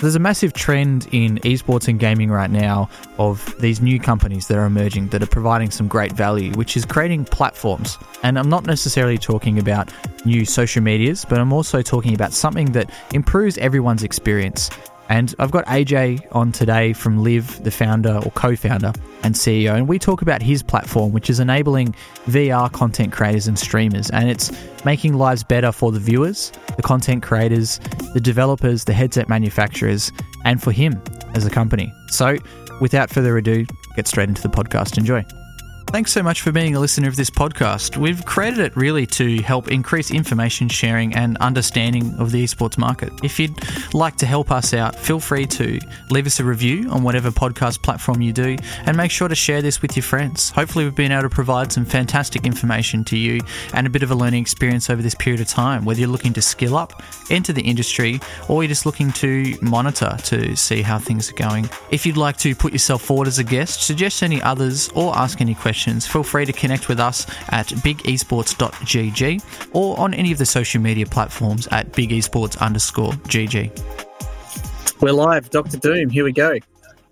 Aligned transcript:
There's 0.00 0.14
a 0.14 0.18
massive 0.18 0.54
trend 0.54 1.08
in 1.12 1.36
esports 1.40 1.86
and 1.86 2.00
gaming 2.00 2.30
right 2.30 2.50
now 2.50 2.88
of 3.18 3.54
these 3.60 3.82
new 3.82 4.00
companies 4.00 4.48
that 4.48 4.56
are 4.56 4.64
emerging 4.64 5.08
that 5.08 5.22
are 5.22 5.26
providing 5.26 5.70
some 5.70 5.88
great 5.88 6.12
value, 6.12 6.52
which 6.52 6.74
is 6.74 6.86
creating 6.86 7.26
platforms. 7.26 7.98
And 8.22 8.38
I'm 8.38 8.48
not 8.48 8.64
necessarily 8.64 9.18
talking 9.18 9.58
about 9.58 9.92
new 10.24 10.46
social 10.46 10.82
medias, 10.82 11.26
but 11.26 11.38
I'm 11.38 11.52
also 11.52 11.82
talking 11.82 12.14
about 12.14 12.32
something 12.32 12.72
that 12.72 12.90
improves 13.12 13.58
everyone's 13.58 14.02
experience. 14.02 14.70
And 15.10 15.34
I've 15.40 15.50
got 15.50 15.66
AJ 15.66 16.24
on 16.30 16.52
today 16.52 16.92
from 16.92 17.24
Live, 17.24 17.64
the 17.64 17.72
founder 17.72 18.20
or 18.24 18.30
co 18.30 18.54
founder 18.54 18.92
and 19.24 19.34
CEO, 19.34 19.74
and 19.74 19.88
we 19.88 19.98
talk 19.98 20.22
about 20.22 20.40
his 20.40 20.62
platform, 20.62 21.12
which 21.12 21.28
is 21.28 21.40
enabling 21.40 21.96
VR 22.26 22.72
content 22.72 23.12
creators 23.12 23.48
and 23.48 23.58
streamers. 23.58 24.08
And 24.10 24.30
it's 24.30 24.52
making 24.84 25.14
lives 25.14 25.42
better 25.42 25.72
for 25.72 25.90
the 25.90 25.98
viewers, 25.98 26.52
the 26.76 26.82
content 26.82 27.24
creators, 27.24 27.80
the 28.14 28.20
developers, 28.20 28.84
the 28.84 28.92
headset 28.92 29.28
manufacturers, 29.28 30.12
and 30.44 30.62
for 30.62 30.70
him 30.70 31.02
as 31.34 31.44
a 31.44 31.50
company. 31.50 31.92
So, 32.06 32.36
without 32.80 33.10
further 33.10 33.36
ado, 33.36 33.66
get 33.96 34.06
straight 34.06 34.28
into 34.28 34.42
the 34.42 34.48
podcast. 34.48 34.96
Enjoy. 34.96 35.26
Thanks 35.90 36.12
so 36.12 36.22
much 36.22 36.42
for 36.42 36.52
being 36.52 36.76
a 36.76 36.80
listener 36.80 37.08
of 37.08 37.16
this 37.16 37.30
podcast. 37.30 37.96
We've 37.96 38.24
created 38.24 38.60
it 38.60 38.76
really 38.76 39.06
to 39.08 39.42
help 39.42 39.72
increase 39.72 40.12
information 40.12 40.68
sharing 40.68 41.16
and 41.16 41.36
understanding 41.38 42.14
of 42.14 42.30
the 42.30 42.44
esports 42.44 42.78
market. 42.78 43.12
If 43.24 43.40
you'd 43.40 43.58
like 43.92 44.14
to 44.18 44.26
help 44.26 44.52
us 44.52 44.72
out, 44.72 44.94
feel 44.94 45.18
free 45.18 45.46
to 45.46 45.80
leave 46.10 46.28
us 46.28 46.38
a 46.38 46.44
review 46.44 46.88
on 46.90 47.02
whatever 47.02 47.32
podcast 47.32 47.82
platform 47.82 48.22
you 48.22 48.32
do 48.32 48.56
and 48.86 48.96
make 48.96 49.10
sure 49.10 49.26
to 49.26 49.34
share 49.34 49.62
this 49.62 49.82
with 49.82 49.96
your 49.96 50.04
friends. 50.04 50.50
Hopefully, 50.50 50.84
we've 50.84 50.94
been 50.94 51.10
able 51.10 51.22
to 51.22 51.28
provide 51.28 51.72
some 51.72 51.84
fantastic 51.84 52.46
information 52.46 53.02
to 53.06 53.18
you 53.18 53.40
and 53.74 53.84
a 53.84 53.90
bit 53.90 54.04
of 54.04 54.12
a 54.12 54.14
learning 54.14 54.42
experience 54.42 54.90
over 54.90 55.02
this 55.02 55.16
period 55.16 55.40
of 55.40 55.48
time, 55.48 55.84
whether 55.84 55.98
you're 55.98 56.08
looking 56.08 56.32
to 56.34 56.40
skill 56.42 56.76
up, 56.76 57.02
enter 57.30 57.52
the 57.52 57.62
industry, 57.62 58.20
or 58.48 58.62
you're 58.62 58.68
just 58.68 58.86
looking 58.86 59.10
to 59.14 59.58
monitor 59.60 60.16
to 60.22 60.54
see 60.54 60.82
how 60.82 61.00
things 61.00 61.32
are 61.32 61.34
going. 61.34 61.68
If 61.90 62.06
you'd 62.06 62.16
like 62.16 62.36
to 62.38 62.54
put 62.54 62.72
yourself 62.72 63.02
forward 63.02 63.26
as 63.26 63.40
a 63.40 63.44
guest, 63.44 63.82
suggest 63.82 64.22
any 64.22 64.40
others, 64.40 64.88
or 64.94 65.16
ask 65.18 65.40
any 65.40 65.56
questions 65.56 65.79
questions, 65.80 66.06
feel 66.06 66.22
free 66.22 66.44
to 66.44 66.52
connect 66.52 66.88
with 66.90 67.00
us 67.00 67.26
at 67.48 67.68
bigesports.gg 67.68 69.42
or 69.72 69.98
on 69.98 70.12
any 70.12 70.30
of 70.30 70.36
the 70.36 70.44
social 70.44 70.78
media 70.80 71.06
platforms 71.06 71.66
at 71.68 71.90
bigesports 71.92 72.58
underscore 72.60 73.12
gg. 73.12 73.70
We're 75.00 75.12
live, 75.12 75.48
Dr. 75.48 75.78
Doom. 75.78 76.10
Here 76.10 76.24
we 76.24 76.32
go. 76.32 76.58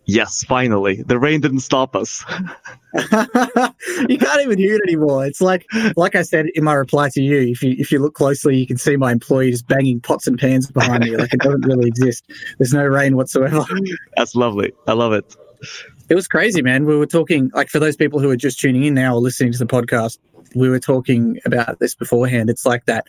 Yes, 0.05 0.45
finally. 0.45 1.03
The 1.03 1.19
rain 1.19 1.41
didn't 1.41 1.61
stop 1.61 1.97
us. 1.97 2.23
you 2.95 4.19
can't 4.19 4.43
even 4.43 4.59
hear 4.59 4.75
it 4.75 4.83
anymore. 4.87 5.25
It's 5.25 5.41
like, 5.41 5.65
like 5.97 6.15
I 6.15 6.23
said 6.23 6.47
in 6.55 6.65
my 6.65 6.75
reply 6.75 7.09
to 7.11 7.23
you. 7.23 7.41
If 7.51 7.63
you 7.63 7.75
if 7.79 7.91
you 7.91 7.99
look 8.01 8.15
closely, 8.15 8.57
you 8.57 8.67
can 8.67 8.77
see 8.77 8.97
my 8.97 9.13
employee 9.13 9.51
just 9.51 9.67
banging 9.67 10.01
pots 10.01 10.27
and 10.27 10.39
pans 10.39 10.71
behind 10.71 11.05
me. 11.05 11.17
Like 11.17 11.33
it 11.33 11.41
doesn't 11.41 11.67
really 11.67 11.89
exist. 11.89 12.31
There's 12.59 12.73
no 12.73 12.85
rain 12.85 13.17
whatsoever. 13.17 13.65
That's 14.17 14.35
lovely. 14.35 14.73
I 14.87 14.93
love 14.93 15.13
it. 15.13 15.37
It 16.09 16.15
was 16.15 16.27
crazy, 16.27 16.63
man. 16.63 16.87
We 16.87 16.97
were 16.97 17.07
talking, 17.07 17.51
like, 17.55 17.69
for 17.69 17.79
those 17.79 17.97
people 17.97 18.19
who 18.19 18.31
are 18.31 18.37
just 18.37 18.59
tuning 18.59 18.85
in 18.85 18.95
now 18.95 19.15
or 19.15 19.21
listening 19.21 19.53
to 19.53 19.59
the 19.59 19.67
podcast, 19.67 20.19
we 20.55 20.71
were 20.71 20.79
talking 20.79 21.39
about 21.45 21.79
this 21.81 21.95
beforehand. 21.95 22.49
It's 22.49 22.65
like 22.65 22.87
that. 22.87 23.07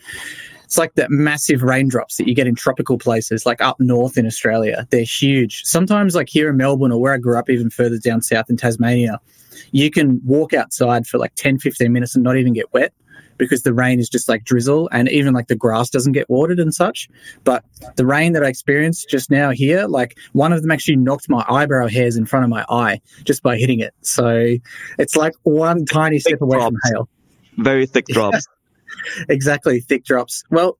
It's 0.64 0.78
like 0.78 0.94
that 0.94 1.10
massive 1.10 1.62
raindrops 1.62 2.16
that 2.16 2.28
you 2.28 2.34
get 2.34 2.46
in 2.46 2.54
tropical 2.54 2.96
places, 2.96 3.44
like 3.44 3.60
up 3.60 3.80
north 3.80 4.16
in 4.16 4.26
Australia. 4.26 4.86
They're 4.90 5.02
huge. 5.02 5.62
Sometimes, 5.64 6.14
like 6.14 6.28
here 6.28 6.50
in 6.50 6.56
Melbourne 6.58 6.92
or 6.92 7.00
where 7.00 7.14
I 7.14 7.18
grew 7.18 7.38
up, 7.38 7.50
even 7.50 7.70
further 7.70 7.98
down 7.98 8.22
south 8.22 8.48
in 8.48 8.56
Tasmania, 8.56 9.18
you 9.72 9.90
can 9.90 10.20
walk 10.24 10.52
outside 10.52 11.06
for 11.06 11.18
like 11.18 11.34
10, 11.34 11.58
15 11.58 11.92
minutes 11.92 12.14
and 12.14 12.22
not 12.22 12.36
even 12.36 12.52
get 12.52 12.72
wet 12.72 12.92
because 13.40 13.62
the 13.62 13.72
rain 13.74 13.98
is 13.98 14.08
just 14.08 14.28
like 14.28 14.44
drizzle 14.44 14.88
and 14.92 15.08
even 15.08 15.34
like 15.34 15.48
the 15.48 15.56
grass 15.56 15.90
doesn't 15.90 16.12
get 16.12 16.28
watered 16.30 16.60
and 16.60 16.72
such. 16.72 17.08
But 17.42 17.64
the 17.96 18.06
rain 18.06 18.34
that 18.34 18.44
I 18.44 18.48
experienced 18.48 19.08
just 19.08 19.30
now 19.30 19.50
here, 19.50 19.86
like 19.86 20.16
one 20.32 20.52
of 20.52 20.62
them 20.62 20.70
actually 20.70 20.96
knocked 20.96 21.28
my 21.28 21.44
eyebrow 21.48 21.88
hairs 21.88 22.16
in 22.16 22.26
front 22.26 22.44
of 22.44 22.50
my 22.50 22.64
eye 22.68 23.00
just 23.24 23.42
by 23.42 23.56
hitting 23.56 23.80
it. 23.80 23.94
So 24.02 24.54
it's 24.98 25.16
like 25.16 25.32
one 25.42 25.86
tiny 25.86 26.18
thick 26.18 26.36
step 26.36 26.42
away 26.42 26.58
drops. 26.58 26.76
from 26.82 26.92
hail. 26.92 27.08
Very 27.56 27.86
thick 27.86 28.06
drops. 28.08 28.46
exactly, 29.28 29.80
thick 29.80 30.04
drops. 30.04 30.44
Well, 30.50 30.78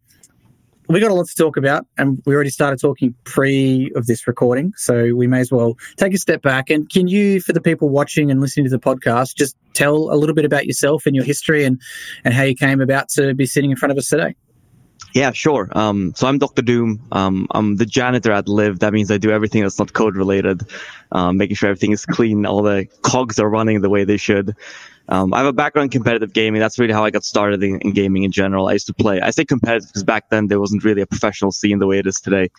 we 0.91 0.99
got 0.99 1.13
a 1.13 1.15
lot 1.15 1.29
to 1.29 1.37
talk 1.37 1.57
about, 1.57 1.87
and 1.97 2.21
we 2.27 2.35
already 2.35 2.51
started 2.51 2.81
talking 2.81 3.15
pre 3.25 3.93
of 3.95 4.07
this 4.07 4.27
recording, 4.27 4.73
so 4.77 5.15
we 5.15 5.29
may 5.29 5.39
as 5.39 5.53
well 5.53 5.77
take 5.97 6.13
a 6.13 6.19
step 6.19 6.43
back. 6.43 6.69
And 6.69 6.91
can 6.91 7.07
you, 7.07 7.41
for 7.41 7.53
the 7.53 7.61
people 7.61 7.89
watching 7.89 8.31
and 8.31 8.41
listening 8.41 8.65
to 8.67 8.71
the 8.71 8.81
podcast, 8.81 9.37
just 9.37 9.57
tell 9.73 10.13
a 10.13 10.17
little 10.17 10.35
bit 10.35 10.45
about 10.45 10.67
yourself 10.67 11.07
and 11.07 11.15
your 11.15 11.25
history 11.25 11.65
and 11.65 11.81
and 12.25 12.35
how 12.35 12.43
you 12.43 12.57
came 12.57 12.81
about 12.81 13.09
to 13.11 13.35
be 13.35 13.47
sitting 13.47 13.71
in 13.71 13.77
front 13.77 13.93
of 13.93 13.99
us 13.99 14.09
today? 14.09 14.35
Yeah, 15.13 15.33
sure. 15.33 15.69
Um, 15.73 16.13
so 16.15 16.29
I'm 16.29 16.39
Dr. 16.39 16.63
Doom. 16.63 17.09
Um, 17.11 17.49
I'm 17.51 17.77
the 17.77 17.87
janitor 17.87 18.31
at 18.33 18.49
Live. 18.49 18.81
That 18.81 18.93
means 18.93 19.11
I 19.11 19.19
do 19.19 19.31
everything 19.31 19.63
that's 19.63 19.79
not 19.79 19.93
code 19.93 20.17
related, 20.17 20.63
um, 21.11 21.37
making 21.37 21.57
sure 21.57 21.69
everything 21.69 21.93
is 21.93 22.07
clean, 22.07 22.47
all 22.47 22.63
the 22.63 22.87
cogs 23.03 23.41
are 23.41 23.49
running 23.49 23.81
the 23.81 23.91
way 23.91 24.05
they 24.05 24.17
should. 24.17 24.55
Um, 25.09 25.35
I 25.35 25.39
have 25.39 25.47
a 25.47 25.53
background 25.53 25.87
in 25.87 25.91
competitive 25.91 26.33
gaming. 26.33 26.61
That's 26.61 26.79
really 26.79 26.93
how 26.93 27.05
I 27.05 27.11
got 27.11 27.25
started 27.25 27.65
in, 27.65 27.81
in, 27.81 27.93
gaming 27.93 28.23
in 28.23 28.31
general. 28.31 28.69
I 28.69 28.75
used 28.75 28.87
to 28.87 28.95
play. 28.95 29.21
I 29.21 29.31
say 29.31 29.45
competitive 29.45 29.89
because 29.89 30.05
back 30.05 30.31
then 30.31 30.47
there 30.47 30.61
wasn't 30.61 30.85
really 30.85 31.03
a 31.03 31.07
professional 31.07 31.51
scene 31.51 31.81
the 31.81 31.89
way 31.89 31.99
it 31.99 32.07
is 32.07 32.21
today. 32.21 32.51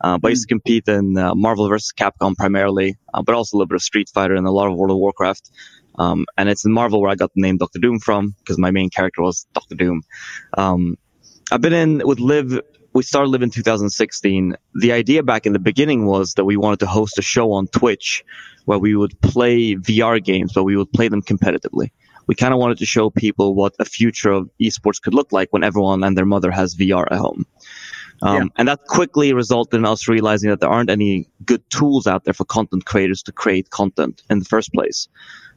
Uh, 0.00 0.16
but 0.16 0.28
I 0.28 0.30
used 0.30 0.44
to 0.44 0.48
compete 0.48 0.88
in 0.88 1.18
uh, 1.18 1.34
Marvel 1.34 1.68
vs. 1.68 1.92
Capcom 1.94 2.34
primarily, 2.34 2.96
uh, 3.12 3.20
but 3.20 3.34
also 3.34 3.56
a 3.56 3.58
little 3.58 3.68
bit 3.68 3.74
of 3.74 3.82
Street 3.82 4.08
Fighter 4.08 4.34
and 4.36 4.46
a 4.46 4.50
lot 4.50 4.68
of 4.68 4.76
World 4.76 4.92
of 4.92 4.96
Warcraft. 4.96 5.50
Um, 5.98 6.24
and 6.38 6.48
it's 6.48 6.64
in 6.64 6.72
Marvel 6.72 7.02
where 7.02 7.10
I 7.10 7.14
got 7.14 7.34
the 7.34 7.42
name 7.42 7.58
Doctor 7.58 7.78
Doom 7.78 7.98
from 7.98 8.34
because 8.38 8.56
my 8.56 8.70
main 8.70 8.88
character 8.88 9.20
was 9.20 9.46
Doctor 9.52 9.74
Doom. 9.74 10.02
Um, 10.56 10.96
I've 11.50 11.60
been 11.60 11.72
in 11.72 12.02
with 12.06 12.20
Live. 12.20 12.60
We 12.92 13.02
started 13.02 13.30
Live 13.30 13.42
in 13.42 13.50
2016. 13.50 14.56
The 14.74 14.92
idea 14.92 15.22
back 15.22 15.46
in 15.46 15.52
the 15.52 15.58
beginning 15.58 16.06
was 16.06 16.34
that 16.34 16.44
we 16.44 16.56
wanted 16.56 16.80
to 16.80 16.86
host 16.86 17.18
a 17.18 17.22
show 17.22 17.52
on 17.52 17.68
Twitch 17.68 18.24
where 18.66 18.78
we 18.78 18.94
would 18.94 19.18
play 19.22 19.74
VR 19.74 20.22
games, 20.22 20.52
but 20.52 20.64
we 20.64 20.76
would 20.76 20.92
play 20.92 21.08
them 21.08 21.22
competitively. 21.22 21.90
We 22.26 22.34
kind 22.34 22.52
of 22.52 22.60
wanted 22.60 22.78
to 22.78 22.86
show 22.86 23.08
people 23.08 23.54
what 23.54 23.74
a 23.78 23.86
future 23.86 24.30
of 24.30 24.50
esports 24.60 25.00
could 25.00 25.14
look 25.14 25.32
like 25.32 25.50
when 25.50 25.64
everyone 25.64 26.04
and 26.04 26.18
their 26.18 26.26
mother 26.26 26.50
has 26.50 26.74
VR 26.74 27.06
at 27.10 27.18
home. 27.18 27.46
Um, 28.20 28.36
yeah. 28.36 28.48
And 28.56 28.68
that 28.68 28.84
quickly 28.86 29.32
resulted 29.32 29.78
in 29.78 29.86
us 29.86 30.08
realizing 30.08 30.50
that 30.50 30.60
there 30.60 30.68
aren't 30.68 30.90
any 30.90 31.28
good 31.44 31.62
tools 31.70 32.06
out 32.06 32.24
there 32.24 32.34
for 32.34 32.44
content 32.44 32.84
creators 32.84 33.22
to 33.22 33.32
create 33.32 33.70
content 33.70 34.22
in 34.28 34.40
the 34.40 34.44
first 34.44 34.72
place. 34.72 35.08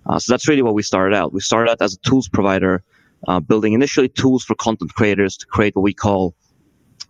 Uh, 0.06 0.20
so 0.20 0.32
that's 0.32 0.48
really 0.48 0.62
what 0.62 0.74
we 0.74 0.84
started 0.84 1.16
out. 1.16 1.34
We 1.34 1.42
started 1.42 1.72
out 1.72 1.82
as 1.82 1.96
a 1.96 1.98
tools 1.98 2.30
provider, 2.30 2.84
uh, 3.28 3.40
building 3.40 3.74
initially 3.74 4.10
tools 4.10 4.44
for 4.44 4.56
content 4.56 4.94
creators 4.94 5.38
to 5.38 5.46
create 5.46 5.76
what 5.76 5.84
we 5.84 5.94
call 5.94 6.36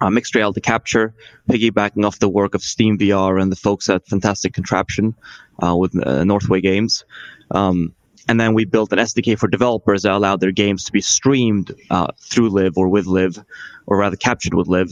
uh, 0.01 0.09
mixed 0.09 0.35
reality 0.35 0.61
capture, 0.61 1.13
piggybacking 1.49 2.05
off 2.05 2.19
the 2.19 2.29
work 2.29 2.55
of 2.55 2.61
Steam 2.63 2.97
VR 2.97 3.41
and 3.41 3.51
the 3.51 3.55
folks 3.55 3.89
at 3.89 4.07
Fantastic 4.07 4.53
Contraption 4.53 5.16
uh, 5.63 5.75
with 5.75 5.95
uh, 6.05 6.23
Northway 6.23 6.59
Games. 6.59 7.05
Um, 7.51 7.94
and 8.27 8.39
then 8.39 8.53
we 8.53 8.66
built 8.66 8.91
an 8.94 8.99
SDK 8.99 9.38
for 9.38 9.47
developers 9.47 10.03
that 10.03 10.11
allowed 10.11 10.39
their 10.39 10.51
games 10.51 10.85
to 10.85 10.91
be 10.91 11.01
streamed 11.01 11.73
uh, 11.89 12.07
through 12.19 12.49
Live 12.49 12.78
or 12.78 12.88
with 12.88 13.05
Live, 13.05 13.43
or 13.88 13.97
rather 13.97 14.16
captured 14.16 14.53
with 14.53 14.67
Live. 14.67 14.91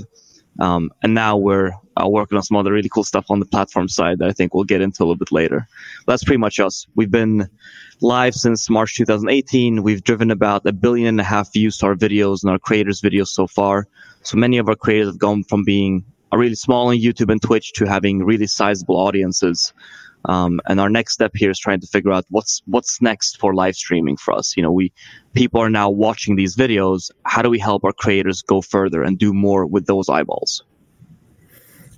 Um, 0.60 0.92
and 1.04 1.14
now 1.14 1.38
we're 1.38 1.72
uh, 1.96 2.08
working 2.08 2.38
on 2.38 2.44
some 2.44 2.58
other 2.58 2.74
really 2.74 2.90
cool 2.90 3.04
stuff 3.04 3.26
on 3.30 3.40
the 3.40 3.46
platform 3.46 3.88
side 3.88 4.20
that 4.20 4.30
I 4.30 4.34
think 4.34 4.54
we'll 4.54 4.64
get 4.64 4.82
into 4.82 5.04
a 5.04 5.06
little 5.06 5.16
bit 5.16 5.32
later. 5.32 5.68
But 6.06 6.14
that's 6.14 6.24
pretty 6.24 6.40
much 6.40 6.60
us. 6.60 6.86
We've 6.96 7.12
been 7.12 7.50
live 8.02 8.34
since 8.34 8.70
March 8.70 8.96
2018. 8.96 9.84
We've 9.84 10.04
driven 10.04 10.32
about 10.32 10.66
a 10.66 10.74
billion 10.74 11.08
and 11.08 11.22
a 11.22 11.24
half 11.24 11.54
views 11.54 11.78
to 11.78 11.88
our 11.88 11.96
videos 11.96 12.44
and 12.44 12.52
our 12.52 12.60
creators' 12.60 13.02
videos 13.02 13.28
so 13.28 13.48
far. 13.48 13.88
So 14.24 14.38
many 14.38 14.58
of 14.58 14.68
our 14.68 14.76
creators 14.76 15.08
have 15.08 15.20
gone 15.20 15.44
from 15.44 15.64
being 15.64 16.04
really 16.32 16.56
small 16.56 16.90
on 16.90 16.98
YouTube 16.98 17.31
and 17.31 17.42
Twitch 17.42 17.74
to 17.74 17.86
having 17.86 18.24
really 18.24 18.48
sizable 18.48 18.98
audiences. 18.98 19.74
Um, 20.30 20.60
and 20.68 20.80
our 20.80 20.92
next 20.92 21.14
step 21.14 21.32
here 21.34 21.50
is 21.50 21.58
trying 21.58 21.80
to 21.80 21.88
figure 21.88 22.12
out 22.12 22.24
what's 22.30 22.62
what's 22.68 23.02
next 23.02 23.40
for 23.40 23.56
live 23.56 23.76
streaming 23.76 24.16
for 24.16 24.32
us. 24.36 24.56
You 24.56 24.62
know, 24.62 24.72
we 24.72 24.94
people 25.34 25.60
are 25.60 25.72
now 25.72 25.90
watching 25.90 26.36
these 26.36 26.56
videos. 26.56 27.10
How 27.26 27.42
do 27.42 27.50
we 27.50 27.58
help 27.58 27.84
our 27.84 27.94
creators 27.94 28.44
go 28.44 28.62
further 28.62 29.02
and 29.02 29.18
do 29.18 29.34
more 29.34 29.66
with 29.66 29.88
those 29.88 30.08
eyeballs? 30.08 30.64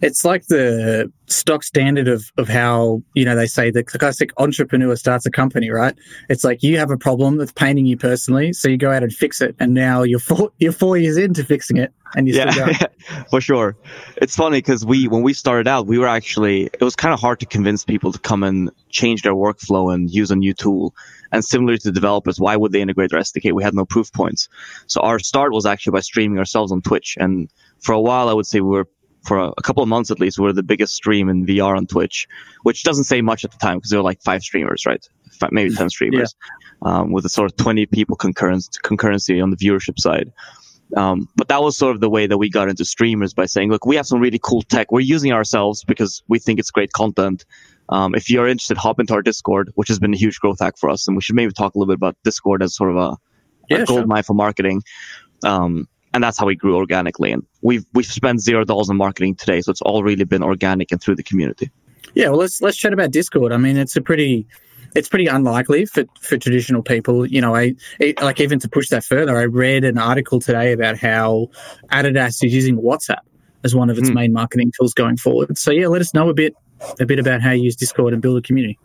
It's 0.01 0.25
like 0.25 0.47
the 0.47 1.11
stock 1.27 1.63
standard 1.63 2.07
of, 2.07 2.31
of 2.37 2.47
how, 2.47 3.01
you 3.13 3.23
know, 3.23 3.35
they 3.35 3.45
say 3.45 3.71
the 3.71 3.83
classic 3.83 4.31
entrepreneur 4.37 4.95
starts 4.95 5.25
a 5.25 5.31
company, 5.31 5.69
right? 5.69 5.95
It's 6.29 6.43
like 6.43 6.63
you 6.63 6.77
have 6.77 6.91
a 6.91 6.97
problem 6.97 7.37
that's 7.37 7.51
paining 7.51 7.85
you 7.85 7.97
personally, 7.97 8.53
so 8.53 8.67
you 8.67 8.77
go 8.77 8.91
out 8.91 9.03
and 9.03 9.13
fix 9.13 9.41
it. 9.41 9.55
And 9.59 9.73
now 9.73 10.03
you're 10.03 10.19
four, 10.19 10.51
you're 10.59 10.71
four 10.71 10.97
years 10.97 11.17
into 11.17 11.43
fixing 11.43 11.77
it 11.77 11.93
and 12.15 12.27
you're 12.27 12.37
yeah, 12.37 12.87
for 13.29 13.41
sure. 13.41 13.77
It's 14.17 14.35
funny 14.35 14.57
because 14.57 14.85
we, 14.85 15.07
when 15.07 15.21
we 15.21 15.33
started 15.33 15.67
out, 15.67 15.87
we 15.87 15.97
were 15.97 16.07
actually, 16.07 16.63
it 16.63 16.81
was 16.81 16.95
kind 16.95 17.13
of 17.13 17.19
hard 17.19 17.39
to 17.39 17.45
convince 17.45 17.85
people 17.85 18.11
to 18.11 18.19
come 18.19 18.43
and 18.43 18.71
change 18.89 19.21
their 19.21 19.33
workflow 19.33 19.93
and 19.93 20.09
use 20.09 20.31
a 20.31 20.35
new 20.35 20.53
tool. 20.53 20.93
And 21.31 21.45
similar 21.45 21.77
to 21.77 21.91
developers, 21.91 22.39
why 22.39 22.57
would 22.57 22.71
they 22.71 22.81
integrate 22.81 23.11
their 23.11 23.19
SDK? 23.19 23.53
We 23.53 23.63
had 23.63 23.73
no 23.73 23.85
proof 23.85 24.11
points. 24.11 24.49
So 24.87 24.99
our 25.01 25.19
start 25.19 25.53
was 25.53 25.65
actually 25.65 25.91
by 25.91 26.01
streaming 26.01 26.39
ourselves 26.39 26.71
on 26.71 26.81
Twitch. 26.81 27.15
And 27.19 27.49
for 27.79 27.93
a 27.93 28.01
while, 28.01 28.27
I 28.27 28.33
would 28.33 28.45
say 28.45 28.59
we 28.59 28.69
were 28.69 28.89
for 29.23 29.37
a, 29.39 29.51
a, 29.57 29.61
couple 29.61 29.83
of 29.83 29.89
months 29.89 30.11
at 30.11 30.19
least, 30.19 30.39
we 30.39 30.49
are 30.49 30.53
the 30.53 30.63
biggest 30.63 30.95
stream 30.95 31.29
in 31.29 31.45
VR 31.45 31.77
on 31.77 31.87
Twitch, 31.87 32.27
which 32.63 32.83
doesn't 32.83 33.03
say 33.03 33.21
much 33.21 33.45
at 33.45 33.51
the 33.51 33.57
time 33.57 33.77
because 33.77 33.91
there 33.91 33.99
were 33.99 34.03
like 34.03 34.21
five 34.21 34.41
streamers, 34.41 34.85
right? 34.85 35.05
Five, 35.39 35.51
maybe 35.51 35.73
10 35.73 35.89
streamers, 35.91 36.35
yeah. 36.85 36.99
um, 36.99 37.11
with 37.11 37.25
a 37.25 37.29
sort 37.29 37.51
of 37.51 37.57
20 37.57 37.85
people 37.87 38.15
concurrence, 38.15 38.69
concurrency 38.83 39.41
on 39.41 39.49
the 39.49 39.57
viewership 39.57 39.99
side. 39.99 40.31
Um, 40.95 41.29
but 41.35 41.47
that 41.47 41.61
was 41.61 41.77
sort 41.77 41.95
of 41.95 42.01
the 42.01 42.09
way 42.09 42.27
that 42.27 42.37
we 42.37 42.49
got 42.49 42.67
into 42.67 42.83
streamers 42.83 43.33
by 43.33 43.45
saying, 43.45 43.71
look, 43.71 43.85
we 43.85 43.95
have 43.95 44.05
some 44.05 44.19
really 44.19 44.39
cool 44.41 44.61
tech. 44.61 44.91
We're 44.91 44.99
using 44.99 45.31
ourselves 45.31 45.83
because 45.83 46.21
we 46.27 46.39
think 46.39 46.59
it's 46.59 46.71
great 46.71 46.91
content. 46.91 47.45
Um, 47.89 48.15
if 48.15 48.29
you're 48.29 48.47
interested, 48.47 48.77
hop 48.77 48.99
into 48.99 49.13
our 49.13 49.21
Discord, 49.21 49.71
which 49.75 49.87
has 49.87 49.99
been 49.99 50.13
a 50.13 50.17
huge 50.17 50.39
growth 50.39 50.59
hack 50.59 50.77
for 50.77 50.89
us. 50.89 51.07
And 51.07 51.15
we 51.15 51.21
should 51.21 51.35
maybe 51.35 51.53
talk 51.53 51.75
a 51.75 51.79
little 51.79 51.91
bit 51.91 51.97
about 51.97 52.17
Discord 52.23 52.61
as 52.63 52.75
sort 52.75 52.91
of 52.91 52.97
a, 52.97 53.17
yeah, 53.69 53.83
a 53.83 53.85
gold 53.85 53.99
sure. 53.99 54.07
mine 54.07 54.23
for 54.23 54.33
marketing. 54.33 54.81
Um, 55.45 55.87
and 56.13 56.23
that's 56.23 56.37
how 56.37 56.45
we 56.45 56.55
grew 56.55 56.75
organically. 56.75 57.31
And 57.31 57.45
we've 57.61 57.85
we've 57.93 58.05
spent 58.05 58.41
zero 58.41 58.63
dollars 58.63 58.89
on 58.89 58.97
marketing 58.97 59.35
today, 59.35 59.61
so 59.61 59.71
it's 59.71 59.81
all 59.81 60.03
really 60.03 60.25
been 60.25 60.43
organic 60.43 60.91
and 60.91 61.01
through 61.01 61.15
the 61.15 61.23
community. 61.23 61.71
Yeah, 62.13 62.29
well, 62.29 62.39
let's 62.39 62.61
let's 62.61 62.77
chat 62.77 62.93
about 62.93 63.11
Discord. 63.11 63.51
I 63.51 63.57
mean, 63.57 63.77
it's 63.77 63.95
a 63.95 64.01
pretty 64.01 64.45
it's 64.95 65.07
pretty 65.07 65.27
unlikely 65.27 65.85
for, 65.85 66.03
for 66.19 66.37
traditional 66.37 66.83
people. 66.83 67.25
You 67.25 67.41
know, 67.41 67.55
I 67.55 67.75
it, 67.99 68.21
like 68.21 68.39
even 68.39 68.59
to 68.59 68.69
push 68.69 68.89
that 68.89 69.03
further, 69.03 69.37
I 69.37 69.45
read 69.45 69.83
an 69.83 69.97
article 69.97 70.39
today 70.39 70.73
about 70.73 70.97
how 70.97 71.49
Adidas 71.91 72.43
is 72.43 72.53
using 72.53 72.77
WhatsApp 72.77 73.21
as 73.63 73.75
one 73.75 73.89
of 73.89 73.97
its 73.97 74.09
mm. 74.09 74.15
main 74.15 74.33
marketing 74.33 74.71
tools 74.77 74.93
going 74.93 75.17
forward. 75.17 75.57
So 75.57 75.71
yeah, 75.71 75.87
let 75.87 76.01
us 76.01 76.13
know 76.13 76.29
a 76.29 76.33
bit 76.33 76.55
a 76.99 77.05
bit 77.05 77.19
about 77.19 77.41
how 77.41 77.51
you 77.51 77.63
use 77.63 77.75
Discord 77.75 78.13
and 78.13 78.21
build 78.21 78.37
a 78.37 78.41
community. 78.41 78.77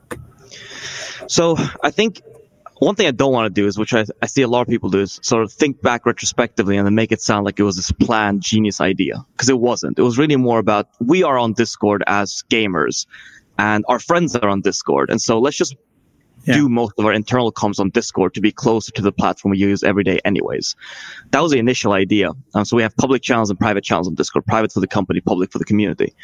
So 1.29 1.57
I 1.83 1.91
think 1.91 2.21
one 2.79 2.95
thing 2.95 3.07
I 3.07 3.11
don't 3.11 3.33
want 3.33 3.47
to 3.47 3.61
do 3.61 3.67
is, 3.67 3.79
which 3.79 3.95
I, 3.95 4.05
I 4.21 4.27
see 4.27 4.43
a 4.43 4.49
lot 4.49 4.63
of 4.63 4.69
people 4.69 4.91
do, 4.91 5.01
is 5.01 5.19
sort 5.23 5.43
of 5.43 5.53
think 5.53 5.81
back 5.81 6.05
retrospectively 6.05 6.77
and 6.77 6.87
then 6.87 6.95
make 6.95 7.13
it 7.13 7.21
sound 7.21 7.45
like 7.45 7.59
it 7.59 7.63
was 7.63 7.77
this 7.77 7.91
planned 7.93 8.43
genius 8.43 8.81
idea. 8.81 9.25
Because 9.33 9.49
it 9.49 9.59
wasn't. 9.59 9.99
It 9.99 10.03
was 10.03 10.19
really 10.19 10.37
more 10.37 10.59
about 10.59 10.89
we 11.01 11.23
are 11.23 11.39
on 11.39 11.55
Discord 11.55 12.05
as 12.07 12.45
gamers 12.51 13.07
and 13.59 13.85
our 13.89 13.99
friends 13.99 14.37
are 14.37 14.49
on 14.49 14.61
Discord. 14.61 15.11
And 15.11 15.21
so 15.21 15.39
let's 15.39 15.57
just 15.57 15.75
yeah. 16.45 16.55
do 16.55 16.69
most 16.69 16.93
of 16.99 17.07
our 17.07 17.13
internal 17.13 17.51
comms 17.51 17.81
on 17.81 17.91
Discord 17.91 18.35
to 18.35 18.41
be 18.41 18.53
closer 18.53 18.93
to 18.93 19.03
the 19.03 19.13
platform 19.13 19.53
we 19.53 19.59
use 19.59 19.83
every 19.83 20.05
day 20.05 20.21
anyways. 20.25 20.77
That 21.31 21.41
was 21.41 21.53
the 21.53 21.59
initial 21.59 21.93
idea. 21.93 22.33
Um, 22.55 22.65
so 22.65 22.77
we 22.77 22.83
have 22.83 22.95
public 22.97 23.23
channels 23.23 23.49
and 23.49 23.59
private 23.59 23.85
channels 23.85 24.07
on 24.07 24.15
Discord, 24.15 24.45
private 24.45 24.73
for 24.73 24.81
the 24.81 24.87
company, 24.87 25.21
public 25.21 25.51
for 25.51 25.59
the 25.59 25.65
community. 25.65 26.15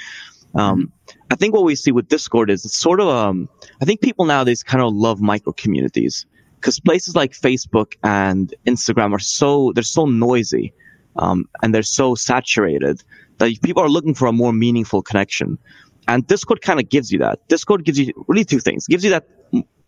Um, 0.55 0.93
I 1.31 1.35
think 1.35 1.55
what 1.55 1.65
we 1.65 1.75
see 1.77 1.93
with 1.93 2.09
Discord 2.09 2.51
is 2.51 2.67
it's 2.67 2.77
sort 2.77 3.01
of, 3.01 3.09
um, 3.09 3.49
I 3.81 3.87
think 3.87 4.03
people 4.03 4.27
nowadays 4.27 4.63
kind 4.63 4.85
of 4.85 4.93
love 4.93 5.21
micro 5.21 5.55
communities 5.55 6.27
because 6.63 6.79
places 6.79 7.17
like 7.17 7.33
Facebook 7.33 7.95
and 8.05 8.55
Instagram 8.65 9.13
are 9.13 9.19
so, 9.19 9.73
they're 9.75 9.83
so 9.83 10.07
noisy. 10.07 10.73
Um, 11.17 11.49
and 11.61 11.75
they're 11.75 11.83
so 11.83 12.15
saturated 12.15 13.03
that 13.39 13.61
people 13.63 13.83
are 13.83 13.89
looking 13.89 14.15
for 14.15 14.29
a 14.29 14.33
more 14.33 14.53
meaningful 14.53 15.03
connection. 15.03 15.59
And 16.07 16.25
Discord 16.25 16.63
kind 16.63 16.79
of 16.79 16.89
gives 16.89 17.11
you 17.11 17.19
that. 17.19 17.47
Discord 17.49 17.85
gives 17.85 17.99
you 17.99 18.13
really 18.29 18.45
two 18.45 18.61
things. 18.61 18.87
It 18.89 18.93
gives 18.93 19.05
you 19.05 19.11
that 19.11 19.27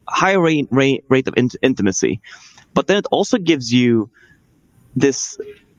higher 0.08 0.40
rate, 0.40 0.66
rate, 0.70 1.04
rate 1.08 1.28
of 1.28 1.34
intimacy, 1.62 2.20
but 2.74 2.88
then 2.88 2.96
it 2.96 3.06
also 3.12 3.38
gives 3.38 3.72
you 3.72 4.10
this, 4.96 5.38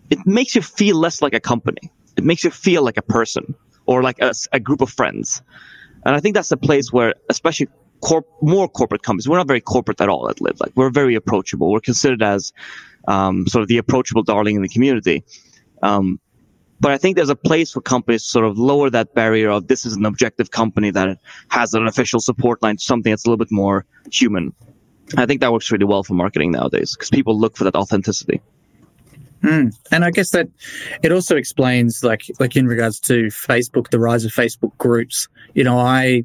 it 0.09 0.25
makes 0.25 0.55
you 0.55 0.61
feel 0.61 0.97
less 0.97 1.21
like 1.21 1.33
a 1.33 1.41
company. 1.41 1.91
It 2.15 2.23
makes 2.23 2.45
you 2.45 2.51
feel 2.51 2.83
like 2.83 2.97
a 2.97 3.03
person 3.03 3.53
or 3.85 4.01
like 4.01 4.19
a, 4.21 4.31
a 4.53 4.61
group 4.61 4.81
of 4.81 4.89
friends. 4.89 5.43
And 6.05 6.15
I 6.15 6.21
think 6.21 6.35
that's 6.35 6.51
a 6.51 6.57
place 6.57 6.91
where, 6.91 7.15
especially 7.29 7.67
corp- 8.01 8.27
more 8.41 8.67
corporate 8.67 9.03
companies, 9.03 9.27
we're 9.27 9.37
not 9.37 9.47
very 9.47 9.61
corporate 9.61 10.01
at 10.01 10.09
all 10.09 10.29
at 10.29 10.41
Live. 10.41 10.59
Like 10.59 10.71
we're 10.75 10.89
very 10.89 11.15
approachable. 11.15 11.71
We're 11.71 11.79
considered 11.79 12.23
as 12.23 12.53
um, 13.07 13.47
sort 13.47 13.61
of 13.61 13.67
the 13.67 13.77
approachable 13.77 14.23
darling 14.23 14.55
in 14.55 14.61
the 14.61 14.69
community. 14.69 15.23
Um, 15.81 16.19
but 16.79 16.91
I 16.91 16.97
think 16.97 17.15
there's 17.15 17.29
a 17.29 17.35
place 17.35 17.71
for 17.71 17.81
companies 17.81 18.23
to 18.23 18.29
sort 18.29 18.45
of 18.45 18.57
lower 18.57 18.89
that 18.89 19.13
barrier 19.13 19.49
of 19.49 19.67
this 19.67 19.85
is 19.85 19.95
an 19.95 20.05
objective 20.05 20.51
company 20.51 20.91
that 20.91 21.19
has 21.49 21.73
an 21.73 21.87
official 21.87 22.19
support 22.19 22.61
line, 22.61 22.77
something 22.77 23.11
that's 23.11 23.25
a 23.25 23.29
little 23.29 23.43
bit 23.43 23.51
more 23.51 23.85
human. 24.11 24.53
I 25.17 25.25
think 25.25 25.41
that 25.41 25.53
works 25.53 25.71
really 25.71 25.85
well 25.85 26.03
for 26.03 26.15
marketing 26.15 26.51
nowadays 26.51 26.95
because 26.95 27.09
people 27.09 27.39
look 27.39 27.55
for 27.55 27.63
that 27.63 27.75
authenticity. 27.75 28.41
Mm. 29.45 29.77
And 29.91 30.03
I 30.03 30.09
guess 30.09 30.31
that 30.31 30.47
it 31.03 31.11
also 31.11 31.35
explains, 31.35 32.03
like, 32.03 32.23
like 32.39 32.55
in 32.55 32.65
regards 32.65 32.99
to 33.01 33.25
Facebook, 33.25 33.91
the 33.91 33.99
rise 33.99 34.25
of 34.25 34.31
Facebook 34.31 34.75
groups. 34.79 35.27
You 35.53 35.63
know, 35.63 35.77
I, 35.77 36.23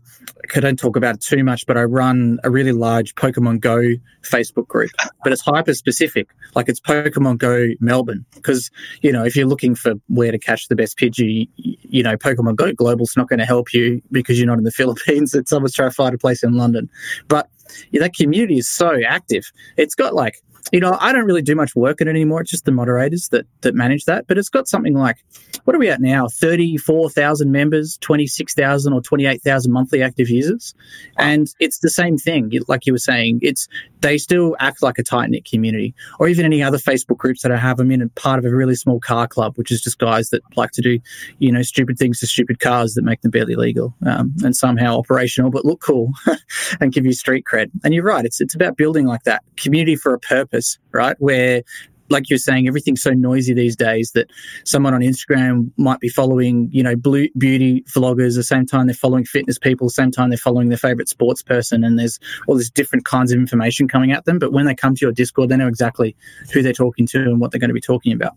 don't 0.55 0.79
talk 0.79 0.97
about 0.97 1.17
it 1.17 1.21
too 1.21 1.45
much, 1.45 1.67
but 1.67 1.77
I 1.77 1.85
run 1.85 2.39
a 2.45 2.51
really 2.51 2.73
large 2.73 3.15
Pokemon 3.15 3.61
Go 3.61 3.83
Facebook 4.23 4.67
group, 4.69 4.91
but 5.23 5.33
it's 5.33 5.43
hyper 5.43 5.75
specific. 5.75 6.29
Like 6.55 6.69
it's 6.69 6.81
Pokemon 6.81 7.39
Go 7.39 7.69
Melbourne, 7.79 8.25
because 8.35 8.71
you 9.03 9.13
know 9.13 9.25
if 9.25 9.37
you're 9.37 9.47
looking 9.47 9.75
for 9.75 9.95
where 10.09 10.33
to 10.33 10.39
catch 10.39 10.69
the 10.69 10.77
best 10.77 10.99
Pidgey, 10.99 11.49
you 11.57 12.03
know 12.03 12.17
Pokemon 12.17 12.57
Go 12.57 12.73
Global's 12.73 13.17
not 13.17 13.29
going 13.29 13.39
to 13.39 13.45
help 13.45 13.73
you 13.73 14.03
because 14.11 14.39
you're 14.39 14.49
not 14.49 14.59
in 14.59 14.65
the 14.65 14.71
Philippines. 14.81 15.35
It's 15.35 15.51
someone's 15.51 15.75
trying 15.75 15.91
to 15.91 15.95
find 15.95 16.15
a 16.15 16.19
place 16.19 16.43
in 16.43 16.55
London, 16.55 16.89
but 17.29 17.49
yeah, 17.91 18.01
that 18.01 18.15
community 18.15 18.59
is 18.59 18.69
so 18.69 18.99
active. 19.07 19.53
It's 19.77 19.95
got 19.95 20.15
like 20.15 20.43
you 20.73 20.81
know, 20.81 20.97
I 21.01 21.13
don't 21.13 21.25
really 21.25 21.43
do 21.43 21.55
much 21.55 21.75
work 21.75 22.01
in 22.01 22.09
it 22.09 22.11
anymore. 22.11 22.43
It's 22.43 22.51
just 22.51 22.65
the 22.65 22.73
moderators 22.73 23.29
that 23.29 23.47
that 23.63 23.75
manage 23.75 24.05
that. 24.05 24.27
But 24.27 24.39
it's 24.39 24.49
got 24.49 24.69
something 24.69 24.95
like, 24.95 25.17
what 25.65 25.75
are 25.75 25.79
we 25.79 25.89
at 25.89 26.01
now? 26.01 26.29
Thirty 26.29 26.77
four 26.77 27.11
thousand 27.11 27.51
members, 27.51 27.99
twenty 27.99 28.27
six 28.27 28.55
thousand 28.55 28.93
or 28.93 29.01
twenty 29.01 29.27
eight 29.27 29.43
thousand 29.43 29.73
monthly 29.73 30.03
active 30.03 30.29
users, 30.29 30.75
and 31.19 31.49
it's 31.59 31.79
the 31.81 31.91
same 31.91 32.17
thing. 32.17 32.53
Like 32.69 32.87
you 32.87 32.93
were 32.93 32.99
saying, 32.99 33.41
it's 33.43 33.69
they 34.01 34.19
still 34.19 34.57
act 34.61 34.83
like 34.83 34.99
a 34.99 35.03
tight 35.03 35.31
knit 35.31 35.45
community, 35.45 35.95
or 36.19 36.29
even 36.29 36.45
any 36.45 36.63
other 36.63 36.79
Facebook 36.79 37.19
groups 37.19 37.43
that 37.43 37.53
I 37.53 37.57
have. 37.57 37.81
I'm 37.81 37.91
in 37.91 38.01
and 38.01 38.15
part 38.15 38.39
of 38.39 38.45
a 38.45 38.55
really 38.55 38.75
small 38.75 39.01
car 39.01 39.27
club, 39.27 39.57
which 39.57 39.71
is 39.71 39.83
just 39.83 39.99
guys 39.99 40.31
that 40.31 40.43
like 40.57 40.71
to 40.73 40.83
do, 40.83 41.01
you 41.39 41.51
know, 41.51 41.63
stupid 41.63 41.99
things 41.99 42.21
to 42.21 42.27
stupid 42.27 42.61
cars 42.61 42.95
that 42.95 43.03
make 43.03 43.23
them 43.23 43.31
barely 43.31 43.57
legal 43.57 43.95
um, 44.07 44.35
and 44.45 44.57
somehow 44.57 44.99
operational, 44.99 45.51
but 45.51 45.65
look 45.65 45.81
cool 45.81 46.13
and 46.81 46.93
give 46.93 47.05
you 47.05 47.13
street 47.13 47.45
cred. 47.51 47.71
And 47.85 47.93
you're 47.93 48.05
right. 48.05 48.25
It's 48.25 48.41
it's 48.41 48.55
about 48.55 48.77
building 48.77 49.07
like 49.07 49.25
that 49.25 49.43
community 49.57 49.97
for 49.97 50.15
a 50.15 50.19
purpose 50.19 50.50
purpose, 50.51 50.79
right? 50.93 51.17
Where 51.19 51.63
like 52.11 52.29
you're 52.29 52.39
saying, 52.39 52.67
everything's 52.67 53.03
so 53.03 53.13
noisy 53.13 53.55
these 53.55 53.77
days 53.77 54.13
that 54.13 54.31
someone 54.65 54.95
on 54.95 55.01
Instagram 55.01 55.71
might 55.77 56.01
be 56.01 56.09
following, 56.09 56.69
you 56.73 56.83
know, 56.83 56.97
blue, 56.97 57.29
beauty 57.39 57.83
vloggers 57.83 58.35
the 58.35 58.43
same 58.43 58.67
time 58.67 58.87
they're 58.87 58.95
following 58.95 59.25
fitness 59.25 59.59
people, 59.59 59.89
same 59.89 60.11
time 60.11 60.29
they're 60.29 60.37
following 60.37 60.69
their 60.69 60.79
favorite 60.79 61.09
sports 61.09 61.41
person, 61.43 61.85
and 61.85 61.99
there's 61.99 62.19
all 62.49 62.57
these 62.57 62.71
different 62.71 63.05
kinds 63.05 63.33
of 63.33 63.39
information 63.39 63.87
coming 63.87 64.11
at 64.11 64.25
them. 64.25 64.39
But 64.39 64.53
when 64.53 64.67
they 64.67 64.75
come 64.75 64.95
to 64.97 65.01
your 65.01 65.13
Discord, 65.13 65.49
they 65.49 65.57
know 65.57 65.69
exactly 65.69 66.17
who 66.53 66.63
they're 66.63 66.73
talking 66.73 67.07
to 67.07 67.19
and 67.19 67.41
what 67.41 67.53
they're 67.53 67.61
going 67.61 67.71
to 67.71 67.75
be 67.75 67.81
talking 67.81 68.13
about. 68.13 68.35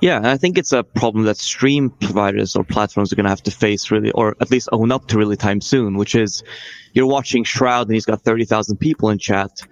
Yeah, 0.00 0.20
I 0.24 0.36
think 0.36 0.58
it's 0.58 0.72
a 0.72 0.82
problem 0.82 1.26
that 1.26 1.36
stream 1.36 1.90
providers 1.90 2.56
or 2.56 2.64
platforms 2.64 3.12
are 3.12 3.16
going 3.16 3.24
to 3.24 3.30
have 3.30 3.42
to 3.44 3.52
face 3.52 3.92
really, 3.92 4.10
or 4.10 4.34
at 4.40 4.50
least 4.50 4.68
own 4.72 4.90
up 4.90 5.06
to 5.08 5.18
really 5.18 5.36
time 5.36 5.60
soon, 5.60 5.96
which 5.96 6.16
is 6.16 6.42
you're 6.92 7.06
watching 7.06 7.44
Shroud 7.44 7.86
and 7.86 7.94
he's 7.94 8.04
got 8.04 8.22
30,000 8.22 8.78
people 8.78 9.10
in 9.10 9.18
chat 9.18 9.62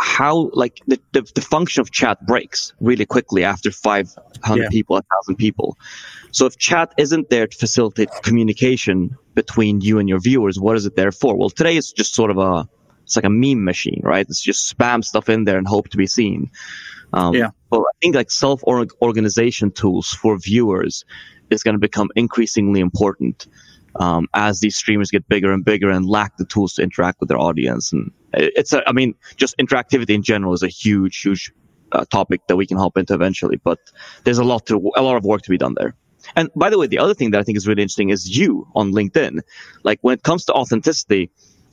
how 0.00 0.50
like 0.54 0.80
the, 0.86 0.98
the, 1.12 1.30
the, 1.34 1.42
function 1.42 1.82
of 1.82 1.90
chat 1.90 2.24
breaks 2.26 2.72
really 2.80 3.04
quickly 3.04 3.44
after 3.44 3.70
500 3.70 4.62
yeah. 4.62 4.68
people, 4.70 4.94
1,000 4.94 5.36
people. 5.36 5.76
So 6.32 6.46
if 6.46 6.56
chat 6.56 6.94
isn't 6.96 7.28
there 7.28 7.46
to 7.46 7.56
facilitate 7.56 8.08
communication 8.22 9.18
between 9.34 9.82
you 9.82 9.98
and 9.98 10.08
your 10.08 10.18
viewers, 10.18 10.58
what 10.58 10.76
is 10.76 10.86
it 10.86 10.96
there 10.96 11.12
for? 11.12 11.36
Well, 11.36 11.50
today 11.50 11.76
it's 11.76 11.92
just 11.92 12.14
sort 12.14 12.30
of 12.30 12.38
a, 12.38 12.66
it's 13.04 13.14
like 13.14 13.26
a 13.26 13.30
meme 13.30 13.62
machine, 13.62 14.00
right? 14.02 14.24
It's 14.26 14.42
just 14.42 14.74
spam 14.74 15.04
stuff 15.04 15.28
in 15.28 15.44
there 15.44 15.58
and 15.58 15.68
hope 15.68 15.90
to 15.90 15.98
be 15.98 16.06
seen. 16.06 16.50
Um, 17.12 17.34
yeah. 17.34 17.50
But 17.68 17.80
I 17.80 17.92
think 18.00 18.14
like 18.14 18.30
self 18.30 18.62
organization 18.64 19.70
tools 19.70 20.08
for 20.08 20.38
viewers 20.38 21.04
is 21.50 21.62
going 21.62 21.74
to 21.74 21.80
become 21.80 22.08
increasingly 22.16 22.80
important 22.80 23.48
um, 23.96 24.28
as 24.34 24.60
these 24.60 24.76
streamers 24.76 25.10
get 25.10 25.28
bigger 25.28 25.52
and 25.52 25.64
bigger 25.64 25.90
and 25.90 26.06
lack 26.06 26.36
the 26.36 26.44
tools 26.44 26.74
to 26.74 26.82
interact 26.82 27.20
with 27.20 27.28
their 27.28 27.38
audience. 27.38 27.92
And 27.92 28.12
it's 28.32 28.72
a, 28.72 28.88
I 28.88 28.92
mean, 28.92 29.14
just 29.36 29.56
interactivity 29.58 30.10
in 30.10 30.22
general 30.22 30.52
is 30.52 30.62
a 30.62 30.68
huge, 30.68 31.20
huge 31.20 31.52
uh, 31.92 32.04
topic 32.04 32.42
that 32.48 32.56
we 32.56 32.66
can 32.66 32.76
hop 32.76 32.96
into 32.96 33.14
eventually. 33.14 33.56
But 33.56 33.78
there's 34.24 34.38
a 34.38 34.44
lot 34.44 34.66
to, 34.66 34.90
a 34.96 35.02
lot 35.02 35.16
of 35.16 35.24
work 35.24 35.42
to 35.42 35.50
be 35.50 35.58
done 35.58 35.74
there. 35.76 35.94
And 36.36 36.50
by 36.54 36.70
the 36.70 36.78
way, 36.78 36.86
the 36.86 36.98
other 36.98 37.14
thing 37.14 37.30
that 37.30 37.40
I 37.40 37.42
think 37.44 37.56
is 37.56 37.66
really 37.66 37.82
interesting 37.82 38.10
is 38.10 38.36
you 38.36 38.68
on 38.74 38.92
LinkedIn. 38.92 39.40
Like 39.82 39.98
when 40.02 40.14
it 40.14 40.22
comes 40.22 40.44
to 40.46 40.52
authenticity, 40.52 41.30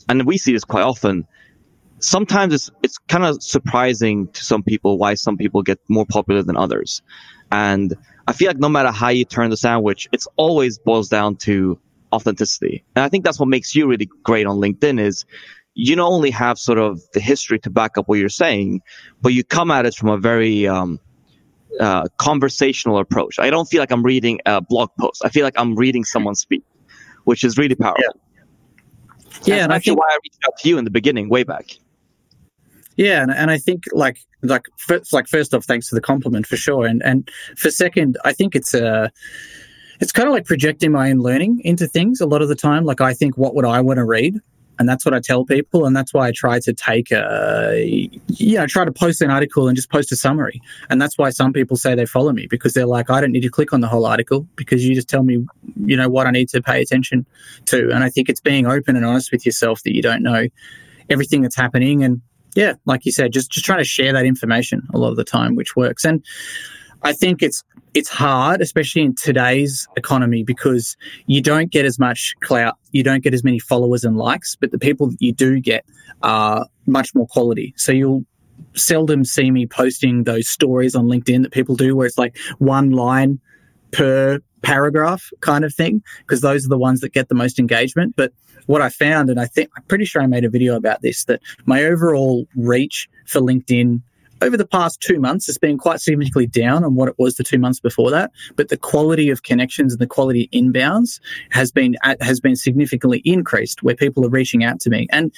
and 0.10 0.26
we 0.26 0.38
see 0.38 0.54
this 0.54 0.64
quite 0.64 0.84
often. 0.84 1.28
Sometimes 2.00 2.54
it's 2.54 2.70
it's 2.84 2.98
kind 2.98 3.26
of 3.26 3.42
surprising 3.42 4.28
to 4.30 4.44
some 4.44 4.64
people 4.64 4.98
why 4.98 5.16
some 5.16 5.38
people 5.38 5.64
get 5.64 5.80
more 5.88 6.06
popular 6.06 6.44
than 6.44 6.56
others, 6.56 7.02
and 7.52 7.96
I 8.28 8.34
feel 8.34 8.50
like 8.50 8.60
no 8.60 8.70
matter 8.70 8.92
how 8.92 9.10
you 9.10 9.26
turn 9.26 9.50
the 9.50 9.58
sandwich, 9.58 10.08
it's 10.12 10.28
always 10.36 10.78
boils 10.78 11.10
down 11.10 11.38
to 11.38 11.80
authenticity. 12.14 12.84
And 12.96 13.04
I 13.04 13.10
think 13.10 13.24
that's 13.24 13.40
what 13.40 13.50
makes 13.50 13.76
you 13.76 13.88
really 13.88 14.10
great 14.24 14.46
on 14.46 14.58
LinkedIn 14.58 15.00
is 15.00 15.26
you 15.76 15.96
not 15.96 16.10
only 16.10 16.32
have 16.32 16.58
sort 16.58 16.80
of 16.80 17.02
the 17.14 17.20
history 17.20 17.60
to 17.60 17.70
back 17.70 17.98
up 17.98 18.08
what 18.08 18.18
you're 18.18 18.30
saying, 18.30 18.82
but 19.22 19.30
you 19.34 19.44
come 19.44 19.70
at 19.70 19.86
it 19.86 19.94
from 19.94 20.10
a 20.10 20.18
very 20.18 20.68
um, 20.68 21.00
uh, 21.80 22.08
conversational 22.18 22.98
approach. 22.98 23.38
I 23.40 23.50
don't 23.50 23.68
feel 23.68 23.80
like 23.80 23.92
I'm 23.92 24.04
reading 24.04 24.40
a 24.46 24.60
blog 24.60 24.90
post. 25.00 25.24
I 25.24 25.30
feel 25.30 25.44
like 25.44 25.54
I'm 25.58 25.76
reading 25.76 26.04
someone 26.04 26.36
speak, 26.36 26.64
which 27.26 27.44
is 27.44 27.58
really 27.58 27.76
powerful. 27.76 28.04
Yeah, 29.44 29.56
yeah 29.56 29.64
and 29.64 29.74
I 29.74 29.80
think 29.80 30.00
why 30.00 30.08
I 30.10 30.18
reached 30.24 30.40
out 30.48 30.58
to 30.58 30.70
you 30.70 30.78
in 30.78 30.84
the 30.84 30.92
beginning, 30.92 31.30
way 31.30 31.44
back. 31.44 31.66
Yeah, 32.96 33.22
and, 33.22 33.32
and 33.32 33.52
I 33.52 33.60
think 33.60 33.84
like 33.92 34.18
like 34.42 34.68
first, 34.78 35.14
like 35.14 35.28
first 35.28 35.54
off, 35.54 35.66
thanks 35.66 35.88
for 35.88 35.96
the 35.96 36.02
compliment 36.02 36.48
for 36.48 36.58
sure, 36.58 36.88
and 36.88 37.04
and 37.04 37.30
for 37.56 37.70
second, 37.70 38.18
I 38.26 38.34
think 38.34 38.56
it's 38.56 38.74
a 38.74 39.12
it's 40.00 40.12
kind 40.12 40.28
of 40.28 40.34
like 40.34 40.46
projecting 40.46 40.92
my 40.92 41.10
own 41.10 41.20
learning 41.20 41.62
into 41.64 41.88
things 41.88 42.22
a 42.22 42.26
lot 42.26 42.42
of 42.42 42.50
the 42.50 42.56
time. 42.56 42.86
Like 42.86 43.02
I 43.02 43.14
think, 43.14 43.38
what 43.38 43.56
would 43.56 43.66
I 43.66 43.82
want 43.82 43.98
to 43.98 44.06
read? 44.06 44.40
And 44.80 44.88
that's 44.88 45.06
what 45.06 45.14
I 45.14 45.20
tell 45.20 45.44
people. 45.44 45.86
And 45.86 45.96
that's 45.96 46.14
why 46.14 46.28
I 46.28 46.32
try 46.32 46.60
to 46.60 46.74
take 46.74 47.12
a, 47.12 47.74
you 48.28 48.58
know, 48.58 48.68
try 48.68 48.86
to 48.86 48.92
post 48.92 49.22
an 49.22 49.32
article 49.32 49.68
and 49.68 49.76
just 49.76 49.90
post 49.90 50.12
a 50.12 50.16
summary. 50.16 50.62
And 50.90 51.02
that's 51.02 51.18
why 51.18 51.32
some 51.32 51.52
people 51.52 51.78
say 51.78 51.96
they 51.96 52.06
follow 52.06 52.32
me 52.32 52.48
because 52.48 52.74
they're 52.74 52.86
like, 52.86 53.10
I 53.10 53.20
don't 53.20 53.32
need 53.32 53.42
to 53.42 53.50
click 53.50 53.74
on 53.74 53.82
the 53.82 53.88
whole 53.88 54.06
article 54.06 54.48
because 54.56 54.86
you 54.86 54.94
just 54.94 55.10
tell 55.10 55.24
me, 55.24 55.46
you 55.78 55.98
know, 55.98 56.10
what 56.10 56.28
I 56.28 56.32
need 56.32 56.50
to 56.50 56.62
pay 56.62 56.82
attention 56.82 57.26
to. 57.66 57.90
And 57.92 58.04
I 58.04 58.10
think 58.10 58.30
it's 58.30 58.42
being 58.42 58.68
open 58.68 58.96
and 58.96 59.04
honest 59.04 59.32
with 59.32 59.46
yourself 59.46 59.82
that 59.84 59.96
you 59.96 60.02
don't 60.02 60.22
know 60.22 60.48
everything 61.10 61.42
that's 61.42 61.56
happening. 61.56 62.04
And 62.04 62.22
yeah, 62.56 62.74
like 62.86 63.06
you 63.06 63.12
said, 63.12 63.34
just, 63.34 63.52
just 63.52 63.66
trying 63.66 63.80
to 63.80 63.84
share 63.84 64.14
that 64.14 64.26
information 64.26 64.88
a 64.94 64.98
lot 65.00 65.10
of 65.10 65.16
the 65.16 65.24
time, 65.24 65.56
which 65.56 65.76
works. 65.76 66.06
And 66.06 66.24
I 67.08 67.14
think 67.14 67.42
it's 67.42 67.64
it's 67.94 68.10
hard, 68.10 68.62
especially 68.62 69.02
in 69.02 69.16
today's 69.16 69.88
economy, 69.96 70.44
because 70.44 70.98
you 71.26 71.42
don't 71.42 71.72
get 71.72 71.86
as 71.86 71.98
much 71.98 72.36
clout, 72.42 72.76
you 72.92 73.02
don't 73.02 73.24
get 73.24 73.34
as 73.34 73.44
many 73.46 73.60
followers 73.60 74.04
and 74.04 74.18
likes, 74.18 74.56
but 74.56 74.72
the 74.72 74.78
people 74.78 75.08
that 75.08 75.22
you 75.22 75.32
do 75.32 75.60
get 75.60 75.86
are 76.22 76.68
much 76.86 77.16
more 77.16 77.26
quality. 77.28 77.74
So 77.78 77.94
you'll 77.94 78.26
seldom 78.76 79.24
see 79.24 79.52
me 79.52 79.66
posting 79.66 80.26
those 80.26 80.50
stories 80.50 80.96
on 80.96 81.06
LinkedIn 81.06 81.44
that 81.44 81.54
people 81.54 81.76
do, 81.76 81.96
where 81.96 82.06
it's 82.06 82.18
like 82.18 82.38
one 82.60 82.92
line 82.92 83.40
per 83.92 84.40
paragraph 84.62 85.32
kind 85.40 85.64
of 85.64 85.74
thing, 85.74 86.04
because 86.20 86.42
those 86.42 86.66
are 86.66 86.70
the 86.70 86.78
ones 86.78 87.00
that 87.00 87.14
get 87.14 87.30
the 87.30 87.36
most 87.36 87.58
engagement. 87.58 88.16
But 88.18 88.34
what 88.66 88.82
I 88.82 88.90
found, 88.90 89.30
and 89.30 89.40
I 89.40 89.46
think 89.46 89.70
I'm 89.78 89.84
pretty 89.84 90.04
sure 90.04 90.22
I 90.22 90.28
made 90.28 90.44
a 90.44 90.50
video 90.50 90.76
about 90.76 91.02
this, 91.02 91.24
that 91.26 91.42
my 91.66 91.84
overall 91.84 92.46
reach 92.56 93.08
for 93.26 93.40
LinkedIn 93.40 94.02
over 94.42 94.58
the 94.58 94.68
past 94.68 95.02
two 95.02 95.20
months, 95.20 95.48
it's 95.50 95.58
been 95.58 95.78
quite 95.78 96.02
significantly 96.02 96.48
down 96.48 96.84
on 96.84 96.96
what 96.96 97.10
it 97.10 97.16
was 97.18 97.36
the 97.36 97.44
two 97.44 97.60
months 97.60 97.80
before 97.80 98.12
that. 98.12 98.32
But 98.56 98.70
the 98.70 98.78
quality 98.78 99.30
of 99.30 99.44
connections 99.44 99.94
and 99.94 100.00
the 100.00 100.08
quality 100.08 100.50
inbounds 100.54 101.20
has 101.52 101.72
been 101.72 101.96
has 102.22 102.40
been 102.40 102.56
significantly 102.56 103.22
increased, 103.26 103.84
where 103.84 103.96
people 103.96 104.26
are 104.26 104.30
reaching 104.30 104.64
out 104.64 104.80
to 104.82 104.90
me. 104.90 105.08
And 105.12 105.34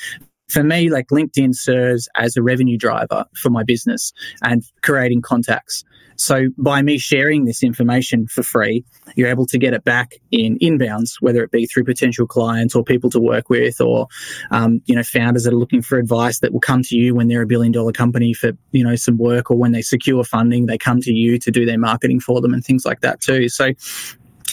for 0.50 0.64
me, 0.64 0.90
like 0.90 1.08
LinkedIn 1.08 1.56
serves 1.56 2.10
as 2.16 2.36
a 2.36 2.42
revenue 2.42 2.78
driver 2.78 3.26
for 3.36 3.50
my 3.50 3.64
business 3.64 4.12
and 4.42 4.64
creating 4.82 5.22
contacts. 5.22 5.84
So 6.20 6.50
by 6.58 6.82
me 6.82 6.98
sharing 6.98 7.46
this 7.46 7.64
information 7.64 8.28
for 8.28 8.44
free, 8.44 8.84
you're 9.16 9.30
able 9.30 9.46
to 9.48 9.58
get 9.58 9.74
it 9.74 9.84
back 9.84 10.16
in 10.32 10.60
inbounds, 10.60 11.14
whether 11.22 11.44
it 11.44 11.52
be 11.52 11.66
through 11.66 11.86
potential 11.86 12.28
clients 12.28 12.76
or 12.76 12.84
people 12.84 13.10
to 13.12 13.20
work 13.20 13.50
with, 13.50 13.80
or 13.80 14.08
um, 14.52 14.82
you 14.86 14.96
know 14.96 15.04
founders 15.04 15.44
that 15.44 15.54
are 15.54 15.58
looking 15.58 15.82
for 15.82 15.98
advice 15.98 16.40
that 16.40 16.52
will 16.52 16.60
come 16.60 16.84
to 16.84 16.96
you 16.96 17.16
when 17.16 17.28
they're 17.28 17.44
a 17.44 17.48
billion 17.48 17.72
dollar 17.72 17.94
company 17.94 18.34
for 18.34 18.52
you 18.72 18.84
know 18.84 18.96
some 18.96 19.18
work, 19.18 19.50
or 19.50 19.58
when 19.58 19.72
they 19.72 19.82
secure 19.82 20.24
funding, 20.24 20.66
they 20.66 20.78
come 20.78 21.00
to 21.02 21.14
you 21.14 21.40
to 21.40 21.52
do 21.52 21.66
their 21.66 21.80
marketing 21.80 22.20
for 22.20 22.42
them 22.42 22.54
and 22.54 22.66
things 22.66 22.86
like 22.86 23.00
that 23.02 23.22
too. 23.22 23.48
So 23.48 23.72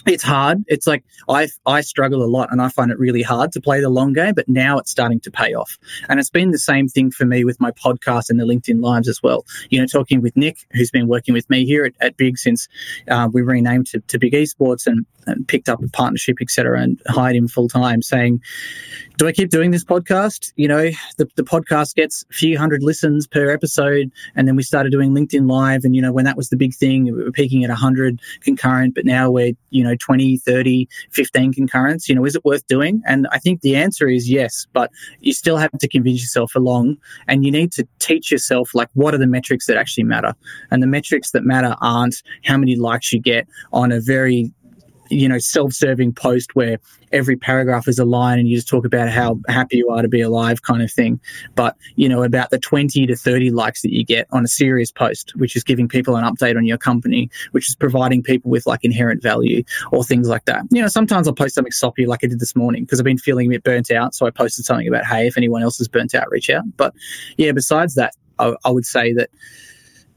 it's 0.06 0.22
hard. 0.22 0.64
It's 0.68 0.86
like 0.86 1.04
I 1.28 1.48
I 1.66 1.80
struggle 1.80 2.22
a 2.22 2.26
lot 2.26 2.52
and 2.52 2.62
I 2.62 2.68
find 2.68 2.90
it 2.90 2.98
really 2.98 3.22
hard 3.22 3.52
to 3.52 3.60
play 3.60 3.80
the 3.80 3.90
long 3.90 4.12
game, 4.12 4.34
but 4.34 4.48
now 4.48 4.78
it's 4.78 4.90
starting 4.90 5.20
to 5.20 5.30
pay 5.30 5.54
off. 5.54 5.78
And 6.08 6.20
it's 6.20 6.30
been 6.30 6.52
the 6.52 6.58
same 6.58 6.88
thing 6.88 7.10
for 7.10 7.24
me 7.24 7.44
with 7.44 7.60
my 7.60 7.72
podcast 7.72 8.30
and 8.30 8.38
the 8.38 8.44
LinkedIn 8.44 8.82
lives 8.82 9.08
as 9.08 9.22
well. 9.22 9.44
You 9.70 9.80
know, 9.80 9.86
talking 9.86 10.22
with 10.22 10.36
Nick, 10.36 10.58
who's 10.72 10.90
been 10.90 11.08
working 11.08 11.34
with 11.34 11.48
me 11.50 11.66
here 11.66 11.84
at, 11.84 11.94
at 12.00 12.16
Big 12.16 12.38
since 12.38 12.68
uh, 13.08 13.28
we 13.32 13.42
renamed 13.42 13.86
to, 13.88 14.00
to 14.00 14.18
Big 14.18 14.32
Esports 14.32 14.86
and, 14.86 15.04
and 15.26 15.46
picked 15.46 15.68
up 15.68 15.82
a 15.82 15.88
partnership, 15.88 16.36
etc., 16.40 16.80
and 16.80 17.02
hired 17.08 17.34
him 17.34 17.48
full 17.48 17.68
time, 17.68 18.00
saying, 18.00 18.40
do 19.18 19.26
I 19.26 19.32
keep 19.32 19.50
doing 19.50 19.70
this 19.70 19.84
podcast? 19.84 20.52
You 20.56 20.68
know, 20.68 20.90
the, 21.16 21.28
the 21.36 21.42
podcast 21.42 21.94
gets 21.94 22.24
a 22.30 22.34
few 22.34 22.58
hundred 22.58 22.82
listens 22.82 23.26
per 23.26 23.50
episode. 23.50 24.12
And 24.34 24.46
then 24.46 24.56
we 24.56 24.62
started 24.62 24.90
doing 24.90 25.12
LinkedIn 25.12 25.50
Live. 25.50 25.84
And, 25.84 25.96
you 25.96 26.02
know, 26.02 26.12
when 26.12 26.26
that 26.26 26.36
was 26.36 26.50
the 26.50 26.56
big 26.56 26.74
thing, 26.74 27.04
we 27.04 27.12
were 27.12 27.32
peaking 27.32 27.64
at 27.64 27.70
100 27.70 28.20
concurrent, 28.42 28.94
but 28.94 29.04
now 29.04 29.30
we're, 29.30 29.52
you 29.70 29.84
know, 29.84 29.95
20, 29.96 30.38
30, 30.38 30.88
15 31.12 31.52
concurrents. 31.52 32.08
You 32.08 32.14
know, 32.14 32.24
is 32.24 32.34
it 32.34 32.44
worth 32.44 32.66
doing? 32.66 33.02
And 33.06 33.26
I 33.32 33.38
think 33.38 33.60
the 33.60 33.76
answer 33.76 34.08
is 34.08 34.30
yes, 34.30 34.66
but 34.72 34.90
you 35.20 35.32
still 35.32 35.56
have 35.56 35.70
to 35.72 35.88
convince 35.88 36.20
yourself 36.20 36.54
along 36.54 36.96
and 37.28 37.44
you 37.44 37.50
need 37.50 37.72
to 37.72 37.86
teach 37.98 38.30
yourself, 38.30 38.70
like, 38.74 38.88
what 38.94 39.14
are 39.14 39.18
the 39.18 39.26
metrics 39.26 39.66
that 39.66 39.76
actually 39.76 40.04
matter? 40.04 40.34
And 40.70 40.82
the 40.82 40.86
metrics 40.86 41.30
that 41.32 41.44
matter 41.44 41.76
aren't 41.80 42.22
how 42.44 42.56
many 42.56 42.76
likes 42.76 43.12
you 43.12 43.20
get 43.20 43.46
on 43.72 43.92
a 43.92 44.00
very 44.00 44.52
you 45.10 45.28
know 45.28 45.38
self-serving 45.38 46.12
post 46.12 46.54
where 46.54 46.78
every 47.12 47.36
paragraph 47.36 47.88
is 47.88 47.98
a 47.98 48.04
line 48.04 48.38
and 48.38 48.48
you 48.48 48.56
just 48.56 48.68
talk 48.68 48.84
about 48.84 49.08
how 49.08 49.38
happy 49.48 49.78
you 49.78 49.88
are 49.90 50.02
to 50.02 50.08
be 50.08 50.20
alive 50.20 50.62
kind 50.62 50.82
of 50.82 50.90
thing. 50.90 51.20
But 51.54 51.76
you 51.94 52.08
know 52.08 52.22
about 52.22 52.50
the 52.50 52.58
20 52.58 53.06
to 53.06 53.16
30 53.16 53.50
likes 53.50 53.82
that 53.82 53.92
you 53.92 54.04
get 54.04 54.26
on 54.32 54.44
a 54.44 54.48
serious 54.48 54.90
post 54.90 55.34
which 55.36 55.56
is 55.56 55.64
giving 55.64 55.88
people 55.88 56.16
an 56.16 56.24
update 56.24 56.56
on 56.56 56.64
your 56.64 56.78
company 56.78 57.30
which 57.52 57.68
is 57.68 57.74
providing 57.74 58.22
people 58.22 58.50
with 58.50 58.66
like 58.66 58.84
inherent 58.84 59.22
value 59.22 59.62
or 59.92 60.04
things 60.04 60.28
like 60.28 60.44
that. 60.46 60.64
You 60.70 60.82
know 60.82 60.88
sometimes 60.88 61.28
i'll 61.28 61.34
post 61.34 61.54
something 61.54 61.72
soppy 61.72 62.06
like 62.06 62.20
i 62.24 62.26
did 62.26 62.40
this 62.40 62.56
morning 62.56 62.84
because 62.84 63.00
i've 63.00 63.04
been 63.04 63.18
feeling 63.18 63.46
a 63.46 63.50
bit 63.50 63.64
burnt 63.64 63.90
out 63.90 64.14
so 64.14 64.26
i 64.26 64.30
posted 64.30 64.64
something 64.64 64.88
about 64.88 65.04
hey 65.04 65.26
if 65.26 65.36
anyone 65.36 65.62
else 65.62 65.80
is 65.80 65.88
burnt 65.88 66.14
out 66.14 66.30
reach 66.30 66.50
out. 66.50 66.64
But 66.76 66.94
yeah 67.36 67.52
besides 67.52 67.94
that 67.94 68.14
I, 68.38 68.54
I 68.64 68.70
would 68.70 68.86
say 68.86 69.12
that 69.14 69.30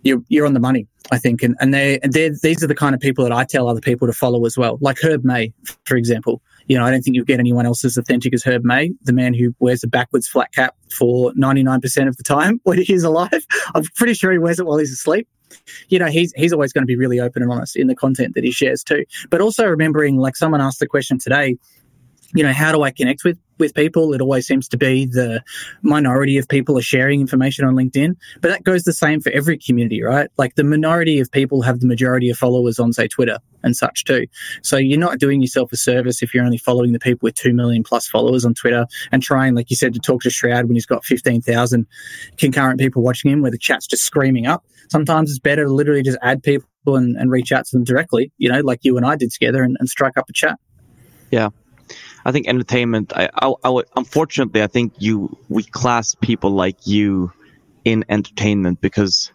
you're, 0.03 0.22
you're 0.29 0.46
on 0.46 0.53
the 0.53 0.60
money, 0.60 0.88
I 1.12 1.18
think. 1.18 1.44
And, 1.44 1.56
and 1.60 1.74
they 1.74 2.00
they 2.03 2.32
these 2.41 2.63
are 2.63 2.68
the 2.68 2.75
kind 2.75 2.96
of 2.96 3.01
people 3.01 3.24
that 3.24 3.34
I 3.34 3.44
tell 3.44 3.68
other 3.68 3.82
people 3.82 4.08
to 4.08 4.13
follow 4.13 4.46
as 4.46 4.58
well. 4.58 4.77
Like 4.82 4.98
Herb 5.03 5.24
May, 5.24 5.53
for 5.86 5.98
example. 5.98 6.41
You 6.68 6.77
know, 6.77 6.86
I 6.86 6.91
don't 6.91 7.01
think 7.01 7.15
you'll 7.15 7.25
get 7.25 7.39
anyone 7.39 7.65
else 7.65 7.84
as 7.84 7.98
authentic 7.98 8.32
as 8.32 8.44
Herb 8.44 8.63
May, 8.63 8.91
the 9.01 9.13
man 9.13 9.34
who 9.34 9.56
wears 9.58 9.84
a 9.84 9.88
backwards 9.88 10.27
flat 10.27 10.53
cap 10.53 10.75
for 10.96 11.32
99% 11.34 12.08
of 12.08 12.15
the 12.15 12.24
time 12.24 12.62
when 12.63 12.79
he's 12.79 13.03
alive. 13.03 13.44
I'm 13.74 13.84
pretty 13.96 14.13
sure 14.13 14.32
he 14.32 14.38
wears 14.38 14.60
it 14.60 14.68
while 14.68 14.77
he's 14.77 14.91
asleep. 14.91 15.27
You 15.88 15.98
know, 15.98 16.06
he's 16.06 16.32
he's 16.36 16.53
always 16.53 16.72
going 16.72 16.84
to 16.84 16.88
be 16.88 16.96
really 16.96 17.20
open 17.20 17.41
and 17.41 17.51
honest 17.51 17.75
in 17.75 17.88
the 17.88 17.96
content 17.96 18.36
that 18.36 18.44
he 18.44 18.51
shares 18.51 18.84
too. 18.84 19.06
But 19.32 19.41
also 19.41 19.65
remembering, 19.65 20.18
like 20.18 20.36
someone 20.36 20.62
asked 20.62 20.79
the 20.79 20.88
question 20.88 21.18
today, 21.18 21.58
you 22.36 22.44
know, 22.44 22.53
how 22.53 22.72
do 22.72 22.84
I 22.84 22.91
connect 22.91 23.24
with 23.24 23.39
with 23.60 23.74
people? 23.74 24.13
It 24.13 24.22
always 24.22 24.48
seems 24.48 24.68
to 24.70 24.78
be 24.78 25.06
the 25.06 25.44
minority 25.82 26.38
of 26.38 26.48
people 26.48 26.78
are 26.78 26.82
sharing 26.82 27.22
information 27.22 27.66
on 27.66 27.75
LinkedIn, 27.75 28.16
but 28.42 28.50
that 28.50 28.63
goes 28.63 28.84
the 28.84 28.94
same 28.94 29.20
for 29.22 29.32
every 29.32 29.58
community, 29.58 30.01
right? 30.01 30.30
Like 30.38 30.56
the 30.56 30.63
minority 30.63 31.20
of 31.20 31.32
people 31.32 31.62
have 31.62 31.80
the 31.80 31.88
majority 31.88 32.30
of 32.30 32.38
followers 32.38 32.80
on, 32.80 32.94
say, 32.94 33.08
Twitter 33.08 33.39
and 33.63 33.75
such 33.75 34.06
too. 34.06 34.25
So 34.62 34.78
you're 34.78 35.00
not 35.00 35.20
doing 35.20 35.42
yourself 35.42 35.72
a 35.72 35.78
service 35.78 36.24
if 36.24 36.34
you're 36.34 36.46
only 36.46 36.58
following 36.58 36.94
the 36.94 37.00
people 37.00 37.28
with 37.28 37.36
2 37.36 37.54
million 37.54 37.84
plus 37.84 38.08
followers 38.08 38.46
on 38.46 38.54
Twitter 38.54 38.86
and 39.12 39.22
trying, 39.22 39.56
like 39.56 39.70
you 39.70 39.75
said, 39.75 39.94
to 39.94 40.00
talk 40.00 40.22
to 40.22 40.30
Shroud 40.30 40.66
when 40.66 40.75
he's 40.75 40.86
got 40.86 41.06
15,000 41.06 41.88
concurrent 42.38 42.80
people 42.80 43.04
watching 43.04 43.32
him 43.32 43.42
where 43.42 43.51
the 43.51 43.58
chat's 43.58 43.88
just 43.88 44.04
screaming 44.04 44.48
up. 44.48 44.63
Sometimes 44.89 45.30
it's 45.30 45.39
better 45.39 45.66
to 45.66 45.72
literally 45.72 46.04
just 46.04 46.18
add 46.22 46.42
people 46.42 46.66
and, 46.88 47.16
and 47.16 47.30
reach 47.30 47.51
out 47.51 47.66
to 47.66 47.78
them 47.78 47.84
directly, 47.84 48.32
you 48.38 48.50
know, 48.50 48.62
like 48.62 48.80
you 48.84 48.98
and 48.98 49.06
I 49.06 49.16
did 49.16 49.32
together 49.32 49.63
and, 49.63 49.78
and 49.80 49.89
strike 49.89 50.18
up 50.18 50.30
a 50.30 50.34
chat. 50.34 50.60
Yeah. 51.32 51.50
I 52.26 52.32
think 52.32 52.48
entertainment. 52.48 53.14
I, 53.16 53.30
I, 53.34 53.54
I, 53.64 53.84
unfortunately, 53.96 54.62
I 54.62 54.68
think 54.68 54.94
you 55.00 55.38
we 55.48 55.64
class 55.64 56.16
people 56.16 56.52
like 56.52 56.86
you 56.86 57.32
in 57.86 58.06
entertainment 58.10 58.82
because 58.82 59.32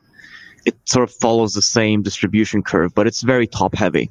it 0.65 0.77
sort 0.85 1.09
of 1.09 1.15
follows 1.15 1.55
the 1.55 1.63
same 1.63 2.03
distribution 2.03 2.63
curve, 2.63 2.95
but 2.95 3.07
it's 3.07 3.23
very 3.23 3.47
top 3.47 3.75
heavy. 3.75 4.11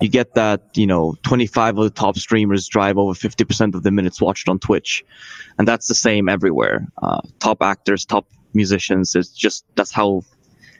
You 0.00 0.08
get 0.08 0.34
that, 0.34 0.62
you 0.74 0.86
know, 0.86 1.16
25 1.22 1.78
of 1.78 1.84
the 1.84 1.90
top 1.90 2.16
streamers 2.16 2.66
drive 2.66 2.96
over 2.96 3.12
50% 3.12 3.74
of 3.74 3.82
the 3.82 3.90
minutes 3.90 4.20
watched 4.20 4.48
on 4.48 4.58
Twitch. 4.58 5.04
And 5.58 5.68
that's 5.68 5.86
the 5.86 5.94
same 5.94 6.28
everywhere. 6.28 6.86
Uh, 7.02 7.20
top 7.40 7.62
actors, 7.62 8.04
top 8.04 8.26
musicians. 8.54 9.14
It's 9.14 9.30
just, 9.30 9.64
that's 9.76 9.92
how, 9.92 10.22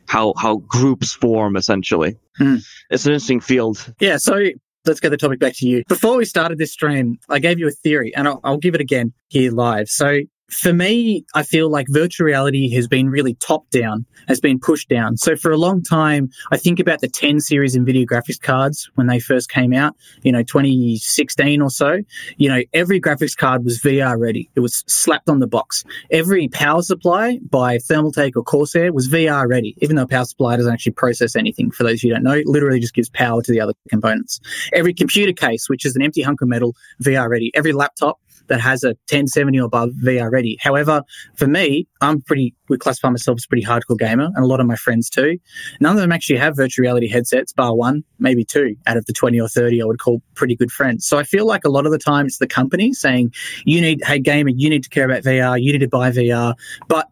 how, 0.06 0.34
how 0.38 0.56
groups 0.56 1.12
form 1.12 1.56
essentially. 1.56 2.18
Hmm. 2.38 2.56
It's 2.90 3.04
an 3.04 3.12
interesting 3.12 3.40
field. 3.40 3.94
Yeah. 4.00 4.16
So 4.16 4.38
let's 4.86 5.00
get 5.00 5.10
the 5.10 5.16
topic 5.16 5.38
back 5.38 5.54
to 5.56 5.66
you. 5.66 5.84
Before 5.88 6.16
we 6.16 6.24
started 6.24 6.58
this 6.58 6.72
stream, 6.72 7.18
I 7.28 7.38
gave 7.38 7.58
you 7.58 7.68
a 7.68 7.70
theory 7.70 8.14
and 8.14 8.28
I'll, 8.28 8.40
I'll 8.44 8.58
give 8.58 8.74
it 8.74 8.80
again 8.80 9.12
here 9.28 9.50
live. 9.50 9.88
So 9.88 10.20
for 10.52 10.72
me, 10.72 11.24
I 11.34 11.42
feel 11.42 11.70
like 11.70 11.86
virtual 11.88 12.26
reality 12.26 12.72
has 12.74 12.86
been 12.86 13.08
really 13.08 13.34
top 13.34 13.68
down, 13.70 14.04
has 14.28 14.40
been 14.40 14.58
pushed 14.58 14.88
down. 14.88 15.16
So 15.16 15.34
for 15.34 15.50
a 15.50 15.56
long 15.56 15.82
time, 15.82 16.30
I 16.50 16.58
think 16.58 16.78
about 16.78 17.00
the 17.00 17.08
10 17.08 17.40
series 17.40 17.76
Nvidia 17.76 18.06
graphics 18.06 18.40
cards 18.40 18.90
when 18.94 19.06
they 19.06 19.18
first 19.18 19.50
came 19.50 19.72
out, 19.72 19.96
you 20.22 20.30
know, 20.30 20.42
2016 20.42 21.62
or 21.62 21.70
so. 21.70 21.98
You 22.36 22.48
know, 22.48 22.62
every 22.74 23.00
graphics 23.00 23.36
card 23.36 23.64
was 23.64 23.80
VR 23.80 24.18
ready. 24.18 24.50
It 24.54 24.60
was 24.60 24.84
slapped 24.86 25.28
on 25.28 25.40
the 25.40 25.46
box. 25.46 25.84
Every 26.10 26.48
power 26.48 26.82
supply 26.82 27.38
by 27.50 27.78
Thermaltake 27.78 28.36
or 28.36 28.42
Corsair 28.42 28.92
was 28.92 29.08
VR 29.08 29.48
ready, 29.48 29.74
even 29.78 29.96
though 29.96 30.06
power 30.06 30.24
supply 30.24 30.56
doesn't 30.56 30.72
actually 30.72 30.92
process 30.92 31.34
anything. 31.34 31.70
For 31.70 31.82
those 31.82 32.02
who 32.02 32.10
don't 32.10 32.22
know, 32.22 32.32
it 32.32 32.46
literally 32.46 32.80
just 32.80 32.94
gives 32.94 33.08
power 33.08 33.42
to 33.42 33.50
the 33.50 33.60
other 33.60 33.72
components. 33.88 34.38
Every 34.72 34.92
computer 34.92 35.32
case, 35.32 35.68
which 35.68 35.86
is 35.86 35.96
an 35.96 36.02
empty 36.02 36.22
hunk 36.22 36.42
of 36.42 36.48
metal, 36.48 36.76
VR 37.02 37.28
ready. 37.28 37.50
Every 37.54 37.72
laptop 37.72 38.18
that 38.52 38.60
has 38.60 38.84
a 38.84 38.88
1070 39.08 39.60
or 39.60 39.64
above 39.64 39.92
VR 40.04 40.30
ready. 40.30 40.58
However, 40.60 41.02
for 41.36 41.46
me, 41.46 41.88
I'm 42.02 42.20
pretty, 42.20 42.54
we 42.68 42.76
classify 42.76 43.08
myself 43.08 43.36
as 43.38 43.46
a 43.46 43.48
pretty 43.48 43.64
hardcore 43.64 43.98
gamer 43.98 44.26
and 44.26 44.44
a 44.44 44.46
lot 44.46 44.60
of 44.60 44.66
my 44.66 44.76
friends 44.76 45.08
too. 45.08 45.38
None 45.80 45.96
of 45.96 46.02
them 46.02 46.12
actually 46.12 46.38
have 46.38 46.54
virtual 46.54 46.82
reality 46.82 47.08
headsets, 47.08 47.54
bar 47.54 47.74
one, 47.74 48.04
maybe 48.18 48.44
two 48.44 48.76
out 48.86 48.98
of 48.98 49.06
the 49.06 49.14
20 49.14 49.40
or 49.40 49.48
30 49.48 49.80
I 49.80 49.86
would 49.86 49.98
call 49.98 50.20
pretty 50.34 50.54
good 50.54 50.70
friends. 50.70 51.06
So 51.06 51.18
I 51.18 51.22
feel 51.22 51.46
like 51.46 51.64
a 51.64 51.70
lot 51.70 51.86
of 51.86 51.92
the 51.92 51.98
time 51.98 52.26
it's 52.26 52.36
the 52.36 52.46
company 52.46 52.92
saying, 52.92 53.32
you 53.64 53.80
need, 53.80 54.02
hey, 54.04 54.18
gamer, 54.18 54.50
you 54.50 54.68
need 54.68 54.82
to 54.82 54.90
care 54.90 55.06
about 55.06 55.22
VR, 55.22 55.58
you 55.58 55.72
need 55.72 55.78
to 55.78 55.88
buy 55.88 56.10
VR. 56.10 56.54
But 56.88 57.08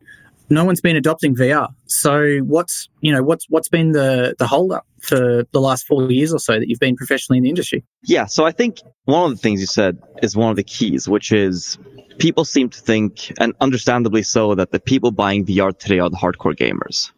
no 0.50 0.64
one's 0.64 0.80
been 0.80 0.96
adopting 0.96 1.34
VR. 1.34 1.68
So 1.86 2.38
what's 2.38 2.88
you 3.00 3.12
know 3.12 3.22
what's 3.22 3.46
what's 3.48 3.68
been 3.68 3.92
the 3.92 4.34
the 4.38 4.46
hold 4.46 4.72
up 4.72 4.86
for 5.00 5.44
the 5.52 5.60
last 5.60 5.86
four 5.86 6.10
years 6.10 6.34
or 6.34 6.40
so 6.40 6.58
that 6.58 6.68
you've 6.68 6.80
been 6.80 6.96
professionally 6.96 7.38
in 7.38 7.44
the 7.44 7.48
industry? 7.48 7.84
Yeah, 8.02 8.26
so 8.26 8.44
I 8.44 8.50
think 8.50 8.80
one 9.04 9.30
of 9.30 9.36
the 9.36 9.40
things 9.40 9.60
you 9.60 9.66
said 9.66 9.98
is 10.22 10.36
one 10.36 10.50
of 10.50 10.56
the 10.56 10.64
keys, 10.64 11.08
which 11.08 11.32
is 11.32 11.78
people 12.18 12.44
seem 12.44 12.68
to 12.68 12.80
think, 12.80 13.32
and 13.38 13.54
understandably 13.60 14.24
so, 14.24 14.54
that 14.56 14.72
the 14.72 14.80
people 14.80 15.12
buying 15.12 15.46
VR 15.46 15.76
today 15.76 16.00
are 16.00 16.10
the 16.10 16.16
hardcore 16.16 16.56
gamers, 16.56 17.12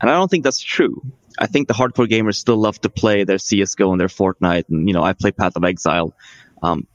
and 0.00 0.10
I 0.10 0.14
don't 0.14 0.30
think 0.30 0.44
that's 0.44 0.60
true. 0.60 1.02
I 1.38 1.46
think 1.46 1.68
the 1.68 1.74
hardcore 1.74 2.08
gamers 2.08 2.36
still 2.36 2.56
love 2.56 2.80
to 2.80 2.88
play 2.88 3.24
their 3.24 3.38
CS:GO 3.38 3.92
and 3.92 4.00
their 4.00 4.08
Fortnite, 4.08 4.64
and 4.70 4.88
you 4.88 4.94
know 4.94 5.04
I 5.04 5.12
play 5.12 5.32
Path 5.32 5.56
of 5.56 5.64
Exile. 5.64 6.14
Um, 6.62 6.86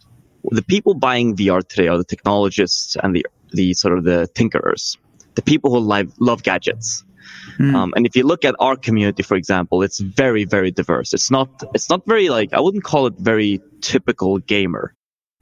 the 0.52 0.64
people 0.64 0.96
buying 0.96 1.36
VR 1.36 1.68
today 1.68 1.88
are 1.88 1.98
the 1.98 2.04
technologists 2.04 2.98
and 3.02 3.16
the 3.16 3.26
the 3.52 3.74
sort 3.74 3.98
of 3.98 4.04
the 4.04 4.28
tinkerers 4.34 4.98
the 5.36 5.42
people 5.42 5.72
who 5.72 5.80
love, 5.80 6.14
love 6.20 6.44
gadgets. 6.44 7.04
Mm. 7.60 7.76
Um, 7.76 7.94
and 7.96 8.06
if 8.06 8.16
you 8.16 8.24
look 8.24 8.46
at 8.46 8.56
our 8.60 8.76
community, 8.76 9.24
for 9.24 9.36
example, 9.36 9.82
it's 9.84 10.00
very, 10.00 10.46
very 10.46 10.72
diverse. 10.72 11.14
It's 11.14 11.32
not, 11.32 11.50
it's 11.74 11.90
not 11.90 12.06
very 12.06 12.30
like, 12.30 12.54
I 12.54 12.60
wouldn't 12.60 12.84
call 12.84 13.08
it 13.08 13.14
very 13.18 13.62
typical 13.82 14.38
gamer. 14.40 14.94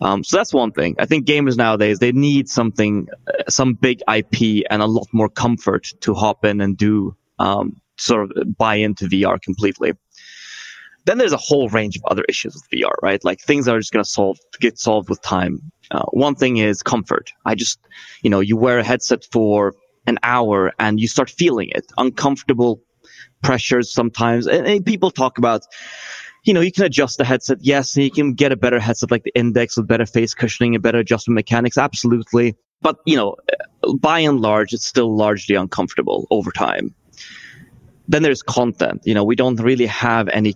Um, 0.02 0.24
so 0.24 0.38
that's 0.38 0.54
one 0.54 0.72
thing. 0.72 0.96
I 1.00 1.06
think 1.06 1.26
gamers 1.26 1.56
nowadays, 1.56 2.00
they 2.00 2.12
need 2.12 2.50
something, 2.50 3.08
uh, 3.28 3.50
some 3.50 3.74
big 3.74 4.02
IP 4.12 4.66
and 4.70 4.82
a 4.82 4.86
lot 4.86 5.08
more 5.14 5.30
comfort 5.30 5.88
to 6.02 6.14
hop 6.14 6.44
in 6.46 6.62
and 6.62 6.78
do, 6.78 7.16
um, 7.40 7.80
sort 7.98 8.32
of 8.36 8.58
buy 8.58 8.76
into 8.76 9.06
VR 9.06 9.42
completely. 9.42 9.94
Then 11.06 11.18
there's 11.18 11.34
a 11.34 11.38
whole 11.38 11.70
range 11.70 11.98
of 11.98 12.04
other 12.06 12.24
issues 12.28 12.54
with 12.56 12.70
VR, 12.70 12.94
right? 13.02 13.24
Like 13.24 13.40
things 13.42 13.68
are 13.68 13.80
just 13.80 13.92
going 13.92 14.04
to 14.04 14.10
solve, 14.10 14.40
get 14.60 14.80
solved 14.80 15.10
with 15.10 15.22
time. 15.22 15.72
Uh, 15.92 16.06
one 16.12 16.36
thing 16.36 16.58
is 16.58 16.82
comfort. 16.82 17.32
I 17.46 17.56
just, 17.56 17.80
you 18.22 18.30
know, 18.30 18.40
you 18.40 18.58
wear 18.58 18.80
a 18.80 18.84
headset 18.84 19.26
for 19.32 19.74
an 20.08 20.20
hour 20.24 20.74
and 20.80 21.00
you 21.00 21.08
start 21.08 21.30
feeling 21.30 21.70
it, 21.74 21.86
uncomfortable 21.98 22.82
pressures 23.42 23.94
sometimes. 23.94 24.48
And, 24.48 24.66
and, 24.68 24.86
people 24.86 25.12
talk 25.12 25.38
about, 25.38 25.62
you 26.44 26.54
know, 26.54 26.62
you 26.62 26.72
can 26.72 26.84
adjust 26.84 27.18
the 27.18 27.26
headset. 27.26 27.60
Yes, 27.62 27.96
you 27.96 28.12
can 28.12 28.34
get 28.34 28.52
a 28.52 28.56
better 28.56 28.80
headset 28.80 29.12
like 29.12 29.24
the 29.24 29.34
Index 29.36 29.78
with 29.78 29.88
better 29.88 30.06
face 30.06 30.34
cushioning 30.34 30.76
and 30.76 30.84
better 30.84 31.00
adjustment 31.00 31.36
mechanics. 31.36 31.78
Absolutely. 31.78 32.56
But, 32.82 32.98
you 33.06 33.16
know, 33.16 33.36
by 34.00 34.20
and 34.20 34.42
large, 34.42 34.74
it's 34.74 34.86
still 34.86 35.16
largely 35.16 35.56
uncomfortable 35.56 36.28
over 36.32 36.52
time. 36.52 36.94
Then 38.08 38.24
there's 38.24 38.44
content. 38.44 39.02
You 39.06 39.14
know, 39.14 39.24
we 39.24 39.36
don't 39.36 39.60
really 39.60 39.86
have 39.86 40.28
any 40.30 40.56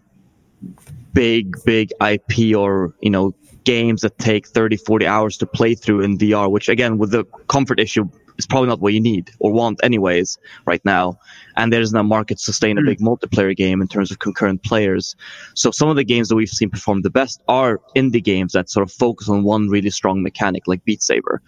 big, 1.13 1.55
big 1.65 1.91
IP 2.01 2.55
or, 2.55 2.93
you 3.01 3.09
know, 3.09 3.33
games 3.63 4.01
that 4.01 4.17
take 4.17 4.47
30, 4.47 4.77
40 4.77 5.07
hours 5.07 5.37
to 5.37 5.45
play 5.45 5.73
through 5.73 6.01
in 6.01 6.17
VR, 6.17 6.49
which 6.49 6.69
again, 6.69 6.97
with 6.97 7.11
the 7.11 7.25
comfort 7.47 7.79
issue, 7.79 8.09
is 8.37 8.45
probably 8.45 8.69
not 8.69 8.79
what 8.79 8.93
you 8.93 9.01
need 9.01 9.31
or 9.39 9.51
want 9.51 9.79
anyways 9.83 10.37
right 10.65 10.83
now. 10.85 11.19
And 11.55 11.71
there's 11.71 11.93
no 11.93 12.03
market 12.03 12.37
to 12.37 12.43
sustain 12.43 12.77
a 12.77 12.81
big 12.83 12.99
mm. 12.99 13.07
multiplayer 13.07 13.55
game 13.55 13.81
in 13.81 13.87
terms 13.87 14.11
of 14.11 14.19
concurrent 14.19 14.63
players. 14.63 15.15
So 15.55 15.71
some 15.71 15.89
of 15.89 15.95
the 15.95 16.03
games 16.03 16.29
that 16.29 16.35
we've 16.35 16.49
seen 16.49 16.69
perform 16.69 17.01
the 17.01 17.09
best 17.09 17.41
are 17.47 17.81
indie 17.95 18.23
games 18.23 18.53
that 18.53 18.69
sort 18.69 18.87
of 18.87 18.91
focus 18.91 19.29
on 19.29 19.43
one 19.43 19.69
really 19.69 19.89
strong 19.89 20.23
mechanic, 20.23 20.67
like 20.67 20.83
Beat 20.85 21.01
Saber. 21.01 21.41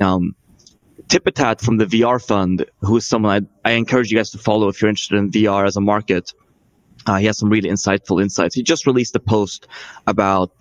Um, 0.00 0.34
Tipatat 1.08 1.60
from 1.60 1.78
the 1.78 1.86
VR 1.86 2.24
Fund, 2.24 2.66
who 2.82 2.96
is 2.96 3.06
someone 3.06 3.48
I, 3.64 3.70
I 3.70 3.72
encourage 3.72 4.12
you 4.12 4.18
guys 4.18 4.30
to 4.30 4.38
follow 4.38 4.68
if 4.68 4.80
you're 4.80 4.88
interested 4.88 5.16
in 5.16 5.30
VR 5.30 5.66
as 5.66 5.76
a 5.76 5.80
market. 5.80 6.32
Uh, 7.06 7.16
he 7.16 7.26
has 7.26 7.38
some 7.38 7.48
really 7.48 7.70
insightful 7.70 8.22
insights. 8.22 8.54
He 8.54 8.62
just 8.62 8.86
released 8.86 9.16
a 9.16 9.20
post 9.20 9.66
about 10.06 10.52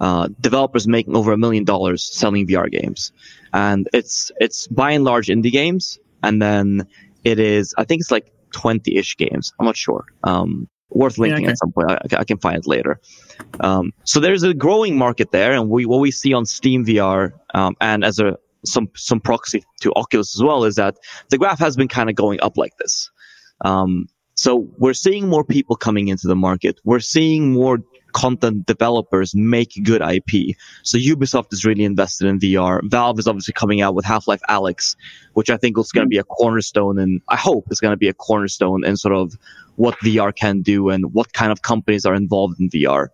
uh, 0.00 0.28
developers 0.40 0.86
making 0.86 1.16
over 1.16 1.32
a 1.32 1.38
million 1.38 1.64
dollars 1.64 2.04
selling 2.04 2.46
VR 2.46 2.70
games, 2.70 3.12
and 3.52 3.88
it's 3.92 4.30
it's 4.40 4.66
by 4.66 4.92
and 4.92 5.04
large 5.04 5.28
indie 5.28 5.52
games, 5.52 5.98
and 6.22 6.40
then 6.40 6.86
it 7.24 7.38
is 7.38 7.74
I 7.76 7.84
think 7.84 8.00
it's 8.00 8.10
like 8.10 8.32
twenty 8.52 8.96
ish 8.96 9.16
games. 9.16 9.52
I'm 9.58 9.66
not 9.66 9.76
sure. 9.76 10.04
Um, 10.22 10.68
worth 10.90 11.18
linking 11.18 11.42
yeah, 11.42 11.46
okay. 11.46 11.52
at 11.52 11.58
some 11.58 11.72
point. 11.72 11.90
I, 11.90 12.20
I, 12.20 12.24
can 12.24 12.38
find 12.38 12.56
it 12.58 12.66
later. 12.66 13.00
Um, 13.60 13.92
so 14.04 14.20
there's 14.20 14.42
a 14.42 14.54
growing 14.54 14.96
market 14.96 15.30
there, 15.30 15.52
and 15.52 15.68
we 15.68 15.86
what 15.86 16.00
we 16.00 16.10
see 16.10 16.32
on 16.32 16.46
Steam 16.46 16.84
VR, 16.84 17.32
um, 17.54 17.76
and 17.80 18.04
as 18.04 18.18
a 18.18 18.38
some 18.64 18.90
some 18.94 19.20
proxy 19.20 19.64
to 19.80 19.92
Oculus 19.94 20.36
as 20.36 20.42
well, 20.42 20.64
is 20.64 20.76
that 20.76 20.96
the 21.30 21.38
graph 21.38 21.58
has 21.58 21.76
been 21.76 21.88
kind 21.88 22.10
of 22.10 22.16
going 22.16 22.40
up 22.42 22.56
like 22.56 22.76
this. 22.78 23.10
Um, 23.64 24.08
so 24.34 24.68
we're 24.78 24.94
seeing 24.94 25.28
more 25.28 25.44
people 25.44 25.76
coming 25.76 26.08
into 26.08 26.28
the 26.28 26.36
market. 26.36 26.78
We're 26.84 27.00
seeing 27.00 27.52
more 27.52 27.78
content 28.16 28.64
developers 28.64 29.34
make 29.34 29.78
good 29.84 30.00
IP. 30.00 30.56
So 30.82 30.96
Ubisoft 30.96 31.52
is 31.52 31.66
really 31.66 31.84
invested 31.84 32.26
in 32.26 32.40
VR. 32.40 32.80
Valve 32.84 33.18
is 33.18 33.28
obviously 33.28 33.52
coming 33.52 33.82
out 33.82 33.94
with 33.94 34.06
Half-Life 34.06 34.40
Alyx, 34.48 34.96
which 35.34 35.50
I 35.50 35.58
think 35.58 35.78
is 35.78 35.92
going 35.92 36.06
to 36.06 36.08
be 36.08 36.16
a 36.16 36.24
cornerstone 36.24 36.98
and 36.98 37.20
I 37.28 37.36
hope 37.36 37.66
is 37.70 37.78
going 37.78 37.92
to 37.92 37.98
be 37.98 38.08
a 38.08 38.14
cornerstone 38.14 38.86
in 38.86 38.96
sort 38.96 39.14
of 39.14 39.34
what 39.76 39.98
VR 39.98 40.34
can 40.34 40.62
do 40.62 40.88
and 40.88 41.12
what 41.12 41.34
kind 41.34 41.52
of 41.52 41.60
companies 41.60 42.06
are 42.06 42.14
involved 42.14 42.58
in 42.58 42.70
VR. 42.70 43.08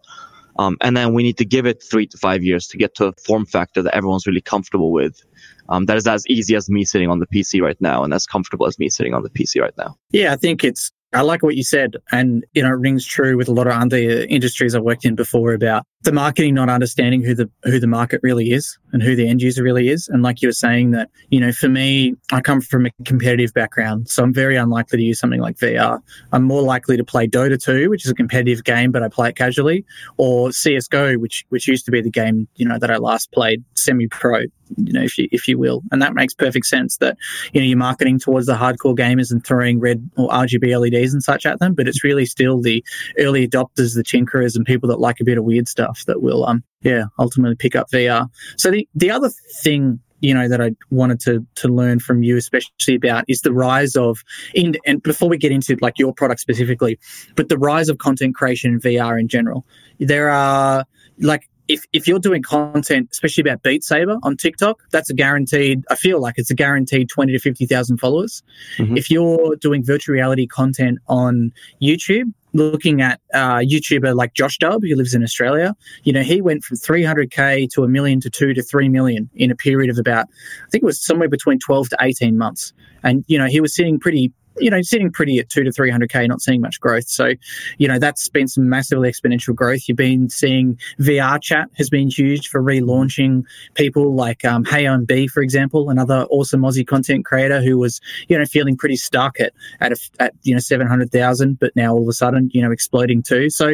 Um, 0.60 0.76
and 0.80 0.96
then 0.96 1.14
we 1.14 1.24
need 1.24 1.38
to 1.38 1.44
give 1.44 1.66
it 1.66 1.82
three 1.82 2.06
to 2.06 2.16
five 2.16 2.44
years 2.44 2.68
to 2.68 2.76
get 2.76 2.94
to 2.96 3.06
a 3.06 3.12
form 3.26 3.44
factor 3.44 3.82
that 3.82 3.94
everyone's 3.96 4.26
really 4.26 4.40
comfortable 4.40 4.92
with. 4.92 5.20
Um, 5.68 5.86
that 5.86 5.96
is 5.96 6.06
as 6.06 6.24
easy 6.28 6.54
as 6.54 6.70
me 6.70 6.84
sitting 6.84 7.10
on 7.10 7.18
the 7.18 7.26
PC 7.26 7.60
right 7.60 7.80
now 7.80 8.04
and 8.04 8.14
as 8.14 8.24
comfortable 8.24 8.66
as 8.66 8.78
me 8.78 8.88
sitting 8.88 9.14
on 9.14 9.24
the 9.24 9.30
PC 9.30 9.60
right 9.60 9.76
now. 9.76 9.96
Yeah, 10.10 10.32
I 10.32 10.36
think 10.36 10.62
it's 10.62 10.92
I 11.12 11.22
like 11.22 11.42
what 11.42 11.56
you 11.56 11.62
said, 11.62 11.96
and 12.10 12.44
you 12.52 12.62
know, 12.62 12.68
it 12.68 12.78
rings 12.78 13.06
true 13.06 13.36
with 13.36 13.48
a 13.48 13.52
lot 13.52 13.66
of 13.66 13.74
other 13.74 13.96
industries 13.98 14.74
I've 14.74 14.82
worked 14.82 15.04
in 15.04 15.14
before 15.14 15.52
about 15.52 15.86
the 16.04 16.12
marketing 16.12 16.54
not 16.54 16.68
understanding 16.68 17.22
who 17.22 17.34
the 17.34 17.48
who 17.64 17.78
the 17.78 17.86
market 17.86 18.20
really 18.22 18.50
is 18.50 18.78
and 18.92 19.02
who 19.02 19.14
the 19.14 19.28
end 19.28 19.40
user 19.40 19.62
really 19.62 19.88
is. 19.88 20.08
And 20.08 20.22
like 20.22 20.42
you 20.42 20.48
were 20.48 20.52
saying 20.52 20.90
that, 20.90 21.10
you 21.30 21.40
know, 21.40 21.52
for 21.52 21.68
me, 21.68 22.14
I 22.32 22.40
come 22.40 22.60
from 22.60 22.86
a 22.86 22.90
competitive 23.04 23.54
background, 23.54 24.08
so 24.08 24.22
I'm 24.22 24.34
very 24.34 24.56
unlikely 24.56 24.98
to 24.98 25.04
use 25.04 25.18
something 25.20 25.40
like 25.40 25.56
VR. 25.56 26.00
I'm 26.32 26.42
more 26.42 26.62
likely 26.62 26.96
to 26.96 27.04
play 27.04 27.26
Dota 27.26 27.62
2, 27.62 27.88
which 27.88 28.04
is 28.04 28.10
a 28.10 28.14
competitive 28.14 28.64
game, 28.64 28.90
but 28.90 29.02
I 29.02 29.08
play 29.08 29.30
it 29.30 29.36
casually, 29.36 29.84
or 30.16 30.50
CS:GO, 30.52 31.14
which 31.14 31.44
which 31.50 31.68
used 31.68 31.84
to 31.86 31.92
be 31.92 32.00
the 32.00 32.10
game, 32.10 32.48
you 32.56 32.66
know, 32.66 32.78
that 32.78 32.90
I 32.90 32.96
last 32.96 33.30
played 33.32 33.64
semi-pro, 33.74 34.40
you 34.76 34.92
know, 34.92 35.02
if 35.02 35.16
you 35.18 35.28
if 35.30 35.46
you 35.46 35.56
will. 35.56 35.82
And 35.92 36.02
that 36.02 36.14
makes 36.14 36.34
perfect 36.34 36.66
sense 36.66 36.96
that, 36.98 37.16
you 37.52 37.60
know, 37.60 37.66
you're 37.66 37.78
marketing 37.78 38.18
towards 38.18 38.46
the 38.46 38.54
hardcore 38.54 38.96
gamers 38.96 39.30
and 39.30 39.44
throwing 39.44 39.78
red 39.78 40.08
or 40.16 40.28
RGB 40.30 40.78
LEDs 40.78 41.12
and 41.12 41.22
such 41.22 41.46
at 41.46 41.60
them, 41.60 41.74
but 41.74 41.86
it's 41.86 42.02
really 42.02 42.26
still 42.26 42.60
the 42.60 42.84
early 43.18 43.46
adopters, 43.46 43.94
the 43.94 44.02
tinkerers 44.02 44.56
and 44.56 44.66
people 44.66 44.88
that 44.88 45.00
like 45.00 45.20
a 45.20 45.24
bit 45.24 45.38
of 45.38 45.44
weird 45.44 45.68
stuff 45.68 45.91
stuff 45.94 46.06
that 46.06 46.22
will, 46.22 46.44
um, 46.44 46.64
yeah, 46.82 47.04
ultimately 47.18 47.56
pick 47.56 47.76
up 47.76 47.90
VR. 47.90 48.28
So 48.56 48.70
the, 48.70 48.88
the 48.94 49.10
other 49.10 49.30
thing 49.62 50.00
you 50.22 50.32
know 50.32 50.48
that 50.48 50.60
I 50.60 50.70
wanted 50.90 51.18
to 51.20 51.44
to 51.56 51.68
learn 51.68 51.98
from 51.98 52.22
you, 52.22 52.36
especially 52.36 52.94
about, 52.94 53.24
is 53.28 53.40
the 53.40 53.52
rise 53.52 53.96
of 53.96 54.22
in 54.54 54.76
and 54.86 55.02
before 55.02 55.28
we 55.28 55.36
get 55.36 55.50
into 55.50 55.76
like 55.80 55.98
your 55.98 56.14
product 56.14 56.40
specifically, 56.40 56.98
but 57.34 57.48
the 57.48 57.58
rise 57.58 57.88
of 57.88 57.98
content 57.98 58.36
creation 58.36 58.74
in 58.74 58.80
VR 58.80 59.20
in 59.20 59.26
general. 59.26 59.66
There 59.98 60.30
are 60.30 60.84
like 61.18 61.50
if 61.72 61.84
if 61.92 62.06
you're 62.06 62.18
doing 62.18 62.42
content, 62.42 63.08
especially 63.12 63.40
about 63.40 63.62
Beat 63.62 63.82
Saber 63.82 64.18
on 64.22 64.36
TikTok, 64.36 64.82
that's 64.90 65.08
a 65.10 65.14
guaranteed. 65.14 65.84
I 65.90 65.94
feel 65.94 66.20
like 66.20 66.34
it's 66.36 66.50
a 66.50 66.54
guaranteed 66.54 67.08
twenty 67.08 67.32
to 67.32 67.38
fifty 67.38 67.66
thousand 67.66 67.98
followers. 67.98 68.42
Mm-hmm. 68.76 68.96
If 68.96 69.10
you're 69.10 69.56
doing 69.56 69.84
virtual 69.84 70.12
reality 70.12 70.46
content 70.46 70.98
on 71.08 71.52
YouTube, 71.80 72.32
looking 72.52 73.00
at 73.00 73.20
uh, 73.32 73.58
YouTuber 73.58 74.14
like 74.14 74.34
Josh 74.34 74.58
Dub, 74.58 74.82
who 74.82 74.94
lives 74.94 75.14
in 75.14 75.22
Australia, 75.22 75.74
you 76.04 76.12
know, 76.12 76.22
he 76.22 76.42
went 76.42 76.64
from 76.64 76.76
300k 76.76 77.70
to 77.70 77.84
a 77.84 77.88
million 77.88 78.20
to 78.20 78.30
two 78.30 78.52
to 78.52 78.62
three 78.62 78.88
million 78.88 79.30
in 79.34 79.50
a 79.50 79.56
period 79.56 79.90
of 79.90 79.98
about, 79.98 80.26
I 80.26 80.70
think 80.70 80.82
it 80.82 80.86
was 80.86 81.02
somewhere 81.02 81.28
between 81.28 81.58
12 81.58 81.88
to 81.90 81.96
18 82.00 82.36
months. 82.36 82.74
And 83.02 83.24
you 83.26 83.38
know, 83.38 83.46
he 83.46 83.60
was 83.60 83.74
sitting 83.74 83.98
pretty 83.98 84.32
you 84.58 84.70
know, 84.70 84.82
sitting 84.82 85.10
pretty 85.10 85.38
at 85.38 85.48
two 85.48 85.64
to 85.64 85.70
300K, 85.70 86.28
not 86.28 86.40
seeing 86.40 86.60
much 86.60 86.80
growth. 86.80 87.08
So, 87.08 87.32
you 87.78 87.88
know, 87.88 87.98
that's 87.98 88.28
been 88.28 88.48
some 88.48 88.68
massively 88.68 89.10
exponential 89.10 89.54
growth. 89.54 89.88
You've 89.88 89.96
been 89.96 90.28
seeing 90.28 90.78
VR 91.00 91.40
chat 91.40 91.68
has 91.76 91.90
been 91.90 92.08
huge 92.08 92.48
for 92.48 92.62
relaunching 92.62 93.44
people 93.74 94.14
like 94.14 94.44
um, 94.44 94.64
HeyImBee, 94.64 95.30
for 95.30 95.42
example, 95.42 95.90
another 95.90 96.26
awesome 96.30 96.62
Aussie 96.62 96.86
content 96.86 97.24
creator 97.24 97.62
who 97.62 97.78
was, 97.78 98.00
you 98.28 98.38
know, 98.38 98.44
feeling 98.44 98.76
pretty 98.76 98.96
stuck 98.96 99.40
at, 99.40 99.52
at, 99.80 99.92
a, 99.92 100.10
at 100.20 100.34
you 100.42 100.54
know, 100.54 100.60
700,000, 100.60 101.58
but 101.58 101.74
now 101.76 101.92
all 101.92 102.02
of 102.02 102.08
a 102.08 102.12
sudden, 102.12 102.50
you 102.52 102.62
know, 102.62 102.70
exploding 102.70 103.22
too. 103.22 103.50
So, 103.50 103.72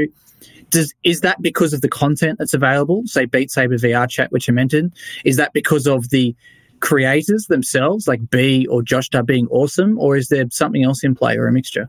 does 0.70 0.94
is 1.02 1.22
that 1.22 1.40
because 1.40 1.72
of 1.72 1.80
the 1.80 1.88
content 1.88 2.38
that's 2.38 2.54
available? 2.54 3.02
Say 3.06 3.24
Beat 3.24 3.50
Saber 3.50 3.76
VR 3.76 4.08
chat, 4.08 4.30
which 4.30 4.48
I 4.48 4.52
mentioned. 4.52 4.92
Is 5.24 5.36
that 5.36 5.52
because 5.52 5.86
of 5.86 6.10
the 6.10 6.36
creators 6.80 7.46
themselves, 7.46 8.08
like 8.08 8.30
Bee 8.30 8.66
or 8.66 8.82
Josh 8.82 9.08
are 9.14 9.22
being 9.22 9.48
awesome, 9.48 9.98
or 9.98 10.16
is 10.16 10.28
there 10.28 10.44
something 10.50 10.82
else 10.82 11.04
in 11.04 11.14
play 11.14 11.36
or 11.36 11.46
a 11.46 11.52
mixture? 11.52 11.88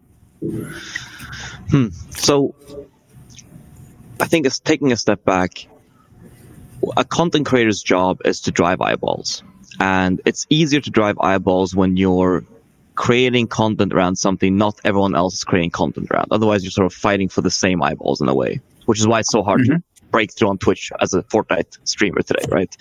Hmm. 1.69 1.89
So 2.11 2.55
I 4.19 4.27
think 4.27 4.45
it's 4.45 4.59
taking 4.59 4.91
a 4.91 4.97
step 4.97 5.23
back. 5.23 5.67
A 6.97 7.03
content 7.03 7.45
creator's 7.45 7.81
job 7.81 8.21
is 8.25 8.41
to 8.41 8.51
drive 8.51 8.81
eyeballs. 8.81 9.43
And 9.79 10.21
it's 10.25 10.45
easier 10.49 10.81
to 10.81 10.89
drive 10.89 11.17
eyeballs 11.19 11.75
when 11.75 11.97
you're 11.97 12.43
creating 12.95 13.47
content 13.47 13.93
around 13.93 14.17
something 14.17 14.57
not 14.57 14.77
everyone 14.83 15.15
else 15.15 15.35
is 15.35 15.43
creating 15.43 15.71
content 15.71 16.09
around. 16.11 16.27
Otherwise, 16.31 16.63
you're 16.63 16.71
sort 16.71 16.85
of 16.85 16.93
fighting 16.93 17.29
for 17.29 17.41
the 17.41 17.51
same 17.51 17.81
eyeballs 17.81 18.19
in 18.19 18.27
a 18.27 18.33
way, 18.33 18.59
which 18.85 18.99
is 18.99 19.07
why 19.07 19.19
it's 19.19 19.31
so 19.31 19.41
hard 19.41 19.61
mm-hmm. 19.61 19.75
to 19.75 19.83
break 20.11 20.33
through 20.33 20.49
on 20.49 20.57
Twitch 20.57 20.91
as 20.99 21.13
a 21.13 21.23
Fortnite 21.23 21.77
streamer 21.85 22.21
today, 22.21 22.45
right? 22.49 22.75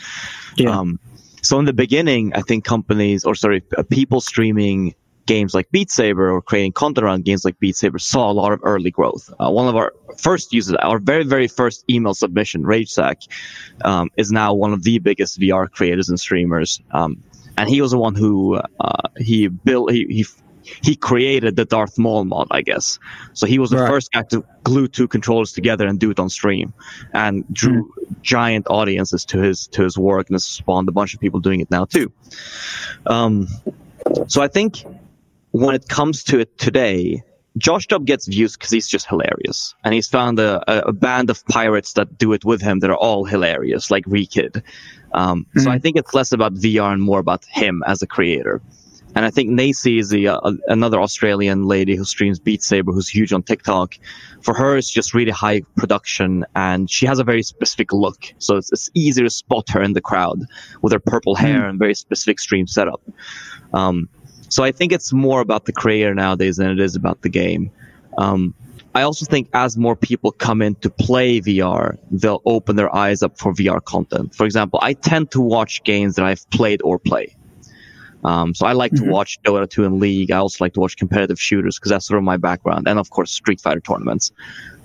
Yeah. 0.57 0.77
Um, 0.77 0.99
so 1.43 1.59
in 1.59 1.65
the 1.65 1.73
beginning, 1.73 2.33
I 2.35 2.43
think 2.43 2.65
companies 2.65 3.25
or 3.25 3.35
sorry, 3.35 3.63
uh, 3.77 3.83
people 3.83 4.21
streaming 4.21 4.95
games 5.27 5.55
like 5.55 5.71
Beat 5.71 5.91
Saber 5.91 6.31
or 6.31 6.43
creating 6.43 6.73
content 6.73 7.05
around 7.05 7.25
games 7.25 7.45
like 7.45 7.59
Beat 7.61 7.77
Saber 7.77 7.99
saw 7.99 8.31
a 8.31 8.33
lot 8.33 8.53
of 8.53 8.61
early 8.65 8.91
growth. 8.91 9.31
Uh, 9.39 9.51
one 9.51 9.69
of 9.69 9.77
our 9.77 9.93
first 10.19 10.53
users, 10.53 10.75
our 10.77 10.99
very, 10.99 11.23
very 11.23 11.47
first 11.47 11.85
email 11.89 12.15
submission, 12.15 12.65
Ragesaq, 12.65 13.29
um, 13.85 14.09
is 14.17 14.33
now 14.33 14.55
one 14.55 14.73
of 14.73 14.83
the 14.83 14.99
biggest 14.99 15.39
VR 15.39 15.71
creators 15.71 16.09
and 16.09 16.19
streamers. 16.19 16.81
Um, 16.91 17.23
and 17.59 17.69
he 17.69 17.83
was 17.83 17.91
the 17.91 17.99
one 17.99 18.15
who 18.15 18.57
uh, 18.81 19.09
he 19.19 19.49
built, 19.49 19.93
he, 19.93 20.07
he 20.09 20.27
he 20.83 20.97
created 20.97 21.57
the 21.57 21.65
Darth 21.65 21.99
Maul 21.99 22.25
mod, 22.25 22.49
I 22.51 22.63
guess. 22.63 22.99
So 23.33 23.47
he 23.47 23.59
was 23.59 23.71
the 23.71 23.79
right. 23.79 23.89
first 23.89 24.13
guy 24.13 24.23
to 24.31 24.45
glue 24.65 24.89
two 24.89 25.09
controllers 25.09 25.53
together 25.53 25.87
and 25.87 25.99
do 25.99 26.11
it 26.11 26.19
on 26.19 26.29
stream, 26.29 26.73
and 27.13 27.45
drew 27.53 27.85
mm. 27.85 28.23
giant 28.23 28.67
audiences 28.69 29.25
to 29.27 29.39
his 29.39 29.67
to 29.69 29.83
his 29.83 29.97
work, 29.97 30.29
and 30.29 30.35
has 30.35 30.45
spawned 30.45 30.89
a 30.89 30.93
bunch 30.93 31.15
of 31.15 31.21
people 31.21 31.41
doing 31.41 31.61
it 31.61 31.71
now 31.71 31.85
too. 31.85 32.13
Um, 33.07 33.49
so 34.27 34.43
I 34.43 34.49
think 34.49 34.85
when 35.53 35.75
it 35.75 35.89
comes 35.89 36.25
to 36.25 36.39
it 36.41 36.57
today, 36.59 37.23
Josh 37.57 37.87
Dub 37.87 38.07
gets 38.07 38.27
views 38.27 38.57
because 38.57 38.71
he's 38.71 38.89
just 38.89 39.07
hilarious, 39.07 39.75
and 39.85 39.93
he's 39.95 40.09
found 40.09 40.39
a, 40.39 40.89
a, 40.89 40.93
band 40.93 41.29
of 41.31 41.45
pirates 41.47 41.95
that 41.95 42.17
do 42.17 42.33
it 42.33 42.45
with 42.45 42.63
him 42.63 42.81
that 42.81 42.91
are 42.91 42.97
all 42.97 43.25
hilarious, 43.25 43.91
like 43.91 44.05
Rekid. 44.05 44.63
Um, 45.13 45.41
mm-hmm. 45.41 45.61
So 45.61 45.65
hmm. 45.65 45.71
I 45.71 45.79
think 45.79 45.97
it's 45.97 46.15
less 46.15 46.33
about 46.33 46.55
VR 46.55 46.93
and 46.93 47.03
more 47.03 47.19
about 47.19 47.45
him 47.47 47.83
as 47.87 48.03
a 48.03 48.07
creator. 48.07 48.61
And 49.19 49.27
I 49.27 49.31
think 49.31 49.51
Naysy 49.51 49.99
is 49.99 50.11
the, 50.11 50.29
uh, 50.29 50.53
another 50.69 51.01
Australian 51.01 51.65
lady 51.65 51.97
who 51.97 52.05
streams 52.05 52.39
Beat 52.39 52.63
Saber, 52.63 52.93
who's 52.93 53.09
huge 53.09 53.33
on 53.33 53.43
TikTok. 53.43 53.97
For 54.43 54.55
her, 54.55 54.77
it's 54.77 54.93
just 54.93 55.13
really 55.13 55.33
high 55.33 55.63
production, 55.75 56.47
and 56.55 56.89
she 56.89 57.05
has 57.07 57.19
a 57.19 57.25
very 57.25 57.43
specific 57.43 57.93
look. 57.93 58.33
So 58.39 58.59
it's, 58.59 58.71
it's 58.71 58.89
easy 58.95 59.25
to 59.25 59.29
spot 59.29 59.71
her 59.71 59.83
in 59.83 59.95
the 59.95 60.01
crowd 60.01 60.45
with 60.83 60.93
her 60.93 61.01
purple 61.01 61.35
hair 61.35 61.63
mm. 61.63 61.69
and 61.69 61.81
very 61.81 61.97
specific 61.97 62.39
stream 62.39 62.69
setup. 62.69 63.03
Um, 63.75 64.09
so 64.51 64.63
I 64.63 64.71
think 64.71 64.93
it's 64.93 65.13
more 65.13 65.41
about 65.41 65.65
the 65.65 65.73
creator 65.73 66.15
nowadays 66.15 66.59
than 66.59 66.71
it 66.71 66.79
is 66.79 66.95
about 66.95 67.23
the 67.23 67.29
game. 67.29 67.73
Um, 68.19 68.55
I 68.95 69.03
also 69.03 69.27
think 69.27 69.49
as 69.53 69.77
more 69.77 69.97
people 69.97 70.31
come 70.31 70.63
in 70.63 70.77
to 70.77 70.91
play 70.91 71.41
VR, 71.41 71.99
they'll 72.13 72.43
open 72.45 72.77
their 72.77 72.95
eyes 72.95 73.25
up 73.25 73.37
for 73.37 73.53
VR 73.53 73.85
content. 73.85 74.37
For 74.37 74.47
example, 74.47 74.79
I 74.81 74.93
tend 74.93 75.33
to 75.33 75.41
watch 75.41 75.83
games 75.83 76.15
that 76.15 76.25
I've 76.25 76.49
played 76.51 76.83
or 76.85 77.01
play. 77.01 77.35
Um, 78.25 78.55
so 78.55 78.67
I 78.67 78.73
like 78.73 78.93
mm-hmm. 78.93 79.07
to 79.07 79.11
watch 79.11 79.41
Dota 79.43 79.69
2 79.69 79.85
and 79.85 80.01
League. 80.01 80.31
I 80.31 80.39
also 80.39 80.65
like 80.65 80.75
to 80.75 80.81
watch 80.81 80.97
competitive 80.97 81.41
shooters 81.41 81.79
because 81.79 81.91
that's 81.91 82.07
sort 82.07 82.19
of 82.19 82.25
my 82.25 82.37
background, 82.37 82.89
and 82.89 82.99
of 82.99 83.11
course 83.11 83.31
Street 83.31 83.61
Fighter 83.61 83.81
tournaments. 83.81 84.33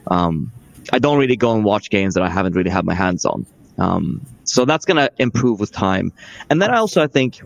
Um, 0.08 0.52
I 0.92 1.00
don't 1.00 1.18
really 1.18 1.38
go 1.38 1.56
and 1.56 1.64
watch 1.64 1.90
games 1.90 2.14
that 2.16 2.24
I 2.24 2.30
haven't 2.30 2.54
really 2.54 2.70
had 2.70 2.86
my 2.86 2.94
hands 2.94 3.26
on. 3.26 3.46
Um, 3.78 4.26
so 4.44 4.66
that's 4.66 4.86
going 4.86 4.98
to 4.98 5.12
improve 5.18 5.60
with 5.60 5.72
time. 5.72 6.12
And 6.50 6.62
then 6.62 6.72
I 6.72 6.78
also 6.78 7.02
I 7.02 7.08
think 7.08 7.42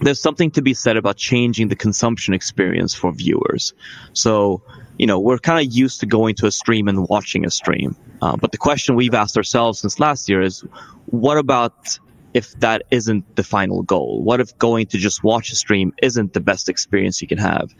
there's 0.00 0.20
something 0.20 0.50
to 0.52 0.62
be 0.62 0.74
said 0.74 0.96
about 0.96 1.16
changing 1.16 1.68
the 1.68 1.76
consumption 1.76 2.34
experience 2.34 2.94
for 2.94 3.12
viewers. 3.12 3.74
So, 4.12 4.62
you 4.98 5.06
know, 5.06 5.18
we're 5.20 5.38
kind 5.38 5.66
of 5.66 5.72
used 5.72 6.00
to 6.00 6.06
going 6.06 6.34
to 6.36 6.46
a 6.46 6.50
stream 6.50 6.88
and 6.88 7.08
watching 7.08 7.44
a 7.44 7.50
stream. 7.50 7.94
Uh, 8.22 8.36
but 8.36 8.52
the 8.52 8.58
question 8.58 8.96
we've 8.96 9.14
asked 9.14 9.36
ourselves 9.36 9.80
since 9.80 10.00
last 10.00 10.28
year 10.28 10.40
is, 10.40 10.64
what 11.06 11.36
about 11.36 11.98
if 12.36 12.52
that 12.60 12.82
isn't 12.90 13.24
the 13.34 13.42
final 13.42 13.82
goal? 13.82 14.22
What 14.22 14.40
if 14.40 14.56
going 14.58 14.84
to 14.88 14.98
just 14.98 15.24
watch 15.24 15.50
a 15.52 15.56
stream 15.56 15.94
isn't 16.02 16.34
the 16.34 16.40
best 16.40 16.68
experience 16.68 17.22
you 17.22 17.28
can 17.28 17.38
have? 17.38 17.74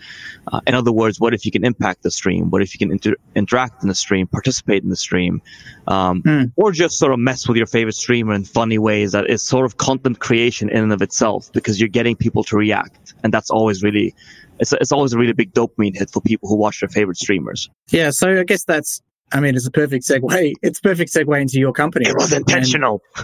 Uh, 0.50 0.62
in 0.66 0.74
other 0.74 0.92
words, 0.92 1.20
what 1.20 1.34
if 1.34 1.44
you 1.44 1.52
can 1.52 1.62
impact 1.62 2.02
the 2.02 2.10
stream? 2.10 2.48
What 2.48 2.62
if 2.62 2.72
you 2.72 2.78
can 2.78 2.90
inter- 2.90 3.16
interact 3.34 3.82
in 3.82 3.88
the 3.90 3.94
stream, 3.94 4.26
participate 4.26 4.82
in 4.82 4.88
the 4.88 4.96
stream, 4.96 5.42
um, 5.88 6.22
mm. 6.22 6.52
or 6.56 6.72
just 6.72 6.98
sort 6.98 7.12
of 7.12 7.18
mess 7.18 7.46
with 7.46 7.58
your 7.58 7.66
favorite 7.66 7.96
streamer 7.96 8.32
in 8.32 8.44
funny 8.44 8.78
ways 8.78 9.12
that 9.12 9.28
is 9.28 9.42
sort 9.42 9.66
of 9.66 9.76
content 9.76 10.20
creation 10.20 10.70
in 10.70 10.82
and 10.84 10.92
of 10.92 11.02
itself 11.02 11.52
because 11.52 11.78
you're 11.78 11.90
getting 11.90 12.16
people 12.16 12.42
to 12.44 12.56
react. 12.56 13.12
And 13.22 13.34
that's 13.34 13.50
always 13.50 13.82
really 13.82 14.14
it's, 14.58 14.72
it's 14.72 14.92
always 14.92 15.12
a 15.12 15.18
really 15.18 15.34
big 15.34 15.52
dopamine 15.52 15.94
hit 15.94 16.08
for 16.08 16.22
people 16.22 16.48
who 16.48 16.56
watch 16.56 16.80
their 16.80 16.88
favorite 16.88 17.18
streamers. 17.18 17.68
Yeah, 17.90 18.08
so 18.08 18.40
I 18.40 18.44
guess 18.44 18.64
that's 18.64 19.02
I 19.32 19.40
mean, 19.40 19.56
it's 19.56 19.66
a 19.66 19.70
perfect 19.70 20.04
segue. 20.04 20.52
It's 20.62 20.78
a 20.78 20.82
perfect 20.82 21.12
segue 21.12 21.40
into 21.40 21.58
your 21.58 21.72
company. 21.72 22.08
It 22.08 22.14
was 22.14 22.32
intentional. 22.32 23.02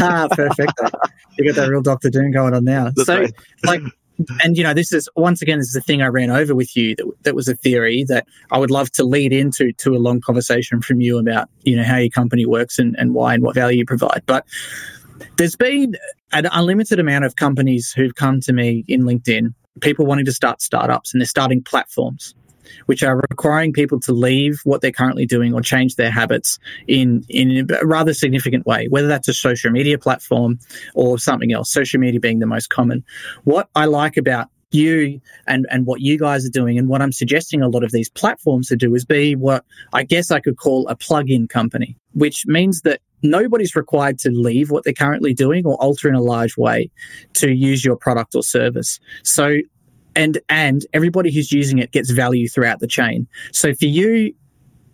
ah, 0.00 0.28
perfect. 0.30 0.72
you 1.38 1.44
got 1.44 1.56
that 1.56 1.68
real 1.68 1.82
Doctor 1.82 2.08
Doom 2.08 2.30
going 2.30 2.54
on 2.54 2.64
now. 2.64 2.84
That's 2.84 3.04
so, 3.04 3.20
right. 3.20 3.34
like, 3.64 3.82
and 4.42 4.56
you 4.56 4.62
know, 4.62 4.72
this 4.72 4.92
is 4.92 5.10
once 5.14 5.42
again, 5.42 5.58
this 5.58 5.68
is 5.68 5.74
the 5.74 5.82
thing 5.82 6.00
I 6.00 6.06
ran 6.06 6.30
over 6.30 6.54
with 6.54 6.74
you. 6.74 6.96
That 6.96 7.12
that 7.24 7.34
was 7.34 7.48
a 7.48 7.54
theory 7.54 8.04
that 8.04 8.26
I 8.50 8.58
would 8.58 8.70
love 8.70 8.90
to 8.92 9.04
lead 9.04 9.32
into 9.32 9.72
to 9.72 9.94
a 9.94 9.98
long 9.98 10.22
conversation 10.22 10.80
from 10.80 11.02
you 11.02 11.18
about 11.18 11.50
you 11.64 11.76
know 11.76 11.84
how 11.84 11.98
your 11.98 12.08
company 12.08 12.46
works 12.46 12.78
and 12.78 12.96
and 12.98 13.12
why 13.12 13.34
and 13.34 13.42
what 13.42 13.54
value 13.54 13.78
you 13.78 13.84
provide. 13.84 14.22
But 14.24 14.46
there's 15.36 15.56
been 15.56 15.96
an 16.32 16.48
unlimited 16.50 16.98
amount 16.98 17.26
of 17.26 17.36
companies 17.36 17.92
who've 17.92 18.14
come 18.14 18.40
to 18.40 18.54
me 18.54 18.84
in 18.88 19.02
LinkedIn, 19.02 19.52
people 19.82 20.06
wanting 20.06 20.24
to 20.24 20.32
start 20.32 20.62
startups, 20.62 21.12
and 21.12 21.20
they're 21.20 21.26
starting 21.26 21.62
platforms 21.62 22.34
which 22.86 23.02
are 23.02 23.16
requiring 23.30 23.72
people 23.72 24.00
to 24.00 24.12
leave 24.12 24.60
what 24.64 24.80
they're 24.80 24.92
currently 24.92 25.26
doing 25.26 25.54
or 25.54 25.60
change 25.60 25.96
their 25.96 26.10
habits 26.10 26.58
in, 26.86 27.24
in 27.28 27.68
a 27.70 27.86
rather 27.86 28.14
significant 28.14 28.66
way, 28.66 28.86
whether 28.88 29.08
that's 29.08 29.28
a 29.28 29.34
social 29.34 29.70
media 29.70 29.98
platform 29.98 30.58
or 30.94 31.18
something 31.18 31.52
else, 31.52 31.72
social 31.72 32.00
media 32.00 32.20
being 32.20 32.38
the 32.38 32.46
most 32.46 32.70
common. 32.70 33.04
What 33.44 33.68
I 33.74 33.86
like 33.86 34.16
about 34.16 34.48
you 34.72 35.20
and 35.46 35.66
and 35.70 35.86
what 35.86 36.00
you 36.00 36.18
guys 36.18 36.44
are 36.44 36.50
doing 36.50 36.76
and 36.76 36.88
what 36.88 37.00
I'm 37.00 37.12
suggesting 37.12 37.62
a 37.62 37.68
lot 37.68 37.84
of 37.84 37.92
these 37.92 38.10
platforms 38.10 38.68
to 38.68 38.76
do 38.76 38.94
is 38.94 39.04
be 39.04 39.36
what 39.36 39.64
I 39.92 40.02
guess 40.02 40.30
I 40.30 40.40
could 40.40 40.56
call 40.56 40.88
a 40.88 40.96
plug-in 40.96 41.46
company, 41.48 41.96
which 42.12 42.46
means 42.46 42.82
that 42.82 43.00
nobody's 43.22 43.76
required 43.76 44.18
to 44.20 44.30
leave 44.30 44.70
what 44.70 44.84
they're 44.84 44.92
currently 44.92 45.34
doing 45.34 45.66
or 45.66 45.80
alter 45.82 46.08
in 46.08 46.14
a 46.14 46.20
large 46.20 46.56
way 46.56 46.90
to 47.34 47.52
use 47.52 47.84
your 47.84 47.96
product 47.96 48.34
or 48.34 48.42
service. 48.42 49.00
So 49.22 49.58
and 50.16 50.40
and 50.48 50.84
everybody 50.92 51.32
who's 51.32 51.52
using 51.52 51.78
it 51.78 51.92
gets 51.92 52.10
value 52.10 52.48
throughout 52.48 52.80
the 52.80 52.88
chain. 52.88 53.28
So 53.52 53.72
for 53.74 53.84
you, 53.84 54.34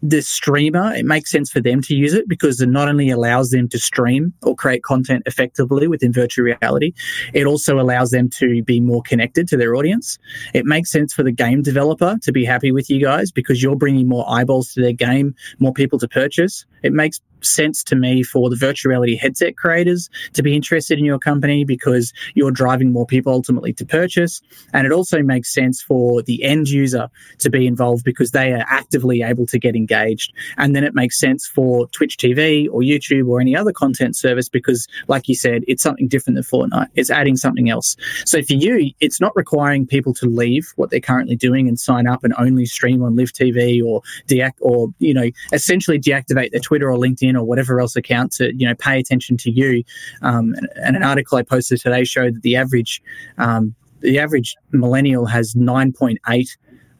the 0.02 0.20
streamer, 0.20 0.92
it 0.92 1.06
makes 1.06 1.30
sense 1.30 1.48
for 1.48 1.60
them 1.60 1.80
to 1.82 1.94
use 1.94 2.12
it 2.12 2.28
because 2.28 2.60
it 2.60 2.68
not 2.68 2.88
only 2.88 3.08
allows 3.08 3.50
them 3.50 3.68
to 3.68 3.78
stream 3.78 4.34
or 4.42 4.56
create 4.56 4.82
content 4.82 5.22
effectively 5.26 5.86
within 5.86 6.12
virtual 6.12 6.44
reality, 6.44 6.92
it 7.32 7.46
also 7.46 7.78
allows 7.78 8.10
them 8.10 8.28
to 8.28 8.64
be 8.64 8.80
more 8.80 9.02
connected 9.02 9.46
to 9.48 9.56
their 9.56 9.76
audience. 9.76 10.18
It 10.54 10.66
makes 10.66 10.90
sense 10.90 11.14
for 11.14 11.22
the 11.22 11.30
game 11.30 11.62
developer 11.62 12.18
to 12.20 12.32
be 12.32 12.44
happy 12.44 12.72
with 12.72 12.90
you 12.90 13.00
guys 13.00 13.30
because 13.30 13.62
you're 13.62 13.76
bringing 13.76 14.08
more 14.08 14.28
eyeballs 14.28 14.72
to 14.72 14.80
their 14.80 14.92
game, 14.92 15.36
more 15.60 15.72
people 15.72 16.00
to 16.00 16.08
purchase. 16.08 16.66
It 16.82 16.92
makes 16.92 17.20
sense 17.44 17.82
to 17.84 17.96
me 17.96 18.22
for 18.22 18.50
the 18.50 18.56
virtual 18.56 18.90
reality 18.90 19.16
headset 19.16 19.56
creators 19.56 20.08
to 20.32 20.42
be 20.42 20.54
interested 20.54 20.98
in 20.98 21.04
your 21.04 21.18
company 21.18 21.64
because 21.64 22.12
you're 22.34 22.50
driving 22.50 22.92
more 22.92 23.06
people 23.06 23.32
ultimately 23.32 23.72
to 23.74 23.84
purchase. 23.84 24.40
And 24.72 24.86
it 24.86 24.92
also 24.92 25.22
makes 25.22 25.52
sense 25.52 25.82
for 25.82 26.22
the 26.22 26.42
end 26.42 26.68
user 26.68 27.08
to 27.38 27.50
be 27.50 27.66
involved 27.66 28.04
because 28.04 28.30
they 28.30 28.52
are 28.52 28.64
actively 28.68 29.22
able 29.22 29.46
to 29.46 29.58
get 29.58 29.76
engaged. 29.76 30.32
And 30.56 30.74
then 30.74 30.84
it 30.84 30.94
makes 30.94 31.18
sense 31.18 31.46
for 31.46 31.86
Twitch 31.88 32.16
TV 32.16 32.68
or 32.70 32.80
YouTube 32.80 33.28
or 33.28 33.40
any 33.40 33.56
other 33.56 33.72
content 33.72 34.16
service 34.16 34.48
because, 34.48 34.86
like 35.08 35.28
you 35.28 35.34
said, 35.34 35.62
it's 35.66 35.82
something 35.82 36.08
different 36.08 36.36
than 36.36 36.44
Fortnite. 36.44 36.88
It's 36.94 37.10
adding 37.10 37.36
something 37.36 37.70
else. 37.70 37.96
So 38.24 38.42
for 38.42 38.54
you, 38.54 38.92
it's 39.00 39.20
not 39.20 39.34
requiring 39.36 39.86
people 39.86 40.14
to 40.14 40.26
leave 40.26 40.72
what 40.76 40.90
they're 40.90 41.00
currently 41.00 41.36
doing 41.36 41.68
and 41.68 41.78
sign 41.78 42.06
up 42.06 42.24
and 42.24 42.34
only 42.38 42.66
stream 42.66 43.02
on 43.02 43.16
Live 43.16 43.32
TV 43.32 43.82
or 43.84 44.02
deact 44.26 44.58
or, 44.60 44.88
you 44.98 45.14
know, 45.14 45.30
essentially 45.52 45.98
deactivate 45.98 46.50
their 46.50 46.60
Twitter 46.72 46.90
or 46.90 46.96
LinkedIn 46.96 47.34
or 47.34 47.44
whatever 47.44 47.78
else 47.80 47.96
account 47.96 48.32
to 48.32 48.50
you 48.56 48.66
know 48.66 48.74
pay 48.74 48.98
attention 48.98 49.36
to 49.36 49.50
you. 49.50 49.84
Um, 50.22 50.54
and 50.76 50.96
an 50.96 51.02
article 51.02 51.36
I 51.36 51.42
posted 51.42 51.82
today 51.82 52.02
showed 52.04 52.36
that 52.36 52.42
the 52.42 52.56
average 52.56 53.02
um, 53.36 53.74
the 54.00 54.18
average 54.18 54.56
millennial 54.70 55.26
has 55.26 55.52
9.8 55.52 56.16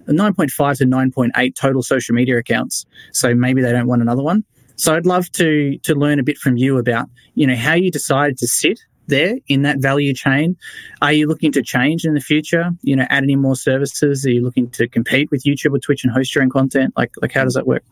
9.5 0.08 0.78
to 0.78 0.84
9.8 0.84 1.54
total 1.54 1.82
social 1.82 2.14
media 2.14 2.36
accounts. 2.36 2.84
So 3.12 3.34
maybe 3.34 3.62
they 3.62 3.72
don't 3.72 3.86
want 3.86 4.02
another 4.02 4.22
one. 4.22 4.44
So 4.76 4.94
I'd 4.94 5.06
love 5.06 5.32
to 5.32 5.78
to 5.78 5.94
learn 5.94 6.18
a 6.18 6.22
bit 6.22 6.36
from 6.36 6.58
you 6.58 6.76
about 6.76 7.08
you 7.34 7.46
know 7.46 7.56
how 7.56 7.72
you 7.72 7.90
decided 7.90 8.36
to 8.38 8.46
sit 8.46 8.78
there 9.06 9.36
in 9.48 9.62
that 9.62 9.78
value 9.78 10.12
chain. 10.12 10.54
Are 11.00 11.14
you 11.14 11.28
looking 11.28 11.52
to 11.52 11.62
change 11.62 12.04
in 12.04 12.12
the 12.12 12.20
future? 12.20 12.72
You 12.82 12.96
know, 12.96 13.06
add 13.08 13.22
any 13.22 13.36
more 13.36 13.56
services? 13.56 14.26
Are 14.26 14.30
you 14.30 14.42
looking 14.42 14.68
to 14.72 14.86
compete 14.86 15.30
with 15.30 15.44
YouTube 15.44 15.74
or 15.74 15.78
Twitch 15.78 16.04
and 16.04 16.12
host 16.12 16.34
your 16.34 16.44
own 16.44 16.50
content? 16.50 16.92
Like 16.94 17.12
like 17.22 17.32
how 17.32 17.44
does 17.44 17.54
that 17.54 17.66
work? 17.66 17.84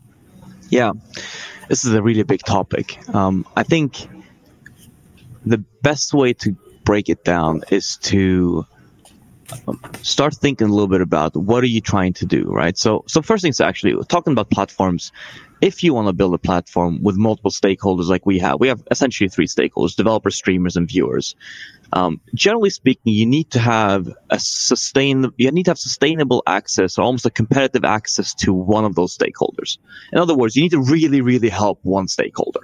Yeah 0.71 0.93
this 1.71 1.85
is 1.85 1.93
a 1.93 2.01
really 2.01 2.23
big 2.23 2.41
topic. 2.43 2.99
Um, 3.15 3.45
I 3.55 3.63
think 3.63 4.05
the 5.45 5.59
best 5.81 6.13
way 6.13 6.33
to 6.33 6.51
break 6.83 7.07
it 7.07 7.23
down 7.23 7.61
is 7.71 7.95
to 8.11 8.65
um, 9.69 9.79
start 10.01 10.35
thinking 10.35 10.67
a 10.67 10.69
little 10.69 10.89
bit 10.89 10.99
about 10.99 11.33
what 11.33 11.63
are 11.63 11.67
you 11.67 11.79
trying 11.79 12.11
to 12.13 12.25
do, 12.25 12.43
right? 12.43 12.77
So, 12.77 13.05
so 13.07 13.21
first 13.21 13.41
things 13.41 13.61
actually 13.61 13.95
talking 14.09 14.33
about 14.33 14.49
platforms. 14.49 15.13
If 15.61 15.83
you 15.83 15.93
want 15.93 16.07
to 16.07 16.13
build 16.13 16.33
a 16.33 16.39
platform 16.39 17.03
with 17.03 17.17
multiple 17.17 17.51
stakeholders 17.51 18.07
like 18.07 18.25
we 18.25 18.39
have, 18.39 18.59
we 18.59 18.67
have 18.67 18.81
essentially 18.89 19.29
three 19.29 19.47
stakeholders: 19.47 19.95
developers, 19.95 20.35
streamers, 20.35 20.75
and 20.75 20.87
viewers. 20.87 21.35
Um, 21.93 22.21
generally 22.33 22.69
speaking, 22.69 23.13
you 23.13 23.25
need 23.25 23.51
to 23.51 23.59
have 23.59 24.07
a 24.29 24.39
sustain, 24.39 25.31
you 25.37 25.51
need 25.51 25.65
to 25.65 25.71
have 25.71 25.77
sustainable 25.79 26.41
access 26.47 26.97
or 26.97 27.03
almost 27.03 27.25
a 27.25 27.29
competitive 27.29 27.83
access 27.83 28.33
to 28.35 28.53
one 28.53 28.85
of 28.85 28.95
those 28.95 29.15
stakeholders. 29.17 29.77
In 30.13 30.19
other 30.19 30.35
words, 30.35 30.55
you 30.55 30.63
need 30.63 30.71
to 30.71 30.81
really, 30.81 31.21
really 31.21 31.49
help 31.49 31.79
one 31.83 32.07
stakeholder. 32.07 32.61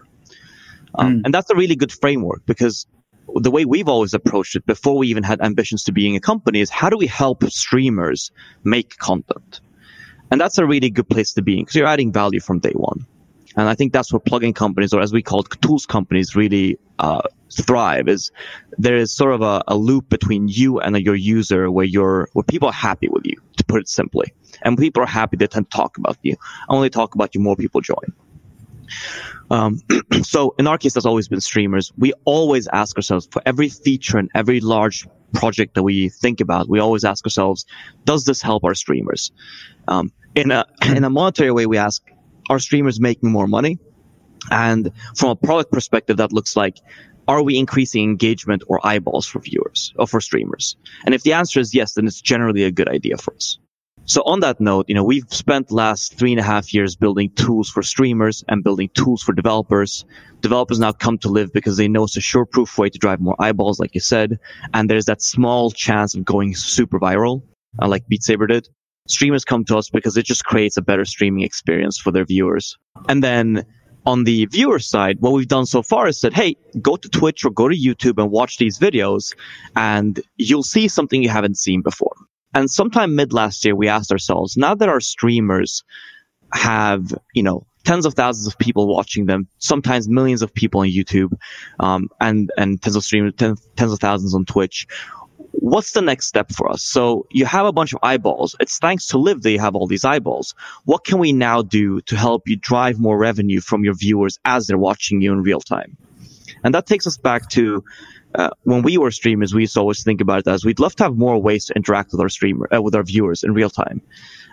Um, 0.96 1.18
mm. 1.18 1.22
And 1.26 1.34
that's 1.34 1.50
a 1.50 1.56
really 1.56 1.76
good 1.76 1.92
framework 1.92 2.46
because 2.46 2.88
the 3.36 3.52
way 3.52 3.66
we've 3.66 3.90
always 3.90 4.14
approached 4.14 4.56
it 4.56 4.66
before 4.66 4.98
we 4.98 5.08
even 5.08 5.24
had 5.24 5.42
ambitions 5.42 5.84
to 5.84 5.92
being 5.92 6.16
a 6.16 6.20
company 6.20 6.62
is 6.62 6.70
how 6.70 6.90
do 6.90 6.98
we 6.98 7.08
help 7.08 7.44
streamers 7.46 8.32
make 8.64 8.98
content? 8.98 9.60
And 10.32 10.40
that's 10.42 10.58
a 10.58 10.66
really 10.66 10.90
good 10.90 11.10
place 11.10 11.34
to 11.34 11.42
be 11.42 11.58
because 11.58 11.76
you're 11.76 11.88
adding 11.88 12.12
value 12.12 12.40
from 12.40 12.60
day 12.60 12.74
one. 12.74 13.06
And 13.56 13.68
I 13.68 13.74
think 13.74 13.92
that's 13.92 14.14
where 14.14 14.20
plugin 14.20 14.54
companies, 14.54 14.94
or 14.94 15.02
as 15.02 15.12
we 15.12 15.24
call 15.24 15.40
it, 15.40 15.48
tools 15.62 15.88
companies, 15.88 16.36
really 16.36 16.78
uh, 17.00 17.24
thrive. 17.52 18.08
Is 18.08 18.32
there 18.78 18.96
is 18.96 19.12
sort 19.12 19.34
of 19.34 19.42
a, 19.42 19.64
a, 19.68 19.76
loop 19.76 20.10
between 20.10 20.48
you 20.48 20.80
and 20.80 20.96
your 20.98 21.16
user 21.16 21.72
where 21.72 21.86
you're 21.86 22.30
where 22.34 22.44
people 22.44 22.68
are 22.68 22.74
happy 22.74 23.08
with 23.10 23.26
you, 23.26 23.36
to 23.58 23.64
put 23.66 23.82
it 23.82 23.90
simply. 23.90 24.32
And 24.62 24.78
people 24.78 25.02
are 25.02 25.08
happy, 25.08 25.38
they 25.38 25.48
tend 25.48 25.72
to 25.72 25.76
talk 25.76 25.98
about 25.98 26.18
you. 26.22 26.36
Only 26.70 26.92
talk 26.92 27.16
about 27.16 27.34
you, 27.34 27.42
more 27.42 27.56
people 27.56 27.82
join. 27.82 28.14
Um, 29.50 29.82
so 30.22 30.54
in 30.60 30.68
our 30.68 30.78
case, 30.78 30.94
that's 30.94 31.06
always 31.06 31.28
been 31.28 31.42
streamers. 31.42 31.92
We 31.98 32.14
always 32.26 32.68
ask 32.68 32.96
ourselves 32.96 33.28
for 33.32 33.42
every 33.46 33.70
feature 33.70 34.20
and 34.20 34.30
every 34.36 34.60
large 34.60 35.08
project 35.34 35.76
that 35.76 35.84
we 35.84 36.10
think 36.10 36.42
about, 36.42 36.70
we 36.70 36.80
always 36.80 37.04
ask 37.04 37.26
ourselves, 37.26 37.66
does 38.06 38.26
this 38.26 38.42
help 38.42 38.64
our 38.64 38.74
streamers? 38.74 39.32
Um, 39.88 40.12
in 40.36 40.52
a 40.52 40.66
in 40.96 41.04
a 41.04 41.10
monetary 41.10 41.52
way, 41.52 41.66
we 41.66 41.78
ask, 41.78 42.04
are 42.50 42.60
streamers 42.60 43.00
making 43.00 43.32
more 43.32 43.48
money? 43.48 43.80
And 44.52 44.92
from 45.16 45.30
a 45.32 45.36
product 45.36 45.72
perspective, 45.72 46.18
that 46.18 46.32
looks 46.32 46.56
like, 46.56 46.78
are 47.28 47.44
we 47.44 47.58
increasing 47.58 48.04
engagement 48.04 48.64
or 48.68 48.86
eyeballs 48.86 49.28
for 49.28 49.40
viewers 49.40 49.94
or 49.98 50.08
for 50.08 50.22
streamers? 50.22 50.78
And 51.06 51.14
if 51.14 51.24
the 51.24 51.34
answer 51.34 51.60
is 51.60 51.74
yes, 51.74 51.94
then 51.94 52.08
it's 52.08 52.22
generally 52.22 52.64
a 52.64 52.72
good 52.72 52.88
idea 52.88 53.18
for 53.18 53.36
us. 53.36 53.60
So 54.06 54.22
on 54.22 54.40
that 54.40 54.62
note, 54.62 54.86
you 54.88 54.96
know, 54.96 55.04
we've 55.04 55.26
spent 55.34 55.70
last 55.70 56.18
three 56.18 56.32
and 56.32 56.40
a 56.40 56.44
half 56.44 56.74
years 56.74 56.96
building 56.96 57.30
tools 57.32 57.70
for 57.70 57.84
streamers 57.84 58.42
and 58.48 58.64
building 58.64 58.90
tools 58.94 59.22
for 59.22 59.34
developers. 59.34 60.06
Developers 60.40 60.80
now 60.80 60.94
come 60.94 61.18
to 61.18 61.28
live 61.28 61.52
because 61.52 61.76
they 61.76 61.90
know 61.90 62.06
it's 62.06 62.16
a 62.16 62.22
sure 62.22 62.46
proof 62.46 62.78
way 62.78 62.90
to 62.90 62.98
drive 62.98 63.20
more 63.20 63.36
eyeballs, 63.38 63.82
like 63.82 63.94
you 63.94 64.00
said. 64.00 64.40
And 64.74 64.90
there's 64.90 65.06
that 65.06 65.22
small 65.22 65.72
chance 65.72 66.16
of 66.16 66.24
going 66.24 66.56
super 66.56 67.02
viral, 67.02 67.42
uh, 67.82 67.90
like 67.90 68.08
Beat 68.08 68.24
Saber 68.24 68.48
did 68.48 68.70
streamers 69.08 69.46
come 69.46 69.66
to 69.66 69.78
us 69.78 69.90
because 69.90 70.18
it 70.18 70.26
just 70.26 70.46
creates 70.46 70.78
a 70.78 70.82
better 70.82 71.06
streaming 71.06 71.44
experience 71.44 71.98
for 71.98 72.12
their 72.12 72.26
viewers. 72.26 72.78
And 73.10 73.24
then 73.24 73.66
on 74.06 74.24
the 74.24 74.46
viewer 74.46 74.80
side, 74.80 75.18
what 75.20 75.34
we've 75.34 75.48
done 75.48 75.66
so 75.66 75.82
far 75.82 76.08
is 76.08 76.20
said, 76.20 76.34
hey, 76.34 76.56
go 76.82 76.96
to 76.96 77.10
Twitch 77.10 77.44
or 77.44 77.52
go 77.52 77.68
to 77.68 77.76
YouTube 77.76 78.22
and 78.22 78.32
watch 78.32 78.58
these 78.58 78.80
videos 78.80 79.36
and 79.76 80.22
you'll 80.38 80.64
see 80.64 80.88
something 80.88 81.22
you 81.22 81.30
haven't 81.30 81.58
seen 81.58 81.82
before. 81.82 82.16
And 82.54 82.72
sometime 82.72 83.16
mid 83.16 83.34
last 83.34 83.66
year, 83.66 83.76
we 83.76 83.90
asked 83.90 84.12
ourselves, 84.12 84.56
now 84.56 84.76
that 84.76 84.90
our 84.90 85.02
streamers 85.02 85.84
have, 86.54 87.14
you 87.34 87.44
know, 87.44 87.68
tens 87.84 88.06
of 88.06 88.14
thousands 88.14 88.48
of 88.48 88.58
people 88.58 88.88
watching 88.88 89.26
them, 89.26 89.48
sometimes 89.60 90.10
millions 90.10 90.42
of 90.42 90.54
people 90.54 90.82
on 90.82 90.88
YouTube, 90.88 91.34
um, 91.80 92.10
and, 92.20 92.52
and 92.58 92.82
tens 92.82 92.96
of 92.96 93.04
streamers, 93.04 93.34
tens, 93.38 93.68
tens 93.76 93.92
of 93.92 94.00
thousands 94.00 94.34
on 94.34 94.46
Twitch 94.46 94.88
what's 95.60 95.92
the 95.92 96.02
next 96.02 96.28
step 96.28 96.52
for 96.52 96.70
us? 96.70 96.84
So 96.84 97.26
you 97.32 97.46
have 97.46 97.66
a 97.66 97.72
bunch 97.72 97.94
of 97.94 98.00
eyeballs. 98.04 98.56
It's 98.60 98.78
thanks 98.78 99.08
to 99.08 99.18
Live 99.18 99.42
that 99.42 99.52
you 99.52 99.60
have 99.60 99.76
all 99.76 99.88
these 99.88 100.06
eyeballs. 100.06 100.56
What 100.86 101.04
can 101.04 101.18
we 101.18 101.34
now 101.34 101.62
do 101.62 102.02
to 102.02 102.16
help 102.16 102.48
you 102.48 102.56
drive 102.56 103.00
more 103.00 103.18
revenue 103.18 103.60
from 103.60 103.84
your 103.84 103.96
viewers 103.96 104.40
as 104.46 104.68
they're 104.68 104.78
watching 104.78 105.22
you 105.22 105.34
in 105.34 105.42
real 105.42 105.60
time? 105.60 105.98
And 106.64 106.74
that 106.74 106.86
takes 106.86 107.08
us 107.08 107.18
back 107.18 107.50
to 107.50 107.84
uh, 108.36 108.50
when 108.64 108.84
we 108.84 108.98
were 108.98 109.10
streamers, 109.10 109.54
we 109.54 109.62
used 109.62 109.74
to 109.74 109.80
always 109.80 110.04
think 110.04 110.22
about 110.22 110.40
it 110.40 110.48
as 110.48 110.64
we'd 110.64 110.80
love 110.80 110.96
to 110.98 111.04
have 111.04 111.18
more 111.18 111.42
ways 111.42 111.66
to 111.66 111.74
interact 111.76 112.12
with 112.12 112.22
our 112.22 112.30
streamer, 112.30 112.68
uh, 112.74 112.82
with 112.82 112.94
our 112.94 113.04
viewers 113.04 113.44
in 113.44 113.54
real 113.54 113.70
time. 113.70 114.02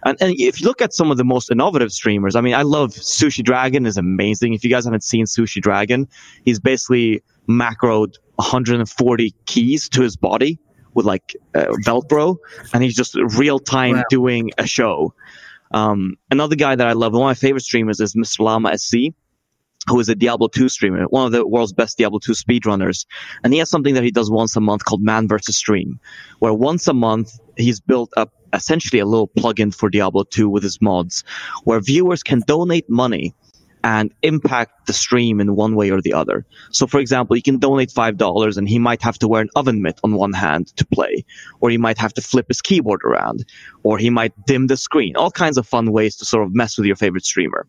And, 0.04 0.16
and 0.20 0.34
if 0.38 0.60
you 0.60 0.66
look 0.66 0.80
at 0.80 0.94
some 0.94 1.10
of 1.10 1.16
the 1.16 1.24
most 1.24 1.50
innovative 1.50 1.92
streamers, 1.92 2.36
I 2.36 2.40
mean, 2.40 2.54
I 2.54 2.62
love 2.62 2.92
Sushi 2.92 3.42
Dragon 3.42 3.84
is 3.84 3.96
amazing. 3.96 4.54
If 4.54 4.64
you 4.64 4.70
guys 4.70 4.84
haven't 4.84 5.04
seen 5.04 5.26
Sushi 5.26 5.60
Dragon, 5.60 6.08
he's 6.44 6.60
basically 6.60 7.22
macroed 7.48 8.14
140 8.36 9.34
keys 9.46 9.88
to 9.90 10.02
his 10.02 10.16
body 10.16 10.58
with 10.94 11.06
like 11.06 11.36
uh, 11.54 11.66
Velcro, 11.84 12.36
and 12.72 12.82
he's 12.82 12.94
just 12.94 13.14
real 13.36 13.58
time 13.58 13.96
wow. 13.96 14.04
doing 14.10 14.50
a 14.58 14.66
show. 14.66 15.14
Um, 15.72 16.16
another 16.30 16.56
guy 16.56 16.76
that 16.76 16.86
I 16.86 16.92
love, 16.92 17.12
one 17.12 17.22
of 17.22 17.26
my 17.26 17.34
favorite 17.34 17.64
streamers 17.64 18.00
is 18.00 18.14
Mr. 18.14 18.40
Llama 18.40 18.78
SC, 18.78 19.14
who 19.86 20.00
is 20.00 20.08
a 20.08 20.14
Diablo 20.14 20.48
2 20.48 20.68
streamer, 20.68 21.04
one 21.04 21.26
of 21.26 21.32
the 21.32 21.46
world's 21.46 21.72
best 21.72 21.98
Diablo 21.98 22.18
2 22.18 22.32
speedrunners. 22.32 23.06
And 23.42 23.52
he 23.52 23.58
has 23.58 23.70
something 23.70 23.94
that 23.94 24.04
he 24.04 24.10
does 24.10 24.30
once 24.30 24.56
a 24.56 24.60
month 24.60 24.84
called 24.84 25.02
Man 25.02 25.28
vs. 25.28 25.56
Stream, 25.56 26.00
where 26.38 26.54
once 26.54 26.88
a 26.88 26.94
month 26.94 27.38
he's 27.56 27.80
built 27.80 28.12
up 28.16 28.32
essentially 28.52 29.00
a 29.00 29.06
little 29.06 29.28
plugin 29.28 29.74
for 29.74 29.90
Diablo 29.90 30.24
2 30.24 30.48
with 30.48 30.62
his 30.62 30.80
mods, 30.80 31.24
where 31.64 31.80
viewers 31.80 32.22
can 32.22 32.40
donate 32.46 32.88
money 32.88 33.34
and 33.84 34.14
impact 34.22 34.86
the 34.86 34.94
stream 34.94 35.40
in 35.40 35.54
one 35.54 35.76
way 35.76 35.90
or 35.90 36.00
the 36.00 36.14
other. 36.14 36.46
So, 36.70 36.86
for 36.86 36.98
example, 36.98 37.36
you 37.36 37.42
can 37.42 37.58
donate 37.58 37.90
$5 37.90 38.56
and 38.56 38.66
he 38.66 38.78
might 38.78 39.02
have 39.02 39.18
to 39.18 39.28
wear 39.28 39.42
an 39.42 39.50
oven 39.54 39.82
mitt 39.82 40.00
on 40.02 40.14
one 40.14 40.32
hand 40.32 40.68
to 40.78 40.86
play, 40.86 41.26
or 41.60 41.68
he 41.68 41.76
might 41.76 41.98
have 41.98 42.14
to 42.14 42.22
flip 42.22 42.46
his 42.48 42.62
keyboard 42.62 43.02
around, 43.04 43.44
or 43.82 43.98
he 43.98 44.08
might 44.08 44.32
dim 44.46 44.68
the 44.68 44.78
screen. 44.78 45.16
All 45.16 45.30
kinds 45.30 45.58
of 45.58 45.68
fun 45.68 45.92
ways 45.92 46.16
to 46.16 46.24
sort 46.24 46.46
of 46.46 46.54
mess 46.54 46.78
with 46.78 46.86
your 46.86 46.96
favorite 46.96 47.26
streamer. 47.26 47.66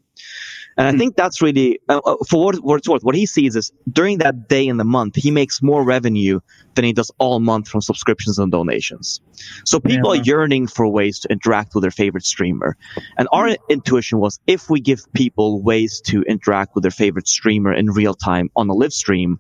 And 0.77 0.87
I 0.87 0.91
hmm. 0.91 0.97
think 0.97 1.15
that's 1.15 1.41
really, 1.41 1.79
uh, 1.87 2.01
uh, 2.05 2.17
for 2.29 2.45
what, 2.45 2.55
what 2.57 2.75
it's 2.77 2.89
worth, 2.89 3.03
what 3.03 3.15
he 3.15 3.25
sees 3.25 3.55
is 3.55 3.71
during 3.91 4.17
that 4.19 4.47
day 4.49 4.67
in 4.67 4.77
the 4.77 4.83
month, 4.83 5.15
he 5.15 5.31
makes 5.31 5.61
more 5.61 5.83
revenue 5.83 6.39
than 6.75 6.83
he 6.83 6.93
does 6.93 7.11
all 7.17 7.39
month 7.39 7.69
from 7.69 7.81
subscriptions 7.81 8.39
and 8.39 8.51
donations. 8.51 9.21
So 9.63 9.79
people 9.79 10.13
yeah. 10.13 10.21
are 10.21 10.23
yearning 10.23 10.67
for 10.67 10.87
ways 10.87 11.19
to 11.19 11.29
interact 11.29 11.75
with 11.75 11.83
their 11.83 11.91
favorite 11.91 12.25
streamer. 12.25 12.77
And 13.17 13.27
our 13.31 13.49
hmm. 13.49 13.55
intuition 13.69 14.19
was 14.19 14.39
if 14.47 14.69
we 14.69 14.81
give 14.81 15.01
people 15.13 15.61
ways 15.61 16.01
to 16.07 16.23
interact 16.23 16.75
with 16.75 16.83
their 16.83 16.91
favorite 16.91 17.27
streamer 17.27 17.73
in 17.73 17.89
real 17.91 18.13
time 18.13 18.49
on 18.55 18.69
a 18.69 18.73
live 18.73 18.93
stream, 18.93 19.39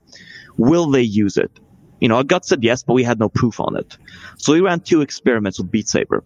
will 0.57 0.89
they 0.89 1.01
use 1.01 1.37
it? 1.37 1.51
You 1.99 2.09
know, 2.09 2.17
our 2.17 2.23
gut 2.23 2.45
said 2.45 2.63
yes, 2.63 2.83
but 2.83 2.93
we 2.93 3.03
had 3.03 3.19
no 3.19 3.29
proof 3.29 3.59
on 3.59 3.75
it. 3.77 3.97
So 4.37 4.53
we 4.53 4.61
ran 4.61 4.79
two 4.81 5.01
experiments 5.01 5.57
with 5.57 5.71
Beat 5.71 5.87
Saber. 5.87 6.23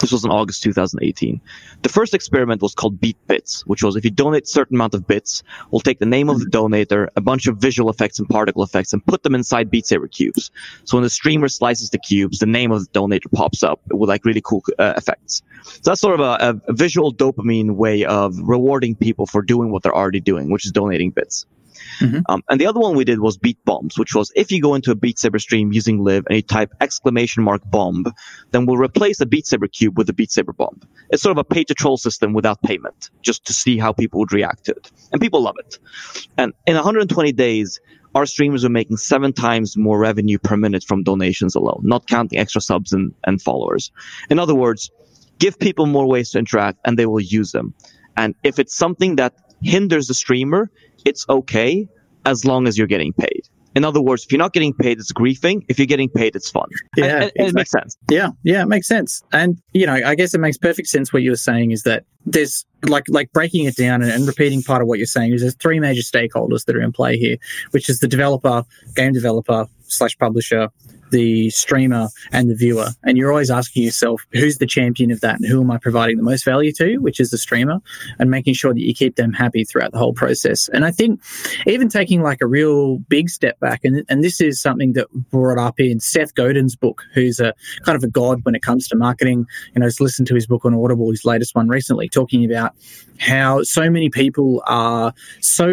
This 0.00 0.12
was 0.12 0.24
in 0.24 0.30
August 0.30 0.62
2018. 0.62 1.40
The 1.82 1.88
first 1.88 2.14
experiment 2.14 2.62
was 2.62 2.74
called 2.74 3.00
Beat 3.00 3.18
Bits, 3.26 3.66
which 3.66 3.82
was 3.82 3.96
if 3.96 4.04
you 4.04 4.10
donate 4.10 4.44
a 4.44 4.46
certain 4.46 4.76
amount 4.76 4.94
of 4.94 5.06
bits, 5.06 5.42
we'll 5.70 5.80
take 5.80 5.98
the 5.98 6.06
name 6.06 6.30
of 6.30 6.40
the 6.40 6.46
donator, 6.46 7.08
a 7.16 7.20
bunch 7.20 7.46
of 7.46 7.58
visual 7.58 7.90
effects 7.90 8.18
and 8.18 8.28
particle 8.28 8.62
effects, 8.62 8.92
and 8.94 9.04
put 9.04 9.22
them 9.22 9.34
inside 9.34 9.70
Beat 9.70 9.86
Saber 9.86 10.08
cubes. 10.08 10.50
So 10.84 10.96
when 10.96 11.04
the 11.04 11.10
streamer 11.10 11.48
slices 11.48 11.90
the 11.90 11.98
cubes, 11.98 12.38
the 12.38 12.46
name 12.46 12.72
of 12.72 12.80
the 12.80 12.90
donator 12.98 13.30
pops 13.30 13.62
up 13.62 13.80
with 13.90 14.08
like 14.08 14.24
really 14.24 14.42
cool 14.42 14.64
uh, 14.78 14.94
effects. 14.96 15.42
So 15.64 15.90
that's 15.90 16.00
sort 16.00 16.18
of 16.18 16.20
a, 16.20 16.60
a 16.66 16.72
visual 16.72 17.12
dopamine 17.12 17.72
way 17.72 18.04
of 18.04 18.38
rewarding 18.40 18.94
people 18.94 19.26
for 19.26 19.42
doing 19.42 19.70
what 19.70 19.82
they're 19.82 19.94
already 19.94 20.20
doing, 20.20 20.50
which 20.50 20.64
is 20.64 20.72
donating 20.72 21.10
bits. 21.10 21.46
Mm-hmm. 22.00 22.20
Um, 22.28 22.42
and 22.48 22.60
the 22.60 22.66
other 22.66 22.80
one 22.80 22.96
we 22.96 23.04
did 23.04 23.20
was 23.20 23.38
beat 23.38 23.62
bombs, 23.64 23.98
which 23.98 24.14
was 24.14 24.32
if 24.34 24.52
you 24.52 24.60
go 24.60 24.74
into 24.74 24.90
a 24.90 24.94
Beat 24.94 25.18
Saber 25.18 25.38
stream 25.38 25.72
using 25.72 26.02
Live 26.02 26.24
and 26.26 26.36
you 26.36 26.42
type 26.42 26.72
exclamation 26.80 27.42
mark 27.42 27.62
bomb, 27.64 28.04
then 28.50 28.66
we'll 28.66 28.78
replace 28.78 29.20
a 29.20 29.26
Beat 29.26 29.46
Saber 29.46 29.68
cube 29.68 29.98
with 29.98 30.08
a 30.08 30.12
Beat 30.12 30.30
Saber 30.30 30.52
bomb. 30.52 30.80
It's 31.10 31.22
sort 31.22 31.32
of 31.32 31.38
a 31.38 31.44
pay 31.44 31.64
to 31.64 31.74
troll 31.74 31.96
system 31.96 32.32
without 32.32 32.62
payment, 32.62 33.10
just 33.22 33.46
to 33.46 33.52
see 33.52 33.78
how 33.78 33.92
people 33.92 34.20
would 34.20 34.32
react 34.32 34.64
to 34.66 34.72
it. 34.72 34.90
And 35.12 35.20
people 35.20 35.42
love 35.42 35.56
it. 35.58 35.78
And 36.36 36.52
in 36.66 36.74
120 36.74 37.32
days, 37.32 37.80
our 38.14 38.26
streamers 38.26 38.64
are 38.64 38.70
making 38.70 38.96
seven 38.96 39.32
times 39.32 39.76
more 39.76 39.98
revenue 39.98 40.38
per 40.38 40.56
minute 40.56 40.84
from 40.84 41.02
donations 41.04 41.54
alone, 41.54 41.80
not 41.84 42.08
counting 42.08 42.38
extra 42.38 42.60
subs 42.60 42.92
and, 42.92 43.14
and 43.24 43.40
followers. 43.40 43.92
In 44.28 44.38
other 44.38 44.54
words, 44.54 44.90
give 45.38 45.58
people 45.58 45.86
more 45.86 46.06
ways 46.06 46.30
to 46.30 46.38
interact 46.38 46.78
and 46.84 46.98
they 46.98 47.06
will 47.06 47.20
use 47.20 47.52
them. 47.52 47.74
And 48.16 48.34
if 48.42 48.58
it's 48.58 48.74
something 48.74 49.16
that 49.16 49.34
hinders 49.62 50.06
the 50.08 50.14
streamer, 50.14 50.70
it's 51.04 51.26
okay 51.28 51.88
as 52.26 52.44
long 52.44 52.68
as 52.68 52.76
you're 52.76 52.86
getting 52.86 53.12
paid. 53.12 53.48
In 53.74 53.84
other 53.84 54.00
words, 54.00 54.24
if 54.24 54.32
you're 54.32 54.38
not 54.40 54.52
getting 54.52 54.74
paid, 54.74 54.98
it's 54.98 55.12
griefing. 55.12 55.64
If 55.68 55.78
you're 55.78 55.86
getting 55.86 56.08
paid, 56.08 56.34
it's 56.34 56.50
fun. 56.50 56.68
Yeah, 56.96 57.04
and, 57.04 57.12
and, 57.12 57.22
exactly. 57.24 57.46
it 57.46 57.54
makes 57.54 57.70
sense. 57.70 57.96
Yeah, 58.10 58.30
yeah, 58.42 58.62
it 58.62 58.66
makes 58.66 58.88
sense. 58.88 59.22
And 59.32 59.62
you 59.72 59.86
know, 59.86 59.94
I 59.94 60.16
guess 60.16 60.34
it 60.34 60.38
makes 60.38 60.58
perfect 60.58 60.88
sense. 60.88 61.12
What 61.12 61.22
you 61.22 61.30
were 61.30 61.36
saying 61.36 61.70
is 61.70 61.84
that 61.84 62.04
there's 62.26 62.66
like 62.88 63.04
like 63.08 63.32
breaking 63.32 63.66
it 63.66 63.76
down 63.76 64.02
and, 64.02 64.10
and 64.10 64.26
repeating 64.26 64.62
part 64.62 64.82
of 64.82 64.88
what 64.88 64.98
you're 64.98 65.06
saying 65.06 65.32
is 65.34 65.42
there's 65.42 65.54
three 65.54 65.78
major 65.78 66.02
stakeholders 66.02 66.64
that 66.64 66.74
are 66.74 66.82
in 66.82 66.90
play 66.90 67.16
here, 67.16 67.36
which 67.70 67.88
is 67.88 68.00
the 68.00 68.08
developer, 68.08 68.64
game 68.96 69.12
developer 69.12 69.66
slash 69.82 70.18
publisher, 70.18 70.68
the 71.10 71.50
streamer 71.50 72.08
and 72.32 72.50
the 72.50 72.54
viewer. 72.54 72.88
And 73.02 73.16
you're 73.16 73.30
always 73.30 73.50
asking 73.50 73.84
yourself, 73.84 74.26
who's 74.32 74.58
the 74.58 74.66
champion 74.66 75.10
of 75.10 75.20
that 75.20 75.36
and 75.40 75.48
who 75.48 75.60
am 75.60 75.70
I 75.70 75.78
providing 75.78 76.16
the 76.16 76.22
most 76.22 76.44
value 76.44 76.72
to, 76.72 76.98
which 76.98 77.20
is 77.20 77.30
the 77.30 77.38
streamer, 77.38 77.80
and 78.18 78.30
making 78.30 78.54
sure 78.54 78.72
that 78.72 78.80
you 78.80 78.94
keep 78.94 79.16
them 79.16 79.32
happy 79.32 79.64
throughout 79.64 79.92
the 79.92 79.98
whole 79.98 80.12
process. 80.12 80.68
And 80.68 80.84
I 80.84 80.90
think 80.90 81.20
even 81.66 81.88
taking 81.88 82.22
like 82.22 82.40
a 82.40 82.46
real 82.46 82.98
big 82.98 83.30
step 83.30 83.58
back, 83.60 83.84
and, 83.84 84.04
and 84.08 84.24
this 84.24 84.40
is 84.40 84.60
something 84.60 84.92
that 84.94 85.10
brought 85.30 85.58
up 85.58 85.80
in 85.80 86.00
Seth 86.00 86.34
Godin's 86.34 86.76
book, 86.76 87.02
who's 87.14 87.40
a 87.40 87.54
kind 87.84 87.96
of 87.96 88.04
a 88.04 88.08
god 88.08 88.44
when 88.44 88.54
it 88.54 88.62
comes 88.62 88.88
to 88.88 88.96
marketing. 88.96 89.46
You 89.74 89.80
know, 89.80 89.86
just 89.86 90.00
listened 90.00 90.28
to 90.28 90.34
his 90.34 90.46
book 90.46 90.64
on 90.64 90.74
Audible, 90.74 91.10
his 91.10 91.24
latest 91.24 91.54
one 91.54 91.68
recently, 91.68 92.08
talking 92.08 92.44
about 92.44 92.74
how 93.18 93.62
so 93.62 93.90
many 93.90 94.08
people 94.08 94.62
are 94.66 95.12
so 95.40 95.66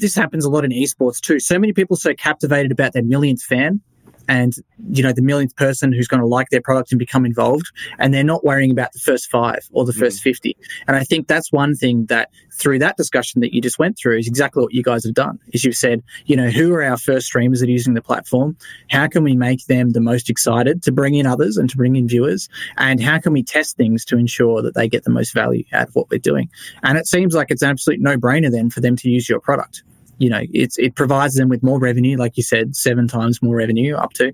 this 0.00 0.14
happens 0.14 0.44
a 0.44 0.50
lot 0.50 0.64
in 0.64 0.70
esports 0.70 1.20
too. 1.20 1.40
So 1.40 1.58
many 1.58 1.72
people 1.72 1.96
so 1.96 2.14
captivated 2.14 2.72
about 2.72 2.92
their 2.92 3.02
millionth 3.02 3.42
fan 3.42 3.80
and 4.28 4.54
you 4.90 5.02
know 5.02 5.12
the 5.12 5.22
millionth 5.22 5.54
person 5.56 5.92
who's 5.92 6.08
going 6.08 6.20
to 6.20 6.26
like 6.26 6.48
their 6.50 6.60
product 6.60 6.92
and 6.92 6.98
become 6.98 7.24
involved 7.24 7.70
and 7.98 8.12
they're 8.12 8.24
not 8.24 8.44
worrying 8.44 8.70
about 8.70 8.92
the 8.92 8.98
first 8.98 9.30
five 9.30 9.60
or 9.72 9.84
the 9.84 9.92
mm. 9.92 9.98
first 9.98 10.22
50 10.22 10.56
and 10.86 10.96
i 10.96 11.04
think 11.04 11.28
that's 11.28 11.52
one 11.52 11.74
thing 11.74 12.06
that 12.06 12.30
through 12.52 12.78
that 12.78 12.96
discussion 12.96 13.40
that 13.40 13.54
you 13.54 13.60
just 13.60 13.78
went 13.78 13.98
through 13.98 14.18
is 14.18 14.26
exactly 14.26 14.62
what 14.62 14.72
you 14.72 14.82
guys 14.82 15.04
have 15.04 15.14
done 15.14 15.38
is 15.52 15.64
you've 15.64 15.76
said 15.76 16.02
you 16.24 16.36
know 16.36 16.48
who 16.48 16.72
are 16.72 16.82
our 16.82 16.96
first 16.96 17.26
streamers 17.26 17.60
that 17.60 17.68
are 17.68 17.72
using 17.72 17.94
the 17.94 18.02
platform? 18.02 18.56
How 18.90 19.06
can 19.06 19.22
we 19.24 19.36
make 19.36 19.66
them 19.66 19.90
the 19.90 20.00
most 20.00 20.30
excited 20.30 20.82
to 20.84 20.92
bring 20.92 21.14
in 21.14 21.26
others 21.26 21.56
and 21.56 21.68
to 21.70 21.76
bring 21.76 21.96
in 21.96 22.08
viewers? 22.08 22.48
And 22.76 23.00
how 23.00 23.18
can 23.18 23.32
we 23.32 23.42
test 23.42 23.76
things 23.76 24.04
to 24.06 24.16
ensure 24.16 24.62
that 24.62 24.74
they 24.74 24.88
get 24.88 25.04
the 25.04 25.10
most 25.10 25.34
value 25.34 25.64
out 25.72 25.88
of 25.88 25.94
what 25.94 26.10
we're 26.10 26.18
doing? 26.18 26.48
And 26.82 26.96
it 26.96 27.06
seems 27.06 27.34
like 27.34 27.50
it's 27.50 27.62
an 27.62 27.70
absolute 27.70 28.00
no-brainer 28.00 28.50
then 28.50 28.70
for 28.70 28.80
them 28.80 28.96
to 28.96 29.10
use 29.10 29.28
your 29.28 29.40
product 29.40 29.82
you 30.18 30.30
know, 30.30 30.42
it's, 30.52 30.78
it 30.78 30.94
provides 30.94 31.34
them 31.34 31.48
with 31.48 31.62
more 31.62 31.78
revenue, 31.78 32.16
like 32.16 32.36
you 32.36 32.42
said, 32.42 32.74
seven 32.74 33.06
times 33.06 33.42
more 33.42 33.56
revenue 33.56 33.94
up 33.94 34.12
to. 34.14 34.32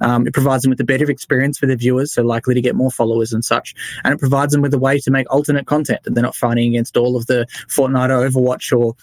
Um, 0.00 0.26
it 0.26 0.34
provides 0.34 0.62
them 0.62 0.70
with 0.70 0.80
a 0.80 0.84
better 0.84 1.10
experience 1.10 1.58
for 1.58 1.66
their 1.66 1.76
viewers, 1.76 2.12
so 2.12 2.22
likely 2.22 2.54
to 2.54 2.60
get 2.60 2.74
more 2.74 2.90
followers 2.90 3.32
and 3.32 3.44
such. 3.44 3.74
And 4.04 4.14
it 4.14 4.18
provides 4.18 4.52
them 4.52 4.62
with 4.62 4.74
a 4.74 4.78
way 4.78 4.98
to 5.00 5.10
make 5.10 5.32
alternate 5.32 5.66
content 5.66 6.02
that 6.04 6.14
they're 6.14 6.22
not 6.22 6.34
fighting 6.34 6.68
against 6.68 6.96
all 6.96 7.16
of 7.16 7.26
the 7.26 7.46
Fortnite 7.68 8.10
or 8.10 8.28
Overwatch 8.28 8.76
or 8.76 8.94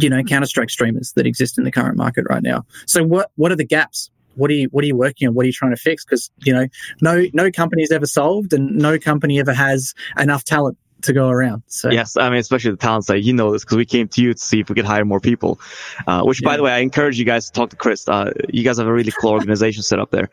you 0.00 0.10
know 0.10 0.22
Counter 0.22 0.46
Strike 0.46 0.70
streamers 0.70 1.12
that 1.12 1.26
exist 1.26 1.58
in 1.58 1.64
the 1.64 1.70
current 1.70 1.96
market 1.96 2.24
right 2.28 2.42
now. 2.42 2.64
So 2.86 3.04
what 3.04 3.30
what 3.36 3.52
are 3.52 3.56
the 3.56 3.64
gaps? 3.64 4.10
What 4.34 4.50
are 4.50 4.54
you 4.54 4.68
what 4.72 4.84
are 4.84 4.86
you 4.86 4.96
working 4.96 5.28
on? 5.28 5.34
What 5.34 5.44
are 5.44 5.46
you 5.46 5.52
trying 5.52 5.70
to 5.70 5.80
fix? 5.80 6.04
Because 6.04 6.30
you 6.44 6.52
know 6.52 6.66
no 7.00 7.24
no 7.32 7.50
company's 7.50 7.90
ever 7.90 8.06
solved, 8.06 8.52
and 8.52 8.76
no 8.76 8.98
company 8.98 9.40
ever 9.40 9.54
has 9.54 9.94
enough 10.18 10.44
talent 10.44 10.76
to 11.02 11.12
go 11.12 11.28
around. 11.28 11.62
So 11.66 11.90
yes, 11.90 12.16
I 12.16 12.28
mean, 12.30 12.38
especially 12.38 12.72
the 12.72 12.76
talent 12.76 13.04
side, 13.04 13.24
you 13.24 13.32
know 13.32 13.52
this 13.52 13.64
because 13.64 13.76
we 13.76 13.84
came 13.84 14.08
to 14.08 14.22
you 14.22 14.34
to 14.34 14.38
see 14.38 14.60
if 14.60 14.68
we 14.68 14.74
could 14.74 14.84
hire 14.84 15.04
more 15.04 15.20
people. 15.20 15.60
Uh, 16.06 16.22
which, 16.22 16.42
yeah. 16.42 16.48
by 16.48 16.56
the 16.56 16.62
way, 16.62 16.72
I 16.72 16.78
encourage 16.78 17.18
you 17.18 17.24
guys 17.24 17.46
to 17.46 17.52
talk 17.52 17.70
to 17.70 17.76
Chris. 17.76 18.08
Uh, 18.08 18.32
you 18.48 18.64
guys 18.64 18.78
have 18.78 18.86
a 18.86 18.92
really 18.92 19.12
cool 19.12 19.30
organization 19.30 19.82
set 19.82 19.98
up 19.98 20.10
there. 20.10 20.30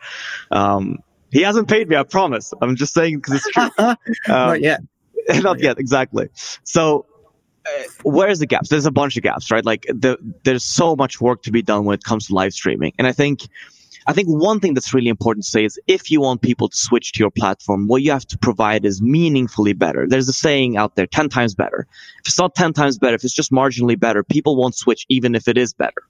Um, 0.52 1.00
he 1.32 1.42
hasn't 1.42 1.68
paid 1.68 1.90
me, 1.90 1.96
I 1.96 2.04
promise. 2.04 2.54
I'm 2.62 2.76
just 2.76 2.94
saying 2.94 3.18
because 3.18 3.36
it's 3.36 3.50
true. 3.50 3.70
Um, 3.80 3.98
not 4.28 4.62
yet. 4.62 4.82
Not, 5.30 5.44
not 5.44 5.60
yet, 5.60 5.80
exactly. 5.80 6.30
So 6.64 7.06
uh, 7.66 7.84
where's 8.04 8.40
the 8.40 8.46
gaps? 8.46 8.70
There's 8.70 8.86
a 8.86 8.92
bunch 8.92 9.18
of 9.18 9.24
gaps, 9.24 9.52
right? 9.52 9.66
Like 9.66 9.86
the, 9.88 10.18
there's 10.44 10.64
so 10.64 10.96
much 10.96 11.20
work 11.22 11.44
to 11.44 11.52
be 11.52 11.62
done 11.62 11.86
when 11.86 11.96
it 11.96 12.04
comes 12.04 12.28
to 12.28 12.36
live 12.36 12.54
streaming, 12.54 12.94
and 12.98 13.08
I 13.08 13.12
think 13.12 13.48
I 14.06 14.14
think 14.14 14.28
one 14.28 14.60
thing 14.60 14.74
that's 14.74 14.94
really 14.94 15.08
important 15.08 15.46
to 15.46 15.52
say 15.52 15.66
is 15.66 15.80
if 15.88 16.12
you 16.12 16.22
want 16.22 16.42
people 16.42 16.70
to 16.70 16.78
switch 16.78 17.14
to 17.14 17.20
your 17.20 17.32
platform, 17.32 17.88
what 17.88 18.02
you 18.02 18.12
have 18.12 18.26
to 18.28 18.38
provide 18.38 18.86
is 18.86 19.02
meaningfully 19.02 19.74
better. 19.74 20.08
There's 20.08 20.30
a 20.30 20.34
saying 20.34 20.78
out 20.78 20.96
there, 20.96 21.08
10 21.08 21.30
times 21.30 21.56
better. 21.56 21.88
If 22.20 22.28
it's 22.28 22.40
not 22.40 22.56
10 22.56 22.74
times 22.74 22.98
better, 22.98 23.16
if 23.16 23.24
it's 23.24 23.34
just 23.34 23.52
marginally 23.52 24.00
better, 24.00 24.24
people 24.24 24.56
won't 24.56 24.76
switch 24.76 25.06
even 25.10 25.36
if 25.36 25.48
it 25.48 25.58
is 25.58 25.74
better. 25.74 26.04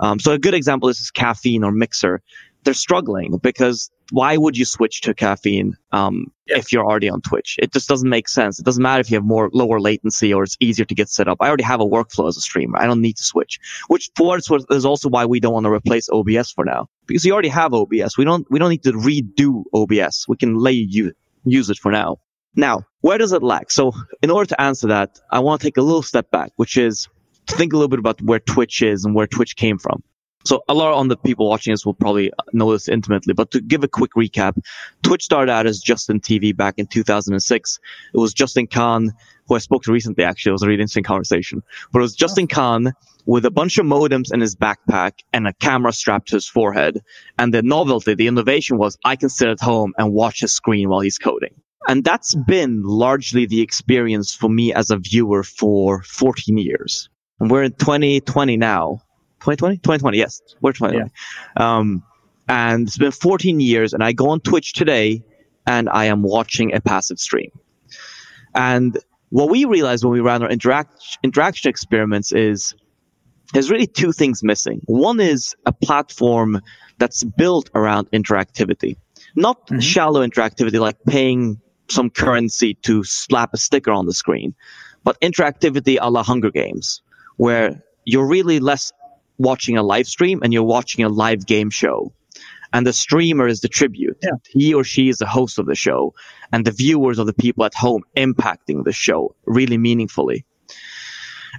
Um, 0.00 0.18
so 0.18 0.32
a 0.32 0.38
good 0.38 0.54
example 0.54 0.88
is 0.88 1.10
caffeine 1.10 1.64
or 1.64 1.72
mixer 1.72 2.22
they're 2.64 2.74
struggling 2.74 3.36
because 3.38 3.90
why 4.12 4.36
would 4.36 4.58
you 4.58 4.66
switch 4.66 5.00
to 5.00 5.14
caffeine 5.14 5.74
um, 5.90 6.30
yeah. 6.46 6.58
if 6.58 6.70
you're 6.70 6.84
already 6.84 7.08
on 7.08 7.22
Twitch? 7.22 7.56
It 7.62 7.72
just 7.72 7.88
doesn't 7.88 8.08
make 8.08 8.28
sense. 8.28 8.58
It 8.58 8.64
doesn't 8.66 8.82
matter 8.82 9.00
if 9.00 9.10
you 9.10 9.16
have 9.16 9.24
more 9.24 9.48
lower 9.54 9.80
latency 9.80 10.34
or 10.34 10.42
it's 10.42 10.58
easier 10.60 10.84
to 10.84 10.94
get 10.94 11.08
set 11.08 11.28
up. 11.28 11.38
I 11.40 11.48
already 11.48 11.62
have 11.62 11.80
a 11.80 11.86
workflow 11.86 12.28
as 12.28 12.36
a 12.36 12.42
streamer. 12.42 12.78
I 12.78 12.86
don't 12.86 13.00
need 13.00 13.16
to 13.16 13.24
switch. 13.24 13.58
Which 13.88 14.10
for 14.14 14.26
worth 14.26 14.66
is 14.70 14.84
also 14.84 15.08
why 15.08 15.24
we 15.24 15.40
don't 15.40 15.54
want 15.54 15.64
to 15.64 15.72
replace 15.72 16.10
OBS 16.12 16.50
for 16.52 16.66
now 16.66 16.88
because 17.06 17.24
we 17.24 17.32
already 17.32 17.48
have 17.48 17.72
OBS. 17.72 18.18
We 18.18 18.26
don't 18.26 18.46
we 18.50 18.58
don't 18.58 18.68
need 18.68 18.82
to 18.82 18.92
redo 18.92 19.64
OBS. 19.72 20.26
We 20.28 20.36
can 20.36 20.56
let 20.56 20.74
you 20.74 21.12
use 21.44 21.70
it 21.70 21.78
for 21.78 21.90
now. 21.90 22.18
Now, 22.54 22.82
where 23.00 23.16
does 23.16 23.32
it 23.32 23.42
lack? 23.42 23.70
So, 23.70 23.92
in 24.20 24.30
order 24.30 24.48
to 24.50 24.60
answer 24.60 24.88
that, 24.88 25.18
I 25.30 25.40
want 25.40 25.62
to 25.62 25.66
take 25.66 25.78
a 25.78 25.82
little 25.82 26.02
step 26.02 26.30
back, 26.30 26.52
which 26.56 26.76
is 26.76 27.08
to 27.46 27.56
think 27.56 27.72
a 27.72 27.76
little 27.76 27.88
bit 27.88 27.98
about 27.98 28.20
where 28.20 28.40
Twitch 28.40 28.82
is 28.82 29.06
and 29.06 29.14
where 29.14 29.26
Twitch 29.26 29.56
came 29.56 29.78
from. 29.78 30.02
So 30.44 30.62
a 30.68 30.74
lot 30.74 30.92
of 30.92 31.08
the 31.08 31.16
people 31.16 31.48
watching 31.48 31.72
this 31.72 31.86
will 31.86 31.94
probably 31.94 32.32
know 32.52 32.72
this 32.72 32.88
intimately, 32.88 33.34
but 33.34 33.50
to 33.52 33.60
give 33.60 33.84
a 33.84 33.88
quick 33.88 34.12
recap, 34.12 34.58
Twitch 35.02 35.24
started 35.24 35.52
out 35.52 35.66
as 35.66 35.80
Justin 35.80 36.20
TV 36.20 36.56
back 36.56 36.74
in 36.78 36.86
2006. 36.86 37.80
It 38.14 38.18
was 38.18 38.34
Justin 38.34 38.66
Kan, 38.66 39.12
who 39.46 39.54
I 39.54 39.58
spoke 39.58 39.82
to 39.84 39.92
recently, 39.92 40.24
actually. 40.24 40.50
It 40.50 40.52
was 40.52 40.62
a 40.62 40.66
really 40.66 40.80
interesting 40.80 41.04
conversation. 41.04 41.62
But 41.92 42.00
it 42.00 42.02
was 42.02 42.14
Justin 42.14 42.46
Kan 42.46 42.92
with 43.26 43.44
a 43.44 43.50
bunch 43.50 43.78
of 43.78 43.86
modems 43.86 44.32
in 44.32 44.40
his 44.40 44.56
backpack 44.56 45.20
and 45.32 45.46
a 45.46 45.52
camera 45.54 45.92
strapped 45.92 46.28
to 46.28 46.36
his 46.36 46.48
forehead. 46.48 47.02
And 47.38 47.54
the 47.54 47.62
novelty, 47.62 48.14
the 48.14 48.26
innovation 48.26 48.78
was 48.78 48.98
I 49.04 49.16
can 49.16 49.28
sit 49.28 49.48
at 49.48 49.60
home 49.60 49.94
and 49.98 50.12
watch 50.12 50.40
his 50.40 50.52
screen 50.52 50.88
while 50.88 51.00
he's 51.00 51.18
coding. 51.18 51.54
And 51.88 52.04
that's 52.04 52.34
been 52.34 52.82
largely 52.82 53.46
the 53.46 53.60
experience 53.60 54.34
for 54.34 54.48
me 54.48 54.72
as 54.72 54.90
a 54.90 54.96
viewer 54.96 55.42
for 55.42 56.02
14 56.02 56.56
years. 56.56 57.08
And 57.40 57.50
we're 57.50 57.64
in 57.64 57.72
2020 57.72 58.56
now 58.56 59.02
2020? 59.42 59.76
2020, 59.78 60.18
yes. 60.18 60.40
We're 60.60 60.72
2020. 60.72 61.10
Yeah. 61.56 61.76
Um, 61.76 62.02
and 62.48 62.86
it's 62.86 62.98
been 62.98 63.10
14 63.10 63.60
years, 63.60 63.92
and 63.92 64.02
I 64.02 64.12
go 64.12 64.30
on 64.30 64.40
Twitch 64.40 64.72
today, 64.72 65.22
and 65.66 65.88
I 65.88 66.06
am 66.06 66.22
watching 66.22 66.74
a 66.74 66.80
passive 66.80 67.18
stream. 67.18 67.50
And 68.54 68.98
what 69.30 69.48
we 69.48 69.64
realized 69.64 70.04
when 70.04 70.12
we 70.12 70.20
ran 70.20 70.42
our 70.42 70.50
interact, 70.50 71.18
interaction 71.22 71.70
experiments 71.70 72.32
is 72.32 72.74
there's 73.52 73.70
really 73.70 73.86
two 73.86 74.12
things 74.12 74.42
missing. 74.42 74.80
One 74.86 75.20
is 75.20 75.54
a 75.66 75.72
platform 75.72 76.60
that's 76.98 77.24
built 77.24 77.70
around 77.74 78.10
interactivity, 78.10 78.96
not 79.34 79.66
mm-hmm. 79.66 79.80
shallow 79.80 80.26
interactivity 80.26 80.78
like 80.78 81.02
paying 81.06 81.60
some 81.88 82.10
currency 82.10 82.74
to 82.82 83.04
slap 83.04 83.50
a 83.52 83.56
sticker 83.56 83.90
on 83.90 84.06
the 84.06 84.14
screen, 84.14 84.54
but 85.04 85.20
interactivity 85.20 85.98
a 86.00 86.10
la 86.10 86.22
Hunger 86.22 86.50
Games, 86.50 87.02
where 87.36 87.82
you're 88.04 88.26
really 88.26 88.60
less 88.60 88.92
watching 89.38 89.76
a 89.76 89.82
live 89.82 90.06
stream 90.06 90.40
and 90.42 90.52
you're 90.52 90.62
watching 90.62 91.04
a 91.04 91.08
live 91.08 91.46
game 91.46 91.70
show. 91.70 92.12
And 92.72 92.86
the 92.86 92.92
streamer 92.92 93.46
is 93.46 93.60
the 93.60 93.68
tribute. 93.68 94.16
Yeah. 94.22 94.30
He 94.48 94.72
or 94.72 94.82
she 94.82 95.08
is 95.08 95.18
the 95.18 95.26
host 95.26 95.58
of 95.58 95.66
the 95.66 95.74
show. 95.74 96.14
And 96.52 96.64
the 96.64 96.70
viewers 96.70 97.18
are 97.18 97.24
the 97.24 97.34
people 97.34 97.64
at 97.64 97.74
home 97.74 98.02
impacting 98.16 98.84
the 98.84 98.92
show 98.92 99.34
really 99.44 99.76
meaningfully. 99.76 100.46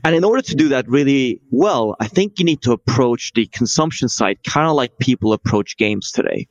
And 0.03 0.15
in 0.15 0.23
order 0.23 0.41
to 0.41 0.55
do 0.55 0.69
that 0.69 0.87
really 0.87 1.39
well, 1.51 1.95
I 1.99 2.07
think 2.07 2.39
you 2.39 2.45
need 2.45 2.63
to 2.63 2.71
approach 2.71 3.31
the 3.33 3.45
consumption 3.45 4.09
side 4.09 4.39
kind 4.43 4.67
of 4.67 4.75
like 4.75 4.97
people 4.97 5.33
approach 5.33 5.77
games 5.77 6.11
today. 6.11 6.47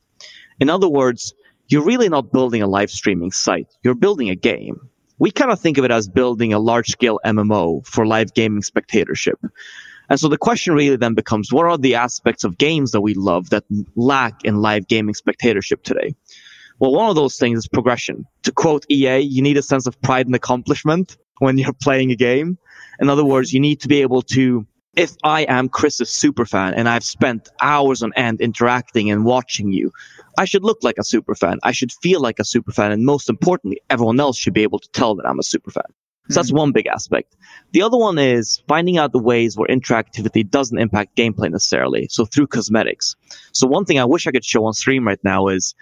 In 0.60 0.70
other 0.70 0.88
words, 0.88 1.34
you're 1.68 1.84
really 1.84 2.08
not 2.08 2.32
building 2.32 2.62
a 2.62 2.68
live 2.68 2.90
streaming 2.90 3.32
site. 3.32 3.66
You're 3.82 3.94
building 3.94 4.30
a 4.30 4.36
game. 4.36 4.76
We 5.18 5.30
kind 5.30 5.50
of 5.50 5.60
think 5.60 5.78
of 5.78 5.84
it 5.84 5.90
as 5.90 6.08
building 6.08 6.52
a 6.52 6.58
large 6.58 6.88
scale 6.88 7.18
MMO 7.24 7.86
for 7.86 8.06
live 8.06 8.34
gaming 8.34 8.62
spectatorship. 8.62 9.38
And 10.10 10.18
so 10.18 10.28
the 10.28 10.38
question 10.38 10.74
really 10.74 10.96
then 10.96 11.14
becomes 11.14 11.52
what 11.52 11.66
are 11.66 11.78
the 11.78 11.94
aspects 11.94 12.44
of 12.44 12.58
games 12.58 12.90
that 12.90 13.00
we 13.00 13.14
love 13.14 13.50
that 13.50 13.64
lack 13.96 14.44
in 14.44 14.56
live 14.56 14.86
gaming 14.88 15.14
spectatorship 15.14 15.82
today? 15.82 16.14
Well, 16.78 16.92
one 16.92 17.08
of 17.08 17.16
those 17.16 17.36
things 17.36 17.58
is 17.58 17.68
progression. 17.68 18.26
To 18.42 18.52
quote 18.52 18.84
EA, 18.90 19.20
you 19.20 19.42
need 19.42 19.56
a 19.56 19.62
sense 19.62 19.86
of 19.86 20.00
pride 20.02 20.26
and 20.26 20.34
accomplishment 20.34 21.16
when 21.38 21.56
you're 21.56 21.72
playing 21.72 22.10
a 22.10 22.16
game. 22.16 22.58
In 23.00 23.08
other 23.08 23.24
words, 23.24 23.52
you 23.52 23.60
need 23.60 23.80
to 23.82 23.88
be 23.88 24.02
able 24.02 24.22
to, 24.22 24.66
if 24.96 25.12
I 25.22 25.42
am 25.42 25.68
Chris's 25.68 26.08
superfan 26.08 26.74
and 26.76 26.88
I've 26.88 27.04
spent 27.04 27.48
hours 27.60 28.02
on 28.02 28.12
end 28.14 28.40
interacting 28.40 29.10
and 29.10 29.24
watching 29.24 29.72
you, 29.72 29.92
I 30.38 30.44
should 30.44 30.64
look 30.64 30.78
like 30.82 30.98
a 30.98 31.02
superfan. 31.02 31.58
I 31.62 31.72
should 31.72 31.92
feel 31.92 32.20
like 32.20 32.38
a 32.38 32.44
superfan. 32.44 32.92
And 32.92 33.04
most 33.04 33.30
importantly, 33.30 33.80
everyone 33.88 34.18
else 34.18 34.36
should 34.36 34.54
be 34.54 34.62
able 34.62 34.78
to 34.78 34.90
tell 34.90 35.14
that 35.14 35.26
I'm 35.26 35.38
a 35.38 35.42
superfan. 35.42 35.90
So 36.32 36.40
that's 36.40 36.50
hmm. 36.50 36.56
one 36.56 36.72
big 36.72 36.86
aspect. 36.86 37.36
The 37.72 37.82
other 37.82 37.96
one 37.96 38.18
is 38.18 38.62
finding 38.68 38.98
out 38.98 39.12
the 39.12 39.18
ways 39.18 39.56
where 39.56 39.68
interactivity 39.68 40.48
doesn't 40.48 40.78
impact 40.78 41.16
gameplay 41.16 41.50
necessarily. 41.50 42.08
So 42.10 42.24
through 42.24 42.48
cosmetics. 42.48 43.16
So 43.52 43.66
one 43.66 43.84
thing 43.84 43.98
I 43.98 44.04
wish 44.04 44.26
I 44.26 44.30
could 44.30 44.44
show 44.44 44.64
on 44.64 44.74
stream 44.74 45.06
right 45.06 45.20
now 45.22 45.48
is 45.48 45.74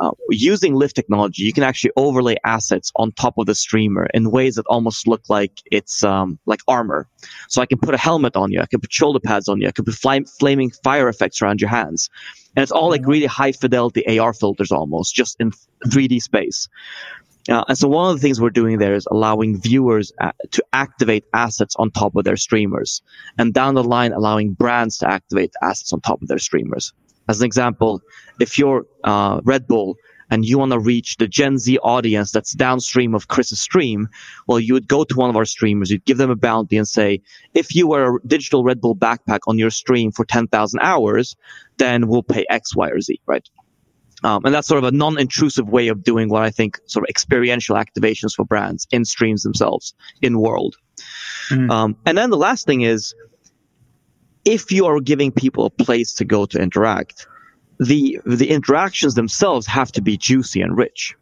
uh, 0.00 0.12
using 0.30 0.74
LIV 0.74 0.94
technology, 0.94 1.42
you 1.42 1.52
can 1.52 1.64
actually 1.64 1.90
overlay 1.96 2.36
assets 2.44 2.92
on 2.96 3.10
top 3.12 3.36
of 3.38 3.46
the 3.46 3.54
streamer 3.54 4.06
in 4.14 4.30
ways 4.30 4.54
that 4.54 4.66
almost 4.66 5.08
look 5.08 5.22
like 5.28 5.60
it's 5.72 6.04
um, 6.04 6.38
like 6.46 6.60
armor. 6.68 7.08
So 7.48 7.60
I 7.60 7.66
can 7.66 7.78
put 7.78 7.94
a 7.94 7.98
helmet 7.98 8.36
on 8.36 8.52
you, 8.52 8.60
I 8.60 8.66
can 8.66 8.80
put 8.80 8.92
shoulder 8.92 9.18
pads 9.18 9.48
on 9.48 9.60
you, 9.60 9.68
I 9.68 9.72
can 9.72 9.84
put 9.84 9.94
fl- 9.94 10.30
flaming 10.38 10.70
fire 10.84 11.08
effects 11.08 11.42
around 11.42 11.60
your 11.60 11.70
hands, 11.70 12.10
and 12.54 12.62
it's 12.62 12.72
all 12.72 12.90
like 12.90 13.02
hmm. 13.02 13.10
really 13.10 13.26
high 13.26 13.52
fidelity 13.52 14.18
AR 14.18 14.32
filters 14.32 14.70
almost, 14.70 15.14
just 15.14 15.36
in 15.40 15.52
3D 15.86 16.22
space. 16.22 16.68
Uh, 17.48 17.64
and 17.68 17.78
so 17.78 17.88
one 17.88 18.10
of 18.10 18.16
the 18.16 18.20
things 18.20 18.40
we're 18.40 18.50
doing 18.50 18.78
there 18.78 18.94
is 18.94 19.06
allowing 19.10 19.60
viewers 19.60 20.12
uh, 20.20 20.32
to 20.50 20.62
activate 20.72 21.24
assets 21.32 21.74
on 21.78 21.90
top 21.90 22.14
of 22.14 22.24
their 22.24 22.36
streamers, 22.36 23.02
and 23.38 23.54
down 23.54 23.74
the 23.74 23.84
line 23.84 24.12
allowing 24.12 24.52
brands 24.52 24.98
to 24.98 25.10
activate 25.10 25.52
assets 25.62 25.92
on 25.92 26.00
top 26.00 26.20
of 26.20 26.28
their 26.28 26.38
streamers. 26.38 26.92
As 27.28 27.40
an 27.40 27.46
example, 27.46 28.00
if 28.40 28.58
you're 28.58 28.86
uh, 29.04 29.40
Red 29.44 29.66
Bull 29.66 29.96
and 30.30 30.44
you 30.44 30.58
want 30.58 30.72
to 30.72 30.78
reach 30.78 31.16
the 31.16 31.26
Gen 31.26 31.58
Z 31.58 31.78
audience 31.78 32.32
that's 32.32 32.52
downstream 32.52 33.14
of 33.14 33.28
Chris's 33.28 33.60
stream, 33.60 34.08
well, 34.46 34.60
you 34.60 34.74
would 34.74 34.88
go 34.88 35.04
to 35.04 35.16
one 35.16 35.30
of 35.30 35.36
our 35.36 35.44
streamers, 35.44 35.90
you'd 35.90 36.04
give 36.04 36.18
them 36.18 36.30
a 36.30 36.36
bounty 36.36 36.76
and 36.76 36.88
say, 36.88 37.22
if 37.54 37.74
you 37.74 37.86
wear 37.86 38.16
a 38.16 38.20
digital 38.26 38.62
Red 38.64 38.80
Bull 38.80 38.96
backpack 38.96 39.40
on 39.46 39.58
your 39.58 39.70
stream 39.70 40.12
for 40.12 40.24
10,000 40.24 40.80
hours, 40.80 41.36
then 41.78 42.08
we'll 42.08 42.22
pay 42.22 42.44
X, 42.50 42.76
Y, 42.76 42.88
or 42.88 43.00
Z, 43.00 43.20
right? 43.26 43.48
Um, 44.24 44.44
and 44.44 44.54
that's 44.54 44.66
sort 44.66 44.82
of 44.82 44.84
a 44.84 44.96
non-intrusive 44.96 45.68
way 45.68 45.88
of 45.88 46.02
doing 46.02 46.28
what 46.28 46.42
I 46.42 46.50
think 46.50 46.80
sort 46.86 47.04
of 47.04 47.08
experiential 47.08 47.76
activations 47.76 48.34
for 48.34 48.44
brands 48.44 48.86
in 48.90 49.04
streams 49.04 49.42
themselves 49.42 49.94
in 50.22 50.40
world. 50.40 50.76
Mm. 51.50 51.70
Um, 51.70 51.96
and 52.04 52.18
then 52.18 52.30
the 52.30 52.36
last 52.36 52.66
thing 52.66 52.82
is, 52.82 53.14
if 54.44 54.72
you 54.72 54.86
are 54.86 55.00
giving 55.00 55.30
people 55.30 55.66
a 55.66 55.70
place 55.70 56.14
to 56.14 56.24
go 56.24 56.46
to 56.46 56.58
interact, 56.58 57.26
the 57.78 58.20
the 58.24 58.50
interactions 58.50 59.14
themselves 59.14 59.66
have 59.66 59.92
to 59.92 60.02
be 60.02 60.16
juicy 60.16 60.60
and 60.62 60.76
rich. 60.76 61.14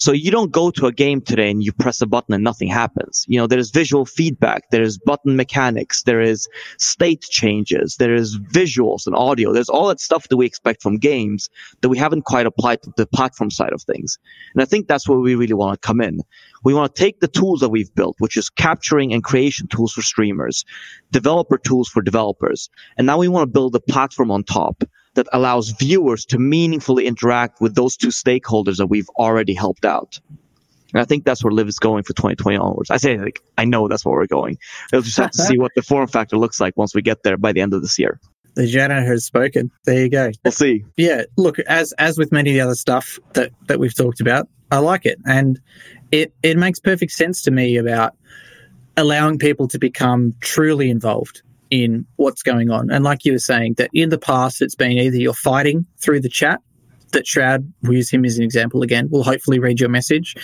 So 0.00 0.12
you 0.12 0.30
don't 0.30 0.50
go 0.50 0.70
to 0.70 0.86
a 0.86 0.92
game 0.92 1.20
today 1.20 1.50
and 1.50 1.62
you 1.62 1.74
press 1.74 2.00
a 2.00 2.06
button 2.06 2.32
and 2.32 2.42
nothing 2.42 2.68
happens. 2.68 3.26
You 3.28 3.38
know, 3.38 3.46
there's 3.46 3.70
visual 3.70 4.06
feedback, 4.06 4.70
there's 4.70 4.96
button 4.96 5.36
mechanics, 5.36 6.04
there 6.04 6.22
is 6.22 6.48
state 6.78 7.20
changes, 7.20 7.96
there 7.96 8.14
is 8.14 8.38
visuals 8.38 9.06
and 9.06 9.14
audio. 9.14 9.52
There's 9.52 9.68
all 9.68 9.88
that 9.88 10.00
stuff 10.00 10.26
that 10.28 10.38
we 10.38 10.46
expect 10.46 10.82
from 10.82 10.96
games 10.96 11.50
that 11.82 11.90
we 11.90 11.98
haven't 11.98 12.22
quite 12.22 12.46
applied 12.46 12.82
to 12.84 12.92
the 12.96 13.06
platform 13.06 13.50
side 13.50 13.74
of 13.74 13.82
things. 13.82 14.16
And 14.54 14.62
I 14.62 14.64
think 14.64 14.88
that's 14.88 15.06
where 15.06 15.18
we 15.18 15.34
really 15.34 15.52
want 15.52 15.74
to 15.80 15.86
come 15.86 16.00
in. 16.00 16.20
We 16.64 16.72
want 16.72 16.94
to 16.94 17.02
take 17.02 17.20
the 17.20 17.28
tools 17.28 17.60
that 17.60 17.68
we've 17.68 17.94
built, 17.94 18.16
which 18.20 18.38
is 18.38 18.48
capturing 18.48 19.12
and 19.12 19.22
creation 19.22 19.66
tools 19.68 19.92
for 19.92 20.00
streamers, 20.00 20.64
developer 21.10 21.58
tools 21.58 21.90
for 21.90 22.00
developers. 22.00 22.70
And 22.96 23.06
now 23.06 23.18
we 23.18 23.28
want 23.28 23.42
to 23.42 23.52
build 23.52 23.76
a 23.76 23.80
platform 23.80 24.30
on 24.30 24.44
top 24.44 24.82
that 25.20 25.28
allows 25.34 25.68
viewers 25.72 26.24
to 26.24 26.38
meaningfully 26.38 27.06
interact 27.06 27.60
with 27.60 27.74
those 27.74 27.94
two 27.94 28.08
stakeholders 28.08 28.78
that 28.78 28.86
we've 28.86 29.10
already 29.18 29.52
helped 29.52 29.84
out. 29.84 30.18
And 30.94 31.02
I 31.02 31.04
think 31.04 31.26
that's 31.26 31.44
where 31.44 31.52
LIV 31.52 31.68
is 31.68 31.78
going 31.78 32.04
for 32.04 32.14
2020 32.14 32.56
onwards. 32.56 32.90
I 32.90 32.96
say, 32.96 33.18
like, 33.18 33.42
I 33.58 33.66
know 33.66 33.86
that's 33.86 34.02
where 34.02 34.14
we're 34.14 34.26
going. 34.26 34.56
We'll 34.90 35.02
just 35.02 35.18
have 35.18 35.30
to 35.32 35.42
see 35.42 35.58
what 35.58 35.72
the 35.76 35.82
form 35.82 36.08
factor 36.08 36.38
looks 36.38 36.58
like 36.58 36.74
once 36.78 36.94
we 36.94 37.02
get 37.02 37.22
there 37.22 37.36
by 37.36 37.52
the 37.52 37.60
end 37.60 37.74
of 37.74 37.82
this 37.82 37.98
year. 37.98 38.18
The 38.54 38.66
janitor 38.66 39.04
has 39.04 39.26
spoken. 39.26 39.70
There 39.84 40.00
you 40.00 40.08
go. 40.08 40.30
We'll 40.42 40.52
see. 40.52 40.86
Yeah, 40.96 41.24
look, 41.36 41.58
as 41.58 41.92
as 41.98 42.16
with 42.16 42.32
many 42.32 42.50
of 42.50 42.54
the 42.54 42.60
other 42.62 42.74
stuff 42.74 43.18
that 43.34 43.52
that 43.66 43.78
we've 43.78 43.94
talked 43.94 44.22
about, 44.22 44.48
I 44.70 44.78
like 44.78 45.04
it, 45.04 45.18
and 45.26 45.60
it 46.10 46.32
it 46.42 46.56
makes 46.56 46.80
perfect 46.80 47.12
sense 47.12 47.42
to 47.42 47.50
me 47.50 47.76
about 47.76 48.16
allowing 48.96 49.38
people 49.38 49.68
to 49.68 49.78
become 49.78 50.34
truly 50.40 50.90
involved 50.90 51.42
in 51.70 52.06
what's 52.16 52.42
going 52.42 52.70
on. 52.70 52.90
And 52.90 53.04
like 53.04 53.24
you 53.24 53.32
were 53.32 53.38
saying, 53.38 53.74
that 53.78 53.90
in 53.92 54.10
the 54.10 54.18
past, 54.18 54.60
it's 54.60 54.74
been 54.74 54.92
either 54.92 55.16
you're 55.16 55.34
fighting 55.34 55.86
through 55.98 56.20
the 56.20 56.28
chat, 56.28 56.60
that 57.12 57.26
Shroud, 57.26 57.72
we'll 57.82 57.94
use 57.94 58.10
him 58.10 58.24
as 58.24 58.36
an 58.36 58.44
example 58.44 58.82
again, 58.82 59.08
will 59.10 59.24
hopefully 59.24 59.58
read 59.58 59.80
your 59.80 59.88
message. 59.88 60.36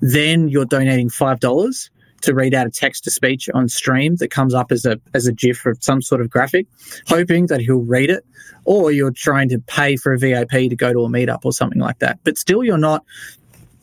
Then 0.00 0.48
you're 0.48 0.64
donating 0.64 1.08
$5 1.08 1.90
to 2.22 2.34
read 2.34 2.54
out 2.54 2.66
a 2.66 2.70
text 2.70 3.04
to 3.04 3.10
speech 3.10 3.48
on 3.52 3.68
stream 3.68 4.16
that 4.16 4.30
comes 4.30 4.54
up 4.54 4.72
as 4.72 4.86
a 4.86 4.98
as 5.12 5.26
a 5.26 5.32
GIF 5.32 5.64
or 5.66 5.74
some 5.80 6.00
sort 6.00 6.20
of 6.20 6.30
graphic, 6.30 6.66
hoping 7.06 7.46
that 7.46 7.60
he'll 7.60 7.82
read 7.82 8.10
it, 8.10 8.24
or 8.64 8.90
you're 8.90 9.10
trying 9.10 9.48
to 9.50 9.58
pay 9.58 9.96
for 9.96 10.12
a 10.12 10.18
VIP 10.18 10.50
to 10.50 10.76
go 10.76 10.92
to 10.92 11.00
a 11.00 11.08
meetup 11.08 11.40
or 11.44 11.52
something 11.52 11.80
like 11.80 11.98
that. 11.98 12.18
But 12.24 12.38
still, 12.38 12.64
you're 12.64 12.78
not 12.78 13.04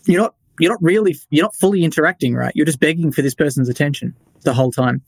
you're 0.05 0.21
not 0.21 0.35
you're 0.59 0.71
not 0.71 0.81
really 0.81 1.17
you're 1.29 1.45
not 1.45 1.55
fully 1.55 1.83
interacting, 1.83 2.33
right? 2.33 2.51
You're 2.55 2.65
just 2.65 2.79
begging 2.79 3.11
for 3.11 3.21
this 3.21 3.35
person's 3.35 3.69
attention 3.69 4.15
the 4.41 4.53
whole 4.53 4.71
time. 4.71 5.03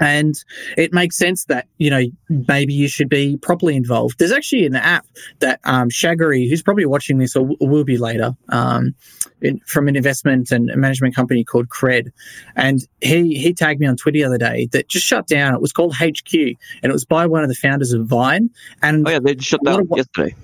And 0.00 0.34
it 0.76 0.92
makes 0.92 1.16
sense 1.16 1.44
that, 1.46 1.66
you 1.78 1.90
know, 1.90 2.02
maybe 2.28 2.72
you 2.72 2.88
should 2.88 3.08
be 3.08 3.36
properly 3.36 3.76
involved. 3.76 4.18
There's 4.18 4.32
actually 4.32 4.66
an 4.66 4.76
app 4.76 5.06
that 5.40 5.60
um, 5.64 5.88
Shaggery, 5.88 6.48
who's 6.48 6.62
probably 6.62 6.86
watching 6.86 7.18
this 7.18 7.36
or 7.36 7.56
will 7.60 7.84
be 7.84 7.98
later, 7.98 8.36
um, 8.48 8.94
in, 9.40 9.60
from 9.66 9.88
an 9.88 9.96
investment 9.96 10.50
and 10.50 10.66
management 10.76 11.14
company 11.14 11.44
called 11.44 11.68
Cred. 11.68 12.10
And 12.56 12.86
he, 13.00 13.34
he 13.36 13.52
tagged 13.52 13.80
me 13.80 13.86
on 13.86 13.96
Twitter 13.96 14.18
the 14.18 14.24
other 14.24 14.38
day 14.38 14.68
that 14.72 14.88
just 14.88 15.06
shut 15.06 15.26
down. 15.26 15.54
It 15.54 15.60
was 15.60 15.72
called 15.72 15.94
HQ 15.94 16.34
and 16.34 16.56
it 16.82 16.92
was 16.92 17.04
by 17.04 17.26
one 17.26 17.42
of 17.42 17.48
the 17.48 17.54
founders 17.54 17.92
of 17.92 18.06
Vine. 18.06 18.50
And 18.82 19.06
oh, 19.06 19.10
yeah, 19.10 19.18
they 19.18 19.34
just 19.34 19.48
shut 19.48 19.64
down 19.64 19.84
what, 19.86 19.98
yesterday. 19.98 20.34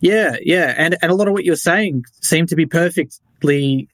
Yeah, 0.00 0.36
yeah. 0.42 0.74
And, 0.76 0.96
and 1.00 1.10
a 1.10 1.14
lot 1.14 1.28
of 1.28 1.32
what 1.32 1.44
you're 1.44 1.56
saying 1.56 2.04
seemed 2.20 2.50
to 2.50 2.56
be 2.56 2.66
perfect 2.66 3.20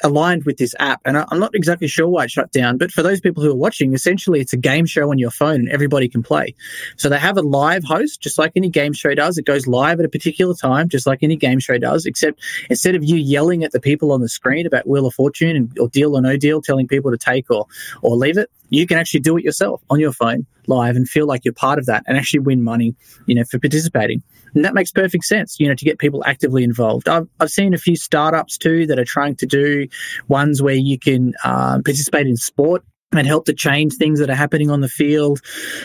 aligned 0.02 0.44
with 0.44 0.56
this 0.58 0.74
app. 0.78 1.00
And 1.04 1.16
I'm 1.16 1.38
not 1.38 1.54
exactly 1.54 1.88
sure 1.88 2.08
why 2.08 2.24
it 2.24 2.30
shut 2.30 2.52
down, 2.52 2.78
but 2.78 2.90
for 2.90 3.02
those 3.02 3.20
people 3.20 3.42
who 3.42 3.50
are 3.50 3.56
watching, 3.56 3.94
essentially 3.94 4.40
it's 4.40 4.52
a 4.52 4.56
game 4.56 4.86
show 4.86 5.10
on 5.10 5.18
your 5.18 5.30
phone 5.30 5.56
and 5.56 5.68
everybody 5.70 6.08
can 6.08 6.22
play. 6.22 6.54
So 6.96 7.08
they 7.08 7.18
have 7.18 7.36
a 7.36 7.42
live 7.42 7.84
host, 7.84 8.20
just 8.20 8.38
like 8.38 8.52
any 8.56 8.68
game 8.68 8.92
show 8.92 9.14
does. 9.14 9.38
It 9.38 9.46
goes 9.46 9.66
live 9.66 9.98
at 9.98 10.06
a 10.06 10.08
particular 10.08 10.54
time, 10.54 10.88
just 10.88 11.06
like 11.06 11.22
any 11.22 11.36
game 11.36 11.58
show 11.58 11.78
does, 11.78 12.06
except 12.06 12.40
instead 12.68 12.94
of 12.94 13.04
you 13.04 13.16
yelling 13.16 13.64
at 13.64 13.72
the 13.72 13.80
people 13.80 14.12
on 14.12 14.20
the 14.20 14.28
screen 14.28 14.66
about 14.66 14.88
Wheel 14.88 15.06
of 15.06 15.14
Fortune 15.14 15.56
and, 15.56 15.78
or 15.78 15.88
deal 15.88 16.16
or 16.16 16.22
no 16.22 16.36
deal, 16.36 16.62
telling 16.62 16.86
people 16.86 17.10
to 17.10 17.18
take 17.18 17.50
or, 17.50 17.66
or 18.02 18.16
leave 18.16 18.38
it, 18.38 18.50
you 18.70 18.86
can 18.86 18.98
actually 18.98 19.20
do 19.20 19.36
it 19.36 19.44
yourself 19.44 19.82
on 19.90 19.98
your 20.00 20.12
phone 20.12 20.46
live 20.66 20.96
and 20.96 21.08
feel 21.08 21.26
like 21.26 21.44
you're 21.44 21.54
part 21.54 21.78
of 21.78 21.86
that 21.86 22.04
and 22.06 22.16
actually 22.16 22.40
win 22.40 22.62
money, 22.62 22.94
you 23.26 23.34
know, 23.34 23.44
for 23.44 23.58
participating. 23.58 24.22
And 24.54 24.64
that 24.64 24.74
makes 24.74 24.90
perfect 24.90 25.24
sense, 25.24 25.58
you 25.60 25.68
know, 25.68 25.74
to 25.74 25.84
get 25.84 25.98
people 25.98 26.24
actively 26.24 26.64
involved. 26.64 27.08
I've, 27.08 27.28
I've 27.38 27.50
seen 27.50 27.74
a 27.74 27.78
few 27.78 27.96
startups 27.96 28.58
too 28.58 28.86
that 28.86 28.98
are 28.98 29.04
trying 29.04 29.36
to 29.36 29.46
do 29.46 29.86
ones 30.28 30.60
where 30.60 30.74
you 30.74 30.98
can 30.98 31.34
uh, 31.44 31.80
participate 31.84 32.26
in 32.26 32.36
sport 32.36 32.84
and 33.12 33.26
help 33.26 33.44
to 33.46 33.54
change 33.54 33.94
things 33.94 34.20
that 34.20 34.30
are 34.30 34.36
happening 34.36 34.70
on 34.70 34.80
the 34.80 34.88
field. 34.88 35.40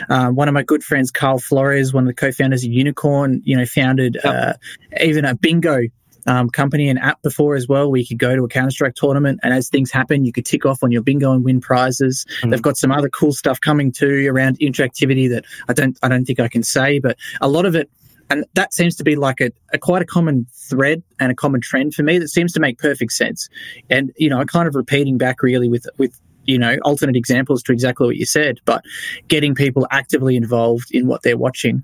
Uh, 0.10 0.30
one 0.30 0.48
of 0.48 0.54
my 0.54 0.64
good 0.64 0.84
friends, 0.84 1.10
Carl 1.12 1.40
Flores, 1.40 1.94
one 1.94 2.04
of 2.04 2.08
the 2.08 2.14
co-founders 2.14 2.64
of 2.64 2.72
Unicorn, 2.72 3.42
you 3.44 3.58
know, 3.58 3.66
founded 3.66 4.18
yep. 4.24 4.34
uh, 4.34 4.54
even 5.02 5.26
a 5.26 5.36
bingo 5.36 5.82
um, 6.26 6.50
company 6.50 6.90
and 6.90 7.00
app 7.00 7.22
before 7.22 7.56
as 7.56 7.68
well, 7.68 7.90
where 7.90 8.00
you 8.00 8.08
could 8.08 8.20
go 8.20 8.36
to 8.36 8.44
a 8.44 8.48
Counter 8.48 8.72
Strike 8.72 8.96
tournament, 8.96 9.40
and 9.44 9.54
as 9.54 9.70
things 9.70 9.92
happen, 9.92 10.26
you 10.26 10.32
could 10.32 10.46
tick 10.46 10.66
off 10.66 10.84
on 10.84 10.92
your 10.92 11.02
bingo 11.02 11.32
and 11.32 11.44
win 11.44 11.62
prizes. 11.62 12.26
Mm-hmm. 12.40 12.50
They've 12.50 12.62
got 12.62 12.78
some 12.78 12.92
other 12.92 13.10
cool 13.10 13.34
stuff 13.34 13.60
coming 13.62 13.92
too 13.92 14.28
around 14.30 14.60
interactivity 14.60 15.30
that 15.30 15.46
I 15.68 15.74
don't 15.74 15.98
I 16.02 16.10
don't 16.10 16.26
think 16.26 16.40
I 16.40 16.48
can 16.48 16.64
say, 16.64 17.00
but 17.00 17.18
a 17.42 17.48
lot 17.48 17.66
of 17.66 17.76
it. 17.76 17.90
And 18.30 18.46
that 18.56 18.74
seems 18.74 18.96
to 18.96 19.04
be 19.04 19.16
like 19.16 19.40
a, 19.40 19.52
a 19.72 19.78
quite 19.78 20.02
a 20.02 20.06
common 20.06 20.48
thread 20.52 21.04
and 21.20 21.32
a 21.32 21.36
common 21.36 21.62
trend 21.62 21.94
for 21.94 22.02
me 22.02 22.18
that 22.18 22.30
seems 22.30 22.54
to 22.54 22.60
make 22.60 22.80
perfect 22.80 23.12
sense. 23.12 23.50
And, 23.90 24.12
you 24.18 24.30
know, 24.30 24.40
I 24.40 24.46
kind 24.46 24.68
of 24.68 24.74
repeating 24.74 25.20
back 25.20 25.44
really 25.44 25.70
with, 25.70 25.86
with 26.00 26.20
you 26.46 26.58
know 26.58 26.78
alternate 26.84 27.16
examples 27.16 27.64
to 27.64 27.72
exactly 27.72 28.06
what 28.06 28.18
you 28.18 28.26
said 28.26 28.60
but 28.66 28.84
getting 29.28 29.56
people 29.56 29.88
actively 29.92 30.36
involved 30.36 30.94
in 30.94 31.08
what 31.08 31.24
they're 31.24 31.38
watching 31.38 31.84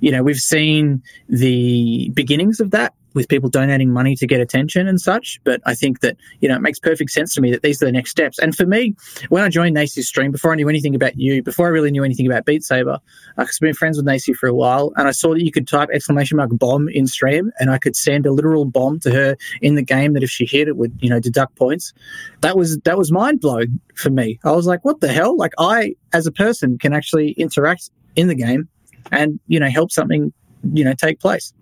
you 0.00 0.10
know 0.10 0.22
we've 0.22 0.38
seen 0.38 1.02
the 1.28 2.10
beginnings 2.14 2.58
of 2.58 2.70
that 2.70 2.94
with 3.14 3.28
people 3.28 3.48
donating 3.48 3.92
money 3.92 4.14
to 4.16 4.26
get 4.26 4.40
attention 4.40 4.86
and 4.86 5.00
such. 5.00 5.40
But 5.44 5.60
I 5.64 5.74
think 5.74 6.00
that, 6.00 6.16
you 6.40 6.48
know, 6.48 6.56
it 6.56 6.62
makes 6.62 6.78
perfect 6.78 7.10
sense 7.10 7.34
to 7.34 7.40
me 7.40 7.50
that 7.50 7.62
these 7.62 7.82
are 7.82 7.86
the 7.86 7.92
next 7.92 8.10
steps. 8.10 8.38
And 8.38 8.54
for 8.54 8.66
me, 8.66 8.94
when 9.28 9.42
I 9.42 9.48
joined 9.48 9.76
Naysy's 9.76 10.08
stream, 10.08 10.30
before 10.30 10.52
I 10.52 10.56
knew 10.56 10.68
anything 10.68 10.94
about 10.94 11.18
you, 11.18 11.42
before 11.42 11.66
I 11.66 11.70
really 11.70 11.90
knew 11.90 12.04
anything 12.04 12.26
about 12.26 12.44
Beat 12.44 12.62
Saber, 12.62 12.92
uh, 12.92 12.98
I've 13.36 13.48
been 13.60 13.74
friends 13.74 13.96
with 13.96 14.06
Nacy 14.06 14.34
for 14.34 14.48
a 14.48 14.54
while, 14.54 14.92
and 14.96 15.08
I 15.08 15.12
saw 15.12 15.34
that 15.34 15.42
you 15.42 15.50
could 15.50 15.66
type 15.66 15.88
exclamation 15.92 16.36
mark 16.36 16.50
bomb 16.52 16.88
in 16.88 17.06
stream, 17.06 17.50
and 17.58 17.70
I 17.70 17.78
could 17.78 17.96
send 17.96 18.26
a 18.26 18.32
literal 18.32 18.64
bomb 18.64 19.00
to 19.00 19.10
her 19.10 19.36
in 19.60 19.74
the 19.74 19.82
game 19.82 20.12
that 20.12 20.22
if 20.22 20.30
she 20.30 20.46
hit 20.46 20.68
it 20.68 20.76
would, 20.76 20.96
you 21.00 21.10
know, 21.10 21.20
deduct 21.20 21.56
points. 21.56 21.92
That 22.40 22.56
was 22.56 22.78
that 22.78 22.98
was 22.98 23.10
mind 23.10 23.40
blowing 23.40 23.80
for 23.94 24.10
me. 24.10 24.38
I 24.44 24.52
was 24.52 24.66
like, 24.66 24.84
what 24.84 25.00
the 25.00 25.08
hell? 25.08 25.36
Like 25.36 25.52
I, 25.58 25.94
as 26.12 26.26
a 26.26 26.32
person, 26.32 26.78
can 26.78 26.92
actually 26.92 27.30
interact 27.32 27.90
in 28.16 28.28
the 28.28 28.34
game 28.34 28.68
and, 29.10 29.40
you 29.46 29.60
know, 29.60 29.68
help 29.68 29.92
something, 29.92 30.32
you 30.72 30.84
know, 30.84 30.94
take 30.94 31.20
place. 31.20 31.52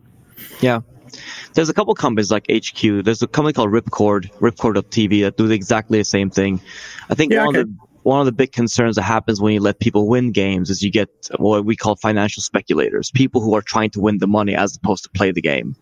Yeah, 0.61 0.80
there's 1.54 1.68
a 1.68 1.74
couple 1.74 1.94
companies 1.94 2.30
like 2.30 2.46
HQ. 2.50 3.04
There's 3.04 3.22
a 3.22 3.26
company 3.26 3.52
called 3.52 3.70
Ripcord, 3.70 4.30
Ripcord.tv 4.38 5.22
that 5.22 5.36
do 5.36 5.50
exactly 5.50 5.98
the 5.98 6.04
same 6.04 6.30
thing. 6.30 6.61
I 7.09 7.14
think 7.14 7.32
yeah, 7.32 7.44
one 7.44 7.57
okay. 7.57 7.61
of 7.61 7.68
the 7.68 7.86
one 8.07 8.20
of 8.20 8.26
the 8.26 8.32
big 8.32 8.52
concerns 8.52 8.94
that 8.94 9.02
happens 9.02 9.40
when 9.40 9.52
you 9.52 9.61
let 9.61 9.80
people 9.80 10.07
win 10.07 10.30
games 10.30 10.70
is 10.70 10.80
you 10.80 10.92
get 10.92 11.09
what 11.38 11.64
we 11.64 11.74
call 11.74 11.96
financial 11.96 12.40
speculators, 12.40 13.11
people 13.11 13.40
who 13.40 13.57
are 13.57 13.62
trying 13.62 13.90
to 13.90 14.00
win 14.00 14.18
the 14.18 14.28
money 14.28 14.54
as 14.54 14.76
opposed 14.76 15.02
to 15.02 15.11
play 15.11 15.32
the 15.32 15.42
game. 15.42 15.74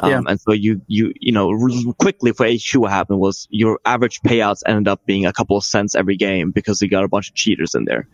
Um, 0.00 0.10
yeah. 0.10 0.20
And 0.26 0.40
so 0.40 0.52
you, 0.52 0.82
you, 0.86 1.12
you 1.20 1.32
know, 1.32 1.50
quickly 1.98 2.32
for 2.32 2.46
HQ, 2.46 2.80
what 2.80 2.90
happened 2.90 3.20
was 3.20 3.46
your 3.50 3.80
average 3.84 4.20
payouts 4.22 4.62
ended 4.66 4.88
up 4.88 5.04
being 5.06 5.26
a 5.26 5.32
couple 5.32 5.56
of 5.56 5.64
cents 5.64 5.94
every 5.94 6.16
game 6.16 6.50
because 6.50 6.80
you 6.82 6.88
got 6.88 7.04
a 7.04 7.08
bunch 7.08 7.30
of 7.30 7.34
cheaters 7.34 7.74
in 7.74 7.84
there. 7.84 8.08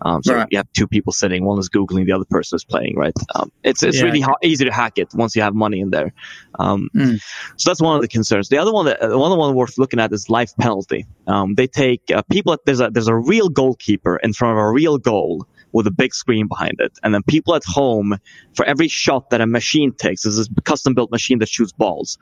Um, 0.00 0.22
so 0.22 0.34
right. 0.34 0.48
you 0.50 0.58
have 0.58 0.70
two 0.72 0.88
people 0.88 1.12
sitting, 1.12 1.44
one 1.44 1.58
is 1.58 1.70
Googling, 1.70 2.06
the 2.06 2.12
other 2.12 2.24
person 2.24 2.56
is 2.56 2.64
playing, 2.64 2.96
right? 2.96 3.14
Um, 3.34 3.52
it's, 3.62 3.82
it's 3.82 3.98
yeah. 3.98 4.04
really 4.04 4.20
ha- 4.20 4.36
easy 4.42 4.64
to 4.64 4.72
hack 4.72 4.98
it 4.98 5.08
once 5.14 5.36
you 5.36 5.42
have 5.42 5.54
money 5.54 5.80
in 5.80 5.90
there. 5.90 6.12
Mm. 6.58 7.20
So 7.56 7.70
that's 7.70 7.80
one 7.80 7.96
of 7.96 8.02
the 8.02 8.08
concerns. 8.08 8.48
The 8.48 8.58
other 8.58 8.72
one 8.72 8.86
that, 8.86 9.02
uh, 9.02 9.16
one 9.18 9.36
one 9.38 9.54
worth 9.54 9.78
looking 9.78 10.00
at 10.00 10.12
is 10.12 10.28
life 10.28 10.56
penalty. 10.56 11.06
Um, 11.26 11.54
they 11.54 11.68
take, 11.68 12.10
uh, 12.12 12.22
people, 12.22 12.56
there's 12.66 12.80
a, 12.80 12.90
there's 12.90 13.08
a 13.08 13.14
real 13.14 13.48
goalkeeper 13.48 14.16
in 14.16 14.32
front 14.32 14.58
of 14.58 14.64
a 14.64 14.70
real 14.70 14.98
goal 14.98 15.46
with 15.72 15.86
a 15.86 15.90
big 15.90 16.14
screen 16.14 16.46
behind 16.48 16.74
it. 16.78 16.98
And 17.02 17.14
then 17.14 17.22
people 17.22 17.54
at 17.54 17.64
home, 17.64 18.18
for 18.54 18.64
every 18.64 18.88
shot 18.88 19.30
that 19.30 19.40
a 19.40 19.46
machine 19.46 19.92
takes, 19.92 20.22
this 20.22 20.36
is 20.36 20.48
a 20.56 20.60
custom 20.62 20.94
built 20.94 21.10
machine 21.10 21.38
that 21.38 21.48
shoots 21.48 21.72
balls. 21.72 22.18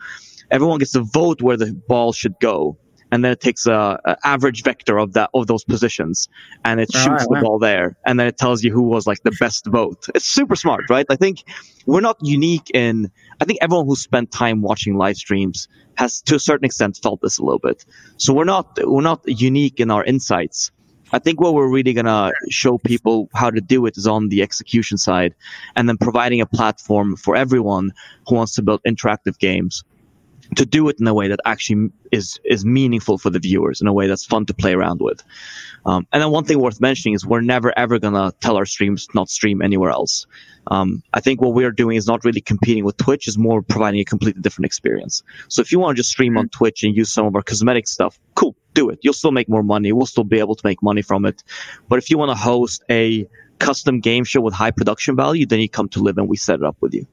Everyone 0.50 0.78
gets 0.78 0.92
to 0.92 1.02
vote 1.02 1.42
where 1.42 1.56
the 1.56 1.72
ball 1.88 2.12
should 2.12 2.34
go. 2.40 2.78
And 3.12 3.24
then 3.24 3.32
it 3.32 3.40
takes 3.40 3.66
a, 3.66 3.98
a 4.04 4.16
average 4.22 4.62
vector 4.62 4.96
of 4.96 5.14
that 5.14 5.30
of 5.34 5.48
those 5.48 5.64
positions, 5.64 6.28
and 6.64 6.78
it 6.78 6.90
ah, 6.94 6.98
shoots 6.98 7.08
right, 7.08 7.28
the 7.28 7.34
wow. 7.34 7.40
ball 7.40 7.58
there, 7.58 7.96
and 8.06 8.20
then 8.20 8.28
it 8.28 8.38
tells 8.38 8.62
you 8.62 8.72
who 8.72 8.82
was 8.82 9.04
like 9.04 9.20
the 9.24 9.36
best 9.40 9.66
vote. 9.66 10.06
It's 10.14 10.28
super 10.28 10.54
smart, 10.54 10.84
right? 10.88 11.04
I 11.10 11.16
think 11.16 11.42
we're 11.86 12.02
not 12.02 12.18
unique 12.22 12.70
in. 12.72 13.10
I 13.40 13.46
think 13.46 13.58
everyone 13.62 13.86
who 13.86 13.96
spent 13.96 14.30
time 14.30 14.62
watching 14.62 14.94
live 14.96 15.16
streams 15.16 15.66
has, 15.96 16.22
to 16.22 16.36
a 16.36 16.38
certain 16.38 16.64
extent, 16.64 17.00
felt 17.02 17.20
this 17.20 17.38
a 17.38 17.42
little 17.42 17.58
bit. 17.58 17.84
So 18.16 18.32
we're 18.32 18.44
not 18.44 18.78
we're 18.80 19.02
not 19.02 19.22
unique 19.26 19.80
in 19.80 19.90
our 19.90 20.04
insights 20.04 20.70
I 21.12 21.18
think 21.18 21.40
what 21.40 21.54
we're 21.54 21.68
really 21.68 21.92
gonna 21.92 22.32
show 22.50 22.78
people 22.78 23.28
how 23.34 23.50
to 23.50 23.60
do 23.60 23.86
it 23.86 23.96
is 23.96 24.06
on 24.06 24.28
the 24.28 24.42
execution 24.42 24.98
side, 24.98 25.34
and 25.76 25.88
then 25.88 25.98
providing 25.98 26.40
a 26.40 26.46
platform 26.46 27.16
for 27.16 27.36
everyone 27.36 27.92
who 28.26 28.36
wants 28.36 28.54
to 28.54 28.62
build 28.62 28.80
interactive 28.84 29.38
games. 29.38 29.84
to 30.56 30.66
do 30.66 30.88
it 30.88 30.96
in 30.98 31.06
a 31.06 31.14
way 31.14 31.28
that 31.28 31.38
actually 31.44 31.90
is 32.10 32.40
is 32.44 32.64
meaningful 32.64 33.18
for 33.18 33.30
the 33.30 33.38
viewers 33.38 33.80
in 33.80 33.86
a 33.86 33.92
way 33.92 34.08
that's 34.08 34.24
fun 34.24 34.44
to 34.46 34.54
play 34.54 34.72
around 34.72 35.00
with. 35.00 35.22
Um, 35.86 36.06
and 36.12 36.20
then 36.20 36.30
one 36.30 36.44
thing 36.44 36.58
worth 36.58 36.80
mentioning 36.80 37.14
is 37.14 37.24
we're 37.24 37.40
never 37.40 37.72
ever 37.78 37.98
gonna 37.98 38.32
tell 38.40 38.56
our 38.56 38.66
streams 38.66 39.06
not 39.14 39.28
stream 39.28 39.62
anywhere 39.62 39.90
else. 39.90 40.26
Um, 40.66 41.02
I 41.14 41.20
think 41.20 41.40
what 41.40 41.54
we're 41.54 41.70
doing 41.72 41.96
is 41.96 42.06
not 42.06 42.24
really 42.24 42.40
competing 42.40 42.84
with 42.84 42.96
Twitch; 42.96 43.28
is 43.28 43.38
more 43.38 43.62
providing 43.62 44.00
a 44.00 44.04
completely 44.04 44.42
different 44.42 44.66
experience. 44.66 45.22
So 45.48 45.62
if 45.62 45.72
you 45.72 45.78
want 45.78 45.96
to 45.96 46.00
just 46.00 46.10
stream 46.10 46.36
on 46.36 46.48
Twitch 46.48 46.82
and 46.82 46.96
use 46.96 47.10
some 47.10 47.26
of 47.26 47.36
our 47.36 47.42
cosmetic 47.42 47.86
stuff, 47.86 48.18
cool, 48.34 48.56
do 48.74 48.90
it. 48.90 48.98
You'll 49.02 49.14
still 49.14 49.32
make 49.32 49.48
more 49.48 49.62
money. 49.62 49.92
We'll 49.92 50.06
still 50.06 50.24
be 50.24 50.38
able 50.38 50.54
to 50.54 50.62
make 50.64 50.82
money 50.82 51.02
from 51.02 51.24
it. 51.24 51.42
But 51.88 51.98
if 51.98 52.10
you 52.10 52.18
want 52.18 52.30
to 52.30 52.36
host 52.36 52.82
a 52.90 53.26
custom 53.58 54.00
game 54.00 54.24
show 54.24 54.40
with 54.40 54.54
high 54.54 54.70
production 54.70 55.16
value, 55.16 55.46
then 55.46 55.60
you 55.60 55.68
come 55.68 55.88
to 55.90 56.00
LIV 56.00 56.18
and 56.18 56.28
we 56.28 56.36
set 56.36 56.56
it 56.56 56.64
up 56.64 56.76
with 56.80 56.94
you. 56.94 57.06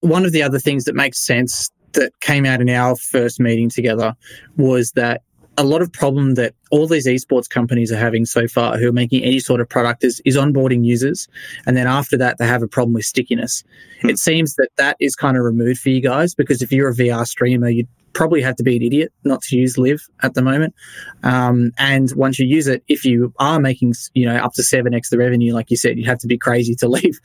One 0.00 0.24
of 0.24 0.32
the 0.32 0.42
other 0.42 0.58
things 0.58 0.84
that 0.84 0.94
makes 0.94 1.20
sense 1.20 1.70
that 1.92 2.12
came 2.20 2.46
out 2.46 2.60
in 2.60 2.68
our 2.68 2.96
first 2.96 3.40
meeting 3.40 3.68
together 3.68 4.14
was 4.56 4.92
that 4.92 5.22
a 5.56 5.64
lot 5.64 5.82
of 5.82 5.92
problem 5.92 6.34
that 6.34 6.54
all 6.70 6.86
these 6.86 7.06
esports 7.06 7.48
companies 7.48 7.92
are 7.92 7.98
having 7.98 8.24
so 8.24 8.48
far 8.48 8.78
who 8.78 8.88
are 8.88 8.92
making 8.92 9.22
any 9.22 9.40
sort 9.40 9.60
of 9.60 9.68
product 9.68 10.04
is, 10.04 10.22
is 10.24 10.36
onboarding 10.36 10.84
users 10.84 11.28
and 11.66 11.76
then 11.76 11.86
after 11.86 12.16
that 12.16 12.38
they 12.38 12.46
have 12.46 12.62
a 12.62 12.68
problem 12.68 12.94
with 12.94 13.04
stickiness 13.04 13.62
hmm. 14.00 14.08
it 14.08 14.18
seems 14.18 14.54
that 14.54 14.68
that 14.76 14.96
is 15.00 15.14
kind 15.14 15.36
of 15.36 15.42
removed 15.42 15.80
for 15.80 15.90
you 15.90 16.00
guys 16.00 16.34
because 16.34 16.62
if 16.62 16.72
you're 16.72 16.88
a 16.88 16.94
vr 16.94 17.26
streamer 17.26 17.68
you 17.68 17.86
probably 18.12 18.42
have 18.42 18.56
to 18.56 18.62
be 18.62 18.76
an 18.76 18.82
idiot 18.82 19.12
not 19.24 19.42
to 19.42 19.56
use 19.56 19.78
LIV 19.78 20.00
at 20.22 20.34
the 20.34 20.42
moment 20.42 20.74
um, 21.22 21.72
and 21.78 22.12
once 22.16 22.38
you 22.38 22.46
use 22.46 22.66
it 22.66 22.82
if 22.88 23.04
you 23.04 23.32
are 23.38 23.60
making 23.60 23.94
you 24.14 24.26
know 24.26 24.36
up 24.36 24.52
to 24.54 24.62
7x 24.62 25.10
the 25.10 25.18
revenue 25.18 25.54
like 25.54 25.70
you 25.70 25.76
said 25.76 25.96
you'd 25.96 26.06
have 26.06 26.18
to 26.18 26.26
be 26.26 26.38
crazy 26.38 26.74
to 26.74 26.88
leave 26.96 27.20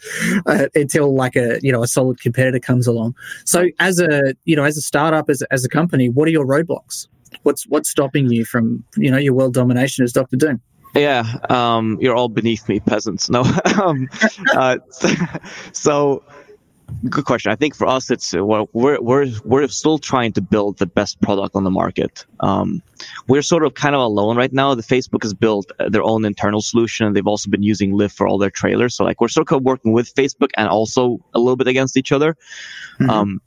uh, 0.45 0.67
until 0.75 1.13
like 1.13 1.35
a 1.35 1.59
you 1.61 1.71
know 1.71 1.83
a 1.83 1.87
solid 1.87 2.19
competitor 2.19 2.59
comes 2.59 2.87
along 2.87 3.15
so 3.45 3.67
as 3.79 3.99
a 3.99 4.33
you 4.45 4.55
know 4.55 4.63
as 4.63 4.77
a 4.77 4.81
startup 4.81 5.29
as, 5.29 5.41
as 5.51 5.65
a 5.65 5.69
company 5.69 6.09
what 6.09 6.27
are 6.27 6.31
your 6.31 6.45
roadblocks 6.45 7.07
what's 7.43 7.67
what's 7.67 7.89
stopping 7.89 8.31
you 8.31 8.45
from 8.45 8.83
you 8.97 9.11
know 9.11 9.17
your 9.17 9.33
world 9.33 9.53
domination 9.53 10.03
as 10.03 10.13
Doctor 10.13 10.35
Doom? 10.35 10.61
Yeah, 10.93 11.25
um, 11.49 11.97
you're 11.99 12.15
all 12.15 12.29
beneath 12.29 12.69
me, 12.69 12.79
peasants. 12.79 13.29
No, 13.29 13.41
um, 13.81 14.07
uh, 14.53 14.77
so 15.73 16.23
good 17.09 17.25
question. 17.25 17.51
I 17.51 17.55
think 17.55 17.75
for 17.75 17.87
us, 17.87 18.09
it's 18.09 18.33
uh, 18.33 18.43
we're 18.43 18.99
we're 19.01 19.27
we're 19.43 19.67
still 19.67 19.97
trying 19.97 20.33
to 20.33 20.41
build 20.41 20.77
the 20.77 20.85
best 20.85 21.21
product 21.21 21.55
on 21.55 21.63
the 21.63 21.71
market. 21.71 22.25
Um, 22.39 22.81
we're 23.27 23.41
sort 23.41 23.63
of 23.63 23.73
kind 23.73 23.95
of 23.95 24.01
alone 24.01 24.37
right 24.37 24.51
now. 24.51 24.75
The 24.75 24.83
Facebook 24.83 25.23
has 25.23 25.33
built 25.33 25.71
uh, 25.79 25.89
their 25.89 26.03
own 26.03 26.25
internal 26.25 26.61
solution, 26.61 27.05
and 27.05 27.15
they've 27.15 27.27
also 27.27 27.49
been 27.49 27.63
using 27.63 27.93
LIV 27.93 28.11
for 28.11 28.27
all 28.27 28.37
their 28.37 28.49
trailers. 28.49 28.95
So 28.95 29.03
like 29.03 29.21
we're 29.21 29.27
sort 29.27 29.51
of 29.51 29.63
working 29.63 29.93
with 29.93 30.13
Facebook 30.13 30.49
and 30.57 30.67
also 30.67 31.19
a 31.33 31.39
little 31.39 31.57
bit 31.57 31.67
against 31.67 31.97
each 31.97 32.11
other. 32.11 32.35
Mm-hmm. 32.99 33.09
Um, 33.09 33.41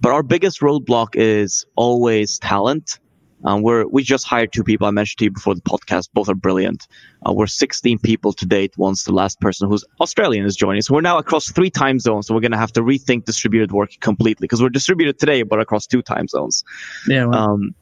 but 0.00 0.12
our 0.12 0.22
biggest 0.22 0.60
roadblock 0.60 1.08
is 1.14 1.66
always 1.76 2.38
talent. 2.38 2.98
Um, 3.44 3.62
we're 3.62 3.86
we 3.86 4.02
just 4.02 4.26
hired 4.26 4.52
two 4.52 4.64
people 4.64 4.86
I 4.86 4.90
mentioned 4.90 5.18
to 5.18 5.24
you 5.24 5.30
before 5.30 5.54
the 5.54 5.62
podcast. 5.62 6.08
Both 6.12 6.28
are 6.28 6.34
brilliant. 6.34 6.86
Uh, 7.26 7.32
we're 7.32 7.46
16 7.46 7.98
people 7.98 8.32
to 8.34 8.46
date. 8.46 8.76
Once 8.76 9.04
the 9.04 9.12
last 9.12 9.40
person 9.40 9.68
who's 9.68 9.84
Australian 10.00 10.44
is 10.44 10.56
joining, 10.56 10.82
so 10.82 10.94
we're 10.94 11.00
now 11.00 11.18
across 11.18 11.50
three 11.50 11.70
time 11.70 11.98
zones. 11.98 12.26
So 12.26 12.34
we're 12.34 12.40
going 12.40 12.52
to 12.52 12.58
have 12.58 12.72
to 12.72 12.82
rethink 12.82 13.24
distributed 13.24 13.72
work 13.72 13.90
completely 14.00 14.44
because 14.44 14.62
we're 14.62 14.68
distributed 14.68 15.18
today, 15.18 15.42
but 15.42 15.60
across 15.60 15.86
two 15.86 16.02
time 16.02 16.28
zones. 16.28 16.64
Yeah. 17.08 17.26
Well. 17.26 17.38
Um, 17.38 17.74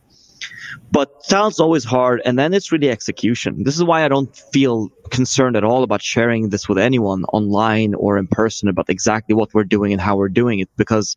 but 0.93 1.25
talent's 1.25 1.61
always 1.61 1.85
hard, 1.85 2.23
and 2.25 2.39
then 2.39 2.55
it's 2.55 2.73
really 2.73 2.91
execution. 2.91 3.65
This 3.65 3.75
is 3.75 3.85
why 3.85 4.05
I 4.05 4.09
don't 4.09 4.35
feel 4.35 4.89
concerned 5.11 5.57
at 5.57 5.65
all 5.65 5.83
about 5.83 6.03
sharing 6.03 6.51
this 6.51 6.69
with 6.69 6.79
anyone 6.79 7.25
online 7.25 7.95
or 7.95 8.19
in 8.19 8.27
person 8.27 8.69
about 8.69 8.89
exactly 8.89 9.35
what 9.35 9.53
we're 9.53 9.65
doing 9.65 9.93
and 9.93 10.01
how 10.01 10.17
we're 10.17 10.29
doing 10.29 10.61
it 10.61 10.69
because 10.77 11.17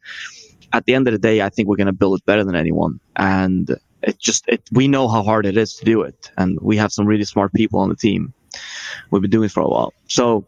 at 0.74 0.86
the 0.86 0.96
end 0.96 1.08
of 1.08 1.12
the 1.12 1.20
day, 1.20 1.42
I 1.42 1.50
think 1.50 1.68
we're 1.68 1.76
going 1.76 1.88
to 1.88 1.94
build 1.94 2.20
it 2.20 2.26
better 2.26 2.44
than 2.44 2.56
anyone. 2.56 3.00
And 3.16 3.78
it 4.04 4.20
just 4.20 4.48
it, 4.48 4.62
we 4.72 4.88
know 4.88 5.08
how 5.08 5.24
hard 5.24 5.46
it 5.46 5.58
is 5.58 5.76
to 5.76 5.86
do 5.86 6.02
it, 6.02 6.32
and 6.38 6.60
we 6.62 6.78
have 6.78 6.92
some 6.92 7.06
really 7.06 7.26
smart 7.26 7.54
people 7.54 7.80
on 7.80 7.90
the 7.90 7.96
team. 7.96 8.34
We've 9.10 9.22
been 9.22 9.32
doing 9.32 9.46
it 9.46 9.52
for 9.52 9.62
a 9.62 9.68
while, 9.68 9.94
so 10.08 10.46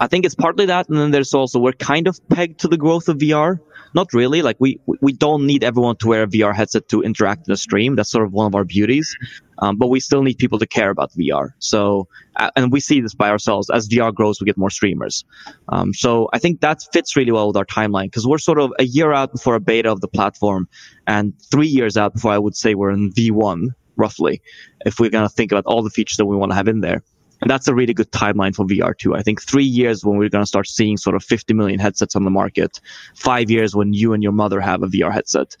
I 0.00 0.06
think 0.06 0.24
it's 0.24 0.34
partly 0.34 0.66
that, 0.66 0.88
and 0.88 0.98
then 0.98 1.10
there's 1.10 1.34
also 1.34 1.58
we're 1.58 1.72
kind 1.72 2.08
of 2.08 2.18
pegged 2.28 2.60
to 2.60 2.68
the 2.68 2.78
growth 2.78 3.08
of 3.08 3.18
VR. 3.18 3.60
Not 3.92 4.12
really. 4.12 4.40
Like 4.40 4.56
we 4.58 4.80
we 5.00 5.12
don't 5.12 5.46
need 5.46 5.64
everyone 5.64 5.96
to 5.96 6.08
wear 6.08 6.22
a 6.22 6.26
VR 6.26 6.54
headset 6.54 6.88
to 6.88 7.02
interact 7.02 7.48
in 7.48 7.52
a 7.52 7.56
stream. 7.56 7.96
That's 7.96 8.10
sort 8.10 8.24
of 8.24 8.32
one 8.32 8.46
of 8.46 8.54
our 8.54 8.64
beauties. 8.64 9.16
Um, 9.60 9.76
but 9.76 9.88
we 9.88 10.00
still 10.00 10.22
need 10.22 10.38
people 10.38 10.58
to 10.58 10.66
care 10.66 10.90
about 10.90 11.12
VR. 11.12 11.50
So, 11.58 12.08
uh, 12.36 12.50
and 12.56 12.72
we 12.72 12.80
see 12.80 13.00
this 13.00 13.14
by 13.14 13.28
ourselves. 13.28 13.68
As 13.70 13.88
VR 13.88 14.12
grows, 14.12 14.40
we 14.40 14.46
get 14.46 14.56
more 14.56 14.70
streamers. 14.70 15.24
Um, 15.68 15.92
so 15.92 16.28
I 16.32 16.38
think 16.38 16.60
that 16.60 16.82
fits 16.92 17.16
really 17.16 17.32
well 17.32 17.48
with 17.48 17.56
our 17.56 17.66
timeline 17.66 18.06
because 18.06 18.26
we're 18.26 18.38
sort 18.38 18.58
of 18.58 18.72
a 18.78 18.84
year 18.84 19.12
out 19.12 19.32
before 19.32 19.54
a 19.54 19.60
beta 19.60 19.92
of 19.92 20.00
the 20.00 20.08
platform 20.08 20.68
and 21.06 21.34
three 21.50 21.68
years 21.68 21.96
out 21.96 22.14
before 22.14 22.32
I 22.32 22.38
would 22.38 22.56
say 22.56 22.74
we're 22.74 22.90
in 22.90 23.12
V1 23.12 23.68
roughly, 23.96 24.40
if 24.86 24.98
we're 24.98 25.10
going 25.10 25.28
to 25.28 25.34
think 25.34 25.52
about 25.52 25.64
all 25.66 25.82
the 25.82 25.90
features 25.90 26.16
that 26.16 26.26
we 26.26 26.36
want 26.36 26.52
to 26.52 26.56
have 26.56 26.68
in 26.68 26.80
there. 26.80 27.02
And 27.42 27.50
that's 27.50 27.68
a 27.68 27.74
really 27.74 27.94
good 27.94 28.10
timeline 28.10 28.54
for 28.54 28.66
VR 28.66 28.96
too. 28.96 29.14
I 29.14 29.22
think 29.22 29.42
three 29.42 29.64
years 29.64 30.04
when 30.04 30.18
we're 30.18 30.28
going 30.28 30.42
to 30.42 30.48
start 30.48 30.68
seeing 30.68 30.96
sort 30.96 31.16
of 31.16 31.24
50 31.24 31.54
million 31.54 31.80
headsets 31.80 32.16
on 32.16 32.24
the 32.24 32.30
market, 32.30 32.80
five 33.14 33.50
years 33.50 33.74
when 33.74 33.92
you 33.92 34.12
and 34.12 34.22
your 34.22 34.32
mother 34.32 34.60
have 34.60 34.82
a 34.82 34.86
VR 34.86 35.12
headset. 35.12 35.56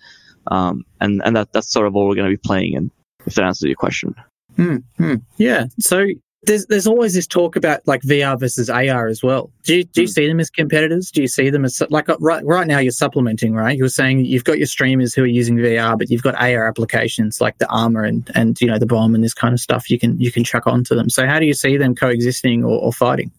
Um, 0.46 0.84
and, 1.00 1.22
and 1.24 1.36
that, 1.36 1.52
that's 1.52 1.72
sort 1.72 1.86
of 1.86 1.94
what 1.94 2.06
we're 2.06 2.16
going 2.16 2.30
to 2.30 2.36
be 2.36 2.42
playing 2.42 2.74
in, 2.74 2.90
if 3.30 3.36
that 3.36 3.44
answers 3.44 3.68
your 3.68 3.76
question. 3.76 4.14
Mm-hmm. 4.56 5.14
Yeah. 5.38 5.66
So 5.78 6.06
there's 6.42 6.66
there's 6.66 6.86
always 6.86 7.14
this 7.14 7.26
talk 7.26 7.56
about 7.56 7.86
like 7.86 8.02
VR 8.02 8.38
versus 8.38 8.70
AR 8.70 9.08
as 9.08 9.22
well. 9.22 9.50
Do 9.64 9.76
you, 9.76 9.84
do 9.84 10.02
you 10.02 10.08
mm. 10.08 10.10
see 10.10 10.26
them 10.26 10.40
as 10.40 10.48
competitors? 10.48 11.10
Do 11.10 11.20
you 11.20 11.28
see 11.28 11.50
them 11.50 11.64
as 11.64 11.82
like 11.90 12.08
uh, 12.08 12.16
right 12.18 12.44
right 12.44 12.66
now 12.66 12.78
you're 12.78 12.92
supplementing, 12.92 13.54
right? 13.54 13.76
You're 13.76 13.88
saying 13.88 14.24
you've 14.24 14.44
got 14.44 14.58
your 14.58 14.66
streamers 14.66 15.14
who 15.14 15.22
are 15.22 15.26
using 15.26 15.56
VR, 15.56 15.98
but 15.98 16.10
you've 16.10 16.22
got 16.22 16.34
AR 16.36 16.66
applications 16.66 17.40
like 17.40 17.58
the 17.58 17.68
armor 17.68 18.04
and 18.04 18.30
and 18.34 18.58
you 18.60 18.66
know 18.66 18.78
the 18.78 18.86
bomb 18.86 19.14
and 19.14 19.22
this 19.22 19.34
kind 19.34 19.52
of 19.52 19.60
stuff. 19.60 19.90
You 19.90 19.98
can 19.98 20.18
you 20.18 20.32
can 20.32 20.44
chuck 20.44 20.66
onto 20.66 20.94
them. 20.94 21.10
So 21.10 21.26
how 21.26 21.38
do 21.38 21.46
you 21.46 21.54
see 21.54 21.76
them 21.76 21.94
coexisting 21.94 22.64
or, 22.64 22.78
or 22.80 22.92
fighting? 22.92 23.30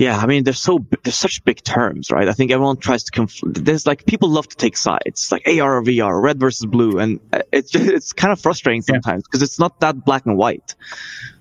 Yeah, 0.00 0.16
I 0.16 0.24
mean, 0.24 0.44
they're 0.44 0.54
so 0.54 0.82
they're 1.04 1.12
such 1.12 1.44
big 1.44 1.62
terms, 1.62 2.10
right? 2.10 2.26
I 2.26 2.32
think 2.32 2.50
everyone 2.50 2.78
tries 2.78 3.04
to 3.04 3.10
conf- 3.10 3.42
there's 3.44 3.86
like 3.86 4.06
people 4.06 4.30
love 4.30 4.48
to 4.48 4.56
take 4.56 4.78
sides, 4.78 5.30
like 5.30 5.46
AR 5.46 5.76
or 5.76 5.82
VR, 5.82 6.22
red 6.22 6.40
versus 6.40 6.64
blue, 6.64 6.98
and 6.98 7.20
uh, 7.34 7.42
it's 7.52 7.70
just, 7.70 7.86
it's 7.86 8.12
kind 8.14 8.32
of 8.32 8.40
frustrating 8.40 8.80
sometimes 8.80 9.24
because 9.24 9.42
yeah. 9.42 9.44
it's 9.44 9.58
not 9.58 9.78
that 9.80 10.02
black 10.02 10.24
and 10.24 10.38
white. 10.38 10.74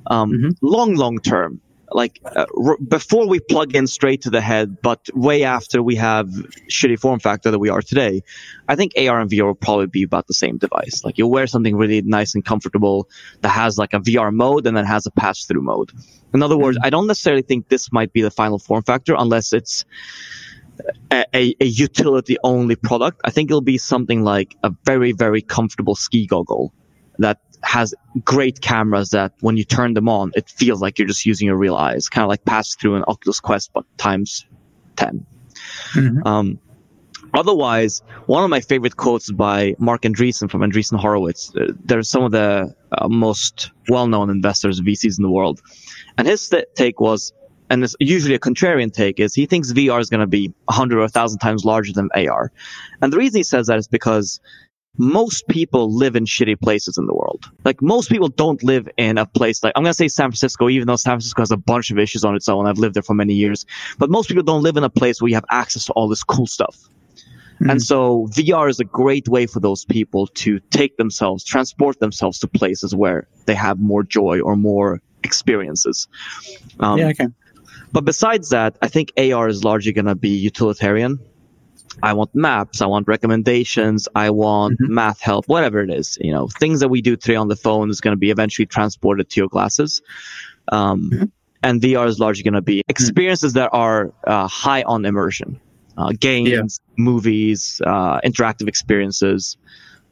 Um, 0.07 0.32
mm-hmm. 0.34 0.49
Long, 0.62 0.95
long 0.95 1.20
term, 1.20 1.62
like 1.92 2.20
uh, 2.26 2.46
r- 2.66 2.78
before 2.78 3.28
we 3.28 3.40
plug 3.40 3.76
in 3.76 3.88
straight 3.88 4.22
to 4.24 4.30
the 4.30 4.42
head, 4.42 4.82
but 4.82 5.08
way 5.14 5.44
after 5.44 5.82
we 5.82 5.96
have 5.96 6.28
shitty 6.70 7.00
form 7.00 7.20
factor 7.20 7.52
that 7.52 7.60
we 7.60 7.70
are 7.70 7.82
today, 7.82 8.24
I 8.68 8.76
think 8.76 8.94
AR 8.98 9.20
and 9.20 9.30
VR 9.30 9.46
will 9.46 9.56
probably 9.56 9.88
be 9.88 10.04
about 10.04 10.28
the 10.28 10.34
same 10.34 10.58
device. 10.58 11.04
Like 11.04 11.18
you'll 11.18 11.32
wear 11.32 11.48
something 11.48 11.76
really 11.76 12.02
nice 12.02 12.36
and 12.36 12.44
comfortable 12.44 13.10
that 13.42 13.50
has 13.50 13.78
like 13.78 13.94
a 13.94 14.00
VR 14.00 14.34
mode 14.34 14.68
and 14.68 14.76
then 14.76 14.86
has 14.86 15.06
a 15.06 15.12
pass 15.12 15.46
through 15.46 15.62
mode. 15.62 15.92
In 16.34 16.44
other 16.44 16.58
words, 16.58 16.78
mm-hmm. 16.78 16.86
I 16.86 16.90
don't 16.90 17.08
necessarily 17.08 17.42
think 17.42 17.70
this 17.70 17.92
might 17.92 18.14
be 18.14 18.22
the 18.22 18.32
final 18.32 18.60
form 18.60 18.84
factor 18.84 19.16
unless 19.18 19.54
it's 19.54 19.86
a, 21.12 21.26
a, 21.34 21.56
a 21.60 21.66
utility 21.66 22.38
only 22.44 22.76
product. 22.76 23.22
I 23.24 23.32
think 23.32 23.50
it'll 23.50 23.62
be 23.62 23.78
something 23.78 24.24
like 24.24 24.56
a 24.64 24.72
very, 24.86 25.12
very 25.12 25.42
comfortable 25.42 25.96
ski 25.96 26.28
goggle 26.28 26.74
that 27.20 27.39
has 27.61 27.93
great 28.24 28.61
cameras 28.61 29.09
that 29.11 29.34
when 29.41 29.57
you 29.57 29.63
turn 29.63 29.93
them 29.93 30.09
on, 30.09 30.32
it 30.36 30.49
feels 30.49 30.82
like 30.82 30.97
you're 30.97 31.07
just 31.07 31.26
using 31.26 31.47
your 31.47 31.57
real 31.57 31.76
eyes, 31.76 32.09
kind 32.09 32.24
of 32.24 32.30
like 32.30 32.43
pass 32.45 32.76
through 32.76 32.95
an 32.95 33.03
Oculus 33.07 33.39
Quest, 33.39 33.72
but 33.74 33.86
times 33.97 34.45
10. 34.95 35.26
Mm-hmm. 35.93 36.28
Um, 36.28 36.59
otherwise, 37.34 38.01
one 38.26 38.43
of 38.43 38.49
my 38.49 38.61
favorite 38.61 38.95
quotes 38.95 39.32
by 39.32 39.76
Marc 39.78 40.03
Andreessen 40.03 40.49
from 40.49 40.61
Andreessen 40.61 40.99
Horowitz. 40.99 41.53
Uh, 41.55 41.74
they're 41.84 42.03
some 42.03 42.24
of 42.24 42.32
the 42.32 42.74
uh, 42.91 43.07
most 43.07 43.72
well-known 43.89 44.30
investors, 44.30 44.82
VCs 44.82 45.17
in 45.17 45.24
the 45.24 45.32
world. 45.32 45.61
And 46.17 46.28
his 46.28 46.47
th- 46.47 46.65
take 46.76 46.99
was, 47.01 47.34
and 47.70 47.84
it's 47.84 47.95
usually 47.99 48.36
a 48.36 48.39
contrarian 48.39 48.91
take, 48.91 49.20
is 49.20 49.36
he 49.36 49.45
thinks 49.45 49.74
VR 49.74 49.99
is 49.99 50.09
going 50.09 50.22
to 50.22 50.28
be 50.28 50.53
100 50.65 50.97
or 50.97 51.01
1,000 51.01 51.39
times 51.39 51.65
larger 51.65 51.91
than 51.91 52.09
AR. 52.15 52.51
And 53.01 53.11
the 53.11 53.17
reason 53.17 53.39
he 53.39 53.43
says 53.43 53.67
that 53.67 53.78
is 53.78 53.88
because 53.88 54.39
most 54.98 55.48
people 55.48 55.94
live 55.94 56.16
in 56.16 56.26
shitty 56.26 56.60
places 56.60 56.98
in 56.98 57.06
the 57.06 57.14
world. 57.14 57.46
Like 57.64 57.82
most 57.82 58.10
people 58.10 58.28
don't 58.28 58.62
live 58.64 58.90
in 58.98 59.18
a 59.18 59.26
place 59.26 59.64
like 59.64 59.74
I'm 59.76 59.84
gonna 59.84 59.94
say 59.94 60.08
San 60.08 60.30
Francisco, 60.30 60.70
even 60.70 60.88
though 60.88 60.96
San 60.96 61.14
Francisco 61.14 61.42
has 61.42 61.52
a 61.52 61.58
bunch 61.58 61.92
of 61.92 62.00
issues 62.00 62.26
on 62.26 62.36
its 62.36 62.50
own. 62.50 62.66
I've 62.66 62.78
lived 62.78 62.96
there 62.96 63.04
for 63.04 63.14
many 63.14 63.34
years, 63.34 63.66
but 63.98 64.10
most 64.10 64.28
people 64.28 64.44
don't 64.44 64.64
live 64.64 64.78
in 64.78 64.84
a 64.84 64.90
place 64.90 65.22
where 65.22 65.30
you 65.30 65.36
have 65.36 65.46
access 65.50 65.86
to 65.86 65.94
all 65.94 66.08
this 66.08 66.24
cool 66.24 66.48
stuff. 66.48 66.78
Mm-hmm. 67.56 67.72
And 67.72 67.82
so 67.82 68.28
VR 68.32 68.70
is 68.70 68.80
a 68.80 68.86
great 68.86 69.28
way 69.28 69.46
for 69.46 69.60
those 69.60 69.84
people 69.84 70.28
to 70.28 70.60
take 70.72 70.96
themselves, 70.98 71.44
transport 71.44 72.00
themselves 72.00 72.40
to 72.40 72.48
places 72.48 72.96
where 72.96 73.28
they 73.46 73.56
have 73.56 73.80
more 73.80 74.04
joy 74.04 74.40
or 74.40 74.56
more 74.56 75.02
experiences. 75.24 76.08
Um, 76.80 77.00
yeah, 77.00 77.08
okay. 77.08 77.28
But 77.92 78.06
besides 78.06 78.50
that, 78.50 78.78
I 78.82 78.88
think 78.88 79.12
AR 79.18 79.50
is 79.50 79.64
largely 79.64 79.92
going 79.92 80.06
to 80.06 80.16
be 80.16 80.30
utilitarian. 80.30 81.20
I 82.04 82.14
want 82.14 82.34
maps, 82.34 82.82
I 82.82 82.86
want 82.88 83.08
recommendations, 83.08 84.08
I 84.16 84.30
want 84.30 84.80
mm-hmm. 84.80 84.94
math 84.94 85.22
help, 85.22 85.48
whatever 85.48 85.82
it 85.82 85.90
is. 85.90 86.18
You 86.22 86.32
know, 86.32 86.48
things 86.48 86.80
that 86.80 86.90
we 86.90 87.02
do 87.02 87.16
today 87.16 87.36
on 87.36 87.48
the 87.48 87.56
phone 87.56 87.90
is 87.90 88.02
going 88.02 88.14
to 88.14 88.20
be 88.20 88.32
eventually 88.32 88.66
transported 88.66 89.30
to 89.30 89.42
your 89.42 89.50
glasses. 89.50 90.02
Um, 90.72 91.10
mm-hmm. 91.10 91.24
And 91.62 91.82
VR 91.82 92.08
is 92.08 92.20
largely 92.20 92.44
going 92.44 92.54
to 92.54 92.62
be 92.62 92.78
mm-hmm. 92.78 92.90
experiences 92.92 93.54
that 93.54 93.70
are 93.74 94.14
uh, 94.26 94.48
high 94.48 94.84
on 94.84 95.06
immersion, 95.06 95.60
uh, 95.98 96.14
games, 96.18 96.80
yeah. 96.80 97.04
movies, 97.04 97.82
uh, 97.86 98.22
interactive 98.22 98.68
experiences. 98.68 99.58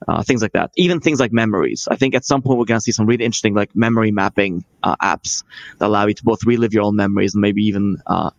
uh, 0.07 0.21
things 0.21 0.41
like 0.41 0.53
that. 0.53 0.71
Even 0.75 0.99
things 0.99 1.19
like 1.19 1.31
memories. 1.31 1.87
I 1.89 1.95
think 1.95 2.13
at 2.15 2.23
some 2.23 2.41
point 2.41 2.59
we're 2.59 2.65
going 2.65 2.77
to 2.77 2.83
see 2.83 2.91
some 2.91 3.05
really 3.07 3.25
interesting 3.25 3.55
like 3.55 3.75
memory 3.75 4.11
mapping 4.11 4.63
uh, 4.83 4.95
apps 4.97 5.43
that 5.79 5.87
allow 5.87 6.05
you 6.05 6.13
to 6.13 6.23
both 6.23 6.43
relive 6.45 6.73
your 6.73 6.83
own 6.83 6.95
memories 6.95 7.33
and 7.33 7.41
maybe 7.41 7.63
even 7.63 7.97
uh, 8.05 8.29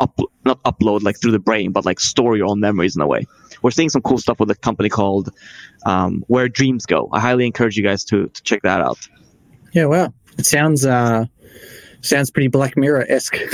up, 0.00 0.18
not 0.44 0.62
upload 0.62 1.02
like 1.02 1.20
through 1.20 1.32
the 1.32 1.38
brain, 1.38 1.72
but 1.72 1.84
like 1.84 2.00
store 2.00 2.36
your 2.36 2.46
own 2.46 2.60
memories 2.60 2.96
in 2.96 3.02
a 3.02 3.06
way. 3.06 3.26
We're 3.62 3.70
seeing 3.70 3.88
some 3.88 4.02
cool 4.02 4.18
stuff 4.18 4.38
with 4.40 4.50
a 4.50 4.54
company 4.54 4.88
called 4.88 5.30
um, 5.86 6.24
Where 6.28 6.48
Dreams 6.48 6.86
Go. 6.86 7.08
I 7.12 7.20
highly 7.20 7.46
encourage 7.46 7.76
you 7.76 7.82
guys 7.82 8.04
to 8.06 8.28
to 8.28 8.42
check 8.42 8.62
that 8.62 8.80
out. 8.80 8.98
Yeah, 9.72 9.86
well, 9.86 10.14
It 10.38 10.46
sounds 10.46 10.86
uh 10.86 11.26
sounds 12.02 12.30
pretty 12.30 12.48
Black 12.48 12.76
Mirror 12.76 13.06
esque. 13.08 13.36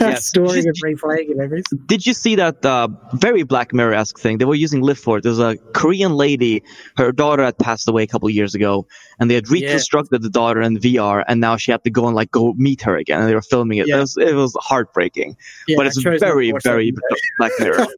Yes. 0.00 0.26
Story 0.28 0.62
Just- 0.62 0.68
of 0.68 0.74
replaying 0.76 1.34
memories. 1.34 1.64
Did 1.86 2.06
you 2.06 2.14
see 2.14 2.36
that 2.36 2.64
uh, 2.64 2.86
very 3.14 3.42
Black 3.42 3.72
Mirror 3.74 3.94
esque 3.94 4.18
thing? 4.18 4.38
They 4.38 4.44
were 4.44 4.54
using 4.54 4.80
LIV 4.80 4.98
for 4.98 5.18
it. 5.18 5.24
There's 5.24 5.40
a 5.40 5.56
Korean 5.74 6.12
lady, 6.12 6.62
her 6.96 7.10
daughter 7.10 7.42
had 7.42 7.58
passed 7.58 7.88
away 7.88 8.04
a 8.04 8.06
couple 8.06 8.28
of 8.28 8.34
years 8.34 8.54
ago, 8.54 8.86
and 9.18 9.28
they 9.28 9.34
had 9.34 9.46
Yeah. 9.48 9.54
reconstructed 9.54 10.22
the 10.22 10.30
daughter 10.30 10.60
in 10.60 10.78
VR, 10.78 11.24
and 11.26 11.40
now 11.40 11.56
she 11.56 11.72
had 11.72 11.82
to 11.82 11.90
go 11.90 12.06
and 12.06 12.14
like 12.14 12.30
go 12.30 12.52
meet 12.56 12.80
her 12.82 12.96
again, 12.96 13.20
and 13.20 13.28
they 13.28 13.34
were 13.34 13.42
filming 13.42 13.78
it. 13.78 13.88
Yeah. 13.88 13.96
It, 13.96 14.00
was, 14.00 14.16
it 14.16 14.34
was 14.34 14.56
heartbreaking, 14.60 15.36
Yeah, 15.66 15.76
but 15.78 15.86
it's 15.88 15.96
chose 15.96 16.20
not 16.20 16.28
to 16.28 16.32
very, 16.32 16.52
very. 16.62 16.92
Black 17.38 17.52
Mirror. 17.58 17.86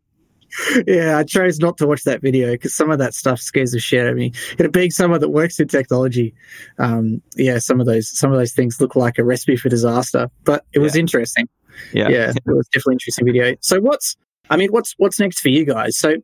yeah, 0.86 1.18
I 1.18 1.24
chose 1.24 1.59
not 1.59 1.76
to 1.78 1.86
watch 1.86 2.03
that 2.05 2.22
video 2.22 2.53
because 2.53 2.74
some 2.74 2.90
of 2.90 2.98
that 2.98 3.14
stuff 3.14 3.40
scares 3.40 3.72
the 3.72 3.80
shit 3.80 4.05
out 4.05 4.11
of 4.11 4.16
me. 4.16 4.32
And 4.59 4.72
being 4.72 4.90
someone 4.90 5.20
that 5.20 5.28
works 5.30 5.59
in 5.61 5.68
technology, 5.68 6.34
um, 6.78 7.22
yeah, 7.36 7.59
some 7.59 7.80
of 7.80 7.86
those 7.86 8.09
some 8.16 8.32
of 8.32 8.38
those 8.38 8.53
things 8.53 8.80
look 8.80 8.96
like 8.96 9.18
a 9.18 9.24
recipe 9.24 9.57
for 9.57 9.68
disaster. 9.68 10.30
But 10.44 10.64
it 10.72 10.78
was 10.78 10.94
Yeah. 10.94 11.01
interesting. 11.01 11.48
Yeah. 11.92 12.09
yeah, 12.09 12.30
it 12.30 12.42
was 12.46 12.68
definitely 12.68 12.94
interesting 12.94 13.26
video. 13.26 13.55
So 13.61 13.80
what's 13.80 14.16
I 14.51 14.57
mean, 14.57 14.70
what's 14.70 14.94
what's 14.98 15.20
next 15.20 15.40
for 15.40 15.48
you 15.48 15.64
guys? 15.64 15.96
So 15.96 16.16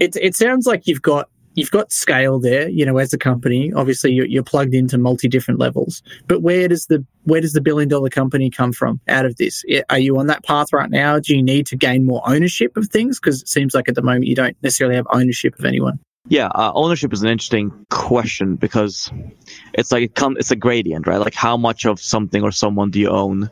it 0.00 0.16
it 0.20 0.34
sounds 0.34 0.66
like 0.66 0.86
you've 0.86 1.02
got 1.02 1.28
you've 1.54 1.70
got 1.70 1.92
scale 1.92 2.38
there, 2.38 2.68
you 2.68 2.84
know, 2.84 2.98
as 2.98 3.12
a 3.12 3.18
company. 3.18 3.72
Obviously, 3.72 4.12
you're, 4.12 4.26
you're 4.26 4.42
plugged 4.42 4.74
into 4.74 4.98
multi 4.98 5.28
different 5.28 5.60
levels. 5.60 6.02
But 6.26 6.42
where 6.42 6.68
does 6.68 6.86
the 6.86 7.04
where 7.24 7.40
does 7.40 7.52
the 7.52 7.60
billion 7.60 7.88
dollar 7.88 8.10
company 8.10 8.50
come 8.50 8.72
from 8.72 9.00
out 9.08 9.24
of 9.24 9.36
this? 9.36 9.64
Are 9.88 9.98
you 9.98 10.18
on 10.18 10.26
that 10.26 10.44
path 10.44 10.72
right 10.72 10.90
now? 10.90 11.18
Do 11.18 11.34
you 11.34 11.42
need 11.42 11.66
to 11.66 11.76
gain 11.76 12.04
more 12.04 12.22
ownership 12.26 12.76
of 12.76 12.88
things? 12.88 13.18
Because 13.18 13.42
it 13.42 13.48
seems 13.48 13.74
like 13.74 13.88
at 13.88 13.94
the 13.94 14.02
moment 14.02 14.26
you 14.26 14.34
don't 14.34 14.56
necessarily 14.62 14.96
have 14.96 15.06
ownership 15.10 15.58
of 15.58 15.64
anyone. 15.64 15.98
Yeah, 16.26 16.46
uh, 16.46 16.72
ownership 16.74 17.12
is 17.12 17.22
an 17.22 17.28
interesting 17.28 17.70
question 17.90 18.56
because 18.56 19.10
it's 19.74 19.92
like 19.92 20.02
it 20.04 20.14
come, 20.14 20.36
it's 20.38 20.50
a 20.50 20.56
gradient, 20.56 21.06
right? 21.06 21.18
Like 21.18 21.34
how 21.34 21.58
much 21.58 21.84
of 21.84 22.00
something 22.00 22.42
or 22.42 22.50
someone 22.50 22.90
do 22.90 22.98
you 22.98 23.10
own? 23.10 23.50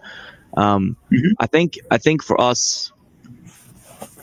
Um, 0.56 0.96
Mhm. 1.10 1.32
I 1.38 1.46
think 1.46 1.78
I 1.90 1.98
think 1.98 2.22
for 2.22 2.40
us, 2.40 2.92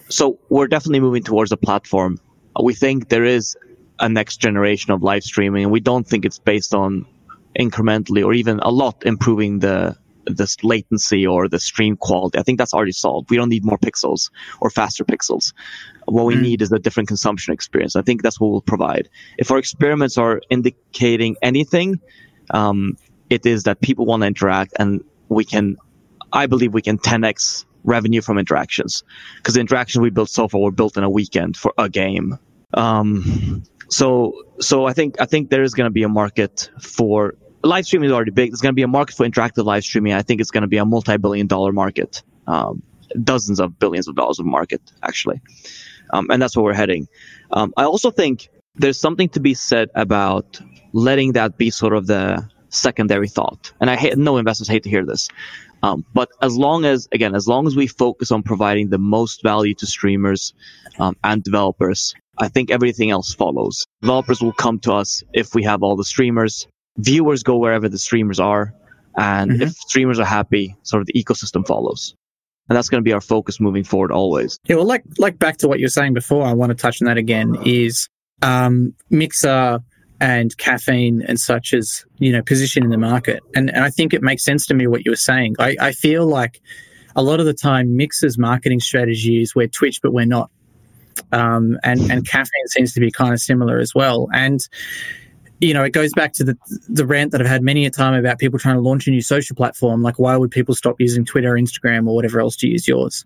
so 0.10 0.40
we're 0.50 0.68
definitely 0.68 1.00
moving 1.00 1.24
towards 1.24 1.52
a 1.52 1.58
platform. 1.58 2.20
We 2.62 2.74
think 2.74 3.10
there 3.10 3.24
is 3.24 3.56
a 4.00 4.10
next 4.10 4.38
generation 4.38 4.91
of 4.91 5.04
live 5.04 5.24
streaming, 5.24 5.64
and 5.64 5.72
we 5.72 5.80
don't 5.80 6.08
think 6.08 6.26
it's 6.26 6.39
based 6.39 6.74
on 6.74 7.06
incrementally 7.60 8.24
or 8.24 8.34
even 8.34 8.60
a 8.60 8.70
lot 8.70 9.04
improving 9.06 9.60
the 9.60 9.95
the 10.26 10.56
latency 10.62 11.26
or 11.26 11.50
the 11.50 11.60
stream 11.60 11.97
quality. 11.97 12.38
I 12.38 12.43
think 12.43 12.60
that's 12.60 12.74
already 12.74 12.91
solved. 12.91 13.32
We 13.32 13.38
don't 13.38 13.50
need 13.50 13.66
more 13.66 13.80
pixels 13.80 14.30
or 14.62 14.70
faster 14.70 15.04
pixels. 15.04 15.54
What 16.06 16.26
we 16.28 16.36
Mm. 16.36 16.41
need 16.41 16.62
is 16.62 16.72
a 16.72 16.78
different 16.78 17.08
consumption 17.08 17.52
experience. 17.54 17.95
I 17.95 18.04
think 18.04 18.22
that's 18.22 18.39
what 18.39 18.52
we'll 18.52 18.62
provide. 18.62 19.10
If 19.39 19.50
our 19.50 19.58
experiments 19.58 20.20
are 20.20 20.39
indicating 20.52 21.36
anything, 21.41 22.00
um, 22.52 22.95
it 23.32 23.45
is 23.47 23.64
that 23.64 23.82
people 23.82 24.06
want 24.06 24.22
to 24.22 24.28
interact, 24.28 24.74
and 24.78 25.04
we 25.30 25.45
can. 25.45 25.78
I 26.32 26.45
believe 26.45 26.74
we 26.76 26.84
can 26.84 27.00
10x 27.00 27.66
revenue 27.84 28.22
from 28.22 28.38
interactions 28.38 29.04
because 29.38 29.56
the 29.56 29.62
interactions 29.62 30.02
we 30.02 30.12
built 30.12 30.30
so 30.30 30.47
far 30.47 30.62
were 30.62 30.72
built 30.72 30.95
in 30.95 31.04
a 31.04 31.10
weekend 31.10 31.58
for 31.58 31.74
a 31.78 31.89
game. 31.89 32.38
Um, 32.76 33.64
so 33.90 34.34
so 34.60 34.86
I 34.86 34.94
think 34.94 35.20
I 35.20 35.26
think 35.26 35.50
there 35.50 35.64
is 35.64 35.74
going 35.74 35.86
to 35.86 35.92
be 35.92 36.04
a 36.04 36.10
market 36.10 36.70
for 36.80 37.36
live 37.64 37.86
streaming 37.86 38.08
is 38.08 38.14
already 38.14 38.32
big. 38.32 38.52
There's 38.52 38.62
going 38.62 38.74
to 38.74 38.76
be 38.76 38.84
a 38.84 38.88
market 38.88 39.16
for 39.16 39.26
interactive 39.26 39.66
live 39.66 39.84
streaming. 39.84 40.14
I 40.14 40.22
think 40.22 40.42
it's 40.42 40.52
going 40.52 40.62
to 40.62 40.68
be 40.68 40.78
a 40.78 40.86
multi-billion 40.86 41.48
dollar 41.48 41.72
market, 41.72 42.24
um, 42.48 42.84
dozens 43.24 43.60
of 43.60 43.78
billions 43.80 44.08
of 44.08 44.16
dollars 44.16 44.40
of 44.40 44.46
market 44.46 44.82
actually, 45.04 45.42
um, 46.12 46.28
and 46.30 46.42
that's 46.42 46.56
where 46.56 46.64
we're 46.64 46.74
heading. 46.74 47.08
Um, 47.52 47.74
I 47.78 47.84
also 47.84 48.12
think 48.12 48.50
there's 48.76 49.00
something 49.00 49.30
to 49.30 49.40
be 49.40 49.54
said 49.54 49.90
about 49.96 50.60
letting 50.94 51.34
that 51.34 51.58
be 51.58 51.70
sort 51.70 51.94
of 51.94 52.08
the 52.08 52.48
secondary 52.70 53.28
thought. 53.28 53.72
And 53.82 53.90
I 53.90 53.96
hate 53.96 54.18
no 54.18 54.38
investors 54.38 54.68
hate 54.68 54.84
to 54.84 54.90
hear 54.90 55.06
this. 55.06 55.28
Um, 55.82 56.06
but 56.14 56.30
as 56.42 56.58
long 56.58 56.86
as 56.86 57.08
again, 57.12 57.36
as 57.36 57.48
long 57.48 57.66
as 57.66 57.76
we 57.76 57.88
focus 57.88 58.32
on 58.32 58.44
providing 58.44 58.90
the 58.90 58.98
most 58.98 59.44
value 59.44 59.74
to 59.76 59.86
streamers 59.86 60.54
um, 61.00 61.16
and 61.24 61.44
developers, 61.44 62.14
I 62.40 62.48
think 62.48 62.72
everything 62.72 63.12
else 63.12 63.34
follows. 63.34 63.86
Developers 64.02 64.42
will 64.42 64.54
come 64.54 64.80
to 64.80 64.94
us 64.94 65.24
if 65.34 65.54
we 65.54 65.64
have 65.64 65.84
all 65.84 65.96
the 65.96 66.06
streamers. 66.06 66.68
Viewers 66.98 67.44
go 67.44 67.58
wherever 67.58 67.90
the 67.90 67.98
streamers 67.98 68.40
are, 68.40 68.74
and 69.18 69.52
Mhm. 69.52 69.62
if 69.62 69.72
streamers 69.74 70.20
are 70.20 70.26
happy, 70.26 70.76
sort 70.84 71.02
of 71.02 71.08
the 71.08 71.14
ecosystem 71.14 71.66
follows. 71.68 72.14
And 72.70 72.76
that's 72.78 72.88
going 72.90 73.02
to 73.04 73.08
be 73.08 73.14
our 73.14 73.22
focus 73.22 73.60
moving 73.60 73.84
forward 73.84 74.12
always. 74.12 74.60
Yeah, 74.68 74.76
well, 74.78 74.86
like 74.86 75.04
like 75.18 75.40
back 75.40 75.58
to 75.58 75.68
what 75.68 75.80
you 75.80 75.86
were 75.86 75.90
saying 75.90 76.14
before, 76.14 76.46
I 76.46 76.54
want 76.54 76.70
to 76.70 76.76
touch 76.76 77.02
on 77.02 77.08
that 77.08 77.18
again. 77.18 77.58
Is 77.66 78.08
um, 78.42 78.94
Mixer 79.10 79.80
and 80.22 80.56
caffeine 80.58 81.22
and 81.22 81.40
such 81.40 81.74
as 81.74 82.06
you 82.20 82.32
know 82.32 82.42
position 82.42 82.84
in 82.84 82.90
the 82.90 82.98
market, 82.98 83.42
and 83.56 83.70
and 83.70 83.84
I 83.84 83.90
think 83.90 84.14
it 84.14 84.22
makes 84.22 84.44
sense 84.46 84.66
to 84.68 84.74
me 84.74 84.86
what 84.88 85.04
you 85.06 85.12
were 85.12 85.16
saying. 85.18 85.56
I, 85.60 85.76
I 85.80 85.92
feel 85.94 86.28
like 86.28 86.62
a 87.16 87.24
lot 87.24 87.40
of 87.40 87.46
the 87.48 87.54
time 87.54 87.98
Mixer's 87.98 88.38
marketing 88.38 88.80
strategy 88.80 89.42
is 89.42 89.56
we're 89.56 89.68
Twitch, 89.68 90.00
but 90.02 90.14
we're 90.14 90.26
not. 90.26 90.52
Um, 91.32 91.78
and 91.84 92.00
and 92.12 92.28
caffeine 92.28 92.68
seems 92.68 92.94
to 92.94 93.00
be 93.00 93.12
kind 93.12 93.34
of 93.34 93.40
similar 93.40 93.80
as 93.80 93.94
well. 93.96 94.28
And 94.34 94.68
you 95.62 95.74
know, 95.74 95.84
it 95.84 95.92
goes 95.92 96.14
back 96.14 96.32
to 96.34 96.44
the 96.44 96.58
the 96.88 97.06
rant 97.06 97.32
that 97.32 97.42
I've 97.42 97.48
had 97.48 97.62
many 97.62 97.86
a 97.86 97.90
time 97.90 98.14
about 98.14 98.40
people 98.40 98.60
trying 98.60 98.76
to 98.76 98.82
launch 98.82 99.08
a 99.08 99.12
new 99.12 99.22
social 99.22 99.56
platform. 99.56 100.02
Like, 100.02 100.18
why 100.18 100.38
would 100.38 100.52
people 100.52 100.74
stop 100.74 100.96
using 101.00 101.26
Twitter, 101.26 101.54
Instagram, 101.54 102.08
or 102.08 102.16
whatever 102.16 102.40
else 102.40 102.56
to 102.58 102.68
use 102.68 102.88
yours? 102.88 103.26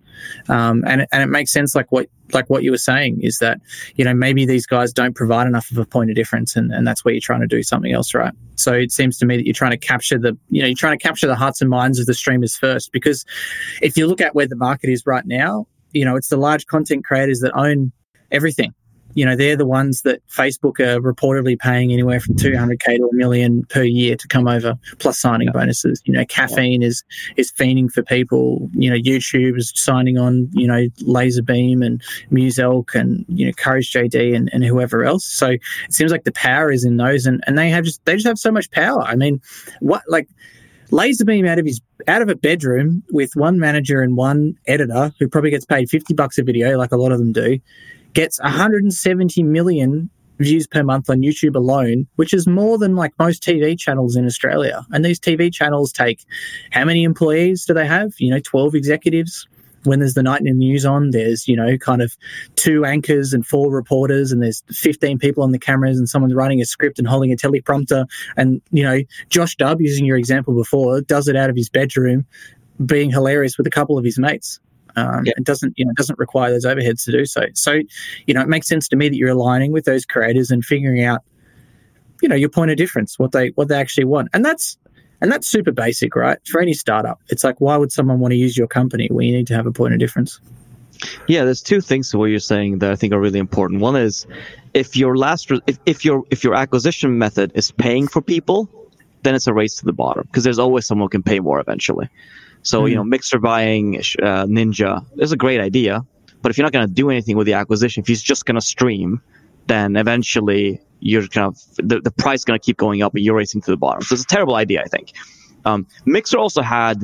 Um, 0.50 0.84
and 0.88 1.06
and 1.12 1.22
it 1.24 1.28
makes 1.28 1.52
sense, 1.52 1.76
like 1.76 1.92
what 1.92 2.08
like 2.32 2.50
what 2.50 2.64
you 2.64 2.72
were 2.72 2.78
saying, 2.78 3.22
is 3.22 3.38
that 3.38 3.62
you 3.96 4.04
know 4.04 4.16
maybe 4.16 4.48
these 4.48 4.66
guys 4.66 4.92
don't 4.92 5.16
provide 5.16 5.46
enough 5.46 5.70
of 5.70 5.78
a 5.78 5.86
point 5.86 6.10
of 6.10 6.16
difference, 6.16 6.56
and, 6.56 6.72
and 6.72 6.88
that's 6.88 7.06
where 7.06 7.14
you're 7.14 7.22
trying 7.22 7.42
to 7.42 7.48
do 7.48 7.62
something 7.62 7.94
else, 7.94 8.16
right? 8.16 8.34
So 8.56 8.74
it 8.74 8.92
seems 8.92 9.20
to 9.20 9.28
me 9.28 9.38
that 9.38 9.46
you're 9.46 9.54
trying 9.54 9.72
to 9.72 9.78
capture 9.78 10.18
the 10.18 10.36
you 10.50 10.62
know 10.62 10.68
you're 10.68 10.76
trying 10.76 10.98
to 10.98 11.04
capture 11.04 11.28
the 11.28 11.36
hearts 11.36 11.62
and 11.62 11.70
minds 11.70 12.00
of 12.00 12.08
the 12.08 12.16
streamers 12.16 12.58
first, 12.58 12.92
because 12.92 13.26
if 13.84 13.96
you 13.96 14.08
look 14.08 14.22
at 14.22 14.34
where 14.34 14.48
the 14.48 14.56
market 14.56 14.90
is 14.90 15.06
right 15.06 15.26
now, 15.26 15.68
you 15.94 16.06
know 16.06 16.16
it's 16.16 16.30
the 16.30 16.38
large 16.38 16.66
content 16.68 17.06
creators 17.06 17.40
that 17.40 17.52
own 17.56 17.92
everything 18.32 18.74
you 19.16 19.26
know, 19.26 19.36
they're 19.36 19.56
the 19.56 19.66
ones 19.66 20.02
that 20.02 20.26
Facebook 20.28 20.80
are 20.80 21.00
reportedly 21.00 21.58
paying 21.58 21.92
anywhere 21.92 22.20
from 22.20 22.36
200k 22.36 22.98
to 22.98 23.10
a 23.12 23.16
million 23.16 23.64
per 23.66 23.84
year 23.84 24.16
to 24.16 24.28
come 24.28 24.48
over, 24.48 24.78
plus 25.00 25.20
signing 25.20 25.52
bonuses. 25.52 26.02
You 26.06 26.14
know, 26.14 26.26
caffeine 26.26 26.82
is 26.82 27.04
is 27.38 27.52
fiending 27.52 27.92
for 27.92 28.02
people. 28.02 28.70
You 28.74 28.90
know, 28.90 28.96
YouTube 28.96 29.58
is 29.58 29.72
signing 29.76 30.18
on. 30.18 30.50
You 30.54 30.68
know, 30.68 30.88
Lazarbeam 31.02 31.84
and 31.84 32.02
Muselk 32.32 32.96
and 32.96 33.26
you 33.28 33.46
know 33.46 33.52
Courage 33.54 33.92
JD 33.92 34.36
and, 34.36 34.50
and 34.52 34.64
whoever 34.64 35.04
else. 35.04 35.26
So 35.26 35.50
it 35.52 35.62
seems 35.94 36.12
like 36.12 36.24
the 36.24 36.32
power 36.32 36.72
is 36.72 36.84
in 36.84 36.98
those, 36.98 37.26
and 37.26 37.44
and 37.46 37.58
they 37.58 37.70
have 37.70 37.84
just 37.84 38.04
they 38.06 38.16
just 38.16 38.28
have 38.28 38.40
so 38.40 38.52
much 38.52 38.72
power. 38.72 39.02
I 39.02 39.16
mean, 39.16 39.42
what 39.80 40.04
like. 40.08 40.28
Lazarbeam 40.94 41.48
out 41.48 41.58
of 41.58 41.66
his 41.66 41.82
out 42.08 42.22
of 42.22 42.30
a 42.30 42.36
bedroom 42.36 43.04
with 43.12 43.32
one 43.36 43.58
manager 43.58 44.04
and 44.04 44.16
one 44.16 44.56
editor 44.68 45.12
who 45.20 45.28
probably 45.28 45.50
gets 45.50 45.66
paid 45.66 45.90
50 45.90 46.14
bucks 46.14 46.38
a 46.38 46.44
video 46.44 46.78
like 46.78 46.92
a 46.92 46.98
lot 46.98 47.12
of 47.12 47.18
them 47.18 47.32
do 47.32 47.60
gets 48.14 48.40
170 48.40 49.42
million 49.42 50.10
views 50.38 50.68
per 50.68 50.84
month 50.84 51.10
on 51.10 51.22
YouTube 51.22 51.56
alone, 51.56 52.06
which 52.18 52.34
is 52.34 52.48
more 52.48 52.78
than 52.78 52.96
like 52.96 53.14
most 53.18 53.42
TV 53.42 53.78
channels 53.78 54.16
in 54.16 54.26
Australia. 54.26 54.86
And 54.92 55.04
these 55.04 55.20
TV 55.20 55.52
channels 55.52 55.92
take 55.92 56.24
how 56.72 56.86
many 56.86 57.04
employees 57.04 57.66
do 57.66 57.74
they 57.74 57.88
have? 57.88 58.14
You 58.20 58.32
know, 58.32 58.40
12 58.40 58.76
executives. 58.76 59.48
When 59.84 60.00
there's 60.00 60.14
the 60.14 60.24
night 60.24 60.40
in 60.40 60.46
the 60.46 60.54
news 60.54 60.86
on, 60.86 61.12
there's, 61.12 61.48
you 61.48 61.56
know, 61.56 61.78
kind 61.78 62.02
of 62.02 62.16
two 62.56 62.86
anchors 62.86 63.34
and 63.34 63.46
four 63.46 63.72
reporters, 63.72 64.32
and 64.32 64.42
there's 64.42 64.64
15 64.70 65.20
people 65.20 65.44
on 65.44 65.52
the 65.52 65.60
cameras, 65.60 65.98
and 65.98 66.08
someone's 66.08 66.34
writing 66.34 66.62
a 66.62 66.66
script 66.66 67.00
and 67.00 67.08
holding 67.08 67.32
a 67.32 67.36
teleprompter. 67.36 68.06
And, 68.38 68.62
you 68.72 68.84
know, 68.84 69.02
Josh 69.30 69.56
Dubb, 69.58 69.78
using 69.80 70.06
your 70.06 70.18
example 70.18 70.54
before, 70.54 71.02
does 71.02 71.28
it 71.28 71.36
out 71.36 71.50
of 71.50 71.56
his 71.56 71.70
bedroom, 71.70 72.26
being 72.84 73.12
hilarious 73.12 73.58
with 73.58 73.68
a 73.68 73.72
couple 73.72 73.98
of 73.98 74.06
his 74.06 74.18
mates. 74.18 74.60
Um, 74.96 75.26
Yeah. 75.26 75.34
It 75.38 75.44
doesn't, 75.44 75.74
you 75.78 75.86
know, 75.86 75.92
doesn't 75.96 76.20
require 76.20 76.52
those 76.52 76.66
overheads 76.66 77.06
to 77.06 77.12
do 77.12 77.26
so. 77.26 77.46
So, 77.54 77.80
you 78.28 78.34
know, 78.34 78.42
it 78.42 78.48
makes 78.48 78.68
sense 78.68 78.88
to 78.90 78.96
me 78.96 79.10
that 79.10 79.16
you're 79.16 79.30
aligning 79.30 79.72
with 79.72 79.86
those 79.86 80.06
creators 80.06 80.52
and 80.52 80.64
figuring 80.64 81.04
out, 81.04 81.22
you 82.22 82.30
know, 82.30 82.36
your 82.36 82.50
point 82.50 82.72
of 82.72 82.78
difference, 82.78 83.18
what 83.20 83.32
they 83.32 83.50
what 83.50 83.68
they 83.68 83.76
actually 83.76 84.06
want, 84.06 84.30
and 84.34 84.46
that's 84.46 84.78
and 85.24 85.32
that's 85.32 85.48
super 85.48 85.72
basic, 85.72 86.18
right? 86.18 86.38
For 86.46 86.60
any 86.62 86.74
startup, 86.74 87.20
it's 87.30 87.46
like, 87.46 87.60
why 87.62 87.78
would 87.78 87.94
someone 87.94 88.20
want 88.20 88.34
to 88.34 88.38
use 88.38 88.58
your 88.58 88.68
company? 88.68 89.08
Well, 89.10 89.24
you 89.26 89.32
need 89.32 89.48
to 89.48 89.56
have 89.56 89.66
a 89.66 89.72
point 89.72 89.94
of 89.94 90.00
difference. 90.00 90.42
Yeah, 91.28 91.46
there's 91.46 91.62
two 91.62 91.80
things 91.80 92.12
to 92.12 92.18
what 92.18 92.26
you're 92.26 92.40
saying 92.40 92.80
that 92.80 92.92
I 92.92 92.96
think 92.98 93.14
are 93.14 93.20
really 93.20 93.40
important. 93.40 93.80
One 93.80 93.96
is 93.96 94.28
if 94.74 94.98
your 94.98 95.16
last 95.16 95.50
re- 95.50 95.62
if, 95.66 95.80
if 95.86 96.04
your 96.06 96.24
if 96.30 96.44
your 96.44 96.56
acquisition 96.56 97.18
method 97.18 97.54
is 97.56 97.72
paying 97.72 98.08
for 98.08 98.22
people, 98.22 98.70
then 99.24 99.34
it's 99.34 99.48
a 99.48 99.54
race 99.54 99.78
to 99.78 99.86
the 99.86 99.94
bottom 99.94 100.24
because 100.24 100.44
there's 100.44 100.60
always 100.60 100.86
someone 100.86 101.06
who 101.06 101.10
can 101.10 101.24
pay 101.24 101.40
more 101.40 101.60
eventually. 101.60 102.10
So 102.64 102.86
you 102.86 102.94
Mhm. 102.94 102.98
know, 102.98 103.04
Mixer 103.06 103.40
buying 103.40 103.96
uh, 103.98 104.46
Ninja 104.46 105.06
is 105.18 105.32
a 105.32 105.38
great 105.38 105.62
idea, 105.62 106.06
but 106.42 106.52
if 106.52 106.58
you're 106.58 106.66
not 106.66 106.74
going 106.74 106.88
to 106.88 106.94
do 106.94 107.10
anything 107.10 107.38
with 107.38 107.48
the 107.48 107.54
acquisition, 107.54 108.02
if 108.02 108.08
he's 108.08 108.22
just 108.22 108.46
going 108.46 108.56
to 108.56 108.62
stream, 108.62 109.22
then 109.68 109.96
eventually 109.96 110.82
you're 111.00 111.28
kind 111.28 111.48
of 111.48 111.58
the, 111.78 112.00
the 112.00 112.12
price 112.12 112.40
is 112.40 112.46
going 112.46 112.60
to 112.60 112.66
keep 112.66 112.78
going 112.78 113.02
up 113.02 113.14
and 113.14 113.24
you're 113.24 113.36
racing 113.36 113.62
to 113.62 113.72
the 113.72 113.78
bottom. 113.78 114.02
So 114.02 114.14
it's 114.14 114.24
a 114.24 114.28
terrible 114.28 114.56
idea, 114.56 114.82
I 114.82 114.88
think. 114.88 115.14
Um, 115.66 115.88
Mixer 116.06 116.38
also 116.38 116.62
had 116.62 117.04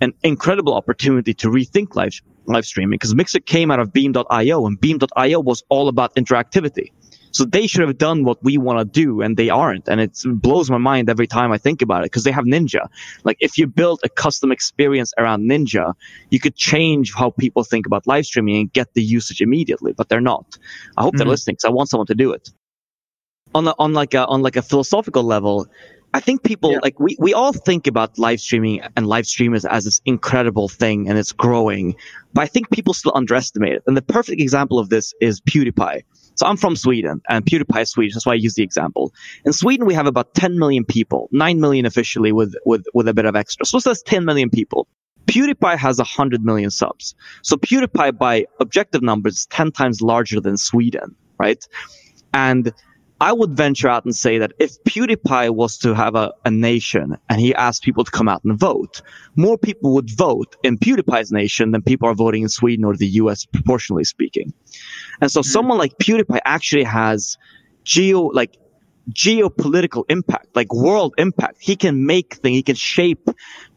an 0.00 0.12
incredible 0.22 0.74
opportunity 0.74 1.34
to 1.34 1.48
rethink 1.48 1.94
live 1.94 2.20
live 2.46 2.66
streaming 2.66 2.98
because 2.98 3.14
Mixer 3.14 3.40
came 3.40 3.70
out 3.70 3.80
of 3.80 3.92
Beam.io 3.92 4.66
and 4.66 4.80
Beam.io 4.80 5.40
was 5.40 5.62
all 5.68 5.88
about 5.88 6.14
interactivity. 6.14 6.92
So 7.34 7.44
they 7.44 7.66
should 7.66 7.86
have 7.86 7.98
done 7.98 8.22
what 8.22 8.42
we 8.44 8.58
want 8.58 8.78
to 8.78 8.84
do 8.84 9.20
and 9.20 9.36
they 9.36 9.50
aren't. 9.50 9.88
And 9.88 10.00
it 10.00 10.20
blows 10.24 10.70
my 10.70 10.78
mind 10.78 11.10
every 11.10 11.26
time 11.26 11.50
I 11.50 11.58
think 11.58 11.82
about 11.82 12.02
it 12.02 12.06
because 12.06 12.22
they 12.22 12.30
have 12.30 12.44
Ninja. 12.44 12.86
Like 13.24 13.38
if 13.40 13.58
you 13.58 13.66
built 13.66 14.00
a 14.04 14.08
custom 14.08 14.52
experience 14.52 15.12
around 15.18 15.42
Ninja, 15.50 15.94
you 16.30 16.38
could 16.38 16.54
change 16.54 17.12
how 17.12 17.30
people 17.30 17.64
think 17.64 17.86
about 17.86 18.06
live 18.06 18.24
streaming 18.24 18.56
and 18.56 18.72
get 18.72 18.94
the 18.94 19.02
usage 19.02 19.40
immediately, 19.40 19.92
but 19.92 20.08
they're 20.08 20.20
not. 20.20 20.56
I 20.96 21.02
hope 21.02 21.14
mm-hmm. 21.14 21.18
they're 21.18 21.26
listening 21.26 21.54
because 21.54 21.64
I 21.64 21.72
want 21.72 21.88
someone 21.90 22.06
to 22.06 22.14
do 22.14 22.30
it. 22.30 22.50
On, 23.52 23.64
the, 23.64 23.74
on 23.80 23.94
like 23.94 24.14
a, 24.14 24.24
on 24.26 24.42
like 24.42 24.54
a 24.54 24.62
philosophical 24.62 25.24
level, 25.24 25.66
I 26.12 26.20
think 26.20 26.44
people 26.44 26.70
yeah. 26.70 26.78
like 26.84 27.00
we, 27.00 27.16
we 27.18 27.34
all 27.34 27.52
think 27.52 27.88
about 27.88 28.16
live 28.16 28.40
streaming 28.40 28.80
and 28.94 29.08
live 29.08 29.26
streamers 29.26 29.64
as 29.64 29.86
this 29.86 30.00
incredible 30.04 30.68
thing 30.68 31.08
and 31.08 31.18
it's 31.18 31.32
growing, 31.32 31.96
but 32.32 32.42
I 32.42 32.46
think 32.46 32.70
people 32.70 32.94
still 32.94 33.10
underestimate 33.16 33.72
it. 33.72 33.82
And 33.88 33.96
the 33.96 34.02
perfect 34.02 34.40
example 34.40 34.78
of 34.78 34.88
this 34.88 35.12
is 35.20 35.40
PewDiePie. 35.40 36.04
So 36.34 36.46
I'm 36.46 36.56
from 36.56 36.76
Sweden 36.76 37.20
and 37.28 37.44
PewDiePie 37.44 37.82
is 37.82 37.90
Swedish. 37.90 38.14
That's 38.14 38.26
why 38.26 38.32
I 38.32 38.36
use 38.36 38.54
the 38.54 38.62
example. 38.62 39.12
In 39.44 39.52
Sweden, 39.52 39.86
we 39.86 39.94
have 39.94 40.06
about 40.06 40.34
10 40.34 40.58
million 40.58 40.84
people, 40.84 41.28
9 41.32 41.60
million 41.60 41.86
officially 41.86 42.32
with, 42.32 42.54
with, 42.64 42.86
with 42.92 43.08
a 43.08 43.14
bit 43.14 43.24
of 43.24 43.36
extra. 43.36 43.64
So 43.66 43.78
that's 43.78 44.02
10 44.02 44.24
million 44.24 44.50
people. 44.50 44.88
PewDiePie 45.26 45.78
has 45.78 45.98
100 45.98 46.44
million 46.44 46.70
subs. 46.70 47.14
So 47.42 47.56
PewDiePie 47.56 48.18
by 48.18 48.46
objective 48.60 49.02
numbers 49.02 49.38
is 49.38 49.46
10 49.46 49.72
times 49.72 50.02
larger 50.02 50.40
than 50.40 50.56
Sweden, 50.56 51.14
right? 51.38 51.64
And 52.32 52.72
I 53.20 53.32
would 53.32 53.56
venture 53.56 53.88
out 53.88 54.04
and 54.04 54.14
say 54.14 54.38
that 54.38 54.52
if 54.58 54.82
PewDiePie 54.84 55.54
was 55.54 55.78
to 55.78 55.94
have 55.94 56.14
a, 56.14 56.32
a 56.44 56.50
nation 56.50 57.16
and 57.28 57.40
he 57.40 57.54
asked 57.54 57.82
people 57.82 58.04
to 58.04 58.10
come 58.10 58.28
out 58.28 58.42
and 58.44 58.58
vote, 58.58 59.02
more 59.36 59.56
people 59.56 59.94
would 59.94 60.10
vote 60.10 60.56
in 60.64 60.78
PewDiePie's 60.78 61.30
nation 61.30 61.70
than 61.70 61.82
people 61.82 62.08
are 62.08 62.14
voting 62.14 62.42
in 62.42 62.48
Sweden 62.48 62.84
or 62.84 62.96
the 62.96 63.06
US 63.06 63.44
proportionally 63.44 64.04
speaking. 64.04 64.52
And 65.20 65.30
so 65.30 65.40
mm-hmm. 65.40 65.50
someone 65.50 65.78
like 65.78 65.96
PewDiePie 65.98 66.40
actually 66.44 66.84
has 66.84 67.38
geo, 67.84 68.22
like 68.26 68.56
geopolitical 69.10 70.04
impact, 70.08 70.48
like 70.56 70.72
world 70.72 71.14
impact. 71.16 71.58
He 71.60 71.76
can 71.76 72.06
make 72.06 72.34
things, 72.34 72.56
he 72.56 72.62
can 72.62 72.74
shape 72.74 73.28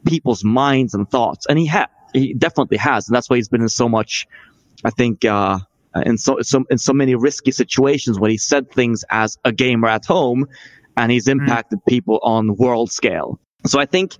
people's 0.05 0.43
minds 0.43 0.93
and 0.93 1.09
thoughts. 1.09 1.45
And 1.47 1.59
he 1.59 1.67
ha- 1.67 1.89
he 2.13 2.33
definitely 2.33 2.77
has. 2.77 3.07
And 3.07 3.15
that's 3.15 3.29
why 3.29 3.35
he's 3.35 3.49
been 3.49 3.61
in 3.61 3.69
so 3.69 3.87
much, 3.87 4.27
I 4.83 4.89
think, 4.89 5.25
uh, 5.25 5.59
in 6.05 6.17
so, 6.17 6.37
so 6.41 6.63
in 6.69 6.77
so 6.77 6.93
many 6.93 7.15
risky 7.15 7.51
situations 7.51 8.19
when 8.19 8.31
he 8.31 8.37
said 8.37 8.71
things 8.71 9.03
as 9.09 9.37
a 9.43 9.51
gamer 9.51 9.87
at 9.87 10.05
home 10.05 10.47
and 10.95 11.11
he's 11.11 11.27
mm-hmm. 11.27 11.41
impacted 11.41 11.79
mm. 11.79 11.85
people 11.87 12.19
on 12.21 12.55
world 12.55 12.91
scale. 12.91 13.39
So 13.65 13.79
I 13.79 13.85
think 13.85 14.15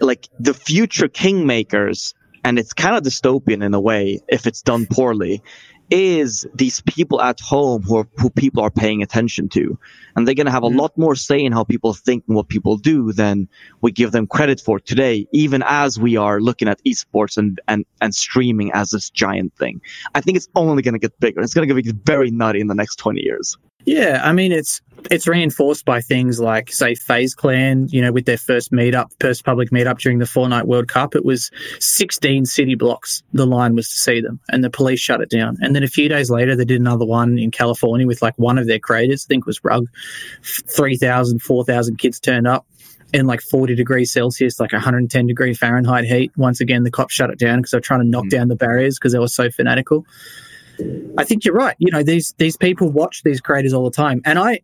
like 0.00 0.28
the 0.38 0.54
future 0.54 1.08
kingmakers 1.08 2.14
and 2.44 2.58
it's 2.58 2.74
kind 2.74 2.96
of 2.96 3.02
dystopian 3.02 3.64
in 3.64 3.74
a 3.74 3.80
way 3.80 4.20
if 4.28 4.46
it's 4.46 4.62
done 4.62 4.86
poorly 4.86 5.42
is 5.90 6.46
these 6.54 6.80
people 6.80 7.20
at 7.20 7.40
home 7.40 7.82
who 7.82 7.98
are, 7.98 8.08
who 8.16 8.30
people 8.30 8.62
are 8.62 8.70
paying 8.70 9.02
attention 9.02 9.48
to. 9.50 9.78
And 10.16 10.26
they're 10.26 10.34
going 10.34 10.46
to 10.46 10.52
have 10.52 10.62
a 10.62 10.68
mm-hmm. 10.68 10.78
lot 10.78 10.96
more 10.96 11.14
say 11.14 11.40
in 11.40 11.52
how 11.52 11.64
people 11.64 11.92
think 11.92 12.24
and 12.28 12.36
what 12.36 12.48
people 12.48 12.76
do 12.76 13.12
than 13.12 13.48
we 13.80 13.92
give 13.92 14.12
them 14.12 14.26
credit 14.26 14.60
for 14.60 14.80
today, 14.80 15.26
even 15.32 15.62
as 15.66 15.98
we 15.98 16.16
are 16.16 16.40
looking 16.40 16.68
at 16.68 16.82
esports 16.84 17.36
and, 17.36 17.60
and, 17.68 17.84
and 18.00 18.14
streaming 18.14 18.72
as 18.72 18.90
this 18.90 19.10
giant 19.10 19.54
thing. 19.56 19.80
I 20.14 20.20
think 20.20 20.36
it's 20.36 20.48
only 20.54 20.82
going 20.82 20.94
to 20.94 21.00
get 21.00 21.18
bigger. 21.20 21.40
It's 21.40 21.54
going 21.54 21.68
to 21.68 21.82
get 21.82 21.96
very 22.04 22.30
nutty 22.30 22.60
in 22.60 22.68
the 22.68 22.74
next 22.74 22.96
20 22.96 23.20
years. 23.20 23.56
Yeah, 23.84 24.20
I 24.22 24.32
mean 24.32 24.52
it's 24.52 24.80
it's 25.10 25.26
reinforced 25.26 25.84
by 25.84 26.00
things 26.00 26.40
like 26.40 26.72
say 26.72 26.94
FaZe 26.94 27.34
Clan, 27.34 27.88
you 27.90 28.00
know, 28.00 28.12
with 28.12 28.24
their 28.24 28.38
first 28.38 28.72
meetup, 28.72 29.10
first 29.20 29.44
public 29.44 29.70
meetup 29.70 29.98
during 29.98 30.18
the 30.18 30.24
Fortnite 30.24 30.64
World 30.64 30.88
Cup, 30.88 31.14
it 31.14 31.24
was 31.24 31.50
16 31.80 32.46
city 32.46 32.74
blocks 32.74 33.22
the 33.32 33.46
line 33.46 33.74
was 33.74 33.88
to 33.90 33.98
see 33.98 34.20
them 34.20 34.40
and 34.48 34.64
the 34.64 34.70
police 34.70 35.00
shut 35.00 35.20
it 35.20 35.28
down. 35.28 35.58
And 35.60 35.76
then 35.76 35.82
a 35.82 35.88
few 35.88 36.08
days 36.08 36.30
later 36.30 36.56
they 36.56 36.64
did 36.64 36.80
another 36.80 37.04
one 37.04 37.38
in 37.38 37.50
California 37.50 38.06
with 38.06 38.22
like 38.22 38.38
one 38.38 38.58
of 38.58 38.66
their 38.66 38.78
creators, 38.78 39.26
I 39.26 39.28
think 39.28 39.42
it 39.42 39.46
was 39.46 39.62
Rug. 39.62 39.86
3,000, 40.42 41.42
4,000 41.42 41.98
kids 41.98 42.18
turned 42.18 42.46
up 42.46 42.66
in 43.12 43.26
like 43.26 43.40
40 43.42 43.74
degrees 43.74 44.12
Celsius, 44.12 44.58
like 44.58 44.72
110 44.72 45.26
degree 45.26 45.54
Fahrenheit 45.54 46.04
heat. 46.04 46.32
Once 46.36 46.60
again, 46.60 46.82
the 46.82 46.90
cops 46.90 47.14
shut 47.14 47.30
it 47.30 47.38
down 47.38 47.58
because 47.58 47.70
they're 47.70 47.80
trying 47.80 48.00
to 48.00 48.06
knock 48.06 48.24
mm. 48.24 48.30
down 48.30 48.48
the 48.48 48.56
barriers 48.56 48.98
because 48.98 49.12
they 49.12 49.18
were 49.18 49.28
so 49.28 49.50
fanatical. 49.50 50.04
I 51.16 51.24
think 51.24 51.44
you're 51.44 51.54
right. 51.54 51.76
You 51.78 51.90
know, 51.90 52.02
these 52.02 52.34
these 52.38 52.56
people 52.56 52.90
watch 52.90 53.22
these 53.24 53.40
creators 53.40 53.72
all 53.72 53.84
the 53.84 53.90
time, 53.90 54.20
and 54.24 54.38
I 54.38 54.60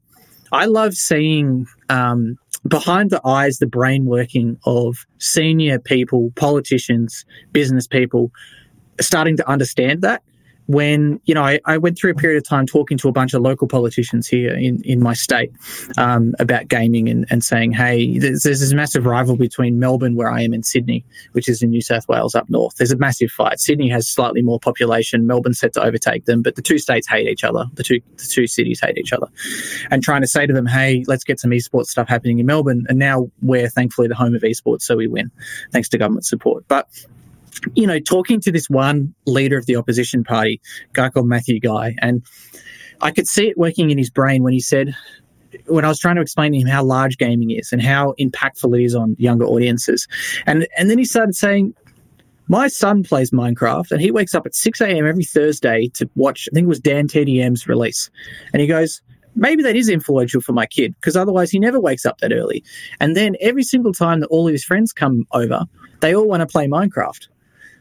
I 0.53 0.67
love 0.67 0.95
seeing 0.95 1.67
um, 1.89 2.37
behind 2.67 3.11
the 3.11 3.25
eyes 3.27 3.59
the 3.59 3.67
brain 3.67 4.05
working 4.05 4.59
of 4.65 5.07
senior 5.19 5.79
people, 5.79 6.33
politicians, 6.37 7.25
business 7.53 7.87
people, 7.87 8.31
starting 9.01 9.37
to 9.37 9.49
understand 9.49 10.03
that 10.03 10.23
when 10.71 11.21
you 11.25 11.35
know 11.35 11.43
I, 11.43 11.59
I, 11.67 11.79
went 11.79 11.99
through 11.99 12.13
a 12.13 12.15
period 12.15 12.39
of 12.39 12.49
time 12.49 12.67
talking 12.67 12.97
to 12.99 13.09
a 13.09 13.13
bunch 13.13 13.35
of 13.35 13.43
local 13.43 13.67
politicians 13.67 14.29
here 14.29 14.55
in, 14.55 14.81
in 14.83 15.01
my 15.01 15.15
state 15.15 15.53
um, 15.99 16.35
about 16.39 16.69
gaming 16.69 17.09
and, 17.09 17.27
and 17.29 17.43
saying 17.43 17.73
hey 17.73 18.19
there's, 18.19 18.43
there's, 18.43 18.61
this 18.61 18.73
massive 18.73 19.05
rival 19.05 19.37
between 19.37 19.81
melbourne 19.81 20.15
where 20.15 20.31
i 20.31 20.41
am 20.41 20.55
in 20.55 20.63
sydney 20.63 21.05
which 21.33 21.49
is 21.49 21.63
in 21.63 21.71
new 21.71 21.83
south 21.83 22.07
wales 22.09 22.35
up 22.35 22.49
north. 22.49 22.77
There's 22.77 22.93
a 22.93 22.97
massive 22.97 23.31
fight. 23.31 23.61
Sydney 23.61 23.89
has 23.91 24.09
slightly 24.09 24.43
more 24.43 24.61
population. 24.61 25.27
Melbourne's 25.27 25.59
set 25.59 25.73
to 25.75 25.83
overtake 25.83 26.25
them 26.27 26.43
but 26.43 26.57
the 26.57 26.63
two 26.63 26.79
states 26.79 27.09
hate 27.09 27.29
each 27.29 27.45
other. 27.45 27.67
The 27.75 27.83
two 27.83 28.01
the 28.17 28.29
two 28.31 28.47
cities 28.47 28.81
hate 28.81 28.99
each 28.99 29.13
other. 29.13 29.27
And 29.91 30.03
trying 30.03 30.21
to 30.21 30.29
say 30.29 30.47
to 30.47 30.53
them 30.53 30.67
hey 30.67 31.05
let's 31.07 31.25
get 31.25 31.41
some 31.41 31.51
esports 31.51 31.87
stuff 31.87 32.09
happening 32.09 32.39
in 32.39 32.47
melbourne. 32.47 32.87
And 32.89 32.99
now 32.99 33.31
we're 33.43 33.69
thankfully 33.69 34.09
the 34.09 34.15
home 34.15 34.35
of 34.35 34.43
esports 34.43 34.83
so 34.83 34.97
we 34.97 35.07
win 35.07 35.31
thanks 35.73 35.89
to 35.91 35.99
government 35.99 36.27
support. 36.27 36.65
But 36.69 36.87
you 37.75 37.87
know, 37.87 37.99
talking 37.99 38.41
to 38.41 38.53
this 38.53 38.69
one 38.69 39.15
leader 39.27 39.59
of 39.59 39.67
the 39.67 39.77
opposition 39.77 40.25
party, 40.25 40.61
guy 40.93 41.11
called 41.11 41.27
Matthew 41.27 41.61
Guy, 41.61 41.95
and 41.99 42.23
I 43.01 43.11
could 43.11 43.27
see 43.27 43.49
it 43.49 43.59
working 43.59 43.91
in 43.91 43.99
his 43.99 44.11
brain 44.11 44.43
when 44.43 44.53
he 44.53 44.61
said, 44.61 44.95
when 45.67 45.85
I 45.85 45.89
was 45.89 45.99
trying 45.99 46.17
to 46.17 46.23
explain 46.23 46.53
to 46.53 46.59
him 46.59 46.69
how 46.69 46.85
large 46.85 47.19
gaming 47.19 47.51
is 47.51 47.73
and 47.73 47.83
how 47.83 48.15
impactful 48.21 48.79
it 48.79 48.85
is 48.85 48.95
on 48.95 49.17
younger 49.19 49.47
audiences, 49.47 50.07
and 50.47 50.67
and 50.77 50.91
then 50.91 50.99
he 50.99 51.05
started 51.05 51.35
saying, 51.35 51.75
my 52.51 52.67
son 52.67 53.05
plays 53.05 53.31
Minecraft 53.31 53.93
and 53.93 54.01
he 54.01 54.11
wakes 54.11 54.35
up 54.35 54.45
at 54.45 54.57
6 54.57 54.81
a.m. 54.81 55.07
every 55.07 55.23
Thursday 55.23 55.87
to 55.95 56.11
watch, 56.17 56.49
I 56.51 56.55
think 56.55 56.65
it 56.65 56.69
was 56.69 56.81
DanTDM's 56.81 57.69
release. 57.69 58.11
And 58.53 58.61
he 58.61 58.67
goes, 58.67 59.03
maybe 59.37 59.63
that 59.63 59.77
is 59.77 59.89
influential 59.89 60.41
for 60.41 60.53
my 60.53 60.67
kid 60.67 60.93
because 60.97 61.17
otherwise 61.17 61.53
he 61.53 61.61
never 61.61 61.79
wakes 61.79 62.05
up 62.05 62.19
that 62.19 62.33
early. 62.33 62.65
And 62.99 63.17
then 63.17 63.37
every 63.41 63.63
single 63.63 63.93
time 63.93 64.19
that 64.19 64.27
all 64.27 64.49
of 64.49 64.53
his 64.53 64.65
friends 64.65 64.93
come 64.93 65.29
over, 65.31 65.65
they 66.01 66.13
all 66.13 66.27
want 66.27 66.41
to 66.41 66.47
play 66.47 66.67
Minecraft. 66.67 67.29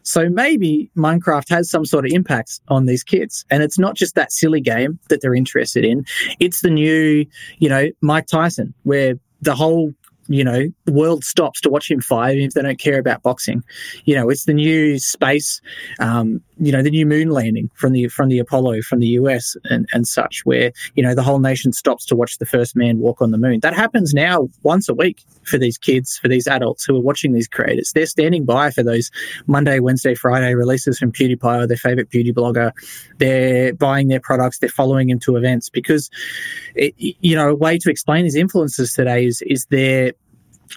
So 0.09 0.27
maybe 0.27 0.89
Minecraft 0.97 1.47
has 1.49 1.69
some 1.69 1.85
sort 1.85 2.03
of 2.03 2.11
impact 2.11 2.61
on 2.67 2.87
these 2.87 3.03
kids. 3.03 3.45
And 3.51 3.61
it's 3.61 3.77
not 3.77 3.95
just 3.95 4.15
that 4.15 4.31
silly 4.31 4.59
game 4.59 4.99
that 5.09 5.21
they're 5.21 5.35
interested 5.35 5.85
in. 5.85 6.03
It's 6.39 6.61
the 6.61 6.71
new, 6.71 7.27
you 7.59 7.69
know, 7.69 7.89
Mike 8.01 8.25
Tyson, 8.25 8.73
where 8.81 9.13
the 9.41 9.53
whole 9.53 9.93
you 10.29 10.43
know, 10.43 10.67
the 10.85 10.91
world 10.91 11.23
stops 11.23 11.59
to 11.61 11.69
watch 11.69 11.89
him 11.89 11.99
fight 11.99 12.37
if 12.37 12.53
they 12.53 12.61
don't 12.61 12.79
care 12.79 12.99
about 12.99 13.23
boxing. 13.23 13.63
You 14.05 14.15
know, 14.15 14.29
it's 14.29 14.45
the 14.45 14.53
new 14.53 14.99
space, 14.99 15.59
um, 15.99 16.41
you 16.59 16.71
know, 16.71 16.83
the 16.83 16.91
new 16.91 17.05
moon 17.05 17.31
landing 17.31 17.69
from 17.73 17.93
the 17.93 18.07
from 18.09 18.29
the 18.29 18.39
Apollo 18.39 18.83
from 18.83 18.99
the 18.99 19.07
US 19.07 19.57
and, 19.65 19.87
and 19.91 20.07
such, 20.07 20.45
where 20.45 20.71
you 20.95 21.03
know 21.03 21.15
the 21.15 21.23
whole 21.23 21.39
nation 21.39 21.73
stops 21.73 22.05
to 22.05 22.15
watch 22.15 22.37
the 22.37 22.45
first 22.45 22.75
man 22.75 22.99
walk 22.99 23.21
on 23.21 23.31
the 23.31 23.37
moon. 23.37 23.59
That 23.61 23.73
happens 23.73 24.13
now 24.13 24.49
once 24.61 24.87
a 24.87 24.93
week 24.93 25.23
for 25.43 25.57
these 25.57 25.77
kids, 25.77 26.17
for 26.17 26.27
these 26.27 26.47
adults 26.47 26.85
who 26.85 26.95
are 26.95 27.01
watching 27.01 27.33
these 27.33 27.47
creators. 27.47 27.91
They're 27.93 28.05
standing 28.05 28.45
by 28.45 28.69
for 28.69 28.83
those 28.83 29.09
Monday, 29.47 29.79
Wednesday, 29.79 30.13
Friday 30.13 30.53
releases 30.53 30.99
from 30.99 31.11
PewDiePie 31.11 31.63
or 31.63 31.67
their 31.67 31.77
favorite 31.77 32.09
beauty 32.09 32.31
blogger. 32.31 32.71
They're 33.17 33.73
buying 33.73 34.09
their 34.09 34.19
products. 34.19 34.59
They're 34.59 34.69
following 34.69 35.09
him 35.09 35.19
to 35.21 35.35
events 35.35 35.69
because, 35.69 36.09
it, 36.75 36.93
you 36.97 37.35
know, 37.35 37.49
a 37.49 37.55
way 37.55 37.79
to 37.79 37.89
explain 37.89 38.25
his 38.25 38.35
influences 38.35 38.93
today 38.93 39.25
is 39.25 39.41
is 39.41 39.65
their 39.65 40.13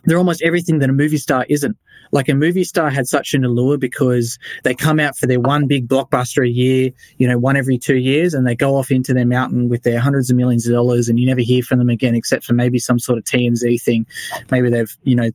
they're 0.05 0.18
almost 0.18 0.43
everything 0.43 0.78
that 0.78 0.90
a 0.90 0.93
movie 0.93 1.18
star 1.18 1.47
isn't. 1.49 1.76
Like 2.12 2.28
a 2.28 2.34
movie 2.34 2.64
star 2.64 2.90
had 2.90 3.07
such 3.07 3.32
an 3.32 3.45
allure 3.45 3.78
because 3.78 4.38
they 4.64 4.74
come 4.74 5.01
out 5.01 5.16
for 5.16 5.26
their 5.26 5.40
one 5.40 5.66
big 5.66 5.88
blockbuster 5.88 6.47
a 6.47 6.51
year, 6.51 6.90
you 7.16 7.26
know, 7.26 7.38
one 7.38 7.57
every 7.57 7.78
two 7.78 7.97
years, 7.97 8.34
and 8.34 8.47
they 8.47 8.55
go 8.55 8.76
off 8.76 8.90
into 8.90 9.14
their 9.14 9.26
mountain 9.26 9.68
with 9.68 9.82
their 9.82 9.99
hundreds 9.99 10.30
of 10.30 10.36
millions 10.36 10.66
of 10.66 10.74
dollars, 10.74 11.09
and 11.09 11.18
you 11.18 11.26
never 11.26 11.40
hear 11.40 11.62
from 11.62 11.78
them 11.78 11.88
again 11.88 12.14
except 12.14 12.45
for 12.45 12.53
maybe 12.53 12.78
some 12.78 12.99
sort 12.99 13.18
of 13.18 13.24
TMZ 13.24 13.80
thing. 13.80 14.07
Maybe 14.51 14.68
they've, 14.68 14.95
you 15.05 15.16
know, 15.16 15.30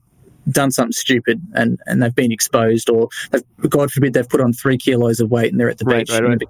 done 0.49 0.71
something 0.71 0.91
stupid 0.91 1.41
and, 1.53 1.79
and 1.85 2.01
they've 2.01 2.15
been 2.15 2.31
exposed, 2.31 2.89
or 2.89 3.09
God 3.67 3.91
forbid 3.91 4.13
they've 4.13 4.27
put 4.27 4.41
on 4.41 4.53
three 4.53 4.77
kilos 4.77 5.19
of 5.19 5.29
weight 5.29 5.51
and 5.51 5.59
they're 5.59 5.69
at 5.69 5.77
the 5.77 5.85
right, 5.85 6.05
beach 6.05 6.19
right, 6.19 6.23
right. 6.23 6.41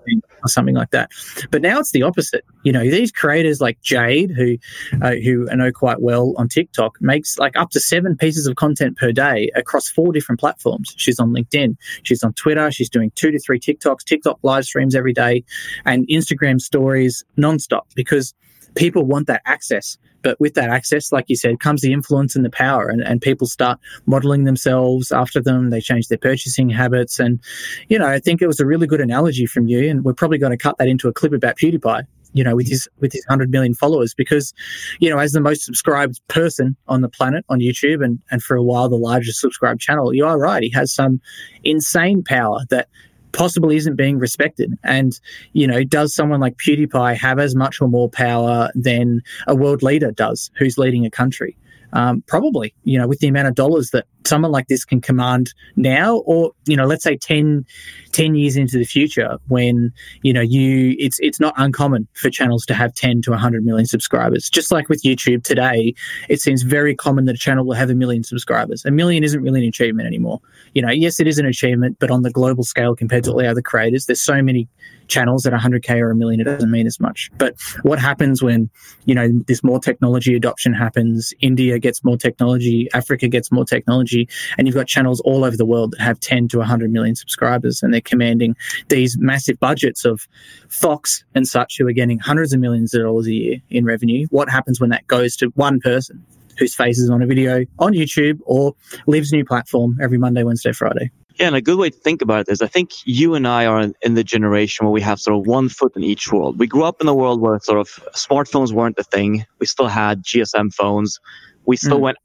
or 0.44 0.48
something 0.48 0.76
like 0.76 0.92
that. 0.92 1.12
But 1.52 1.62
now 1.62 1.80
it's 1.80 1.92
the 1.92 2.04
opposite. 2.04 2.46
You 2.64 2.72
know, 2.72 2.84
these 2.84 3.12
creators 3.12 3.62
like 3.62 3.82
Jade, 3.82 4.32
who 4.32 4.58
uh, 5.02 5.16
who 5.16 5.50
I 5.50 5.56
know 5.56 5.72
quite 5.72 6.02
well 6.02 6.34
on 6.38 6.48
TikTok, 6.48 6.98
makes 7.02 7.38
like 7.38 7.56
up 7.58 7.72
to 7.72 7.80
seven 7.80 8.16
pieces 8.18 8.48
of 8.48 8.56
content 8.56 8.98
per 8.98 9.12
day 9.12 9.52
across 9.56 9.90
four 9.90 10.12
different 10.12 10.40
platforms. 10.40 10.94
She's 10.98 11.20
on 11.20 11.32
LinkedIn, 11.34 11.78
she's 12.04 12.24
on 12.24 12.34
Twitter, 12.34 12.72
she's 12.72 12.90
doing 12.90 13.12
two 13.16 13.32
to 13.32 13.40
three 13.40 13.60
TikToks, 13.60 14.04
TikTok 14.04 14.40
live 14.44 14.66
streams 14.66 14.96
every 14.96 15.14
day, 15.14 15.44
and 15.86 16.08
Instagram 16.08 16.62
stories 16.62 17.24
nonstop 17.38 17.84
because 17.96 18.34
people 18.78 19.06
want 19.06 19.28
that 19.28 19.42
access. 19.46 19.98
But 20.24 20.40
with 20.40 20.56
that 20.56 20.70
access, 20.70 21.12
like 21.12 21.26
you 21.28 21.36
said, 21.36 21.60
comes 21.60 21.82
the 21.82 21.94
influence 21.94 22.36
and 22.36 22.44
the 22.44 22.50
power, 22.50 22.90
and, 22.90 23.02
and 23.02 23.22
people 23.22 23.48
start 23.48 23.80
modeling 24.06 24.44
themselves 24.46 25.12
after 25.12 25.42
them. 25.42 25.70
They 25.70 25.80
change 25.80 26.08
their 26.08 26.18
purchasing 26.18 26.70
habits. 26.70 27.20
And, 27.20 27.40
you 27.88 28.00
know, 28.00 28.08
I 28.08 28.20
think 28.20 28.42
it 28.42 28.48
was 28.48 28.60
a 28.60 28.66
really 28.66 28.88
good 28.88 29.00
analogy 29.00 29.46
from 29.46 29.68
you. 29.68 29.90
And 29.90 30.04
we're 30.04 30.14
probably 30.14 30.38
going 30.38 30.52
to 30.52 30.58
cut 30.58 30.78
that 30.80 30.88
into 30.88 31.08
a 31.08 31.14
clip 31.14 31.34
about 31.34 31.58
PewDiePie 31.58 32.06
you 32.34 32.44
know, 32.44 32.56
with 32.56 32.68
mm-hmm. 32.68 32.72
his 32.72 32.88
with 33.00 33.14
his 33.14 33.26
hundred 33.26 33.50
million 33.50 33.74
followers, 33.74 34.14
because 34.14 34.54
you 35.00 35.10
know, 35.10 35.18
as 35.18 35.32
the 35.32 35.42
most 35.42 35.64
subscribed 35.64 36.20
person 36.28 36.76
on 36.88 37.02
the 37.02 37.10
planet 37.10 37.46
on 37.50 37.60
YouTube, 37.60 38.04
and 38.04 38.20
and 38.30 38.44
for 38.44 38.56
a 38.56 38.64
while 38.64 38.90
the 38.90 38.96
largest 38.96 39.40
subscribed 39.40 39.82
channel, 39.82 40.14
you 40.14 40.26
are 40.26 40.38
right. 40.38 40.62
He 40.62 40.70
has 40.72 40.94
some 40.94 41.20
insane 41.64 42.24
power 42.24 42.60
that 42.70 42.90
possibly 43.32 43.76
isn't 43.76 43.96
being 43.96 44.20
respected. 44.20 44.78
And, 44.84 45.20
you 45.54 45.68
know, 45.68 45.84
does 45.84 46.14
someone 46.14 46.40
like 46.40 46.58
PewDiePie 46.58 47.18
have 47.18 47.40
as 47.40 47.56
much 47.56 47.82
or 47.82 47.88
more 47.88 48.10
power 48.10 48.70
than 48.76 49.22
a 49.48 49.56
world 49.56 49.84
leader 49.84 50.12
does 50.12 50.52
who's 50.58 50.78
leading 50.78 51.06
a 51.06 51.10
country? 51.10 51.58
Um, 51.94 52.22
probably, 52.28 52.74
you 52.84 53.00
know, 53.00 53.08
with 53.08 53.20
the 53.20 53.28
amount 53.28 53.48
of 53.48 53.56
dollars 53.56 53.92
that 53.92 54.06
someone 54.28 54.52
like 54.52 54.68
this 54.68 54.86
can 54.86 55.02
command 55.02 55.54
now, 55.76 56.18
or 56.18 56.52
you 56.66 56.76
know, 56.76 56.86
let's 56.86 57.04
say 57.04 57.18
10, 57.18 57.66
10 58.12 58.36
years 58.36 58.58
into 58.58 58.78
the 58.78 58.84
future, 58.84 59.38
when 59.48 59.92
you 60.22 60.34
know 60.34 60.42
you, 60.42 60.96
it's 61.00 61.20
it's 61.20 61.40
not 61.40 61.54
uncommon 61.58 62.08
for 62.14 62.30
channels 62.30 62.66
to 62.66 62.74
have 62.74 62.94
ten 62.94 63.22
to 63.24 63.34
hundred 63.34 63.66
million 63.66 63.86
subscribers. 63.86 64.50
Just 64.50 64.72
like 64.72 64.90
with 64.90 65.04
YouTube 65.04 65.44
today, 65.44 65.94
it 66.30 66.42
seems 66.42 66.64
very 66.64 66.96
common 66.96 67.26
that 67.26 67.36
a 67.36 67.40
channel 67.40 67.66
will 67.66 67.76
have 67.76 67.90
a 67.90 67.96
million 67.96 68.24
subscribers. 68.24 68.84
A 68.86 68.92
million 68.92 69.24
isn't 69.24 69.42
really 69.42 69.62
an 69.62 69.70
achievement 69.70 70.08
anymore. 70.08 70.42
You 70.74 70.82
know, 70.82 70.92
yes, 70.92 71.20
it 71.20 71.28
is 71.28 71.40
an 71.40 71.46
achievement, 71.46 71.98
but 72.00 72.12
on 72.12 72.24
the 72.24 72.32
global 72.32 72.64
scale 72.64 72.96
compared 72.96 73.24
to 73.26 73.32
all 73.32 73.38
the 73.38 73.48
other 73.48 73.62
creators, 73.62 74.06
there's 74.06 74.22
so 74.22 74.42
many 74.42 74.68
channels 75.08 75.46
at 75.46 75.54
100k 75.54 76.00
or 76.02 76.12
a 76.12 76.16
million, 76.16 76.40
it 76.40 76.46
doesn't 76.46 76.72
mean 76.72 76.88
as 76.88 77.00
much. 77.00 77.32
But 77.38 77.56
what 77.84 78.00
happens 78.00 78.42
when 78.42 78.70
you 79.06 79.16
know 79.16 79.30
this 79.48 79.64
more 79.64 79.80
technology 79.80 80.36
adoption 80.36 80.74
happens? 80.74 81.34
India 81.42 81.80
gets 81.80 82.04
more 82.04 82.18
technology, 82.18 82.88
Africa 82.94 83.28
gets 83.28 83.52
more 83.52 83.66
technology, 83.66 84.28
and 84.58 84.68
you've 84.68 84.76
got 84.76 84.88
channels 84.88 85.20
all 85.22 85.44
over 85.44 85.58
the 85.58 85.66
world 85.66 85.92
that 85.92 86.02
have 86.02 86.20
10 86.20 86.48
to 86.50 86.58
100 86.58 86.92
million 86.92 87.16
subscribers, 87.16 87.82
and 87.82 87.94
they're 87.94 88.02
commanding 88.02 88.56
these 88.90 89.18
massive 89.18 89.60
budgets 89.60 90.06
of 90.06 90.28
Fox 90.70 91.24
and 91.36 91.48
such 91.48 91.78
who 91.78 91.88
are 91.88 91.94
getting 91.94 92.20
hundreds 92.20 92.54
of 92.54 92.60
millions 92.60 92.94
of 92.94 93.04
dollars 93.04 93.28
a 93.28 93.34
year 93.34 93.58
in 93.70 93.86
revenue. 93.86 94.28
What 94.30 94.50
happens 94.50 94.80
when 94.80 94.90
that 94.90 95.08
goes 95.08 95.36
to 95.38 95.48
one 95.56 95.80
person? 95.80 96.26
Whose 96.58 96.74
face 96.74 96.98
is 96.98 97.12
on 97.12 97.22
a 97.22 97.28
video 97.28 97.66
on 97.78 97.94
YouTube 97.94 98.40
or 98.44 98.74
lives 99.06 99.32
new 99.32 99.46
platform 99.46 99.96
every 100.02 100.18
Monday, 100.18 100.44
Wednesday, 100.44 100.72
Friday. 100.72 101.12
Yeah, 101.40 101.48
and 101.48 101.56
a 101.56 101.62
good 101.62 101.78
way 101.78 101.92
to 101.92 101.96
think 101.96 102.24
about 102.24 102.42
it 102.42 102.52
is 102.52 102.62
I 102.64 102.68
think 102.68 102.92
you 103.06 103.36
and 103.36 103.48
I 103.48 103.68
are 103.68 103.92
in, 104.02 104.14
the 104.16 104.24
generation 104.24 104.86
where 104.86 104.92
we 104.92 105.02
have 105.02 105.20
sort 105.20 105.38
of 105.38 105.46
one 105.46 105.70
foot 105.70 105.96
in 105.96 106.04
each 106.04 106.32
world. 106.32 106.58
We 106.58 106.66
grew 106.66 106.84
up 106.84 107.00
in 107.00 107.08
a 107.08 107.14
world 107.14 107.42
where 107.42 107.60
sort 107.60 107.80
of 107.80 107.88
smartphones 108.14 108.72
weren't 108.72 108.98
a 108.98 109.04
thing. 109.04 109.46
We 109.60 109.68
still 109.68 109.88
had 109.88 110.24
GSM 110.24 110.74
phones. 110.74 111.20
We 111.66 111.78
still 111.78 112.00
mm. 112.00 112.04
went, 112.04 112.18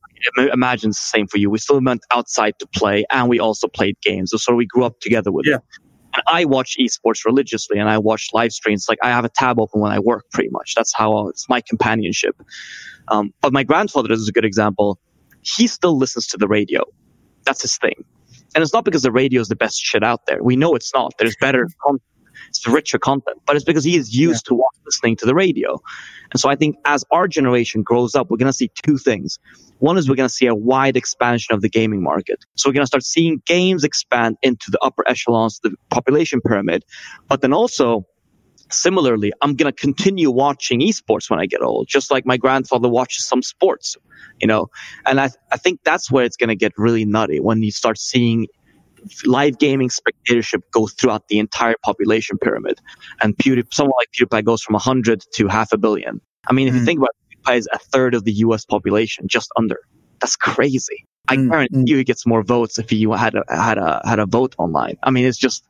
imagine 0.53 0.91
it's 0.91 1.01
the 1.01 1.19
same 1.19 1.27
for 1.27 1.37
you. 1.37 1.51
We 1.51 1.59
still 1.59 1.81
went 1.83 2.03
outside 2.11 2.55
to 2.61 2.67
play 2.67 3.05
and 3.11 3.29
we 3.29 3.39
also 3.39 3.69
played 3.69 4.01
games. 4.01 4.31
So 4.31 4.39
sort 4.39 4.55
of 4.55 4.59
we 4.59 4.67
grew 4.67 4.85
up 4.85 4.99
together 5.01 5.31
with 5.31 5.47
yeah. 5.47 5.57
it. 5.57 5.63
And 6.15 6.23
I 6.27 6.47
watch 6.47 6.77
esports 6.79 7.27
religiously 7.27 7.79
and 7.79 7.91
I 7.91 7.99
watch 7.99 8.29
live 8.33 8.53
streams. 8.53 8.87
Like 8.89 8.99
I 9.03 9.11
have 9.11 9.27
a 9.27 9.31
tab 9.31 9.59
open 9.59 9.81
when 9.81 9.93
I 9.93 9.99
work 9.99 10.25
pretty 10.33 10.51
much. 10.51 10.75
That's 10.75 10.95
how 10.95 11.29
it's 11.29 11.49
my 11.51 11.61
companionship. 11.61 12.37
Um, 13.09 13.35
but 13.43 13.53
my 13.53 13.63
grandfather 13.63 14.13
is 14.13 14.29
a 14.29 14.33
good 14.33 14.45
example. 14.45 14.99
He 15.43 15.67
still 15.67 15.99
listens 15.99 16.27
to 16.29 16.39
the 16.39 16.49
radio. 16.49 16.85
That's 17.45 17.63
his 17.63 17.77
thing. 17.77 18.05
And 18.55 18.63
it's 18.63 18.73
not 18.73 18.85
because 18.85 19.03
the 19.03 19.13
radio 19.13 19.41
is 19.41 19.49
the 19.49 19.57
best 19.57 19.81
shit 19.81 20.03
out 20.03 20.27
there. 20.27 20.43
We 20.43 20.57
know 20.57 20.75
it's 20.75 20.93
not. 20.95 21.13
There's 21.19 21.37
better 21.41 21.69
content. 21.85 22.03
It's 22.49 22.67
richer 22.67 22.99
content, 22.99 23.41
but 23.47 23.57
it's 23.57 23.65
because 23.65 23.85
he 23.85 23.97
is 23.97 24.15
used 24.15 24.47
yeah. 24.51 24.57
to 24.57 24.65
listening 24.85 25.17
to 25.17 25.27
the 25.27 25.35
radio. 25.35 25.81
And 26.33 26.41
so 26.41 26.49
I 26.51 26.57
think 26.57 26.77
as 26.85 27.05
our 27.11 27.29
generation 27.29 27.83
grows 27.83 28.15
up, 28.15 28.31
we're 28.31 28.37
going 28.37 28.51
to 28.51 28.57
see 28.57 28.71
two 28.83 28.99
things. 28.99 29.39
One 29.79 29.99
is 29.99 30.09
we're 30.09 30.17
going 30.17 30.29
to 30.29 30.35
see 30.35 30.47
a 30.47 30.55
wide 30.55 30.97
expansion 30.97 31.55
of 31.55 31.61
the 31.61 31.69
gaming 31.69 32.03
market. 32.03 32.45
So 32.57 32.69
we're 32.69 32.75
going 32.75 32.83
to 32.83 32.89
start 32.89 33.05
seeing 33.05 33.43
games 33.47 33.85
expand 33.85 34.37
into 34.43 34.71
the 34.71 34.79
upper 34.81 35.03
echelons 35.09 35.61
of 35.65 35.73
the 35.73 35.77
population 35.91 36.41
pyramid. 36.41 36.85
But 37.29 37.41
then 37.41 37.53
also, 37.53 38.07
similarly, 38.73 39.33
I'm 39.43 39.55
going 39.55 39.73
to 39.73 39.79
continue 39.79 40.31
watching 40.31 40.81
esports 40.81 41.31
when 41.31 41.41
I 41.41 41.47
get 41.47 41.63
old, 41.63 41.89
just 41.89 42.11
like 42.11 42.27
my 42.27 42.37
grandfather 42.37 42.89
watches 42.89 43.25
some 43.25 43.43
sports 43.43 43.97
you 44.41 44.47
know 44.47 44.69
and 45.07 45.21
i, 45.21 45.31
I 45.51 45.57
think 45.57 45.81
that's 45.85 46.11
where 46.11 46.25
it's 46.25 46.37
going 46.37 46.49
to 46.49 46.57
get 46.57 46.73
really 46.77 47.05
nutty 47.05 47.41
when 47.41 47.63
you 47.63 47.71
start 47.71 47.99
seeing 47.99 48.47
live 49.25 49.59
gaming 49.59 49.91
spectatorship 49.91 50.63
go 50.71 50.87
throughout 50.87 51.29
the 51.29 51.39
entire 51.39 51.75
population 51.83 52.39
pyramid 52.39 52.79
and 53.21 53.37
PewDiePie, 53.37 53.75
someone 53.75 53.95
like 53.99 54.11
PewDiePie 54.13 54.45
goes 54.45 54.63
from 54.63 54.75
100 54.75 55.25
to 55.35 55.49
half 55.49 55.73
a 55.73 55.79
billion 55.79 56.21
i 56.49 56.53
mean 56.53 56.69
if 56.69 56.73
mm. 56.73 56.77
you 56.77 56.81
hmm. 56.81 56.87
think 56.87 56.99
about 56.99 57.11
it 57.31 57.39
PewDiePie 57.45 57.59
is 57.59 57.69
a 57.73 57.79
third 57.79 58.15
of 58.15 58.25
the 58.25 58.33
us 58.33 58.65
population 58.65 59.27
just 59.29 59.51
under 59.57 59.79
that's 60.21 60.37
crazy 60.37 61.07
I 61.29 61.37
mm, 61.37 61.51
guarantee 61.51 61.77
mm. 61.77 61.89
you 61.89 61.97
he 61.99 62.05
gets 62.05 62.27
more 62.27 62.43
votes 62.43 62.79
if 62.79 62.91
he 62.91 63.09
had 63.17 63.35
a 63.35 63.45
had 63.49 63.79
a 63.79 64.01
had 64.05 64.19
a 64.19 64.27
vote 64.27 64.55
online. 64.59 64.99
I 65.03 65.11
mean, 65.11 65.25
it's 65.25 65.39
just 65.39 65.65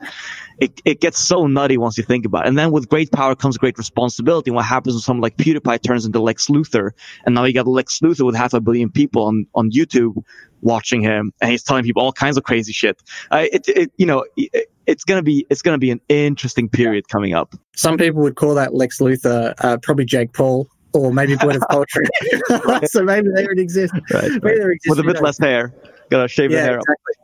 it, 0.58 0.80
it 0.84 1.00
gets 1.00 1.18
so 1.18 1.46
nutty 1.46 1.76
once 1.76 1.98
you 1.98 2.04
think 2.04 2.24
about 2.24 2.46
it. 2.46 2.48
And 2.48 2.58
then 2.58 2.72
with 2.72 2.88
great 2.88 3.12
power 3.12 3.34
comes 3.34 3.58
great 3.58 3.76
responsibility. 3.76 4.50
And 4.50 4.56
what 4.56 4.64
happens 4.64 4.94
when 4.94 5.02
someone 5.02 5.22
like 5.22 5.36
PewDiePie 5.36 5.82
turns 5.82 6.06
into 6.06 6.20
Lex 6.20 6.48
Luthor, 6.48 6.92
and 7.26 7.34
now 7.34 7.44
you 7.44 7.52
got 7.52 7.66
Lex 7.66 8.00
Luthor 8.00 8.24
with 8.24 8.34
half 8.34 8.54
a 8.54 8.60
billion 8.60 8.90
people 8.90 9.24
on 9.24 9.46
on 9.54 9.70
YouTube 9.70 10.22
watching 10.62 11.02
him, 11.02 11.32
and 11.40 11.50
he's 11.50 11.62
telling 11.62 11.84
people 11.84 12.02
all 12.02 12.12
kinds 12.12 12.36
of 12.36 12.44
crazy 12.44 12.72
shit. 12.72 13.02
Uh, 13.30 13.46
it, 13.52 13.68
it 13.68 13.92
you 13.96 14.06
know. 14.06 14.24
It, 14.36 14.68
it's 14.84 15.04
gonna 15.04 15.22
be 15.22 15.46
it's 15.48 15.62
gonna 15.62 15.78
be 15.78 15.92
an 15.92 16.00
interesting 16.08 16.68
period 16.68 17.08
coming 17.08 17.34
up. 17.34 17.54
Some 17.76 17.96
people 17.96 18.20
would 18.22 18.34
call 18.34 18.56
that 18.56 18.74
Lex 18.74 18.98
Luthor, 18.98 19.54
uh, 19.58 19.76
probably 19.76 20.04
Jake 20.04 20.32
Paul 20.32 20.66
or 20.94 21.12
maybe 21.12 21.36
Gwyneth 21.36 21.60
Paltrow. 21.70 22.88
so 22.88 23.02
maybe 23.02 23.28
they 23.34 23.46
would 23.46 23.58
exist. 23.58 23.94
Right, 24.12 24.30
right. 24.42 24.56
exist 24.56 24.88
With 24.88 24.98
a 24.98 25.04
bit 25.04 25.22
less 25.22 25.38
hair. 25.38 25.72
Gotta 26.10 26.28
shave 26.28 26.50
yeah, 26.50 26.60
the 26.60 26.66
hair 26.66 26.78
exactly. 26.78 27.14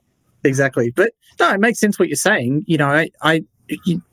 Exactly. 0.44 0.90
But 0.90 1.12
no, 1.40 1.52
it 1.52 1.60
makes 1.60 1.78
sense 1.78 1.98
what 1.98 2.08
you're 2.08 2.16
saying. 2.16 2.64
You 2.66 2.78
know, 2.78 2.88
I, 2.88 3.10
I 3.22 3.44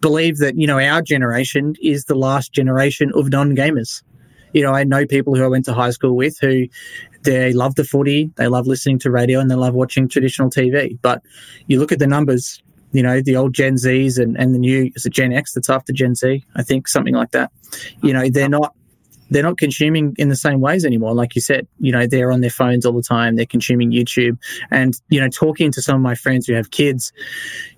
believe 0.02 0.38
that, 0.40 0.58
you 0.58 0.68
know, 0.68 0.80
our 0.80 1.02
generation 1.02 1.76
is 1.82 2.06
the 2.06 2.16
last 2.16 2.52
generation 2.52 3.12
of 3.16 3.30
non 3.30 3.56
gamers. 3.56 4.04
You 4.54 4.64
know, 4.64 4.72
I 4.72 4.84
know 4.86 5.06
people 5.06 5.36
who 5.36 5.44
I 5.44 5.48
went 5.48 5.66
to 5.66 5.74
high 5.74 5.90
school 5.90 6.16
with 6.16 6.38
who 6.40 6.68
they 7.24 7.52
love 7.52 7.76
the 7.76 7.84
footy, 7.84 8.32
they 8.38 8.48
love 8.48 8.68
listening 8.68 9.00
to 9.00 9.12
radio, 9.12 9.40
and 9.40 9.52
they 9.52 9.56
love 9.56 9.74
watching 9.74 10.08
traditional 10.08 10.50
TV. 10.50 10.98
But 11.02 11.22
you 11.68 11.80
look 11.80 11.92
at 11.92 12.00
the 12.00 12.08
numbers, 12.08 12.64
you 12.94 13.04
know, 13.04 13.22
the 13.22 13.36
old 13.36 13.54
Gen 13.54 13.76
Zs 13.76 14.18
and, 14.18 14.38
and 14.40 14.56
the 14.56 14.60
new, 14.60 14.92
is 14.96 15.06
it 15.06 15.12
Gen 15.12 15.34
X 15.34 15.54
that's 15.54 15.70
after 15.70 15.92
Gen 15.92 16.16
Z? 16.16 16.44
I 16.56 16.64
think 16.64 16.88
something 16.88 17.14
like 17.14 17.32
that. 17.32 17.52
You 18.02 18.14
know, 18.14 18.30
they're 18.30 18.48
not 18.48 18.74
they're 19.30 19.44
not 19.44 19.58
consuming 19.58 20.16
in 20.18 20.30
the 20.30 20.36
same 20.36 20.60
ways 20.60 20.86
anymore. 20.86 21.14
Like 21.14 21.36
you 21.36 21.42
said, 21.42 21.68
you 21.80 21.92
know, 21.92 22.08
they're 22.08 22.32
on 22.32 22.42
their 22.42 22.50
phones 22.50 22.86
all 22.86 22.94
the 22.94 23.02
time. 23.02 23.36
They're 23.36 23.46
consuming 23.46 23.92
YouTube. 23.92 24.38
And, 24.72 24.94
you 25.10 25.20
know, 25.20 25.30
talking 25.30 25.72
to 25.72 25.82
some 25.82 25.96
of 25.96 26.02
my 26.02 26.16
friends 26.16 26.48
who 26.48 26.54
have 26.54 26.72
kids, 26.72 27.12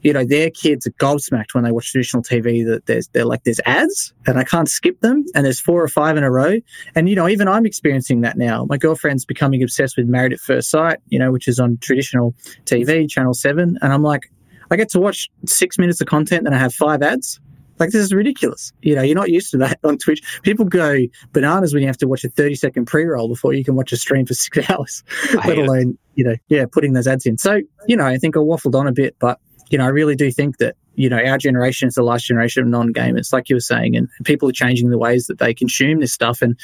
you 0.01 0.13
know, 0.13 0.25
their 0.25 0.49
kids 0.49 0.87
are 0.87 0.91
gobsmacked 0.91 1.53
when 1.53 1.63
they 1.63 1.71
watch 1.71 1.91
traditional 1.91 2.23
TV 2.23 2.65
that 2.65 2.85
there's, 2.85 3.07
they're 3.09 3.25
like, 3.25 3.43
there's 3.43 3.61
ads 3.65 4.13
and 4.25 4.37
I 4.37 4.43
can't 4.43 4.69
skip 4.69 4.99
them. 5.01 5.25
And 5.35 5.45
there's 5.45 5.59
four 5.59 5.81
or 5.81 5.87
five 5.87 6.17
in 6.17 6.23
a 6.23 6.31
row. 6.31 6.57
And, 6.95 7.09
you 7.09 7.15
know, 7.15 7.27
even 7.27 7.47
I'm 7.47 7.65
experiencing 7.65 8.21
that 8.21 8.37
now. 8.37 8.65
My 8.65 8.77
girlfriend's 8.77 9.25
becoming 9.25 9.63
obsessed 9.63 9.97
with 9.97 10.07
Married 10.07 10.33
at 10.33 10.39
First 10.39 10.69
Sight, 10.69 10.99
you 11.07 11.19
know, 11.19 11.31
which 11.31 11.47
is 11.47 11.59
on 11.59 11.77
traditional 11.77 12.35
TV, 12.65 13.09
Channel 13.09 13.33
7. 13.33 13.77
And 13.81 13.93
I'm 13.93 14.03
like, 14.03 14.31
I 14.69 14.75
get 14.75 14.89
to 14.89 14.99
watch 14.99 15.29
six 15.45 15.77
minutes 15.77 16.01
of 16.01 16.07
content 16.07 16.45
and 16.45 16.53
I 16.53 16.59
have 16.59 16.73
five 16.73 17.01
ads. 17.01 17.39
Like 17.79 17.91
this 17.91 18.01
is 18.01 18.13
ridiculous. 18.13 18.73
You 18.81 18.95
know, 18.95 19.01
you're 19.01 19.15
not 19.15 19.29
used 19.29 19.51
to 19.51 19.57
that 19.57 19.79
on 19.83 19.97
Twitch. 19.97 20.41
People 20.43 20.65
go 20.65 20.97
bananas 21.33 21.73
when 21.73 21.81
you 21.81 21.87
have 21.87 21.97
to 21.97 22.07
watch 22.07 22.23
a 22.23 22.29
30 22.29 22.55
second 22.55 22.85
pre-roll 22.85 23.27
before 23.27 23.53
you 23.53 23.63
can 23.63 23.75
watch 23.75 23.91
a 23.91 23.97
stream 23.97 24.25
for 24.25 24.33
six 24.33 24.69
hours, 24.69 25.03
let 25.33 25.57
alone, 25.57 25.91
it. 25.91 25.97
you 26.15 26.23
know, 26.23 26.35
yeah, 26.47 26.65
putting 26.71 26.93
those 26.93 27.07
ads 27.07 27.25
in. 27.25 27.37
So, 27.37 27.61
you 27.87 27.95
know, 27.95 28.05
I 28.05 28.17
think 28.17 28.35
I 28.35 28.39
waffled 28.39 28.75
on 28.75 28.87
a 28.87 28.91
bit, 28.91 29.15
but 29.19 29.39
you 29.69 29.77
know, 29.77 29.85
I 29.85 29.89
really 29.89 30.15
do 30.15 30.31
think 30.31 30.57
that, 30.57 30.75
you 30.95 31.09
know, 31.09 31.19
our 31.19 31.37
generation 31.37 31.87
is 31.87 31.95
the 31.95 32.03
last 32.03 32.25
generation 32.25 32.63
of 32.63 32.69
non-gamers, 32.69 33.33
like 33.33 33.49
you 33.49 33.55
were 33.55 33.61
saying, 33.61 33.95
and 33.95 34.09
people 34.23 34.49
are 34.49 34.53
changing 34.53 34.89
the 34.89 34.97
ways 34.97 35.27
that 35.27 35.39
they 35.39 35.53
consume 35.53 35.99
this 35.99 36.13
stuff. 36.13 36.41
And 36.41 36.59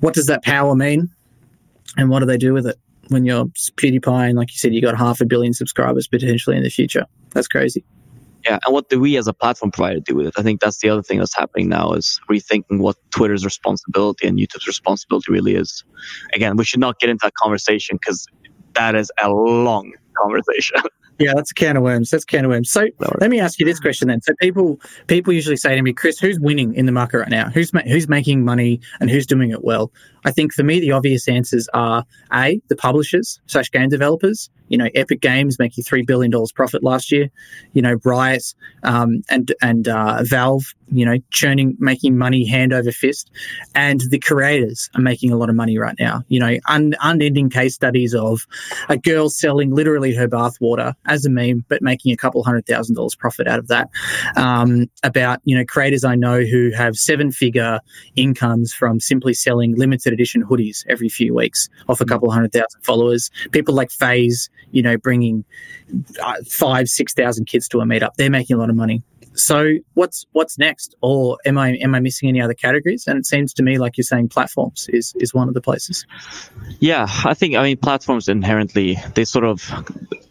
what 0.00 0.14
does 0.14 0.26
that 0.26 0.42
power 0.42 0.74
mean? 0.74 1.10
And 1.96 2.08
what 2.08 2.20
do 2.20 2.26
they 2.26 2.38
do 2.38 2.52
with 2.52 2.66
it? 2.66 2.76
When 3.08 3.24
you're 3.24 3.46
PewDiePie 3.46 4.28
and 4.28 4.38
like 4.38 4.52
you 4.52 4.58
said, 4.58 4.72
you 4.72 4.80
got 4.80 4.96
half 4.96 5.20
a 5.20 5.26
billion 5.26 5.52
subscribers 5.52 6.06
potentially 6.06 6.56
in 6.56 6.62
the 6.62 6.70
future. 6.70 7.06
That's 7.30 7.48
crazy. 7.48 7.84
Yeah, 8.44 8.58
and 8.64 8.72
what 8.72 8.88
do 8.88 8.98
we 8.98 9.16
as 9.16 9.28
a 9.28 9.34
platform 9.34 9.70
provider 9.70 10.00
do 10.00 10.14
with 10.14 10.28
it? 10.28 10.34
I 10.38 10.42
think 10.42 10.60
that's 10.60 10.78
the 10.78 10.88
other 10.88 11.02
thing 11.02 11.18
that's 11.18 11.36
happening 11.36 11.68
now 11.68 11.92
is 11.92 12.20
rethinking 12.30 12.78
what 12.78 12.96
Twitter's 13.10 13.44
responsibility 13.44 14.26
and 14.26 14.38
YouTube's 14.38 14.66
responsibility 14.66 15.30
really 15.30 15.54
is. 15.54 15.84
Again, 16.32 16.56
we 16.56 16.64
should 16.64 16.80
not 16.80 16.98
get 16.98 17.10
into 17.10 17.20
that 17.24 17.34
conversation 17.34 17.98
because 18.00 18.26
that 18.74 18.94
is 18.94 19.10
a 19.22 19.30
long 19.30 19.92
conversation. 20.16 20.80
Yeah, 21.18 21.32
that's 21.36 21.50
a 21.50 21.54
can 21.54 21.76
of 21.76 21.82
worms. 21.82 22.08
That's 22.10 22.24
a 22.24 22.26
can 22.26 22.46
of 22.46 22.50
worms. 22.50 22.70
So 22.70 22.86
let 23.20 23.28
me 23.28 23.40
ask 23.40 23.60
you 23.60 23.66
this 23.66 23.78
question 23.78 24.08
then. 24.08 24.22
So 24.22 24.32
people 24.40 24.80
people 25.06 25.34
usually 25.34 25.56
say 25.56 25.76
to 25.76 25.82
me, 25.82 25.92
Chris, 25.92 26.18
who's 26.18 26.40
winning 26.40 26.74
in 26.74 26.86
the 26.86 26.92
market 26.92 27.18
right 27.18 27.28
now? 27.28 27.50
Who's 27.50 27.74
ma- 27.74 27.82
who's 27.82 28.08
making 28.08 28.42
money 28.42 28.80
and 29.00 29.10
who's 29.10 29.26
doing 29.26 29.50
it 29.50 29.62
well? 29.62 29.92
I 30.24 30.30
think 30.30 30.52
for 30.52 30.62
me, 30.62 30.80
the 30.80 30.92
obvious 30.92 31.28
answers 31.28 31.68
are 31.72 32.04
a 32.32 32.60
the 32.68 32.76
publishers 32.76 33.40
slash 33.46 33.70
game 33.70 33.88
developers. 33.88 34.50
You 34.68 34.78
know, 34.78 34.88
Epic 34.94 35.20
Games 35.20 35.58
making 35.58 35.82
three 35.84 36.02
billion 36.02 36.30
dollars 36.30 36.52
profit 36.52 36.84
last 36.84 37.10
year. 37.10 37.28
You 37.72 37.82
know, 37.82 37.96
Riot 38.04 38.54
um, 38.82 39.22
and 39.28 39.52
and 39.60 39.88
uh, 39.88 40.22
Valve. 40.22 40.74
You 40.92 41.06
know, 41.06 41.18
churning, 41.30 41.76
making 41.78 42.18
money 42.18 42.44
hand 42.44 42.72
over 42.72 42.90
fist, 42.90 43.30
and 43.76 44.00
the 44.10 44.18
creators 44.18 44.90
are 44.96 45.00
making 45.00 45.30
a 45.30 45.36
lot 45.36 45.48
of 45.48 45.54
money 45.54 45.78
right 45.78 45.94
now. 46.00 46.24
You 46.26 46.40
know, 46.40 46.56
un- 46.66 46.94
unending 47.00 47.48
case 47.48 47.76
studies 47.76 48.12
of 48.12 48.44
a 48.88 48.96
girl 48.96 49.28
selling 49.28 49.72
literally 49.72 50.14
her 50.16 50.26
bathwater 50.26 50.94
as 51.06 51.24
a 51.24 51.30
meme, 51.30 51.64
but 51.68 51.80
making 51.80 52.12
a 52.12 52.16
couple 52.16 52.42
hundred 52.42 52.66
thousand 52.66 52.96
dollars 52.96 53.14
profit 53.14 53.46
out 53.46 53.60
of 53.60 53.68
that. 53.68 53.88
Um, 54.36 54.90
about 55.04 55.40
you 55.44 55.56
know 55.56 55.64
creators 55.64 56.04
I 56.04 56.16
know 56.16 56.40
who 56.40 56.70
have 56.72 56.96
seven 56.96 57.30
figure 57.30 57.80
incomes 58.16 58.72
from 58.72 58.98
simply 59.00 59.34
selling 59.34 59.76
limited 59.76 60.09
edition 60.12 60.42
hoodies 60.42 60.84
every 60.88 61.08
few 61.08 61.34
weeks 61.34 61.68
off 61.88 62.00
a 62.00 62.04
couple 62.04 62.30
hundred 62.30 62.52
thousand 62.52 62.82
followers. 62.82 63.30
People 63.52 63.74
like 63.74 63.90
FaZe, 63.90 64.48
you 64.70 64.82
know, 64.82 64.96
bringing 64.96 65.44
uh, 66.22 66.36
five 66.48 66.88
six 66.88 67.14
thousand 67.14 67.46
kids 67.46 67.68
to 67.68 67.80
a 67.80 67.84
meetup. 67.84 68.14
They're 68.16 68.30
making 68.30 68.56
a 68.56 68.58
lot 68.58 68.70
of 68.70 68.76
money. 68.76 69.02
So 69.40 69.74
what's 69.94 70.26
what's 70.32 70.58
next? 70.58 70.94
Or 71.00 71.38
am 71.44 71.58
I 71.58 71.70
am 71.76 71.94
I 71.94 72.00
missing 72.00 72.28
any 72.28 72.40
other 72.40 72.54
categories? 72.54 73.04
And 73.06 73.18
it 73.18 73.26
seems 73.26 73.54
to 73.54 73.62
me 73.62 73.78
like 73.78 73.96
you're 73.96 74.04
saying 74.04 74.28
platforms 74.28 74.88
is 74.92 75.14
is 75.18 75.32
one 75.34 75.48
of 75.48 75.54
the 75.54 75.60
places. 75.60 76.06
Yeah, 76.78 77.06
I 77.24 77.34
think 77.34 77.56
I 77.56 77.62
mean 77.62 77.76
platforms 77.78 78.28
inherently 78.28 78.98
they 79.14 79.24
sort 79.24 79.44
of 79.44 79.62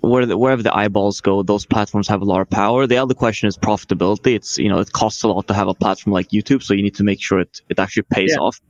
where 0.02 0.26
the, 0.26 0.38
wherever 0.38 0.64
the 0.64 0.76
eyeballs 0.76 1.22
go, 1.22 1.44
those 1.44 1.66
platforms 1.66 2.08
have 2.08 2.22
a 2.22 2.26
lot 2.26 2.42
of 2.42 2.50
power. 2.50 2.88
The 2.88 2.98
other 2.98 3.14
question 3.14 3.48
is 3.48 3.58
profitability. 3.58 4.36
It's 4.36 4.58
you 4.58 4.70
know 4.70 4.80
it 4.80 4.92
costs 4.92 5.24
a 5.24 5.28
lot 5.28 5.48
to 5.48 5.54
have 5.54 5.68
a 5.68 5.74
platform 5.74 6.14
like 6.14 6.30
YouTube, 6.30 6.64
so 6.64 6.74
you 6.74 6.84
need 6.84 6.96
to 6.96 7.04
make 7.04 7.22
sure 7.22 7.40
it 7.40 7.62
it 7.70 7.80
actually 7.80 8.04
pays 8.04 8.32
Yeah. 8.32 8.38
off. 8.40 8.62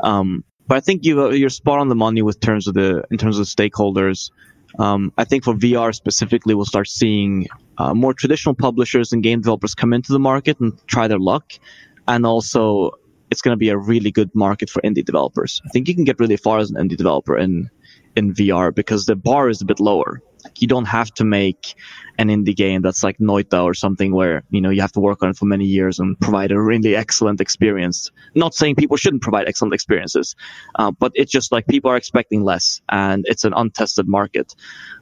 Um, 0.00 0.44
but 0.66 0.76
I 0.76 0.80
think 0.80 1.04
you 1.04 1.32
you're 1.32 1.48
spot 1.50 1.78
on 1.80 1.88
the 1.88 1.94
money 1.96 2.22
with 2.22 2.40
terms 2.40 2.66
of 2.68 2.74
the 2.74 3.04
in 3.10 3.18
terms 3.18 3.38
of 3.38 3.46
stakeholders. 3.46 4.30
Um, 4.78 5.12
I 5.18 5.24
think 5.24 5.44
for 5.44 5.54
VR 5.54 5.94
specifically, 5.94 6.54
we'll 6.54 6.64
start 6.64 6.88
seeing 6.88 7.48
uh, 7.78 7.94
more 7.94 8.14
traditional 8.14 8.54
publishers 8.54 9.12
and 9.12 9.22
game 9.22 9.40
developers 9.40 9.74
come 9.74 9.92
into 9.92 10.12
the 10.12 10.18
market 10.18 10.60
and 10.60 10.78
try 10.86 11.08
their 11.08 11.18
luck, 11.18 11.52
and 12.06 12.24
also 12.24 12.92
it's 13.30 13.42
going 13.42 13.52
to 13.52 13.58
be 13.58 13.68
a 13.68 13.76
really 13.76 14.10
good 14.10 14.34
market 14.34 14.70
for 14.70 14.82
indie 14.82 15.04
developers. 15.04 15.60
I 15.64 15.68
think 15.70 15.88
you 15.88 15.94
can 15.94 16.04
get 16.04 16.18
really 16.20 16.36
far 16.36 16.58
as 16.58 16.70
an 16.70 16.76
indie 16.76 16.96
developer 16.96 17.36
in 17.36 17.70
in 18.16 18.34
VR 18.34 18.74
because 18.74 19.06
the 19.06 19.16
bar 19.16 19.48
is 19.48 19.60
a 19.60 19.64
bit 19.64 19.80
lower. 19.80 20.22
You 20.56 20.68
don't 20.68 20.86
have 20.86 21.12
to 21.14 21.24
make 21.24 21.74
an 22.18 22.28
indie 22.28 22.54
game 22.54 22.82
that's 22.82 23.02
like 23.02 23.18
Noita 23.18 23.64
or 23.64 23.74
something 23.74 24.12
where 24.12 24.42
you 24.50 24.60
know 24.60 24.70
you 24.70 24.80
have 24.80 24.92
to 24.92 25.00
work 25.00 25.22
on 25.22 25.30
it 25.30 25.36
for 25.36 25.46
many 25.46 25.64
years 25.64 25.98
and 25.98 26.18
provide 26.20 26.52
a 26.52 26.60
really 26.60 26.96
excellent 26.96 27.40
experience. 27.40 28.10
Not 28.34 28.54
saying 28.54 28.76
people 28.76 28.96
shouldn't 28.96 29.22
provide 29.22 29.48
excellent 29.48 29.74
experiences, 29.74 30.36
uh, 30.76 30.90
but 30.90 31.12
it's 31.14 31.32
just 31.32 31.52
like 31.52 31.66
people 31.66 31.90
are 31.90 31.96
expecting 31.96 32.42
less, 32.42 32.80
and 32.90 33.24
it's 33.28 33.44
an 33.44 33.52
untested 33.54 34.08
market, 34.08 34.54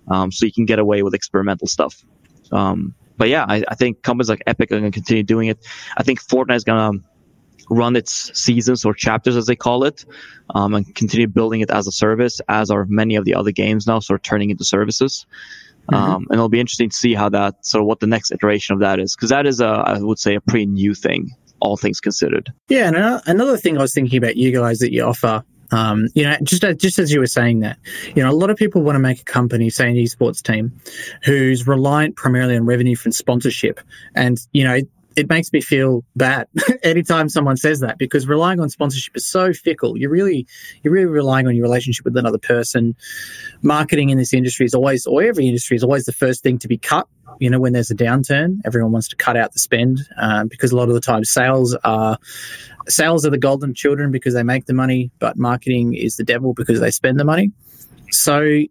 um, 0.08 0.30
so 0.30 0.46
you 0.46 0.52
can 0.52 0.64
get 0.64 0.78
away 0.78 1.02
with 1.02 1.14
experimental 1.14 1.66
stuff. 1.66 2.04
Um, 2.52 2.94
but 3.18 3.28
yeah, 3.28 3.44
I, 3.48 3.64
I 3.68 3.74
think 3.74 4.02
companies 4.02 4.30
like 4.30 4.42
Epic 4.46 4.70
are 4.70 4.78
going 4.78 4.90
to 4.90 4.94
continue 4.94 5.24
doing 5.24 5.48
it. 5.48 5.58
I 5.96 6.04
think 6.04 6.22
Fortnite 6.22 6.54
is 6.54 6.64
going 6.64 6.92
to 6.92 7.07
run 7.70 7.96
its 7.96 8.38
seasons 8.38 8.84
or 8.84 8.94
chapters 8.94 9.36
as 9.36 9.46
they 9.46 9.56
call 9.56 9.84
it 9.84 10.04
um, 10.54 10.74
and 10.74 10.94
continue 10.94 11.26
building 11.26 11.60
it 11.60 11.70
as 11.70 11.86
a 11.86 11.92
service 11.92 12.40
as 12.48 12.70
are 12.70 12.86
many 12.86 13.16
of 13.16 13.24
the 13.24 13.34
other 13.34 13.50
games 13.50 13.86
now 13.86 13.98
sort 13.98 14.18
of 14.18 14.22
turning 14.22 14.50
into 14.50 14.64
services. 14.64 15.26
Um, 15.90 16.26
and 16.28 16.34
it'll 16.34 16.50
be 16.50 16.60
interesting 16.60 16.90
to 16.90 16.96
see 16.96 17.14
how 17.14 17.30
that 17.30 17.64
sort 17.64 17.80
of 17.80 17.86
what 17.86 18.00
the 18.00 18.06
next 18.06 18.30
iteration 18.30 18.74
of 18.74 18.80
that 18.80 19.00
is 19.00 19.16
because 19.16 19.30
that 19.30 19.46
is 19.46 19.62
a 19.62 19.68
i 19.68 19.98
would 19.98 20.18
say 20.18 20.34
a 20.34 20.40
pretty 20.42 20.66
new 20.66 20.92
thing 20.92 21.34
all 21.60 21.76
things 21.76 22.00
considered. 22.00 22.52
Yeah, 22.68 22.88
and 22.88 23.22
another 23.26 23.56
thing 23.56 23.78
I 23.78 23.82
was 23.82 23.94
thinking 23.94 24.18
about 24.18 24.36
you 24.36 24.52
guys 24.52 24.78
that 24.78 24.92
you 24.92 25.02
offer, 25.02 25.44
um, 25.70 26.08
you 26.14 26.24
know, 26.24 26.36
just 26.42 26.64
just 26.78 26.98
as 26.98 27.12
you 27.12 27.20
were 27.20 27.26
saying 27.26 27.60
that, 27.60 27.78
you 28.14 28.22
know, 28.22 28.30
a 28.30 28.32
lot 28.32 28.50
of 28.50 28.56
people 28.56 28.82
want 28.82 28.96
to 28.96 29.00
make 29.00 29.20
a 29.20 29.24
company, 29.24 29.70
say 29.70 29.88
an 29.88 29.96
esports 29.96 30.42
team, 30.42 30.80
who's 31.24 31.66
reliant 31.66 32.16
primarily 32.16 32.56
on 32.56 32.64
revenue 32.64 32.96
from 32.96 33.12
sponsorship, 33.12 33.80
and 34.14 34.38
you 34.52 34.64
know. 34.64 34.80
It 35.18 35.28
makes 35.28 35.52
me 35.52 35.60
feel 35.60 36.04
bad 36.14 36.46
anytime 36.82 37.28
someone 37.28 37.56
says 37.56 37.80
that 37.80 37.98
because 37.98 38.28
relying 38.28 38.60
on 38.60 38.68
sponsorship 38.70 39.16
is 39.16 39.26
so 39.26 39.52
fickle. 39.52 39.98
You're 39.98 40.10
really, 40.10 40.46
you're 40.82 40.92
really 40.92 41.06
relying 41.06 41.46
on 41.46 41.56
your 41.56 41.64
relationship 41.64 42.04
with 42.04 42.16
another 42.16 42.38
person. 42.38 42.94
Marketing 43.62 44.10
in 44.10 44.18
this 44.18 44.32
industry 44.32 44.64
is 44.64 44.74
always, 44.74 45.06
or 45.06 45.22
every 45.22 45.48
industry 45.48 45.76
is 45.76 45.82
always 45.82 46.04
the 46.04 46.12
first 46.12 46.42
thing 46.42 46.58
to 46.60 46.68
be 46.68 46.78
cut. 46.78 47.08
You 47.40 47.50
know, 47.50 47.58
when 47.60 47.72
there's 47.72 47.90
a 47.90 47.96
downturn, 47.96 48.58
everyone 48.64 48.92
wants 48.92 49.08
to 49.08 49.16
cut 49.16 49.36
out 49.36 49.52
the 49.52 49.58
spend 49.58 50.00
um, 50.20 50.48
because 50.48 50.72
a 50.72 50.76
lot 50.76 50.88
of 50.88 50.94
the 50.94 51.00
time 51.00 51.24
sales 51.24 51.76
are 51.84 52.18
sales 52.88 53.26
are 53.26 53.30
the 53.30 53.38
golden 53.38 53.74
children 53.74 54.10
because 54.10 54.34
they 54.34 54.42
make 54.42 54.66
the 54.66 54.74
money, 54.74 55.10
but 55.18 55.36
marketing 55.36 55.94
is 55.94 56.16
the 56.16 56.24
devil 56.24 56.54
because 56.54 56.80
they 56.80 56.90
spend 56.90 57.18
the 57.18 57.24
money. 57.24 57.52
So, 58.10 58.62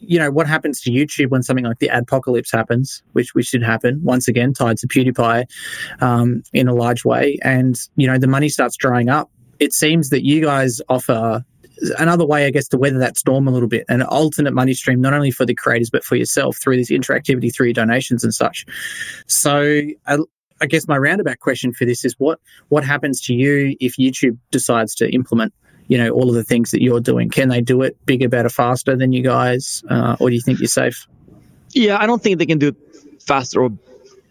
you 0.00 0.18
know, 0.18 0.30
what 0.30 0.46
happens 0.46 0.80
to 0.82 0.90
YouTube 0.90 1.30
when 1.30 1.42
something 1.42 1.64
like 1.64 1.78
the 1.78 1.88
adpocalypse 1.88 2.52
happens, 2.52 3.02
which 3.12 3.34
which 3.34 3.50
did 3.50 3.62
happen 3.62 4.00
once 4.02 4.28
again, 4.28 4.52
tied 4.52 4.78
to 4.78 4.86
PewDiePie 4.86 5.46
um, 6.00 6.42
in 6.52 6.68
a 6.68 6.74
large 6.74 7.04
way, 7.04 7.38
and 7.42 7.78
you 7.96 8.06
know 8.06 8.18
the 8.18 8.26
money 8.26 8.48
starts 8.48 8.76
drying 8.76 9.08
up. 9.08 9.30
It 9.58 9.72
seems 9.72 10.10
that 10.10 10.24
you 10.24 10.40
guys 10.40 10.80
offer 10.88 11.44
another 11.98 12.26
way, 12.26 12.46
I 12.46 12.50
guess, 12.50 12.68
to 12.68 12.78
weather 12.78 12.98
that 12.98 13.16
storm 13.16 13.46
a 13.46 13.50
little 13.50 13.68
bit, 13.68 13.84
an 13.88 14.02
alternate 14.02 14.52
money 14.52 14.74
stream, 14.74 15.00
not 15.00 15.14
only 15.14 15.30
for 15.30 15.46
the 15.46 15.54
creators 15.54 15.90
but 15.90 16.04
for 16.04 16.16
yourself 16.16 16.56
through 16.56 16.76
this 16.76 16.90
interactivity, 16.90 17.54
through 17.54 17.66
your 17.66 17.74
donations 17.74 18.24
and 18.24 18.34
such. 18.34 18.66
So, 19.26 19.80
I, 20.06 20.18
I 20.60 20.66
guess 20.66 20.88
my 20.88 20.98
roundabout 20.98 21.38
question 21.38 21.72
for 21.72 21.84
this 21.84 22.04
is 22.04 22.14
what 22.18 22.40
what 22.68 22.84
happens 22.84 23.20
to 23.22 23.34
you 23.34 23.76
if 23.80 23.96
YouTube 23.96 24.38
decides 24.50 24.94
to 24.96 25.12
implement, 25.12 25.54
you 25.88 25.98
know, 25.98 26.10
all 26.10 26.28
of 26.28 26.34
the 26.34 26.44
things 26.44 26.70
that 26.70 26.82
you're 26.82 27.00
doing? 27.00 27.30
Can 27.30 27.48
they 27.48 27.60
do 27.60 27.82
it 27.82 27.96
bigger, 28.06 28.28
better, 28.28 28.48
faster 28.48 28.96
than 28.96 29.12
you 29.12 29.22
guys, 29.22 29.82
uh, 29.90 30.16
or 30.20 30.28
do 30.30 30.34
you 30.36 30.42
think 30.42 30.60
you're 30.60 30.68
safe? 30.68 31.06
yeah 31.74 31.98
i 32.00 32.06
don't 32.06 32.22
think 32.22 32.38
they 32.38 32.46
can 32.46 32.58
do 32.58 32.68
it 32.68 32.76
faster 33.22 33.62
or 33.62 33.70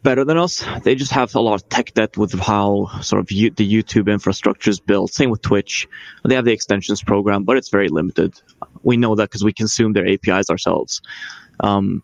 better 0.04 0.24
than 0.24 0.38
us. 0.38 0.64
They 0.84 0.96
just 0.96 1.12
have 1.12 1.36
a 1.36 1.42
lot 1.42 1.56
of 1.56 1.68
tech 1.68 1.94
debt 1.94 2.16
with 2.16 2.32
how 2.40 2.88
sort 3.02 3.20
of 3.20 3.32
you, 3.32 3.50
the 3.50 3.70
youtube 3.70 4.10
infrastructure 4.10 4.70
is 4.70 4.80
built. 4.80 5.12
Same 5.12 5.30
with 5.30 5.42
twitch. 5.42 5.88
They 6.24 6.36
have 6.36 6.46
the 6.46 6.54
extensions 6.54 7.04
program 7.04 7.44
but 7.44 7.58
it's 7.58 7.70
very 7.70 7.90
limited. 7.90 8.40
We 8.84 8.96
know 8.96 9.16
that 9.16 9.24
because 9.24 9.44
we 9.44 9.52
consume 9.52 9.94
their 9.94 10.08
apis 10.08 10.50
ourselves. 10.50 11.02
Um, 11.60 12.04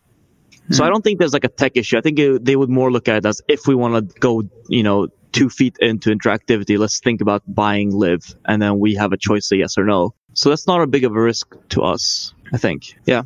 so 0.69 0.83
i 0.85 0.89
don't 0.89 1.03
think 1.03 1.19
there's 1.19 1.33
like 1.33 1.45
a 1.45 1.49
tech 1.49 1.73
issue. 1.75 1.97
I 1.97 2.01
think 2.01 2.19
it, 2.19 2.43
they 2.43 2.55
would 2.55 2.69
more 2.69 2.91
look 2.91 3.07
at 3.07 3.17
it 3.17 3.25
as 3.25 3.41
if 3.47 3.67
we 3.67 3.75
want 3.75 4.09
to 4.09 4.19
go 4.19 4.43
you 4.67 4.83
know 4.83 5.07
two 5.33 5.49
feet 5.49 5.75
into 5.79 6.09
interactivity 6.09 6.77
let's 6.77 6.99
think 6.99 7.21
about 7.21 7.43
buying 7.47 7.91
LIV 7.91 8.35
and 8.45 8.61
then 8.61 8.79
we 8.79 8.95
have 8.95 9.11
a 9.11 9.17
choice 9.17 9.51
of 9.51 9.57
yes 9.57 9.77
or 9.77 9.83
no 9.83 10.13
so 10.33 10.49
that's 10.49 10.67
not 10.67 10.81
a 10.81 10.87
big 10.87 11.03
of 11.03 11.15
a 11.15 11.21
risk 11.21 11.55
to 11.69 11.81
us 11.81 12.33
i 12.53 12.57
think 12.57 12.95
yeah 13.05 13.23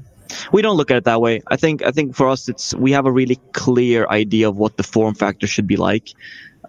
we 0.51 0.62
don't 0.62 0.78
look 0.78 0.91
at 0.91 0.97
it 0.97 1.03
that 1.05 1.22
way. 1.22 1.41
I 1.47 1.55
think 1.55 1.84
I 1.84 1.91
think 1.91 2.16
for 2.16 2.28
us 2.28 2.49
it's 2.49 2.74
we 2.76 2.91
have 2.91 3.05
a 3.05 3.12
really 3.12 3.39
clear 3.53 4.08
idea 4.08 4.49
of 4.49 4.58
what 4.58 4.78
the 4.78 4.84
form 4.84 5.16
factor 5.16 5.47
should 5.47 5.68
be 5.68 5.78
like. 5.78 6.10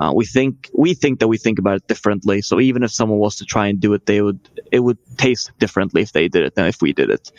Uh, 0.01 0.12
we 0.14 0.24
think 0.24 0.70
we 0.74 0.94
think 0.94 1.18
that 1.18 1.28
we 1.28 1.38
think 1.38 1.59
about 1.59 1.76
it 1.76 1.86
differently. 1.88 2.40
So 2.40 2.61
even 2.61 2.82
if 2.82 2.92
someone 2.92 3.18
was 3.18 3.36
to 3.36 3.44
try 3.44 3.66
and 3.66 3.80
do 3.80 3.92
it, 3.94 4.07
they 4.07 4.22
would 4.22 4.38
it 4.70 4.80
would 4.80 4.99
taste 5.16 5.51
differently 5.59 6.03
if 6.03 6.12
they 6.12 6.28
did 6.28 6.44
it 6.44 6.55
than 6.55 6.66
if 6.66 6.80
we 6.80 6.92
did 6.92 7.11
it. 7.11 7.32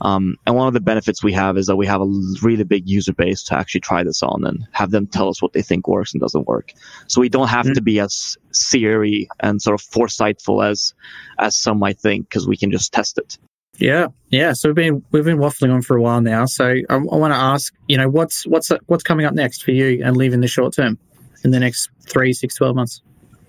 Um, 0.00 0.36
and 0.46 0.56
one 0.56 0.66
of 0.66 0.74
the 0.74 0.80
benefits 0.80 1.22
we 1.22 1.32
have 1.34 1.56
is 1.56 1.66
that 1.66 1.76
we 1.76 1.86
have 1.86 2.00
a 2.00 2.12
really 2.42 2.64
big 2.64 2.88
user 2.88 3.12
base 3.12 3.42
to 3.44 3.54
actually 3.54 3.82
try 3.82 4.02
this 4.02 4.22
on 4.22 4.44
and 4.44 4.66
have 4.72 4.90
them 4.90 5.06
tell 5.06 5.28
us 5.28 5.40
what 5.42 5.52
they 5.52 5.62
think 5.62 5.86
works 5.86 6.12
and 6.12 6.20
doesn't 6.20 6.48
work. 6.48 6.72
So 7.06 7.20
we 7.20 7.28
don't 7.28 7.48
have 7.48 7.66
Mhm. 7.66 7.74
to 7.74 7.82
be 7.82 8.00
as 8.00 8.36
theory 8.54 9.28
and 9.40 9.60
sort 9.62 9.80
of 9.80 9.86
foresightful 9.86 10.68
as 10.68 10.94
as 11.38 11.56
some 11.56 11.78
might 11.78 12.00
think 12.00 12.28
because 12.28 12.48
we 12.48 12.56
can 12.56 12.70
just 12.70 12.92
test 12.92 13.18
it. 13.18 13.38
Yeah, 13.78 14.08
yeah. 14.28 14.52
So 14.52 14.68
we've 14.68 14.76
been 14.76 15.02
we've 15.10 15.24
been 15.24 15.38
waffling 15.38 15.72
on 15.72 15.82
for 15.82 15.96
a 15.96 16.02
while 16.02 16.20
now. 16.20 16.44
So 16.46 16.66
I, 16.66 16.94
I 16.94 16.96
want 16.96 17.32
to 17.32 17.38
ask, 17.38 17.72
you 17.88 17.96
know, 17.96 18.08
what's 18.08 18.46
what's 18.46 18.70
what's 18.86 19.02
coming 19.02 19.26
up 19.26 19.34
next 19.34 19.62
for 19.62 19.70
you 19.70 20.02
and 20.04 20.20
in 20.20 20.40
the 20.40 20.48
short 20.48 20.74
term, 20.74 20.98
in 21.44 21.50
the 21.50 21.60
next 21.60 21.90
three, 22.06 22.32
six, 22.32 22.54
12 22.56 22.76
months? 22.76 23.02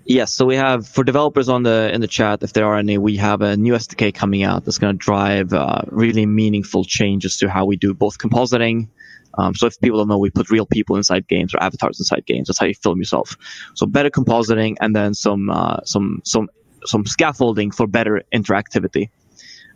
Yes, 0.04 0.32
so 0.32 0.44
we 0.44 0.56
have 0.56 0.88
for 0.88 1.04
developers 1.04 1.48
on 1.48 1.62
the 1.62 1.90
in 1.94 2.00
the 2.00 2.08
chat, 2.08 2.42
if 2.42 2.52
there 2.52 2.66
are 2.66 2.76
any, 2.76 2.98
we 2.98 3.16
have 3.18 3.40
a 3.40 3.56
new 3.56 3.72
SDK 3.74 4.12
coming 4.12 4.42
out 4.42 4.64
that's 4.64 4.78
going 4.78 4.94
to 4.94 4.98
drive 4.98 5.52
uh, 5.52 5.82
really 5.86 6.26
meaningful 6.26 6.84
changes 6.84 7.36
to 7.38 7.48
how 7.48 7.64
we 7.66 7.76
do 7.76 7.94
both 7.94 8.18
compositing. 8.18 8.88
Um, 9.38 9.54
so 9.54 9.66
if 9.66 9.80
people 9.80 9.98
don't 9.98 10.08
know, 10.08 10.18
we 10.18 10.30
put 10.30 10.50
real 10.50 10.66
people 10.66 10.96
inside 10.96 11.28
games 11.28 11.54
or 11.54 11.62
avatars 11.62 12.00
inside 12.00 12.26
games. 12.26 12.48
That's 12.48 12.58
how 12.58 12.66
you 12.66 12.74
film 12.74 12.98
yourself. 12.98 13.36
So 13.74 13.86
better 13.86 14.10
compositing 14.10 14.76
and 14.80 14.94
then 14.94 15.14
some 15.14 15.48
uh, 15.48 15.78
some 15.84 16.20
some 16.24 16.48
some 16.84 17.06
scaffolding 17.06 17.70
for 17.70 17.86
better 17.86 18.22
interactivity. 18.34 19.10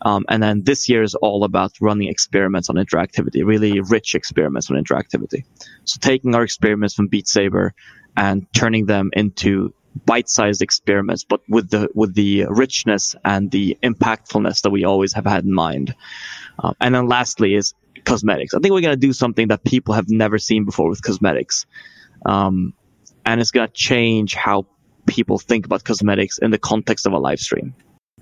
Um, 0.03 0.25
and 0.29 0.43
then 0.43 0.63
this 0.65 0.89
year 0.89 1.03
is 1.03 1.15
all 1.15 1.45
about 1.45 1.73
running 1.81 2.09
experiments 2.09 2.69
on 2.69 2.77
interactivity, 2.77 3.47
really 3.47 3.81
rich 3.81 4.15
experiments 4.15 4.71
on 4.71 4.77
interactivity. 4.77 5.45
So 5.85 5.99
taking 6.01 6.35
our 6.35 6.43
experiments 6.43 6.95
from 6.95 7.07
Beat 7.07 7.29
Saber 7.29 7.75
and 8.17 8.47
turning 8.53 8.87
them 8.87 9.11
into 9.13 9.75
bite-sized 10.05 10.63
experiments, 10.63 11.25
but 11.25 11.41
with 11.49 11.71
the 11.71 11.89
with 11.95 12.15
the 12.15 12.45
richness 12.49 13.15
and 13.25 13.51
the 13.51 13.77
impactfulness 13.83 14.63
that 14.63 14.71
we 14.71 14.85
always 14.85 15.13
have 15.15 15.25
had 15.25 15.45
in 15.45 15.53
mind. 15.53 15.95
Uh, 16.59 16.73
and 16.81 16.95
then 16.95 17.09
lastly 17.09 17.55
is 17.55 17.75
cosmetics. 18.05 18.55
I 18.55 18.59
think 18.59 18.73
we're 18.73 18.81
gonna 18.81 18.97
do 18.97 19.13
something 19.13 19.49
that 19.49 19.65
people 19.65 19.95
have 19.95 20.09
never 20.09 20.39
seen 20.39 20.65
before 20.65 20.89
with 20.89 21.03
cosmetics, 21.03 21.67
um, 22.27 22.75
and 23.25 23.41
it's 23.41 23.51
gonna 23.51 23.69
change 23.69 24.35
how 24.35 24.67
people 25.07 25.39
think 25.39 25.67
about 25.67 25.85
cosmetics 25.85 26.39
in 26.39 26.51
the 26.51 26.59
context 26.59 27.07
of 27.07 27.13
a 27.13 27.19
live 27.19 27.41
stream, 27.41 27.75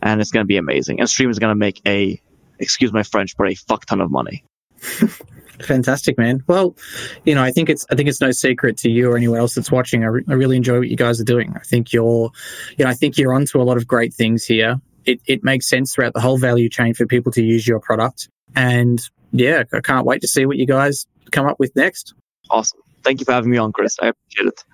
and 0.02 0.20
it's 0.20 0.30
gonna 0.30 0.44
be 0.44 0.56
amazing. 0.56 1.00
And 1.00 1.08
stream 1.08 1.30
is 1.30 1.38
gonna 1.38 1.54
make 1.54 1.80
a, 1.86 2.20
excuse 2.58 2.92
my 2.92 3.02
French, 3.02 3.36
but 3.36 3.48
a 3.48 3.54
fuck 3.54 3.86
ton 3.86 4.00
of 4.00 4.10
money. 4.10 4.44
Fantastic, 5.60 6.18
man. 6.18 6.42
Well, 6.46 6.76
you 7.24 7.34
know, 7.34 7.42
I 7.42 7.50
think 7.50 7.68
it's 7.68 7.86
I 7.90 7.94
think 7.94 8.08
it's 8.08 8.20
no 8.20 8.30
secret 8.30 8.76
to 8.78 8.90
you 8.90 9.10
or 9.10 9.16
anyone 9.16 9.38
else 9.38 9.54
that's 9.54 9.70
watching. 9.70 10.04
I, 10.04 10.08
re- 10.08 10.24
I 10.28 10.32
really 10.32 10.56
enjoy 10.56 10.78
what 10.78 10.88
you 10.88 10.96
guys 10.96 11.20
are 11.20 11.24
doing. 11.24 11.52
I 11.56 11.60
think 11.60 11.92
you're, 11.92 12.30
you 12.76 12.84
know, 12.84 12.90
I 12.90 12.94
think 12.94 13.16
you're 13.18 13.32
onto 13.32 13.60
a 13.60 13.64
lot 13.64 13.76
of 13.76 13.86
great 13.86 14.12
things 14.12 14.44
here. 14.44 14.80
It 15.04 15.20
it 15.26 15.44
makes 15.44 15.68
sense 15.68 15.94
throughout 15.94 16.14
the 16.14 16.20
whole 16.20 16.38
value 16.38 16.68
chain 16.68 16.94
for 16.94 17.06
people 17.06 17.30
to 17.32 17.42
use 17.42 17.66
your 17.68 17.80
product, 17.80 18.28
and 18.56 19.00
yeah, 19.32 19.64
I 19.72 19.80
can't 19.80 20.06
wait 20.06 20.22
to 20.22 20.28
see 20.28 20.46
what 20.46 20.56
you 20.56 20.66
guys 20.66 21.06
come 21.30 21.46
up 21.46 21.60
with 21.60 21.74
next. 21.76 22.14
Awesome. 22.50 22.80
Thank 23.02 23.20
you 23.20 23.26
for 23.26 23.32
having 23.32 23.50
me 23.50 23.58
on, 23.58 23.72
Chris. 23.72 23.96
I 24.00 24.08
appreciate 24.08 24.48
it. 24.48 24.64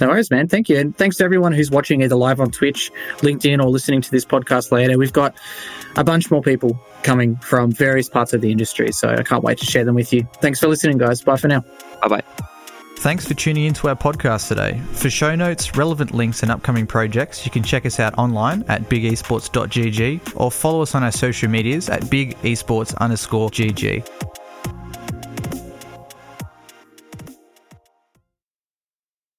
No 0.00 0.08
worries, 0.08 0.30
man. 0.30 0.48
Thank 0.48 0.68
you. 0.68 0.78
And 0.78 0.96
thanks 0.96 1.16
to 1.16 1.24
everyone 1.24 1.52
who's 1.52 1.70
watching 1.70 2.02
either 2.02 2.14
live 2.14 2.40
on 2.40 2.50
Twitch, 2.50 2.90
LinkedIn, 3.18 3.62
or 3.62 3.68
listening 3.68 4.00
to 4.02 4.10
this 4.10 4.24
podcast 4.24 4.70
later. 4.70 4.96
We've 4.96 5.12
got 5.12 5.34
a 5.96 6.04
bunch 6.04 6.30
more 6.30 6.42
people 6.42 6.80
coming 7.02 7.36
from 7.36 7.72
various 7.72 8.08
parts 8.08 8.32
of 8.32 8.40
the 8.40 8.50
industry. 8.50 8.92
So 8.92 9.08
I 9.08 9.22
can't 9.22 9.42
wait 9.42 9.58
to 9.58 9.64
share 9.64 9.84
them 9.84 9.94
with 9.94 10.12
you. 10.12 10.28
Thanks 10.40 10.60
for 10.60 10.68
listening, 10.68 10.98
guys. 10.98 11.22
Bye 11.22 11.36
for 11.36 11.48
now. 11.48 11.64
Bye 12.02 12.08
bye. 12.08 12.22
Thanks 12.98 13.28
for 13.28 13.34
tuning 13.34 13.64
into 13.64 13.86
our 13.86 13.94
podcast 13.94 14.48
today. 14.48 14.80
For 14.94 15.08
show 15.08 15.36
notes, 15.36 15.76
relevant 15.76 16.14
links, 16.14 16.42
and 16.42 16.50
upcoming 16.50 16.84
projects, 16.84 17.44
you 17.44 17.50
can 17.52 17.62
check 17.62 17.86
us 17.86 18.00
out 18.00 18.18
online 18.18 18.64
at 18.66 18.82
bigesports.gg 18.88 20.32
or 20.34 20.50
follow 20.50 20.82
us 20.82 20.96
on 20.96 21.04
our 21.04 21.12
social 21.12 21.48
medias 21.48 21.88
at 21.88 22.02
bigesports 22.02 22.96
underscore 22.98 23.50
GG. 23.50 24.37